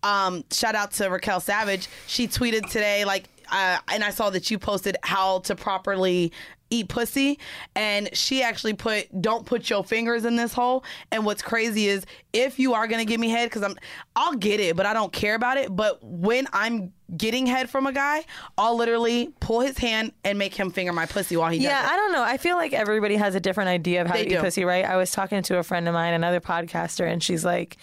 um 0.04 0.44
shout 0.52 0.76
out 0.76 0.92
to 0.92 1.08
raquel 1.10 1.40
savage 1.40 1.88
she 2.08 2.28
tweeted 2.28 2.70
today 2.70 3.06
like 3.06 3.26
uh, 3.52 3.78
and 3.92 4.04
i 4.04 4.10
saw 4.10 4.30
that 4.30 4.50
you 4.52 4.58
posted 4.60 4.96
how 5.04 5.40
to 5.40 5.56
properly 5.56 6.32
eat 6.72 6.88
pussy 6.90 7.38
and 7.76 8.10
she 8.14 8.42
actually 8.42 8.74
put 8.74 9.06
don't 9.22 9.46
put 9.46 9.70
your 9.70 9.84
fingers 9.84 10.26
in 10.26 10.36
this 10.36 10.52
hole 10.52 10.84
and 11.12 11.24
what's 11.24 11.44
crazy 11.44 11.88
is 11.88 12.06
if 12.34 12.58
you 12.58 12.74
are 12.74 12.88
gonna 12.88 13.06
give 13.06 13.20
me 13.20 13.30
head 13.30 13.48
because 13.48 13.62
i'm 13.62 13.78
i'll 14.16 14.34
get 14.34 14.60
it 14.60 14.76
but 14.76 14.84
i 14.88 14.92
don't 14.94 15.14
care 15.14 15.36
about 15.36 15.58
it 15.58 15.74
but 15.76 16.00
when 16.04 16.48
i'm 16.54 16.92
getting 17.16 17.46
head 17.46 17.70
from 17.70 17.86
a 17.86 17.94
guy 17.94 18.26
i'll 18.58 18.76
literally 18.76 19.30
pull 19.40 19.60
his 19.60 19.78
hand 19.78 20.12
and 20.24 20.40
make 20.40 20.56
him 20.56 20.72
finger 20.72 20.92
my 20.92 21.06
pussy 21.06 21.38
while 21.38 21.52
he 21.52 21.60
Yeah, 21.60 21.70
does 21.70 21.80
it 21.80 21.84
Yeah, 21.84 21.94
I 21.94 21.96
don't 21.98 22.12
know. 22.14 22.24
I 22.24 22.38
feel 22.38 22.56
like 22.58 22.74
everybody 22.74 23.16
has 23.16 23.36
a 23.36 23.40
different 23.40 23.70
idea 23.70 24.02
of 24.02 24.08
how 24.08 24.14
They 24.16 24.24
to 24.24 24.30
do. 24.30 24.36
eat 24.38 24.42
pussy, 24.42 24.66
right? 24.66 24.84
I 24.84 24.98
was 24.98 25.12
talking 25.12 25.44
to 25.44 25.60
a 25.60 25.64
friend 25.64 25.88
of 25.88 25.94
mine, 25.94 26.16
another 26.16 26.40
podcaster, 26.42 27.06
and 27.08 27.22
she's 27.22 27.46
like, 27.46 27.78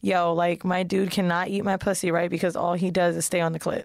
yo, 0.00 0.32
like 0.32 0.64
my 0.64 0.84
dude 0.84 1.10
cannot 1.10 1.48
eat 1.48 1.64
my 1.64 1.76
pussy, 1.76 2.10
right? 2.10 2.30
Because 2.30 2.56
all 2.56 2.72
he 2.72 2.90
does 2.90 3.14
is 3.14 3.26
stay 3.26 3.40
on 3.42 3.52
the 3.52 3.60
clit. 3.60 3.84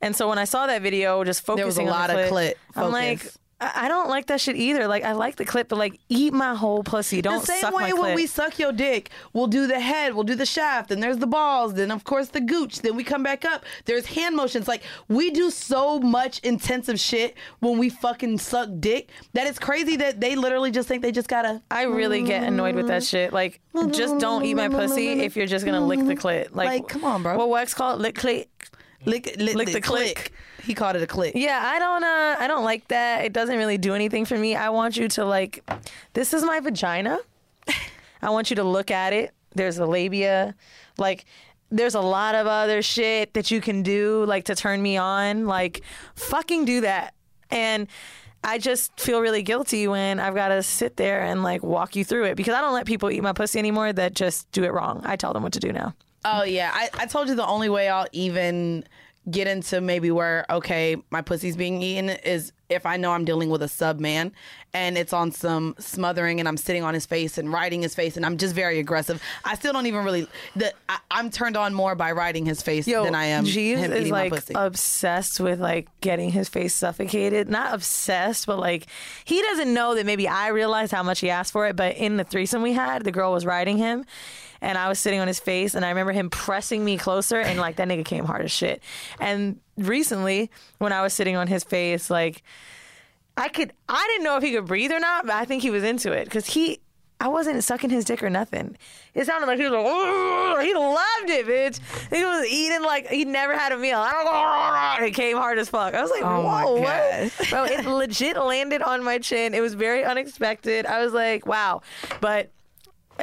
And 0.00 0.14
so 0.14 0.28
when 0.28 0.38
I 0.38 0.44
saw 0.44 0.66
that 0.66 0.82
video, 0.82 1.22
just 1.24 1.44
focusing 1.44 1.66
was 1.66 1.78
a 1.78 1.80
on 1.80 1.86
the 1.86 1.92
lot 1.92 2.10
of 2.10 2.16
clit 2.30 2.54
I'm 2.76 2.92
like. 2.92 3.26
I 3.60 3.88
don't 3.88 4.08
like 4.08 4.26
that 4.26 4.40
shit 4.40 4.54
either. 4.54 4.86
Like 4.86 5.02
I 5.02 5.12
like 5.12 5.34
the 5.34 5.44
clit, 5.44 5.66
but 5.66 5.78
like 5.78 5.98
eat 6.08 6.32
my 6.32 6.54
whole 6.54 6.84
pussy. 6.84 7.20
Don't 7.20 7.44
suck 7.44 7.48
your 7.48 7.48
dick. 7.48 7.48
the 7.48 7.52
same 7.52 7.60
suck 7.72 7.74
way 7.74 7.92
my 7.92 8.00
when 8.00 8.14
we 8.14 8.26
suck 8.26 8.58
your 8.60 8.70
dick, 8.70 9.10
we'll 9.32 9.48
do 9.48 9.66
the 9.66 9.80
head, 9.80 10.14
we'll 10.14 10.22
do 10.22 10.36
the 10.36 10.46
shaft, 10.46 10.90
then 10.90 11.00
there's 11.00 11.18
the 11.18 11.26
balls, 11.26 11.74
then 11.74 11.90
of 11.90 12.04
course 12.04 12.28
the 12.28 12.40
gooch, 12.40 12.82
then 12.82 12.94
we 12.94 13.02
come 13.02 13.24
back 13.24 13.44
up. 13.44 13.64
There's 13.84 14.06
hand 14.06 14.36
motions. 14.36 14.68
Like 14.68 14.84
we 15.08 15.32
do 15.32 15.50
so 15.50 15.98
much 15.98 16.38
intensive 16.44 17.00
shit 17.00 17.36
when 17.58 17.78
we 17.78 17.88
fucking 17.88 18.38
suck 18.38 18.68
dick 18.78 19.10
that 19.32 19.48
it's 19.48 19.58
crazy 19.58 19.96
that 19.96 20.20
they 20.20 20.36
literally 20.36 20.70
just 20.70 20.86
think 20.86 21.02
they 21.02 21.10
just 21.10 21.28
gotta. 21.28 21.60
I 21.68 21.82
really 21.82 22.22
get 22.22 22.44
annoyed 22.44 22.76
with 22.76 22.86
that 22.86 23.02
shit. 23.02 23.32
Like, 23.32 23.60
just 23.90 24.18
don't 24.18 24.44
eat 24.44 24.54
my 24.54 24.68
pussy 24.68 25.22
if 25.22 25.36
you're 25.36 25.46
just 25.46 25.64
gonna 25.64 25.84
lick 25.84 25.98
the 26.06 26.14
clit. 26.14 26.54
Like, 26.54 26.68
Like, 26.68 26.88
come 26.88 27.02
on, 27.02 27.24
bro. 27.24 27.36
What 27.36 27.48
Wax 27.48 27.74
called? 27.74 28.00
Lick 28.00 28.14
clit. 28.14 28.46
Lick, 29.04 29.36
lick, 29.38 29.54
Lick 29.54 29.72
the 29.72 29.80
click. 29.80 30.32
He 30.62 30.74
called 30.74 30.96
it 30.96 31.02
a 31.02 31.06
click. 31.06 31.34
Yeah, 31.34 31.62
I 31.64 31.78
don't. 31.78 32.04
Uh, 32.04 32.36
I 32.38 32.46
don't 32.46 32.64
like 32.64 32.88
that. 32.88 33.24
It 33.24 33.32
doesn't 33.32 33.56
really 33.56 33.78
do 33.78 33.94
anything 33.94 34.24
for 34.24 34.36
me. 34.36 34.56
I 34.56 34.70
want 34.70 34.96
you 34.96 35.08
to 35.08 35.24
like. 35.24 35.64
This 36.14 36.34
is 36.34 36.42
my 36.42 36.60
vagina. 36.60 37.18
I 38.22 38.30
want 38.30 38.50
you 38.50 38.56
to 38.56 38.64
look 38.64 38.90
at 38.90 39.12
it. 39.12 39.32
There's 39.54 39.78
a 39.78 39.86
labia. 39.86 40.54
Like, 40.98 41.24
there's 41.70 41.94
a 41.94 42.00
lot 42.00 42.34
of 42.34 42.46
other 42.46 42.82
shit 42.82 43.34
that 43.34 43.50
you 43.50 43.60
can 43.60 43.82
do, 43.82 44.24
like 44.26 44.44
to 44.44 44.54
turn 44.54 44.82
me 44.82 44.96
on. 44.96 45.46
Like, 45.46 45.82
fucking 46.16 46.64
do 46.64 46.80
that. 46.80 47.14
And 47.50 47.86
I 48.44 48.58
just 48.58 48.98
feel 48.98 49.20
really 49.20 49.42
guilty 49.42 49.88
when 49.88 50.20
I've 50.20 50.34
got 50.34 50.48
to 50.48 50.62
sit 50.62 50.96
there 50.96 51.22
and 51.22 51.42
like 51.42 51.62
walk 51.62 51.96
you 51.96 52.04
through 52.04 52.24
it 52.24 52.36
because 52.36 52.54
I 52.54 52.60
don't 52.60 52.72
let 52.72 52.86
people 52.86 53.10
eat 53.10 53.22
my 53.22 53.32
pussy 53.32 53.58
anymore 53.58 53.92
that 53.92 54.14
just 54.14 54.50
do 54.52 54.64
it 54.64 54.72
wrong. 54.72 55.02
I 55.04 55.16
tell 55.16 55.32
them 55.32 55.42
what 55.42 55.52
to 55.54 55.60
do 55.60 55.72
now. 55.72 55.94
Oh 56.24 56.42
yeah, 56.42 56.70
I, 56.72 56.90
I 56.94 57.06
told 57.06 57.28
you 57.28 57.34
the 57.34 57.46
only 57.46 57.68
way 57.68 57.88
I'll 57.88 58.08
even 58.12 58.84
get 59.30 59.46
into 59.46 59.80
maybe 59.80 60.10
where 60.10 60.46
okay 60.48 60.96
my 61.10 61.20
pussy's 61.20 61.54
being 61.54 61.82
eaten 61.82 62.08
is 62.08 62.50
if 62.70 62.86
I 62.86 62.96
know 62.96 63.12
I'm 63.12 63.24
dealing 63.24 63.50
with 63.50 63.62
a 63.62 63.68
sub 63.68 64.00
man 64.00 64.32
and 64.74 64.98
it's 64.98 65.12
on 65.12 65.32
some 65.32 65.74
smothering 65.78 66.38
and 66.38 66.48
I'm 66.48 66.56
sitting 66.56 66.82
on 66.82 66.94
his 66.94 67.06
face 67.06 67.38
and 67.38 67.50
riding 67.50 67.82
his 67.82 67.94
face 67.94 68.16
and 68.16 68.26
I'm 68.26 68.36
just 68.36 68.54
very 68.54 68.78
aggressive. 68.78 69.22
I 69.44 69.54
still 69.54 69.72
don't 69.72 69.86
even 69.86 70.04
really. 70.04 70.26
The, 70.56 70.72
I, 70.88 70.98
I'm 71.10 71.30
turned 71.30 71.56
on 71.56 71.72
more 71.72 71.94
by 71.94 72.12
riding 72.12 72.44
his 72.44 72.60
face 72.60 72.84
than 72.84 73.14
I 73.14 73.26
am 73.26 73.44
Jeeves 73.44 73.80
him 73.80 73.92
is 73.92 74.10
like 74.10 74.30
my 74.30 74.36
pussy. 74.36 74.54
obsessed 74.54 75.40
with 75.40 75.60
like 75.60 75.88
getting 76.00 76.30
his 76.30 76.48
face 76.48 76.74
suffocated. 76.74 77.48
Not 77.48 77.74
obsessed, 77.74 78.46
but 78.46 78.58
like 78.58 78.86
he 79.24 79.40
doesn't 79.40 79.72
know 79.72 79.94
that 79.94 80.04
maybe 80.04 80.28
I 80.28 80.48
realized 80.48 80.92
how 80.92 81.02
much 81.02 81.20
he 81.20 81.30
asked 81.30 81.52
for 81.52 81.66
it. 81.66 81.76
But 81.76 81.96
in 81.96 82.18
the 82.18 82.24
threesome 82.24 82.62
we 82.62 82.74
had, 82.74 83.04
the 83.04 83.12
girl 83.12 83.32
was 83.32 83.46
riding 83.46 83.78
him. 83.78 84.04
And 84.60 84.76
I 84.76 84.88
was 84.88 84.98
sitting 84.98 85.20
on 85.20 85.28
his 85.28 85.38
face, 85.40 85.74
and 85.74 85.84
I 85.84 85.88
remember 85.90 86.12
him 86.12 86.30
pressing 86.30 86.84
me 86.84 86.98
closer, 86.98 87.38
and 87.40 87.58
like 87.58 87.76
that 87.76 87.88
nigga 87.88 88.04
came 88.04 88.24
hard 88.24 88.42
as 88.42 88.50
shit. 88.50 88.82
And 89.20 89.60
recently, 89.76 90.50
when 90.78 90.92
I 90.92 91.02
was 91.02 91.12
sitting 91.14 91.36
on 91.36 91.46
his 91.46 91.64
face, 91.64 92.10
like 92.10 92.42
I 93.36 93.48
could, 93.48 93.72
I 93.88 94.04
didn't 94.10 94.24
know 94.24 94.36
if 94.36 94.42
he 94.42 94.52
could 94.52 94.66
breathe 94.66 94.90
or 94.90 94.98
not, 94.98 95.26
but 95.26 95.34
I 95.36 95.44
think 95.44 95.62
he 95.62 95.70
was 95.70 95.84
into 95.84 96.10
it 96.12 96.24
because 96.24 96.46
he, 96.46 96.80
I 97.20 97.28
wasn't 97.28 97.62
sucking 97.62 97.90
his 97.90 98.04
dick 98.04 98.20
or 98.22 98.30
nothing. 98.30 98.76
It 99.14 99.26
sounded 99.26 99.46
like 99.46 99.58
he 99.58 99.64
was 99.64 99.72
like, 99.72 99.86
"Ugh," 99.86 100.64
he 100.64 100.74
loved 100.74 101.30
it, 101.30 101.46
bitch. 101.46 101.80
He 102.16 102.24
was 102.24 102.46
eating 102.46 102.82
like 102.82 103.08
he 103.08 103.24
never 103.24 103.56
had 103.56 103.72
a 103.72 103.76
meal. 103.78 104.00
It 105.04 105.14
came 105.14 105.36
hard 105.36 105.58
as 105.58 105.68
fuck. 105.68 105.94
I 105.94 106.02
was 106.02 106.10
like, 106.10 106.22
Oh 106.24 106.42
whoa, 106.42 106.80
what? 106.80 107.48
Bro, 107.50 107.64
it 107.64 107.86
legit 107.88 108.36
landed 108.36 108.82
on 108.82 109.02
my 109.04 109.18
chin. 109.18 109.54
It 109.54 109.60
was 109.60 109.74
very 109.74 110.04
unexpected. 110.04 110.86
I 110.86 111.04
was 111.04 111.12
like, 111.12 111.46
wow. 111.46 111.82
But 112.20 112.50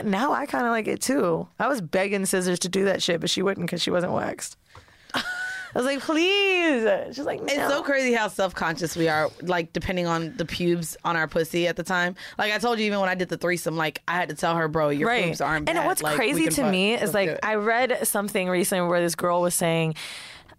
now 0.04 0.34
I 0.34 0.46
kind 0.46 0.66
of 0.66 0.72
like 0.72 0.88
it 0.88 1.02
too. 1.02 1.48
I 1.60 1.68
was 1.68 1.80
begging 1.82 2.26
Scissors 2.26 2.60
to 2.60 2.70
do 2.70 2.86
that 2.86 3.02
shit, 3.02 3.22
but 3.22 3.30
she 3.30 3.42
wouldn't 3.42 3.66
because 3.68 3.82
she 3.82 3.92
wasn't 3.92 4.14
waxed. 4.14 4.58
I 5.14 5.80
was 5.80 5.86
like, 5.86 6.00
please. 6.00 6.88
She's 7.16 7.26
like, 7.26 7.42
no. 7.42 7.48
It's 7.48 7.68
so 7.68 7.84
crazy 7.84 8.14
how 8.14 8.30
self 8.30 8.56
conscious 8.56 8.96
we 8.96 9.10
are, 9.10 9.30
like 9.42 9.74
depending 9.74 10.08
on 10.08 10.36
the 10.38 10.46
pubes 10.46 10.96
on 11.04 11.18
our 11.18 11.28
pussy 11.28 11.68
at 11.68 11.76
the 11.76 11.84
time. 11.84 12.16
Like 12.38 12.54
I 12.54 12.58
told 12.60 12.80
you, 12.80 12.86
even 12.86 13.00
when 13.02 13.10
I 13.10 13.16
did 13.16 13.28
the 13.30 13.38
threesome, 13.38 13.76
like 13.76 14.02
I 14.08 14.14
had 14.14 14.30
to 14.30 14.36
tell 14.36 14.56
her, 14.56 14.68
bro, 14.70 14.90
your 14.90 15.14
pubes 15.14 15.42
aren't 15.42 15.68
And 15.70 15.78
bad. 15.78 15.86
what's 15.86 16.02
Like, 16.02 16.16
crazy 16.16 16.46
to 16.46 16.62
fuck. 16.64 16.72
me 16.72 16.92
Let's 16.94 17.04
is 17.10 17.14
like. 17.14 17.40
I 17.44 17.56
read 17.56 18.08
something 18.08 18.48
recently 18.50 18.88
where 18.88 19.02
this 19.02 19.16
girl 19.16 19.42
was 19.42 19.54
saying, 19.54 19.96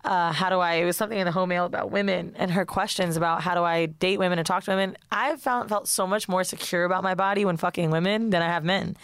uh, 0.07 0.33
"How 0.33 0.49
do 0.49 0.59
I?" 0.61 0.75
It 0.75 0.85
was 0.85 0.97
something 0.97 1.19
in 1.19 1.27
the 1.27 1.33
home 1.33 1.51
mail 1.51 1.67
about 1.67 1.91
women 1.91 2.35
and 2.37 2.51
her 2.53 2.65
questions 2.65 3.17
about 3.17 3.43
how 3.43 3.55
do 3.55 3.63
I 3.63 3.87
date 3.87 4.19
women 4.19 4.39
and 4.39 4.47
talk 4.47 4.65
to 4.65 4.71
women. 4.71 4.97
I 5.11 5.37
found 5.37 5.69
felt 5.69 5.89
so 5.89 6.07
much 6.07 6.29
more 6.29 6.45
secure 6.45 6.85
about 6.85 7.03
my 7.03 7.15
body 7.15 7.45
when 7.45 7.57
fucking 7.57 7.91
women 7.91 8.31
than 8.31 8.43
I 8.43 8.47
have 8.47 8.65
men. 8.65 8.97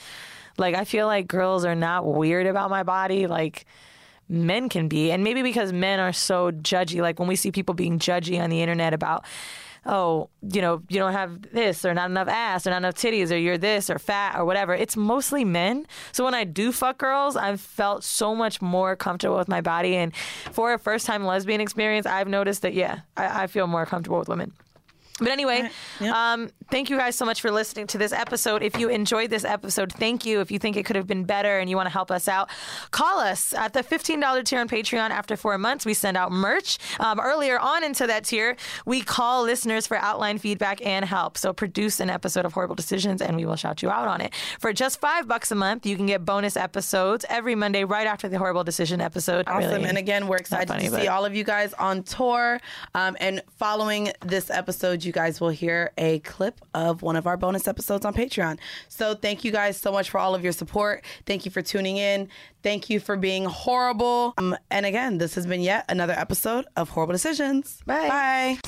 Like 0.59 0.75
I 0.75 0.85
feel 0.85 1.07
like 1.07 1.27
girls 1.27 1.65
are 1.65 1.75
not 1.75 2.07
weird 2.07 2.47
about 2.47 2.71
my 2.71 2.83
body 2.83 3.27
like 3.27 3.67
men 4.29 4.69
can 4.69 4.89
be, 4.89 5.11
and 5.11 5.23
maybe 5.25 5.43
because 5.43 5.73
men 5.73 6.01
are 6.01 6.13
so 6.13 6.51
judgy. 6.51 7.01
Like 7.01 7.19
when 7.19 7.29
we 7.29 7.37
see 7.37 7.51
people 7.51 7.75
being 7.75 7.99
judgy 7.99 8.41
on 8.41 8.51
the 8.51 8.63
internet 8.63 8.95
about 8.95 9.25
oh, 9.87 10.29
you 10.43 10.61
know, 10.61 10.83
you 10.89 10.99
don't 10.99 11.13
have 11.13 11.43
this 11.53 11.85
or 11.85 11.95
not 11.95 12.11
enough 12.11 12.29
ass 12.29 12.67
or 12.67 12.71
not 12.71 12.79
enough 12.79 12.95
titties 12.95 13.33
or 13.33 13.37
you're 13.37 13.59
this 13.59 13.91
or 13.91 13.99
fat 13.99 14.37
or 14.39 14.45
whatever. 14.45 14.75
It's 14.75 14.97
mostly 14.97 15.45
men. 15.45 15.87
So 16.13 16.25
when 16.25 16.35
I 16.35 16.45
do 16.45 16.73
fuck 16.73 16.99
girls, 16.99 17.37
I've 17.37 17.61
felt 17.61 18.05
so 18.05 18.35
much 18.35 18.63
more 18.63 18.95
comfortable 18.97 19.37
with 19.37 19.49
my 19.49 19.61
body. 19.61 19.97
And 19.97 20.15
for 20.53 20.73
a 20.73 20.79
first 20.79 21.07
time 21.07 21.25
lesbian 21.25 21.61
experience, 21.61 22.07
I've 22.07 22.29
noticed 22.29 22.63
that, 22.63 22.75
yeah, 22.75 23.01
I, 23.17 23.45
I 23.45 23.47
feel 23.47 23.67
more 23.67 23.87
comfortable 23.87 24.19
with 24.19 24.29
women. 24.29 24.53
But 25.19 25.29
anyway, 25.29 25.69
um, 26.01 26.51
thank 26.71 26.91
you 26.91 26.97
guys 26.97 27.15
so 27.17 27.25
much 27.25 27.41
for 27.41 27.51
listening 27.51 27.87
to 27.89 27.99
this 27.99 28.13
episode. 28.13 28.63
If 28.63 28.79
you 28.79 28.89
enjoyed 28.89 29.31
this 29.31 29.45
episode, 29.45 29.93
thank 29.93 30.25
you. 30.25 30.41
If 30.41 30.51
you 30.51 30.59
think 30.59 30.77
it 30.77 30.85
could 30.85 30.97
have 30.97 31.07
been 31.07 31.25
better 31.25 31.59
and 31.59 31.69
you 31.69 31.77
want 31.77 31.87
to 31.87 31.93
help 31.93 32.11
us 32.11 32.29
out, 32.29 32.49
call 32.91 33.19
us 33.21 33.53
at 33.53 33.73
the 33.75 33.83
$15 33.83 34.45
tier 34.45 34.59
on 34.59 34.69
Patreon. 34.69 35.11
After 35.11 35.37
four 35.37 35.57
months, 35.59 35.85
we 35.85 35.95
send 35.95 36.17
out 36.17 36.33
merch. 36.33 36.79
Um, 36.99 37.21
earlier 37.21 37.59
on 37.59 37.85
into 37.85 38.07
that 38.07 38.25
tier, 38.25 38.57
we 38.87 39.03
call 39.03 39.43
listeners 39.43 39.87
for 39.87 39.97
outline 39.99 40.39
feedback 40.39 40.85
and 40.85 41.05
help. 41.05 41.37
So 41.37 41.53
produce 41.53 42.01
an 42.01 42.09
episode 42.11 42.45
of 42.47 42.55
Horrible 42.55 42.75
Decisions 42.75 43.21
and 43.21 43.37
we 43.37 43.45
will 43.45 43.57
shout 43.57 43.83
you 43.83 43.91
out 43.91 44.09
on 44.09 44.21
it. 44.23 44.33
For 44.61 44.73
just 44.73 44.99
five 45.01 45.29
bucks 45.29 45.51
a 45.51 45.55
month, 45.55 45.85
you 45.87 45.95
can 45.97 46.07
get 46.07 46.25
bonus 46.25 46.57
episodes 46.57 47.25
every 47.29 47.55
Monday 47.55 47.85
right 47.85 48.07
after 48.07 48.29
the 48.29 48.39
Horrible 48.39 48.65
Decision 48.65 49.01
episode. 49.01 49.47
Awesome. 49.47 49.71
Really. 49.73 49.89
And 49.89 49.99
again, 49.99 50.27
we're 50.27 50.37
excited 50.39 50.69
funny, 50.69 50.87
to 50.87 50.91
but- 50.91 51.03
see 51.03 51.09
all 51.09 51.25
of 51.25 51.37
you 51.37 51.45
guys 51.45 51.75
on 51.75 52.03
tour. 52.03 52.61
Um, 52.95 53.17
and 53.21 53.43
following 53.59 54.11
this 54.25 54.49
episode, 54.51 55.02
you 55.05 55.13
guys 55.13 55.41
will 55.41 55.49
hear 55.51 55.93
a 55.99 56.19
clip 56.21 56.61
of 56.75 57.03
one 57.03 57.17
of 57.17 57.27
our 57.27 57.37
bonus 57.37 57.67
episodes 57.69 58.05
on 58.05 58.15
Patreon. 58.15 58.59
So 58.89 59.15
thank 59.15 59.45
you 59.45 59.53
guys 59.53 59.77
so 59.77 59.93
much 59.93 60.11
for 60.11 60.19
all 60.19 60.35
of 60.35 60.43
your 60.43 60.53
support. 60.53 61.05
Thank 61.27 61.45
you 61.45 61.51
for 61.51 61.63
tuning 61.63 61.97
in. 61.97 62.29
Thank 62.63 62.89
you 62.91 63.01
for 63.01 63.17
being 63.17 63.45
horrible. 63.45 64.35
Um, 64.39 64.57
and 64.71 64.87
again, 64.87 65.19
this 65.19 65.35
has 65.35 65.47
been 65.47 65.61
yet 65.61 65.85
another 65.89 66.13
episode 66.15 66.67
of 66.77 66.91
Horrible 66.91 67.13
Decisions. 67.13 67.83
Bye. 67.87 68.09
Bye. 68.09 68.59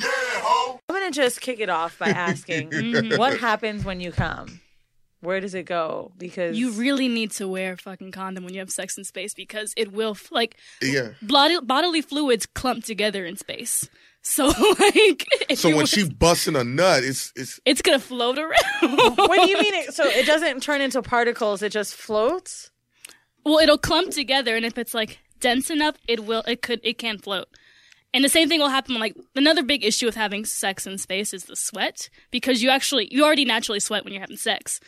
I'm 0.00 0.78
gonna 0.88 1.00
gonna 1.00 1.10
just 1.10 1.40
kick 1.40 1.58
it 1.60 1.68
off 1.68 1.98
by 1.98 2.08
asking, 2.08 2.70
Mm-hmm. 2.70 3.18
what 3.18 3.38
happens 3.40 3.84
when 3.84 4.00
you 4.00 4.12
come? 4.12 4.60
Where 5.20 5.40
does 5.40 5.54
it 5.54 5.64
go? 5.66 6.12
Because 6.18 6.58
You 6.58 6.72
really 6.72 7.08
need 7.08 7.30
to 7.32 7.46
wear 7.48 7.74
a 7.74 7.76
fucking 7.76 8.10
condom 8.12 8.44
when 8.44 8.54
you 8.54 8.60
have 8.60 8.70
sex 8.70 8.98
in 8.98 9.04
space 9.04 9.34
because 9.34 9.72
it 9.76 9.92
will 9.92 10.16
like 10.30 10.56
Yeah. 10.82 11.10
bodily, 11.22 11.64
bodily 11.64 12.02
fluids 12.02 12.44
clump 12.46 12.84
together 12.84 13.24
in 13.24 13.36
space. 13.36 13.88
So 14.22 14.46
like, 14.78 15.26
if 15.50 15.58
So 15.58 15.68
when 15.70 15.78
was- 15.78 15.90
she 15.90 16.08
busting 16.08 16.56
a 16.56 16.64
nut, 16.64 17.02
it's 17.04 17.32
it's 17.36 17.60
it's 17.64 17.82
gonna 17.82 17.98
float 17.98 18.38
around. 18.38 19.16
what 19.16 19.44
do 19.44 19.50
you 19.50 19.58
mean? 19.60 19.74
It, 19.82 19.94
so 19.94 20.04
it 20.04 20.26
doesn't 20.26 20.62
turn 20.62 20.80
into 20.80 21.02
particles; 21.02 21.62
it 21.62 21.72
just 21.72 21.94
floats. 21.94 22.70
well, 23.44 23.58
it'll 23.58 23.78
clump 23.78 24.10
together, 24.12 24.54
and 24.56 24.64
if 24.64 24.78
it's 24.78 24.94
like 24.94 25.18
dense 25.40 25.70
enough, 25.70 25.96
it 26.06 26.24
will. 26.24 26.42
It 26.46 26.62
could. 26.62 26.80
It 26.84 26.98
can 26.98 27.18
float. 27.18 27.48
And 28.14 28.22
the 28.22 28.28
same 28.28 28.48
thing 28.48 28.60
will 28.60 28.68
happen. 28.68 28.98
Like 29.00 29.16
another 29.34 29.62
big 29.62 29.84
issue 29.84 30.06
with 30.06 30.14
having 30.16 30.44
sex 30.44 30.86
in 30.86 30.98
space 30.98 31.32
is 31.34 31.44
the 31.46 31.56
sweat 31.56 32.08
because 32.30 32.62
you 32.62 32.68
actually 32.70 33.08
you 33.10 33.24
already 33.24 33.44
naturally 33.44 33.80
sweat 33.80 34.04
when 34.04 34.12
you're 34.12 34.20
having 34.20 34.36
sex, 34.36 34.78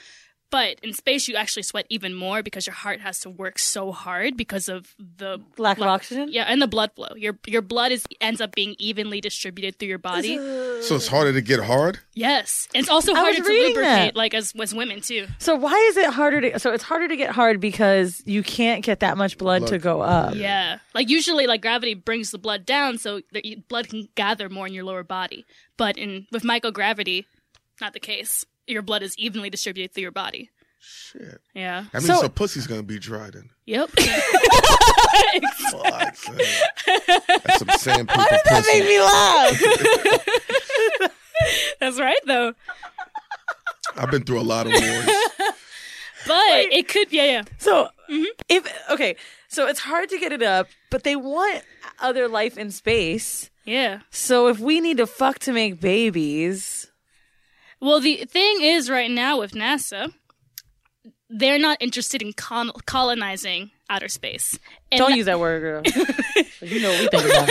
but 0.50 0.78
in 0.82 0.92
space 0.92 1.26
you 1.28 1.36
actually 1.36 1.64
sweat 1.64 1.86
even 1.90 2.14
more 2.14 2.42
because 2.42 2.66
your 2.66 2.74
heart 2.74 3.00
has 3.00 3.18
to 3.20 3.30
work 3.30 3.58
so 3.58 3.92
hard 3.92 4.36
because 4.36 4.68
of 4.68 4.94
the 4.98 5.40
Lack 5.58 5.78
of 5.78 5.84
oxygen? 5.84 6.28
Yeah, 6.30 6.44
and 6.44 6.62
the 6.62 6.66
blood 6.66 6.92
flow. 6.94 7.08
Your 7.16 7.38
your 7.46 7.62
blood 7.62 7.92
is 7.92 8.04
ends 8.20 8.40
up 8.40 8.54
being 8.54 8.76
evenly 8.78 9.20
distributed 9.20 9.78
through 9.78 9.88
your 9.88 9.98
body. 9.98 10.36
so 10.82 10.96
it's 10.96 11.08
harder 11.08 11.32
to 11.32 11.40
get 11.40 11.60
hard. 11.60 11.98
Yes, 12.14 12.68
and 12.74 12.80
it's 12.82 12.90
also 12.90 13.14
harder 13.14 13.38
to 13.38 13.42
reading 13.42 13.68
lubricate, 13.76 14.14
that. 14.14 14.16
like 14.16 14.34
as 14.34 14.52
as 14.60 14.74
women 14.74 15.00
too. 15.00 15.26
So 15.38 15.56
why 15.56 15.74
is 15.88 15.96
it 15.96 16.10
harder 16.10 16.40
to? 16.40 16.58
So 16.58 16.72
it's 16.72 16.84
harder 16.84 17.08
to 17.08 17.16
get 17.16 17.30
hard 17.30 17.60
because 17.60 18.22
you 18.24 18.42
can't 18.42 18.84
get 18.84 19.00
that 19.00 19.16
much 19.16 19.38
blood, 19.38 19.66
to 19.68 19.78
go 19.78 20.00
up. 20.02 20.34
Yeah, 20.34 20.78
like 20.94 21.08
usually, 21.08 21.46
like 21.46 21.62
gravity 21.62 21.94
brings 21.94 22.30
the 22.30 22.38
blood 22.38 22.64
down, 22.64 22.98
so 22.98 23.20
the 23.32 23.62
blood 23.68 23.88
can 23.88 24.08
gather 24.14 24.48
more 24.48 24.66
in 24.66 24.72
your 24.72 24.84
lower 24.84 25.02
body. 25.02 25.44
But 25.76 25.98
in 25.98 26.26
with 26.30 26.42
microgravity, 26.42 27.24
not 27.80 27.92
the 27.92 28.00
case. 28.00 28.44
Your 28.66 28.82
blood 28.82 29.02
is 29.02 29.16
evenly 29.18 29.50
distributed 29.50 29.92
through 29.94 30.02
your 30.02 30.10
body. 30.12 30.50
Shit. 30.80 31.40
Yeah. 31.54 31.84
That 31.92 32.02
means 32.02 32.06
So- 32.06 32.22
her 32.22 32.28
pussy's 32.28 32.66
gonna 32.66 32.82
be 32.82 32.98
dry 32.98 33.30
then. 33.30 33.50
Yep. 33.66 33.90
Fuck, 35.70 36.16
son. 36.16 36.38
That's 37.44 37.58
some 37.58 37.68
sandpaper 37.78 38.22
That 38.30 38.44
pussy. 38.46 38.80
made 38.80 38.86
me 38.86 39.00
laugh. 39.00 41.10
That's 41.80 41.98
right, 42.00 42.18
though. 42.26 42.52
I've 43.96 44.10
been 44.10 44.24
through 44.24 44.40
a 44.40 44.42
lot 44.42 44.66
of 44.66 44.72
wars. 44.72 45.08
But 46.26 46.72
it 46.72 46.88
could, 46.88 47.12
yeah, 47.12 47.24
yeah. 47.24 47.42
So 47.58 47.88
Mm-hmm. 48.10 48.24
if 48.50 48.90
okay, 48.90 49.16
so 49.48 49.66
it's 49.66 49.80
hard 49.80 50.10
to 50.10 50.18
get 50.18 50.30
it 50.30 50.42
up, 50.42 50.66
but 50.90 51.04
they 51.04 51.16
want 51.16 51.62
other 52.00 52.28
life 52.28 52.58
in 52.58 52.70
space. 52.70 53.48
Yeah. 53.64 54.00
So 54.10 54.48
if 54.48 54.58
we 54.58 54.78
need 54.80 54.98
to 54.98 55.06
fuck 55.06 55.38
to 55.40 55.52
make 55.54 55.80
babies, 55.80 56.86
Well, 57.84 58.00
the 58.00 58.24
thing 58.24 58.62
is, 58.62 58.88
right 58.88 59.10
now 59.10 59.38
with 59.38 59.52
NASA, 59.52 60.10
they're 61.28 61.58
not 61.58 61.76
interested 61.82 62.22
in 62.22 62.32
con- 62.32 62.72
colonizing 62.86 63.72
outer 63.90 64.08
space. 64.08 64.58
And 64.90 65.00
don't 65.00 65.14
use 65.14 65.26
that 65.26 65.38
word, 65.38 65.60
girl. 65.60 65.82
you 66.62 66.80
know 66.80 66.88
what 66.88 67.12
we 67.12 67.18
think 67.18 67.24
about. 67.26 67.50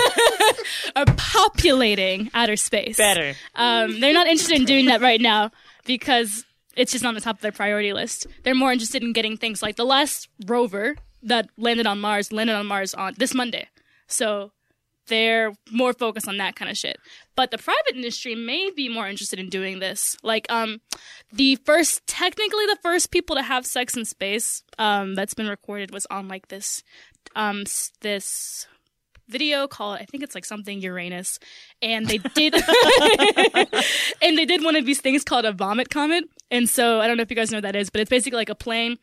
are 0.95 1.15
populating 1.17 2.31
outer 2.33 2.55
space. 2.55 2.97
Better. 2.97 3.35
Um, 3.53 3.99
they're 3.99 4.11
not 4.11 4.25
interested 4.25 4.57
in 4.57 4.65
doing 4.65 4.87
that 4.87 5.01
right 5.01 5.21
now 5.21 5.51
because 5.85 6.45
it's 6.75 6.91
just 6.91 7.03
not 7.03 7.09
on 7.09 7.13
the 7.13 7.21
top 7.21 7.35
of 7.35 7.41
their 7.41 7.51
priority 7.51 7.93
list. 7.93 8.25
They're 8.41 8.55
more 8.55 8.71
interested 8.71 9.03
in 9.03 9.13
getting 9.13 9.37
things 9.37 9.61
like 9.61 9.75
the 9.75 9.85
last 9.85 10.29
rover 10.47 10.95
that 11.21 11.47
landed 11.57 11.85
on 11.85 12.01
Mars 12.01 12.33
landed 12.33 12.55
on 12.55 12.65
Mars 12.65 12.95
on 12.95 13.13
this 13.19 13.35
Monday. 13.35 13.67
So 14.07 14.51
they're 15.07 15.53
more 15.71 15.93
focused 15.93 16.27
on 16.27 16.37
that 16.37 16.55
kind 16.55 16.71
of 16.71 16.77
shit. 16.77 16.97
But 17.35 17.51
the 17.51 17.57
private 17.57 17.95
industry 17.95 18.35
may 18.35 18.71
be 18.71 18.89
more 18.89 19.07
interested 19.07 19.39
in 19.39 19.49
doing 19.49 19.79
this. 19.79 20.15
Like, 20.23 20.51
um, 20.51 20.81
the 21.31 21.55
first, 21.57 22.05
technically 22.07 22.65
the 22.67 22.77
first 22.81 23.11
people 23.11 23.35
to 23.35 23.41
have 23.41 23.65
sex 23.65 23.97
in 23.97 24.05
space, 24.05 24.63
um, 24.77 25.15
that's 25.15 25.33
been 25.33 25.47
recorded 25.47 25.91
was 25.91 26.05
on 26.09 26.27
like 26.27 26.47
this, 26.47 26.83
um, 27.35 27.63
this 28.01 28.67
video 29.27 29.67
called 29.67 29.97
I 29.99 30.05
think 30.05 30.23
it's 30.23 30.35
like 30.35 30.45
something 30.45 30.79
Uranus, 30.79 31.39
and 31.81 32.05
they 32.05 32.17
did 32.17 32.53
and 34.21 34.37
they 34.37 34.45
did 34.45 34.63
one 34.63 34.75
of 34.75 34.85
these 34.85 35.01
things 35.01 35.23
called 35.23 35.45
a 35.45 35.51
vomit 35.51 35.89
comet. 35.89 36.25
And 36.51 36.69
so 36.69 36.99
I 36.99 37.07
don't 37.07 37.17
know 37.17 37.23
if 37.23 37.29
you 37.29 37.35
guys 37.35 37.51
know 37.51 37.57
what 37.57 37.63
that 37.63 37.75
is, 37.75 37.89
but 37.89 38.01
it's 38.01 38.09
basically 38.09 38.37
like 38.37 38.49
a 38.49 38.55
plane, 38.55 38.97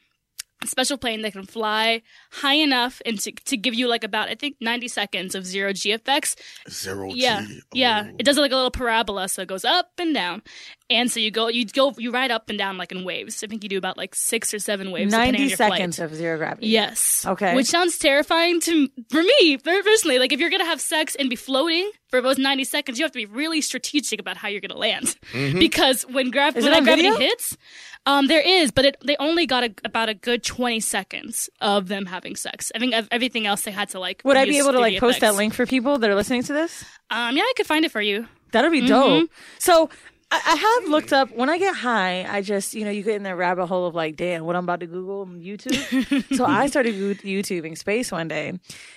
special 0.67 0.99
plane 0.99 1.23
that 1.23 1.33
can 1.33 1.45
fly 1.47 2.03
high 2.33 2.55
enough 2.55 3.01
and 3.07 3.19
to, 3.21 3.33
to 3.33 3.57
give 3.57 3.75
you 3.75 3.89
like 3.89 4.05
about 4.05 4.29
I 4.29 4.35
think 4.35 4.57
90 4.61 4.89
seconds 4.89 5.35
of 5.35 5.47
zero 5.47 5.73
G 5.73 5.93
effects. 5.93 6.37
Zero 6.69 7.11
Yeah, 7.15 7.43
G. 7.47 7.61
yeah. 7.75 8.09
Oh. 8.11 8.17
It 8.19 8.25
does 8.25 8.37
like 8.37 8.53
a 8.53 8.57
little 8.57 8.71
parabola, 8.71 9.29
so 9.29 9.43
it 9.43 9.49
goes 9.49 9.65
up 9.65 9.91
and 9.99 10.15
down, 10.15 10.43
and 10.91 11.11
so 11.11 11.21
you 11.21 11.31
go 11.31 11.49
you 11.49 11.65
go 11.67 11.95
you 11.97 12.11
ride 12.11 12.31
up 12.31 12.49
and 12.51 12.59
down 12.59 12.77
like 12.77 12.93
in 12.93 13.05
waves. 13.05 13.43
I 13.43 13.47
think 13.47 13.63
you 13.63 13.69
do 13.69 13.79
about 13.79 13.97
like 13.97 14.15
six 14.15 14.53
or 14.53 14.59
seven 14.59 14.91
waves. 14.91 15.13
depending 15.13 15.29
on 15.29 15.41
Ninety 15.41 15.49
your 15.51 15.57
flight. 15.57 15.73
seconds 15.75 15.99
of 16.01 16.15
zero 16.15 16.37
gravity. 16.37 16.67
Yes. 16.69 17.25
Okay. 17.27 17.55
Which 17.55 17.67
sounds 17.69 17.97
terrifying 17.99 18.61
to 18.63 18.89
for 19.11 19.23
me 19.23 19.57
personally. 19.59 20.19
Like 20.19 20.33
if 20.33 20.41
you're 20.41 20.51
gonna 20.51 20.65
have 20.67 20.81
sex 20.81 21.15
and 21.15 21.31
be 21.31 21.37
floating 21.37 21.91
for 22.09 22.21
those 22.21 22.39
90 22.39 22.65
seconds, 22.65 22.99
you 22.99 23.05
have 23.05 23.13
to 23.13 23.19
be 23.19 23.27
really 23.27 23.61
strategic 23.61 24.21
about 24.21 24.37
how 24.37 24.49
you're 24.49 24.61
gonna 24.61 24.77
land 24.77 25.17
because 25.33 26.03
when, 26.03 26.31
grav- 26.31 26.57
Is 26.57 26.65
when 26.65 26.73
that 26.73 26.83
gravity 26.83 27.09
video? 27.09 27.19
hits, 27.21 27.57
um, 28.05 28.27
there 28.27 28.41
is, 28.41 28.73
but 28.73 28.85
it, 28.85 28.97
they 29.05 29.17
only 29.19 29.47
got 29.47 29.63
a, 29.63 29.73
about 29.85 30.09
a 30.09 30.15
good 30.15 30.43
20 30.43 30.81
seconds 30.81 31.49
of 31.61 31.87
them 31.87 32.07
having 32.07 32.35
sex. 32.35 32.73
I 32.75 32.81
think 32.81 32.95
ev- 32.95 33.07
everything 33.13 33.47
else 33.47 33.63
they 33.63 33.71
had 33.71 33.91
to 33.91 34.01
like. 34.01 34.23
Would 34.25 34.37
I 34.37 34.45
be 34.45 34.59
able 34.59 34.73
to 34.73 34.81
like 34.81 34.95
video 34.95 35.01
post 35.01 35.21
that 35.21 35.37
link 35.37 35.55
for 35.55 35.67
people 35.67 35.99
that 35.99 36.11
are 36.11 36.15
listening 36.17 36.43
to 36.45 36.53
this? 36.53 36.85
Um, 37.11 37.37
yeah, 37.37 37.43
I 37.43 37.53
could 37.57 37.67
find 37.67 37.85
it 37.85 37.93
for 37.93 38.01
you. 38.01 38.27
That'd 38.53 38.73
be 38.73 38.79
Mm-hmm. 38.81 38.89
dope. 38.89 39.31
So 39.59 39.91
I, 40.33 40.41
I 40.47 40.55
have 40.81 40.89
looked 40.91 41.13
up 41.13 41.31
when 41.35 41.51
I 41.51 41.59
get 41.59 41.75
high. 41.75 42.25
I 42.29 42.41
just 42.43 42.75
you 42.75 42.85
know 42.85 42.91
you 42.91 43.03
get 43.03 43.17
in 43.17 43.25
that 43.25 43.37
rabbit 43.37 43.67
hole 43.67 43.87
of 43.87 43.95
like, 43.95 44.17
damn, 44.17 44.45
what 44.45 44.55
I'm 44.57 44.65
about 44.65 44.81
to 44.81 44.87
Google 44.87 45.23
on 45.23 45.41
YouTube. 45.41 46.37
so 46.37 46.45
I 46.45 46.67
started 46.69 46.95
YouTubing 46.95 47.77
space 47.77 48.13
one 48.13 48.29
day, 48.29 48.53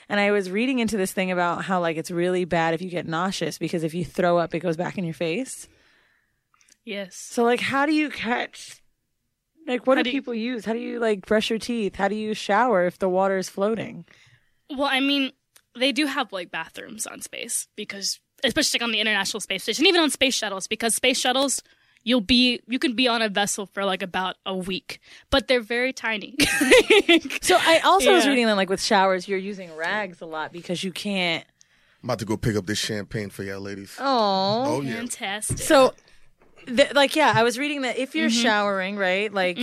and 0.09 0.19
I 0.19 0.31
was 0.31 0.51
reading 0.51 0.79
into 0.79 0.97
this 0.97 1.11
thing 1.11 1.31
about 1.31 1.63
how 1.65 1.79
like 1.81 1.97
it's 1.97 2.11
really 2.11 2.45
bad 2.45 2.73
if 2.73 2.81
you 2.81 2.89
get 2.89 3.07
nauseous 3.07 3.57
because 3.57 3.83
if 3.83 3.93
you 3.93 4.05
throw 4.05 4.37
up, 4.37 4.53
it 4.53 4.59
goes 4.59 4.77
back 4.77 4.97
in 4.97 5.05
your 5.05 5.13
face. 5.15 5.67
Yes. 6.85 7.15
So 7.15 7.43
like, 7.43 7.59
how 7.61 7.85
do 7.85 7.93
you 7.93 8.09
catch? 8.09 8.81
Like, 9.65 9.87
what 9.87 9.95
do, 9.95 10.03
do 10.03 10.09
you- 10.09 10.17
people 10.17 10.33
use? 10.33 10.65
How 10.65 10.73
do 10.73 10.79
you 10.79 10.99
like 10.99 11.25
brush 11.25 11.49
your 11.49 11.59
teeth? 11.59 11.95
How 11.95 12.07
do 12.09 12.15
you 12.15 12.33
shower 12.33 12.85
if 12.85 12.99
the 12.99 13.09
water 13.09 13.37
is 13.37 13.49
floating? 13.49 14.05
Well, 14.69 14.89
I 14.91 14.99
mean, 14.99 15.31
they 15.77 15.91
do 15.91 16.05
have 16.05 16.31
like 16.33 16.51
bathrooms 16.51 17.07
on 17.07 17.21
space 17.21 17.67
because, 17.75 18.19
especially 18.43 18.79
like, 18.79 18.83
on 18.85 18.91
the 18.91 18.99
International 18.99 19.39
Space 19.41 19.63
Station, 19.63 19.85
even 19.85 20.01
on 20.01 20.09
space 20.09 20.35
shuttles, 20.35 20.67
because 20.67 20.95
space 20.95 21.19
shuttles, 21.19 21.61
you'll 22.03 22.21
be 22.21 22.59
you 22.67 22.79
can 22.79 22.95
be 22.95 23.07
on 23.07 23.21
a 23.21 23.29
vessel 23.29 23.65
for 23.65 23.85
like 23.85 24.01
about 24.01 24.35
a 24.45 24.55
week, 24.55 24.99
but 25.29 25.47
they're 25.47 25.61
very 25.61 25.93
tiny. 25.93 26.35
So 27.41 27.57
I 27.59 27.79
also 27.83 28.13
was 28.13 28.25
reading 28.27 28.45
that 28.47 28.55
like 28.55 28.69
with 28.69 28.81
showers, 28.81 29.27
you're 29.27 29.37
using 29.37 29.75
rags 29.75 30.21
a 30.21 30.25
lot 30.25 30.51
because 30.53 30.83
you 30.83 30.91
can't. 30.91 31.43
I'm 32.01 32.09
about 32.09 32.19
to 32.19 32.25
go 32.25 32.35
pick 32.37 32.55
up 32.55 32.65
this 32.65 32.77
champagne 32.79 33.29
for 33.29 33.43
y'all 33.43 33.61
ladies. 33.61 33.95
Oh. 33.99 34.63
Oh 34.77 34.81
yeah. 34.81 34.95
Fantastic. 34.95 35.57
So, 35.59 35.93
th- 36.65 36.93
like, 36.93 37.15
yeah, 37.15 37.31
I 37.35 37.43
was 37.43 37.57
reading 37.57 37.81
that 37.83 37.97
if 37.97 38.13
you're 38.15 38.29
Mm-hmm. 38.29 38.41
showering, 38.41 38.97
right? 38.97 39.33
Like, 39.33 39.57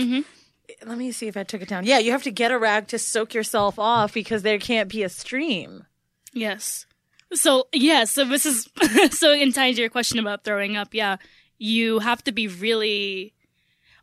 let 0.85 0.97
me 0.97 1.11
see 1.11 1.27
if 1.27 1.37
I 1.37 1.43
took 1.43 1.61
it 1.61 1.67
down. 1.69 1.85
Yeah, 1.85 1.99
you 1.99 2.11
have 2.13 2.23
to 2.23 2.31
get 2.31 2.51
a 2.51 2.57
rag 2.57 2.87
to 2.89 2.97
soak 2.99 3.33
yourself 3.35 3.77
off 3.77 4.13
because 4.13 4.41
there 4.43 4.57
can't 4.57 4.89
be 4.89 5.03
a 5.03 5.09
stream. 5.09 5.85
Yes. 6.33 6.85
So 7.33 7.67
yeah, 7.73 8.03
so 8.03 8.25
this 8.25 8.45
is 8.45 8.69
so 9.11 9.31
in 9.31 9.51
time 9.51 9.73
to 9.73 9.81
your 9.81 9.89
question 9.89 10.19
about 10.19 10.43
throwing 10.43 10.75
up. 10.77 10.93
Yeah, 10.93 11.17
you 11.57 11.99
have 11.99 12.23
to 12.25 12.31
be 12.31 12.47
really. 12.47 13.33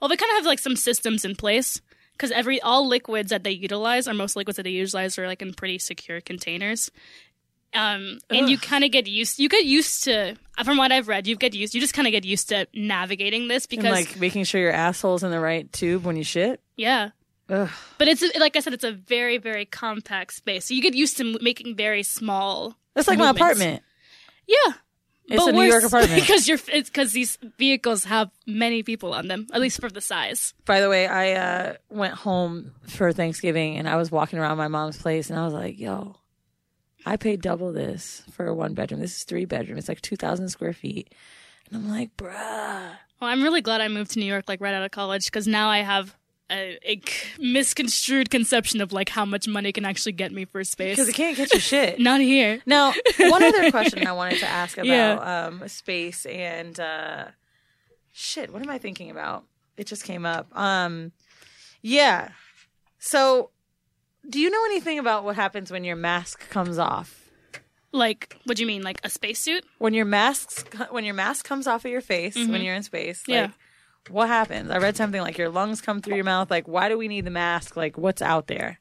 Well, 0.01 0.09
they 0.09 0.17
kind 0.17 0.31
of 0.31 0.37
have 0.37 0.47
like 0.47 0.61
some 0.61 0.77
systems 0.77 1.25
in 1.25 1.35
place 1.35 1.81
because 2.13 2.31
every 2.31 2.61
all 2.61 2.87
liquids 2.87 3.31
that 3.31 3.45
they 3.45 3.51
utilize, 3.51 4.09
or 4.09 4.15
most 4.15 4.37
liquids 4.37 4.57
that 4.57 4.63
they 4.63 4.71
utilize, 4.71 5.19
are 5.19 5.27
like 5.27 5.43
in 5.43 5.55
pretty 5.55 5.79
secure 5.79 6.21
containers. 6.21 6.91
Um, 7.75 8.19
and 8.31 8.49
you 8.49 8.59
kind 8.59 8.83
of 8.83 8.91
get 8.91 9.07
used. 9.07 9.39
You 9.39 9.49
get 9.49 9.67
used 9.67 10.05
to, 10.05 10.37
from 10.65 10.79
what 10.79 10.91
I've 10.91 11.07
read, 11.07 11.27
you 11.27 11.37
get 11.37 11.55
used. 11.55 11.75
You 11.75 11.81
just 11.81 11.93
kind 11.93 12.09
of 12.09 12.13
get 12.13 12.25
used 12.25 12.49
to 12.49 12.67
navigating 12.75 13.49
this 13.49 13.67
And 13.67 13.83
because, 13.83 13.93
like 13.93 14.19
making 14.19 14.45
sure 14.45 14.61
your 14.61 14.73
asshole's 14.73 15.23
in 15.23 15.31
the 15.31 15.41
right 15.41 15.71
tube 15.73 16.05
when 16.05 16.17
you 16.17 16.25
shit. 16.25 16.61
yeah. 16.77 17.11
Ugh. 17.51 17.71
But 17.97 18.09
it's 18.09 18.23
like 18.39 18.57
I 18.57 18.61
said, 18.61 18.75
it's 18.75 18.85
a 18.85 18.93
very, 18.93 19.39
very 19.39 19.65
compact 19.65 20.35
space. 20.35 20.67
So 20.67 20.75
you 20.75 20.83
get 20.83 20.95
used 20.95 21.17
to 21.17 21.39
making 21.41 21.77
very 21.77 22.03
small. 22.03 22.77
That's 22.99 23.09
like 23.09 23.19
my 23.19 23.31
apartment. 23.31 23.83
Yeah. 24.47 24.73
It's 25.31 25.47
a 25.47 25.53
New 25.53 25.63
York 25.63 25.85
apartment. 25.85 26.21
because 26.21 26.49
you're 26.49 26.59
it's 26.73 26.89
because 26.89 27.13
these 27.13 27.39
vehicles 27.59 28.05
have 28.05 28.31
many 28.47 28.83
people 28.83 29.15
on 29.15 29.29
them, 29.29 29.47
at 29.53 29.61
least 29.61 29.81
for 29.81 29.89
the 29.91 30.01
size. 30.01 30.55
By 30.65 30.81
the 30.81 30.89
way, 30.89 31.07
I 31.07 31.33
uh, 31.33 31.75
went 31.91 32.15
home 32.15 32.73
for 32.87 33.13
Thanksgiving 33.13 33.77
and 33.77 33.89
I 33.89 33.97
was 33.97 34.11
walking 34.11 34.39
around 34.39 34.57
my 34.57 34.69
mom's 34.69 34.97
place 34.97 35.31
and 35.31 35.39
I 35.39 35.45
was 35.45 35.55
like, 35.55 35.79
yo, 35.79 36.17
I 37.07 37.17
paid 37.17 37.41
double 37.41 37.73
this 37.73 38.23
for 38.33 38.47
a 38.47 38.55
one 38.55 38.75
bedroom. 38.75 39.01
This 39.01 39.17
is 39.19 39.25
three 39.25 39.45
bedroom. 39.45 39.79
It's 39.79 39.89
like 39.89 40.01
2,000 40.01 40.49
square 40.49 40.73
feet. 40.73 41.15
And 41.71 41.77
I'm 41.77 41.89
like, 41.89 42.17
bruh. 42.17 42.33
Well, 43.21 43.31
I'm 43.31 43.43
really 43.43 43.61
glad 43.61 43.81
I 43.81 43.89
moved 43.89 44.13
to 44.13 44.19
New 44.19 44.27
York 44.27 44.47
like 44.49 44.61
right 44.61 44.75
out 44.75 44.83
of 44.83 44.91
college 44.91 45.27
because 45.27 45.47
now 45.47 45.69
I 45.69 45.79
have 45.79 46.17
a, 46.51 46.79
a 46.85 47.01
misconstrued 47.39 48.31
conception 48.31 48.81
of 48.81 48.93
like 48.93 49.09
how 49.11 49.25
much 49.25 49.47
money 49.49 49.73
can 49.73 49.85
actually 49.85 50.13
get 50.13 50.33
me 50.33 50.45
for 50.45 50.63
space. 50.65 50.97
Because 50.97 51.09
it 51.09 51.15
can't 51.15 51.37
get 51.37 51.53
you 51.53 51.61
shit. 51.61 51.99
Not 52.01 52.21
here. 52.21 52.61
Now, 52.67 52.93
one 53.19 53.43
other 53.43 53.71
question 53.71 54.07
I 54.07 54.13
wanted 54.13 54.39
to 54.41 54.47
ask 54.47 54.77
about 54.79 54.87
Yeah. 54.87 55.47
um, 55.49 55.69
space 55.69 56.25
and 56.27 56.79
uh, 56.81 57.25
shit. 58.13 58.53
What 58.53 58.63
am 58.63 58.71
I 58.71 58.79
thinking 58.79 59.11
about? 59.11 59.45
It 59.77 59.87
just 59.87 60.05
came 60.05 60.25
up. 60.27 60.49
Um, 60.57 61.13
yeah. 61.83 62.31
So, 62.99 63.51
do 64.29 64.41
you 64.41 64.51
know 64.51 64.65
anything 64.67 64.99
about 64.99 65.25
what 65.25 65.37
happens 65.37 65.71
when 65.71 65.85
your 65.85 65.97
mask 65.97 66.49
comes 66.51 66.79
off? 66.79 67.31
Like, 67.93 68.37
what 68.45 68.57
do 68.57 68.63
you 68.63 68.67
mean? 68.67 68.83
Like 68.83 69.01
a 69.05 69.09
spacesuit? 69.09 69.65
When 69.79 69.95
your 69.95 70.05
masks, 70.05 70.65
when 70.91 71.05
your 71.05 71.15
mask 71.15 71.47
comes 71.47 71.67
off 71.67 71.85
of 71.85 71.91
your 71.91 72.01
face 72.03 72.35
when 72.37 72.61
you're 72.63 72.75
in 72.75 72.83
space, 72.83 73.23
Yeah. 73.27 73.43
like, 73.43 73.51
what 74.11 74.29
happens? 74.29 74.71
I 74.71 74.79
read 74.79 74.97
something 74.97 75.21
like 75.21 75.39
your 75.39 75.49
lungs 75.49 75.81
come 75.81 76.01
through 76.01 76.17
your 76.17 76.25
mouth. 76.25 76.51
Like, 76.51 76.67
why 76.69 76.89
do 76.89 76.97
we 76.99 77.09
need 77.09 77.25
the 77.25 77.31
mask? 77.31 77.77
Like, 77.77 77.97
what's 77.99 78.23
out 78.23 78.47
there? 78.47 78.79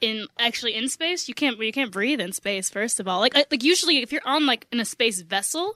in 0.00 0.28
actually 0.38 0.74
in 0.74 0.88
space 0.88 1.26
you 1.26 1.34
can't 1.34 1.58
you 1.58 1.72
can't 1.72 1.90
breathe 1.90 2.20
in 2.20 2.32
space 2.32 2.70
first 2.70 3.00
of 3.00 3.08
all 3.08 3.18
like 3.18 3.34
like 3.34 3.64
usually 3.64 3.98
if 3.98 4.12
you're 4.12 4.22
on 4.24 4.46
like 4.46 4.64
in 4.70 4.78
a 4.78 4.84
space 4.84 5.22
vessel 5.22 5.74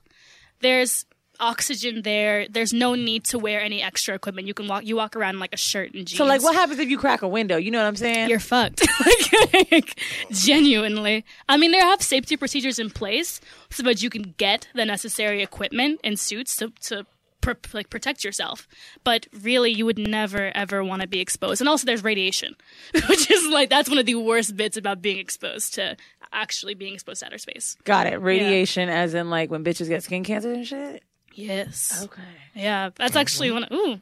there's 0.60 1.04
oxygen 1.40 2.02
there 2.02 2.46
there's 2.48 2.72
no 2.72 2.94
need 2.94 3.24
to 3.24 3.36
wear 3.36 3.60
any 3.60 3.82
extra 3.82 4.14
equipment 4.14 4.46
you 4.46 4.54
can 4.54 4.68
walk 4.68 4.84
you 4.84 4.94
walk 4.94 5.16
around 5.16 5.34
in 5.34 5.40
like 5.40 5.52
a 5.52 5.56
shirt 5.56 5.92
and 5.92 6.06
jeans 6.06 6.18
So, 6.18 6.24
like, 6.24 6.40
what 6.40 6.54
happens 6.54 6.78
if 6.78 6.88
you 6.88 6.98
crack 6.98 7.22
a 7.22 7.26
window? 7.28 7.56
You 7.56 7.72
know 7.72 7.78
what 7.78 7.88
I'm 7.88 7.96
saying? 7.96 8.28
you're 8.30 8.38
fucked 8.38 8.86
like, 9.72 9.98
genuinely 10.30 11.24
i 11.48 11.56
mean 11.56 11.72
there 11.72 11.84
have 11.84 12.00
safety 12.02 12.36
procedures 12.36 12.78
in 12.78 12.90
place 12.90 13.40
so 13.70 13.82
that 13.82 14.02
you 14.02 14.10
can 14.10 14.34
get 14.36 14.68
the 14.74 14.84
necessary 14.84 15.42
equipment 15.42 15.98
and 16.04 16.18
suits 16.18 16.54
to, 16.56 16.72
to 16.82 17.06
pr- 17.42 17.52
like 17.74 17.90
protect 17.90 18.24
yourself 18.24 18.66
but 19.04 19.26
really 19.42 19.70
you 19.70 19.84
would 19.84 19.98
never 19.98 20.50
ever 20.54 20.82
want 20.82 21.02
to 21.02 21.08
be 21.08 21.20
exposed 21.20 21.60
and 21.60 21.68
also 21.68 21.84
there's 21.84 22.02
radiation 22.02 22.56
which 23.08 23.30
is 23.30 23.46
like 23.52 23.68
that's 23.68 23.88
one 23.90 23.98
of 23.98 24.06
the 24.06 24.14
worst 24.14 24.56
bits 24.56 24.76
about 24.78 25.02
being 25.02 25.18
exposed 25.18 25.74
to 25.74 25.94
actually 26.32 26.72
being 26.74 26.94
exposed 26.94 27.20
to 27.20 27.26
outer 27.26 27.36
space 27.38 27.76
Got 27.84 28.06
it. 28.06 28.16
Radiation, 28.22 28.88
as 28.88 29.12
in 29.12 29.28
like 29.28 29.50
when 29.50 29.62
bitches 29.62 29.88
get 29.88 30.02
skin 30.02 30.24
cancer 30.24 30.50
and 30.52 30.66
shit. 30.66 31.02
yes 31.34 32.00
Okay. 32.04 32.22
yeah 32.54 32.88
that's 32.96 33.16
actually 33.16 33.50
one 33.50 33.64
of, 33.64 33.72
ooh 33.72 34.00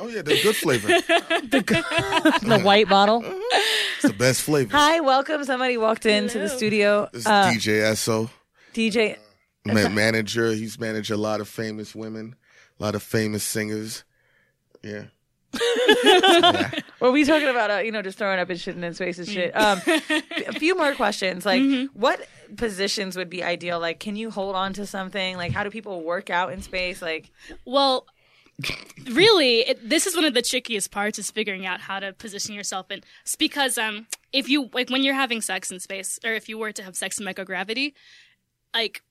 Oh 0.00 0.08
yeah, 0.08 0.22
they're 0.22 0.42
good 0.42 0.56
flavor. 0.56 0.88
The 1.48 2.60
white 2.62 2.88
bottle. 2.88 3.22
It's 3.24 4.02
the 4.02 4.12
best 4.12 4.42
flavor. 4.42 4.76
Hi, 4.76 5.00
welcome. 5.00 5.44
Somebody 5.44 5.76
walked 5.76 6.06
into 6.06 6.38
the 6.38 6.48
studio. 6.48 7.08
This 7.12 7.22
is 7.22 7.26
Uh, 7.26 7.50
DJ 7.50 7.82
Esso, 7.82 8.30
DJ. 8.74 9.16
ma- 9.64 9.88
manager. 9.88 10.52
He's 10.52 10.78
managed 10.78 11.10
a 11.10 11.16
lot 11.16 11.40
of 11.40 11.48
famous 11.48 11.94
women, 11.94 12.36
a 12.78 12.82
lot 12.82 12.94
of 12.94 13.02
famous 13.02 13.42
singers. 13.44 14.04
Yeah. 14.82 15.04
What 16.98 17.08
were 17.08 17.12
we 17.12 17.24
talking 17.24 17.48
about? 17.48 17.70
Uh, 17.70 17.76
you 17.78 17.92
know, 17.92 18.02
just 18.02 18.18
throwing 18.18 18.40
up 18.40 18.50
and 18.50 18.58
shitting 18.58 18.82
in 18.82 18.92
space 18.92 19.18
and 19.18 19.28
shit. 19.28 19.56
Um, 19.56 19.80
a 20.48 20.52
few 20.58 20.76
more 20.76 20.94
questions. 20.96 21.46
Like, 21.46 21.62
what 21.92 22.26
positions 22.56 23.16
would 23.16 23.30
be 23.30 23.42
ideal? 23.44 23.78
Like, 23.78 24.00
can 24.00 24.16
you 24.16 24.30
hold 24.30 24.56
on 24.56 24.72
to 24.74 24.84
something? 24.84 25.36
Like, 25.36 25.52
how 25.52 25.62
do 25.62 25.70
people 25.70 26.02
work 26.02 26.28
out 26.28 26.52
in 26.52 26.60
space? 26.60 27.00
Like, 27.00 27.30
Well, 27.64 28.06
really, 29.12 29.60
it, 29.60 29.88
this 29.88 30.06
is 30.08 30.16
one 30.16 30.24
of 30.24 30.34
the 30.34 30.42
trickiest 30.42 30.90
parts 30.90 31.20
is 31.20 31.30
figuring 31.30 31.66
out 31.66 31.80
how 31.80 32.00
to 32.00 32.12
position 32.12 32.52
yourself 32.54 32.90
in. 32.90 33.02
It's 33.22 33.36
because 33.36 33.78
um, 33.78 34.08
if 34.32 34.48
you 34.48 34.68
like 34.72 34.90
when 34.90 35.04
you're 35.04 35.14
having 35.14 35.40
sex 35.40 35.70
in 35.70 35.78
space, 35.78 36.18
or 36.24 36.32
if 36.32 36.48
you 36.48 36.58
were 36.58 36.72
to 36.72 36.82
have 36.82 36.96
sex 36.96 37.20
in 37.20 37.26
microgravity, 37.26 37.92
like 38.74 39.02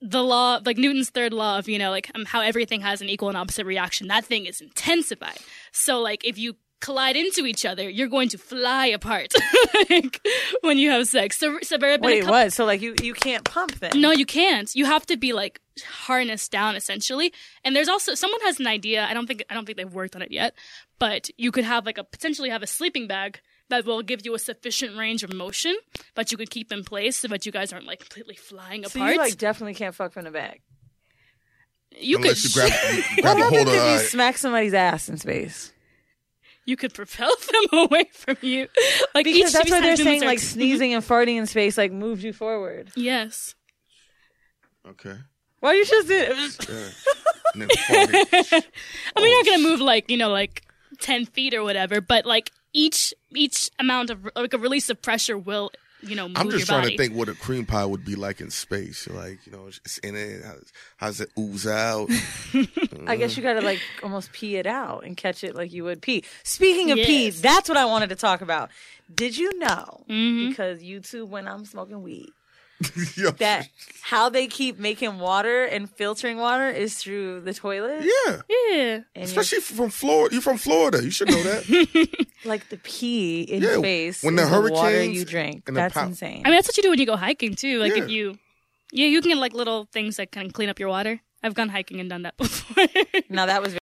the 0.00 0.22
law, 0.22 0.60
like 0.64 0.78
Newton's 0.78 1.10
third 1.10 1.32
law 1.32 1.58
of 1.58 1.68
you 1.68 1.78
know 1.78 1.90
like 1.90 2.10
um, 2.14 2.24
how 2.24 2.40
everything 2.40 2.80
has 2.80 3.00
an 3.00 3.08
equal 3.08 3.28
and 3.28 3.36
opposite 3.36 3.66
reaction. 3.66 4.08
That 4.08 4.24
thing 4.24 4.46
is 4.46 4.60
intensified. 4.60 5.38
So 5.72 6.00
like 6.00 6.24
if 6.24 6.38
you 6.38 6.54
collide 6.80 7.16
into 7.16 7.44
each 7.46 7.64
other, 7.64 7.88
you're 7.88 8.08
going 8.08 8.28
to 8.30 8.38
fly 8.38 8.86
apart 8.86 9.32
like, 9.90 10.20
when 10.62 10.78
you 10.78 10.90
have 10.90 11.06
sex. 11.06 11.38
So, 11.38 11.58
so 11.62 11.78
have 11.78 12.00
wait, 12.00 12.20
couple- 12.20 12.32
what? 12.32 12.52
So, 12.52 12.64
like, 12.64 12.80
you 12.80 12.94
you 13.02 13.14
can't 13.14 13.44
pump 13.44 13.78
then? 13.78 14.00
no, 14.00 14.10
you 14.10 14.26
can't. 14.26 14.74
You 14.74 14.86
have 14.86 15.06
to 15.06 15.16
be 15.16 15.32
like 15.32 15.60
harnessed 15.82 16.50
down 16.50 16.76
essentially. 16.76 17.32
And 17.64 17.76
there's 17.76 17.88
also 17.88 18.14
someone 18.14 18.40
has 18.42 18.58
an 18.60 18.66
idea. 18.66 19.06
I 19.08 19.14
don't 19.14 19.26
think 19.26 19.44
I 19.50 19.54
don't 19.54 19.64
think 19.66 19.78
they've 19.78 19.92
worked 19.92 20.16
on 20.16 20.22
it 20.22 20.32
yet, 20.32 20.54
but 20.98 21.30
you 21.36 21.52
could 21.52 21.64
have 21.64 21.86
like 21.86 21.98
a 21.98 22.04
potentially 22.04 22.50
have 22.50 22.62
a 22.62 22.66
sleeping 22.66 23.06
bag 23.06 23.40
that 23.70 23.86
will 23.86 24.02
give 24.02 24.20
you 24.24 24.34
a 24.34 24.38
sufficient 24.38 24.96
range 24.96 25.22
of 25.24 25.32
motion 25.32 25.74
that 26.14 26.30
you 26.30 26.36
could 26.38 26.50
keep 26.50 26.70
in 26.70 26.84
place 26.84 27.16
so 27.16 27.28
that 27.28 27.46
you 27.46 27.52
guys 27.52 27.72
aren't 27.72 27.86
like 27.86 28.00
completely 28.00 28.34
flying 28.36 28.84
So 28.84 28.98
apart. 29.00 29.12
you 29.12 29.18
like 29.18 29.38
definitely 29.38 29.74
can't 29.74 29.94
fuck 29.94 30.12
from 30.12 30.24
the 30.24 30.30
back. 30.30 30.60
You 31.98 32.18
could 32.18 32.42
you 32.42 32.50
grab, 32.54 32.70
you 32.94 33.02
What 33.02 33.22
grab 33.22 33.36
a 33.36 33.40
happens 33.40 33.56
hold 33.56 33.68
of. 33.68 33.74
if 33.74 33.82
you 33.82 33.96
Uh, 33.96 33.98
smack 33.98 34.36
somebody's 34.38 34.74
ass 34.74 35.08
in 35.08 35.16
space? 35.16 35.72
you 36.66 36.76
could 36.76 36.94
propel 36.94 37.32
them 37.72 37.80
away 37.88 38.04
from 38.12 38.36
you. 38.42 38.68
Like 39.14 39.24
Because 39.24 39.48
each 39.48 39.52
that's 39.52 39.70
why 39.70 39.80
they're 39.80 39.96
saying 39.96 40.22
like 40.24 40.38
sneezing 40.38 40.94
and 40.94 41.02
farting 41.02 41.36
in 41.36 41.46
space 41.46 41.76
like 41.76 41.90
moves 41.90 42.22
you 42.22 42.32
forward. 42.32 42.90
Yes. 42.94 43.54
okay. 44.88 45.14
Why 45.60 45.70
are 45.70 45.74
you 45.74 45.84
just 45.84 46.08
did? 46.08 46.30
It 46.30 46.36
was 46.36 46.58
And 47.54 47.62
then 47.62 47.68
farting. 47.68 48.64
I 49.16 49.20
mean, 49.20 49.28
you're 49.30 49.38
not 49.44 49.46
gonna 49.46 49.62
move 49.68 49.80
like 49.80 50.10
you 50.10 50.16
know, 50.16 50.30
like 50.30 50.62
ten 51.00 51.26
feet 51.26 51.54
or 51.54 51.62
whatever, 51.64 52.00
but 52.00 52.24
like 52.24 52.50
each 52.72 53.12
each 53.34 53.70
amount 53.78 54.10
of 54.10 54.28
like 54.36 54.54
a 54.54 54.58
release 54.58 54.90
of 54.90 55.00
pressure 55.02 55.36
will 55.38 55.70
you 56.02 56.16
know 56.16 56.28
move 56.28 56.36
I'm 56.38 56.46
just 56.50 56.60
your 56.60 56.66
trying 56.66 56.82
body. 56.84 56.96
to 56.96 57.02
think 57.02 57.14
what 57.14 57.28
a 57.28 57.34
cream 57.34 57.66
pie 57.66 57.84
would 57.84 58.04
be 58.04 58.14
like 58.16 58.40
in 58.40 58.50
space. 58.50 59.06
Like, 59.08 59.44
you 59.46 59.52
know, 59.52 59.66
it's 59.66 59.98
in 59.98 60.16
it. 60.16 60.42
How, 60.42 60.54
how 60.96 61.06
does 61.08 61.20
it 61.20 61.28
ooze 61.38 61.66
out? 61.66 62.08
I 63.06 63.16
guess 63.16 63.36
you 63.36 63.42
gotta 63.42 63.60
like 63.60 63.80
almost 64.02 64.32
pee 64.32 64.56
it 64.56 64.66
out 64.66 65.04
and 65.04 65.16
catch 65.16 65.44
it 65.44 65.54
like 65.54 65.72
you 65.72 65.84
would 65.84 66.00
pee. 66.00 66.24
Speaking 66.42 66.90
of 66.90 66.96
pee, 66.98 67.26
Yes. 67.26 67.40
that's 67.40 67.68
what 67.68 67.76
I 67.76 67.84
wanted 67.84 68.08
to 68.10 68.16
talk 68.16 68.40
about. 68.40 68.70
Did 69.14 69.36
you 69.36 69.58
know? 69.58 70.04
Mm-hmm. 70.08 70.48
Because 70.50 70.80
YouTube, 70.80 71.28
when 71.28 71.46
I'm 71.48 71.64
smoking 71.64 72.02
weed, 72.02 72.30
Yo, 73.16 73.30
that 73.32 73.68
how 74.02 74.28
they 74.30 74.46
keep 74.46 74.78
making 74.78 75.18
water 75.18 75.64
and 75.64 75.88
filtering 75.90 76.38
water 76.38 76.68
is 76.70 76.96
through 76.96 77.40
the 77.42 77.52
toilet. 77.54 78.02
yeah. 78.04 78.40
yeah. 78.48 78.76
And 78.78 79.04
you're, 79.14 79.24
Especially 79.24 79.60
from 79.60 79.90
Florida. 79.90 80.34
You're 80.34 80.42
from 80.42 80.56
Florida. 80.58 81.02
You 81.04 81.10
should 81.10 81.28
know 81.28 81.42
that. 81.42 82.26
like 82.44 82.68
the 82.70 82.78
pee 82.78 83.42
in 83.42 83.62
Yeah, 83.62 83.80
face. 83.80 84.22
when 84.22 84.36
the 84.36 84.42
is 84.42 84.50
the 84.50 84.72
water 84.72 85.02
you 85.04 85.24
drink. 85.24 85.64
And 85.68 85.76
that's 85.76 85.94
pow- 85.94 86.06
insane. 86.06 86.42
I 86.44 86.48
mean, 86.48 86.56
that's 86.56 86.68
what 86.68 86.76
you 86.76 86.82
do 86.82 86.90
when 86.90 86.98
you 86.98 87.06
go 87.06 87.16
hiking 87.16 87.54
too. 87.54 87.78
Like 87.80 87.94
Yeah. 87.96 88.04
if 88.04 88.10
you, 88.10 88.38
yeah, 88.92 89.06
you 89.06 89.20
can 89.20 89.30
get 89.32 89.38
like 89.38 89.52
little 89.52 89.86
things 89.92 90.16
that 90.16 90.32
can 90.32 90.50
clean 90.50 90.68
up 90.70 90.78
your 90.78 90.88
water. 90.88 91.20
I've 91.42 91.54
gone 91.54 91.68
hiking 91.70 92.00
and 92.00 92.10
done 92.10 92.22
that 92.22 92.36
before. 92.38 92.84
now 93.28 93.46
that 93.46 93.62
was 93.62 93.74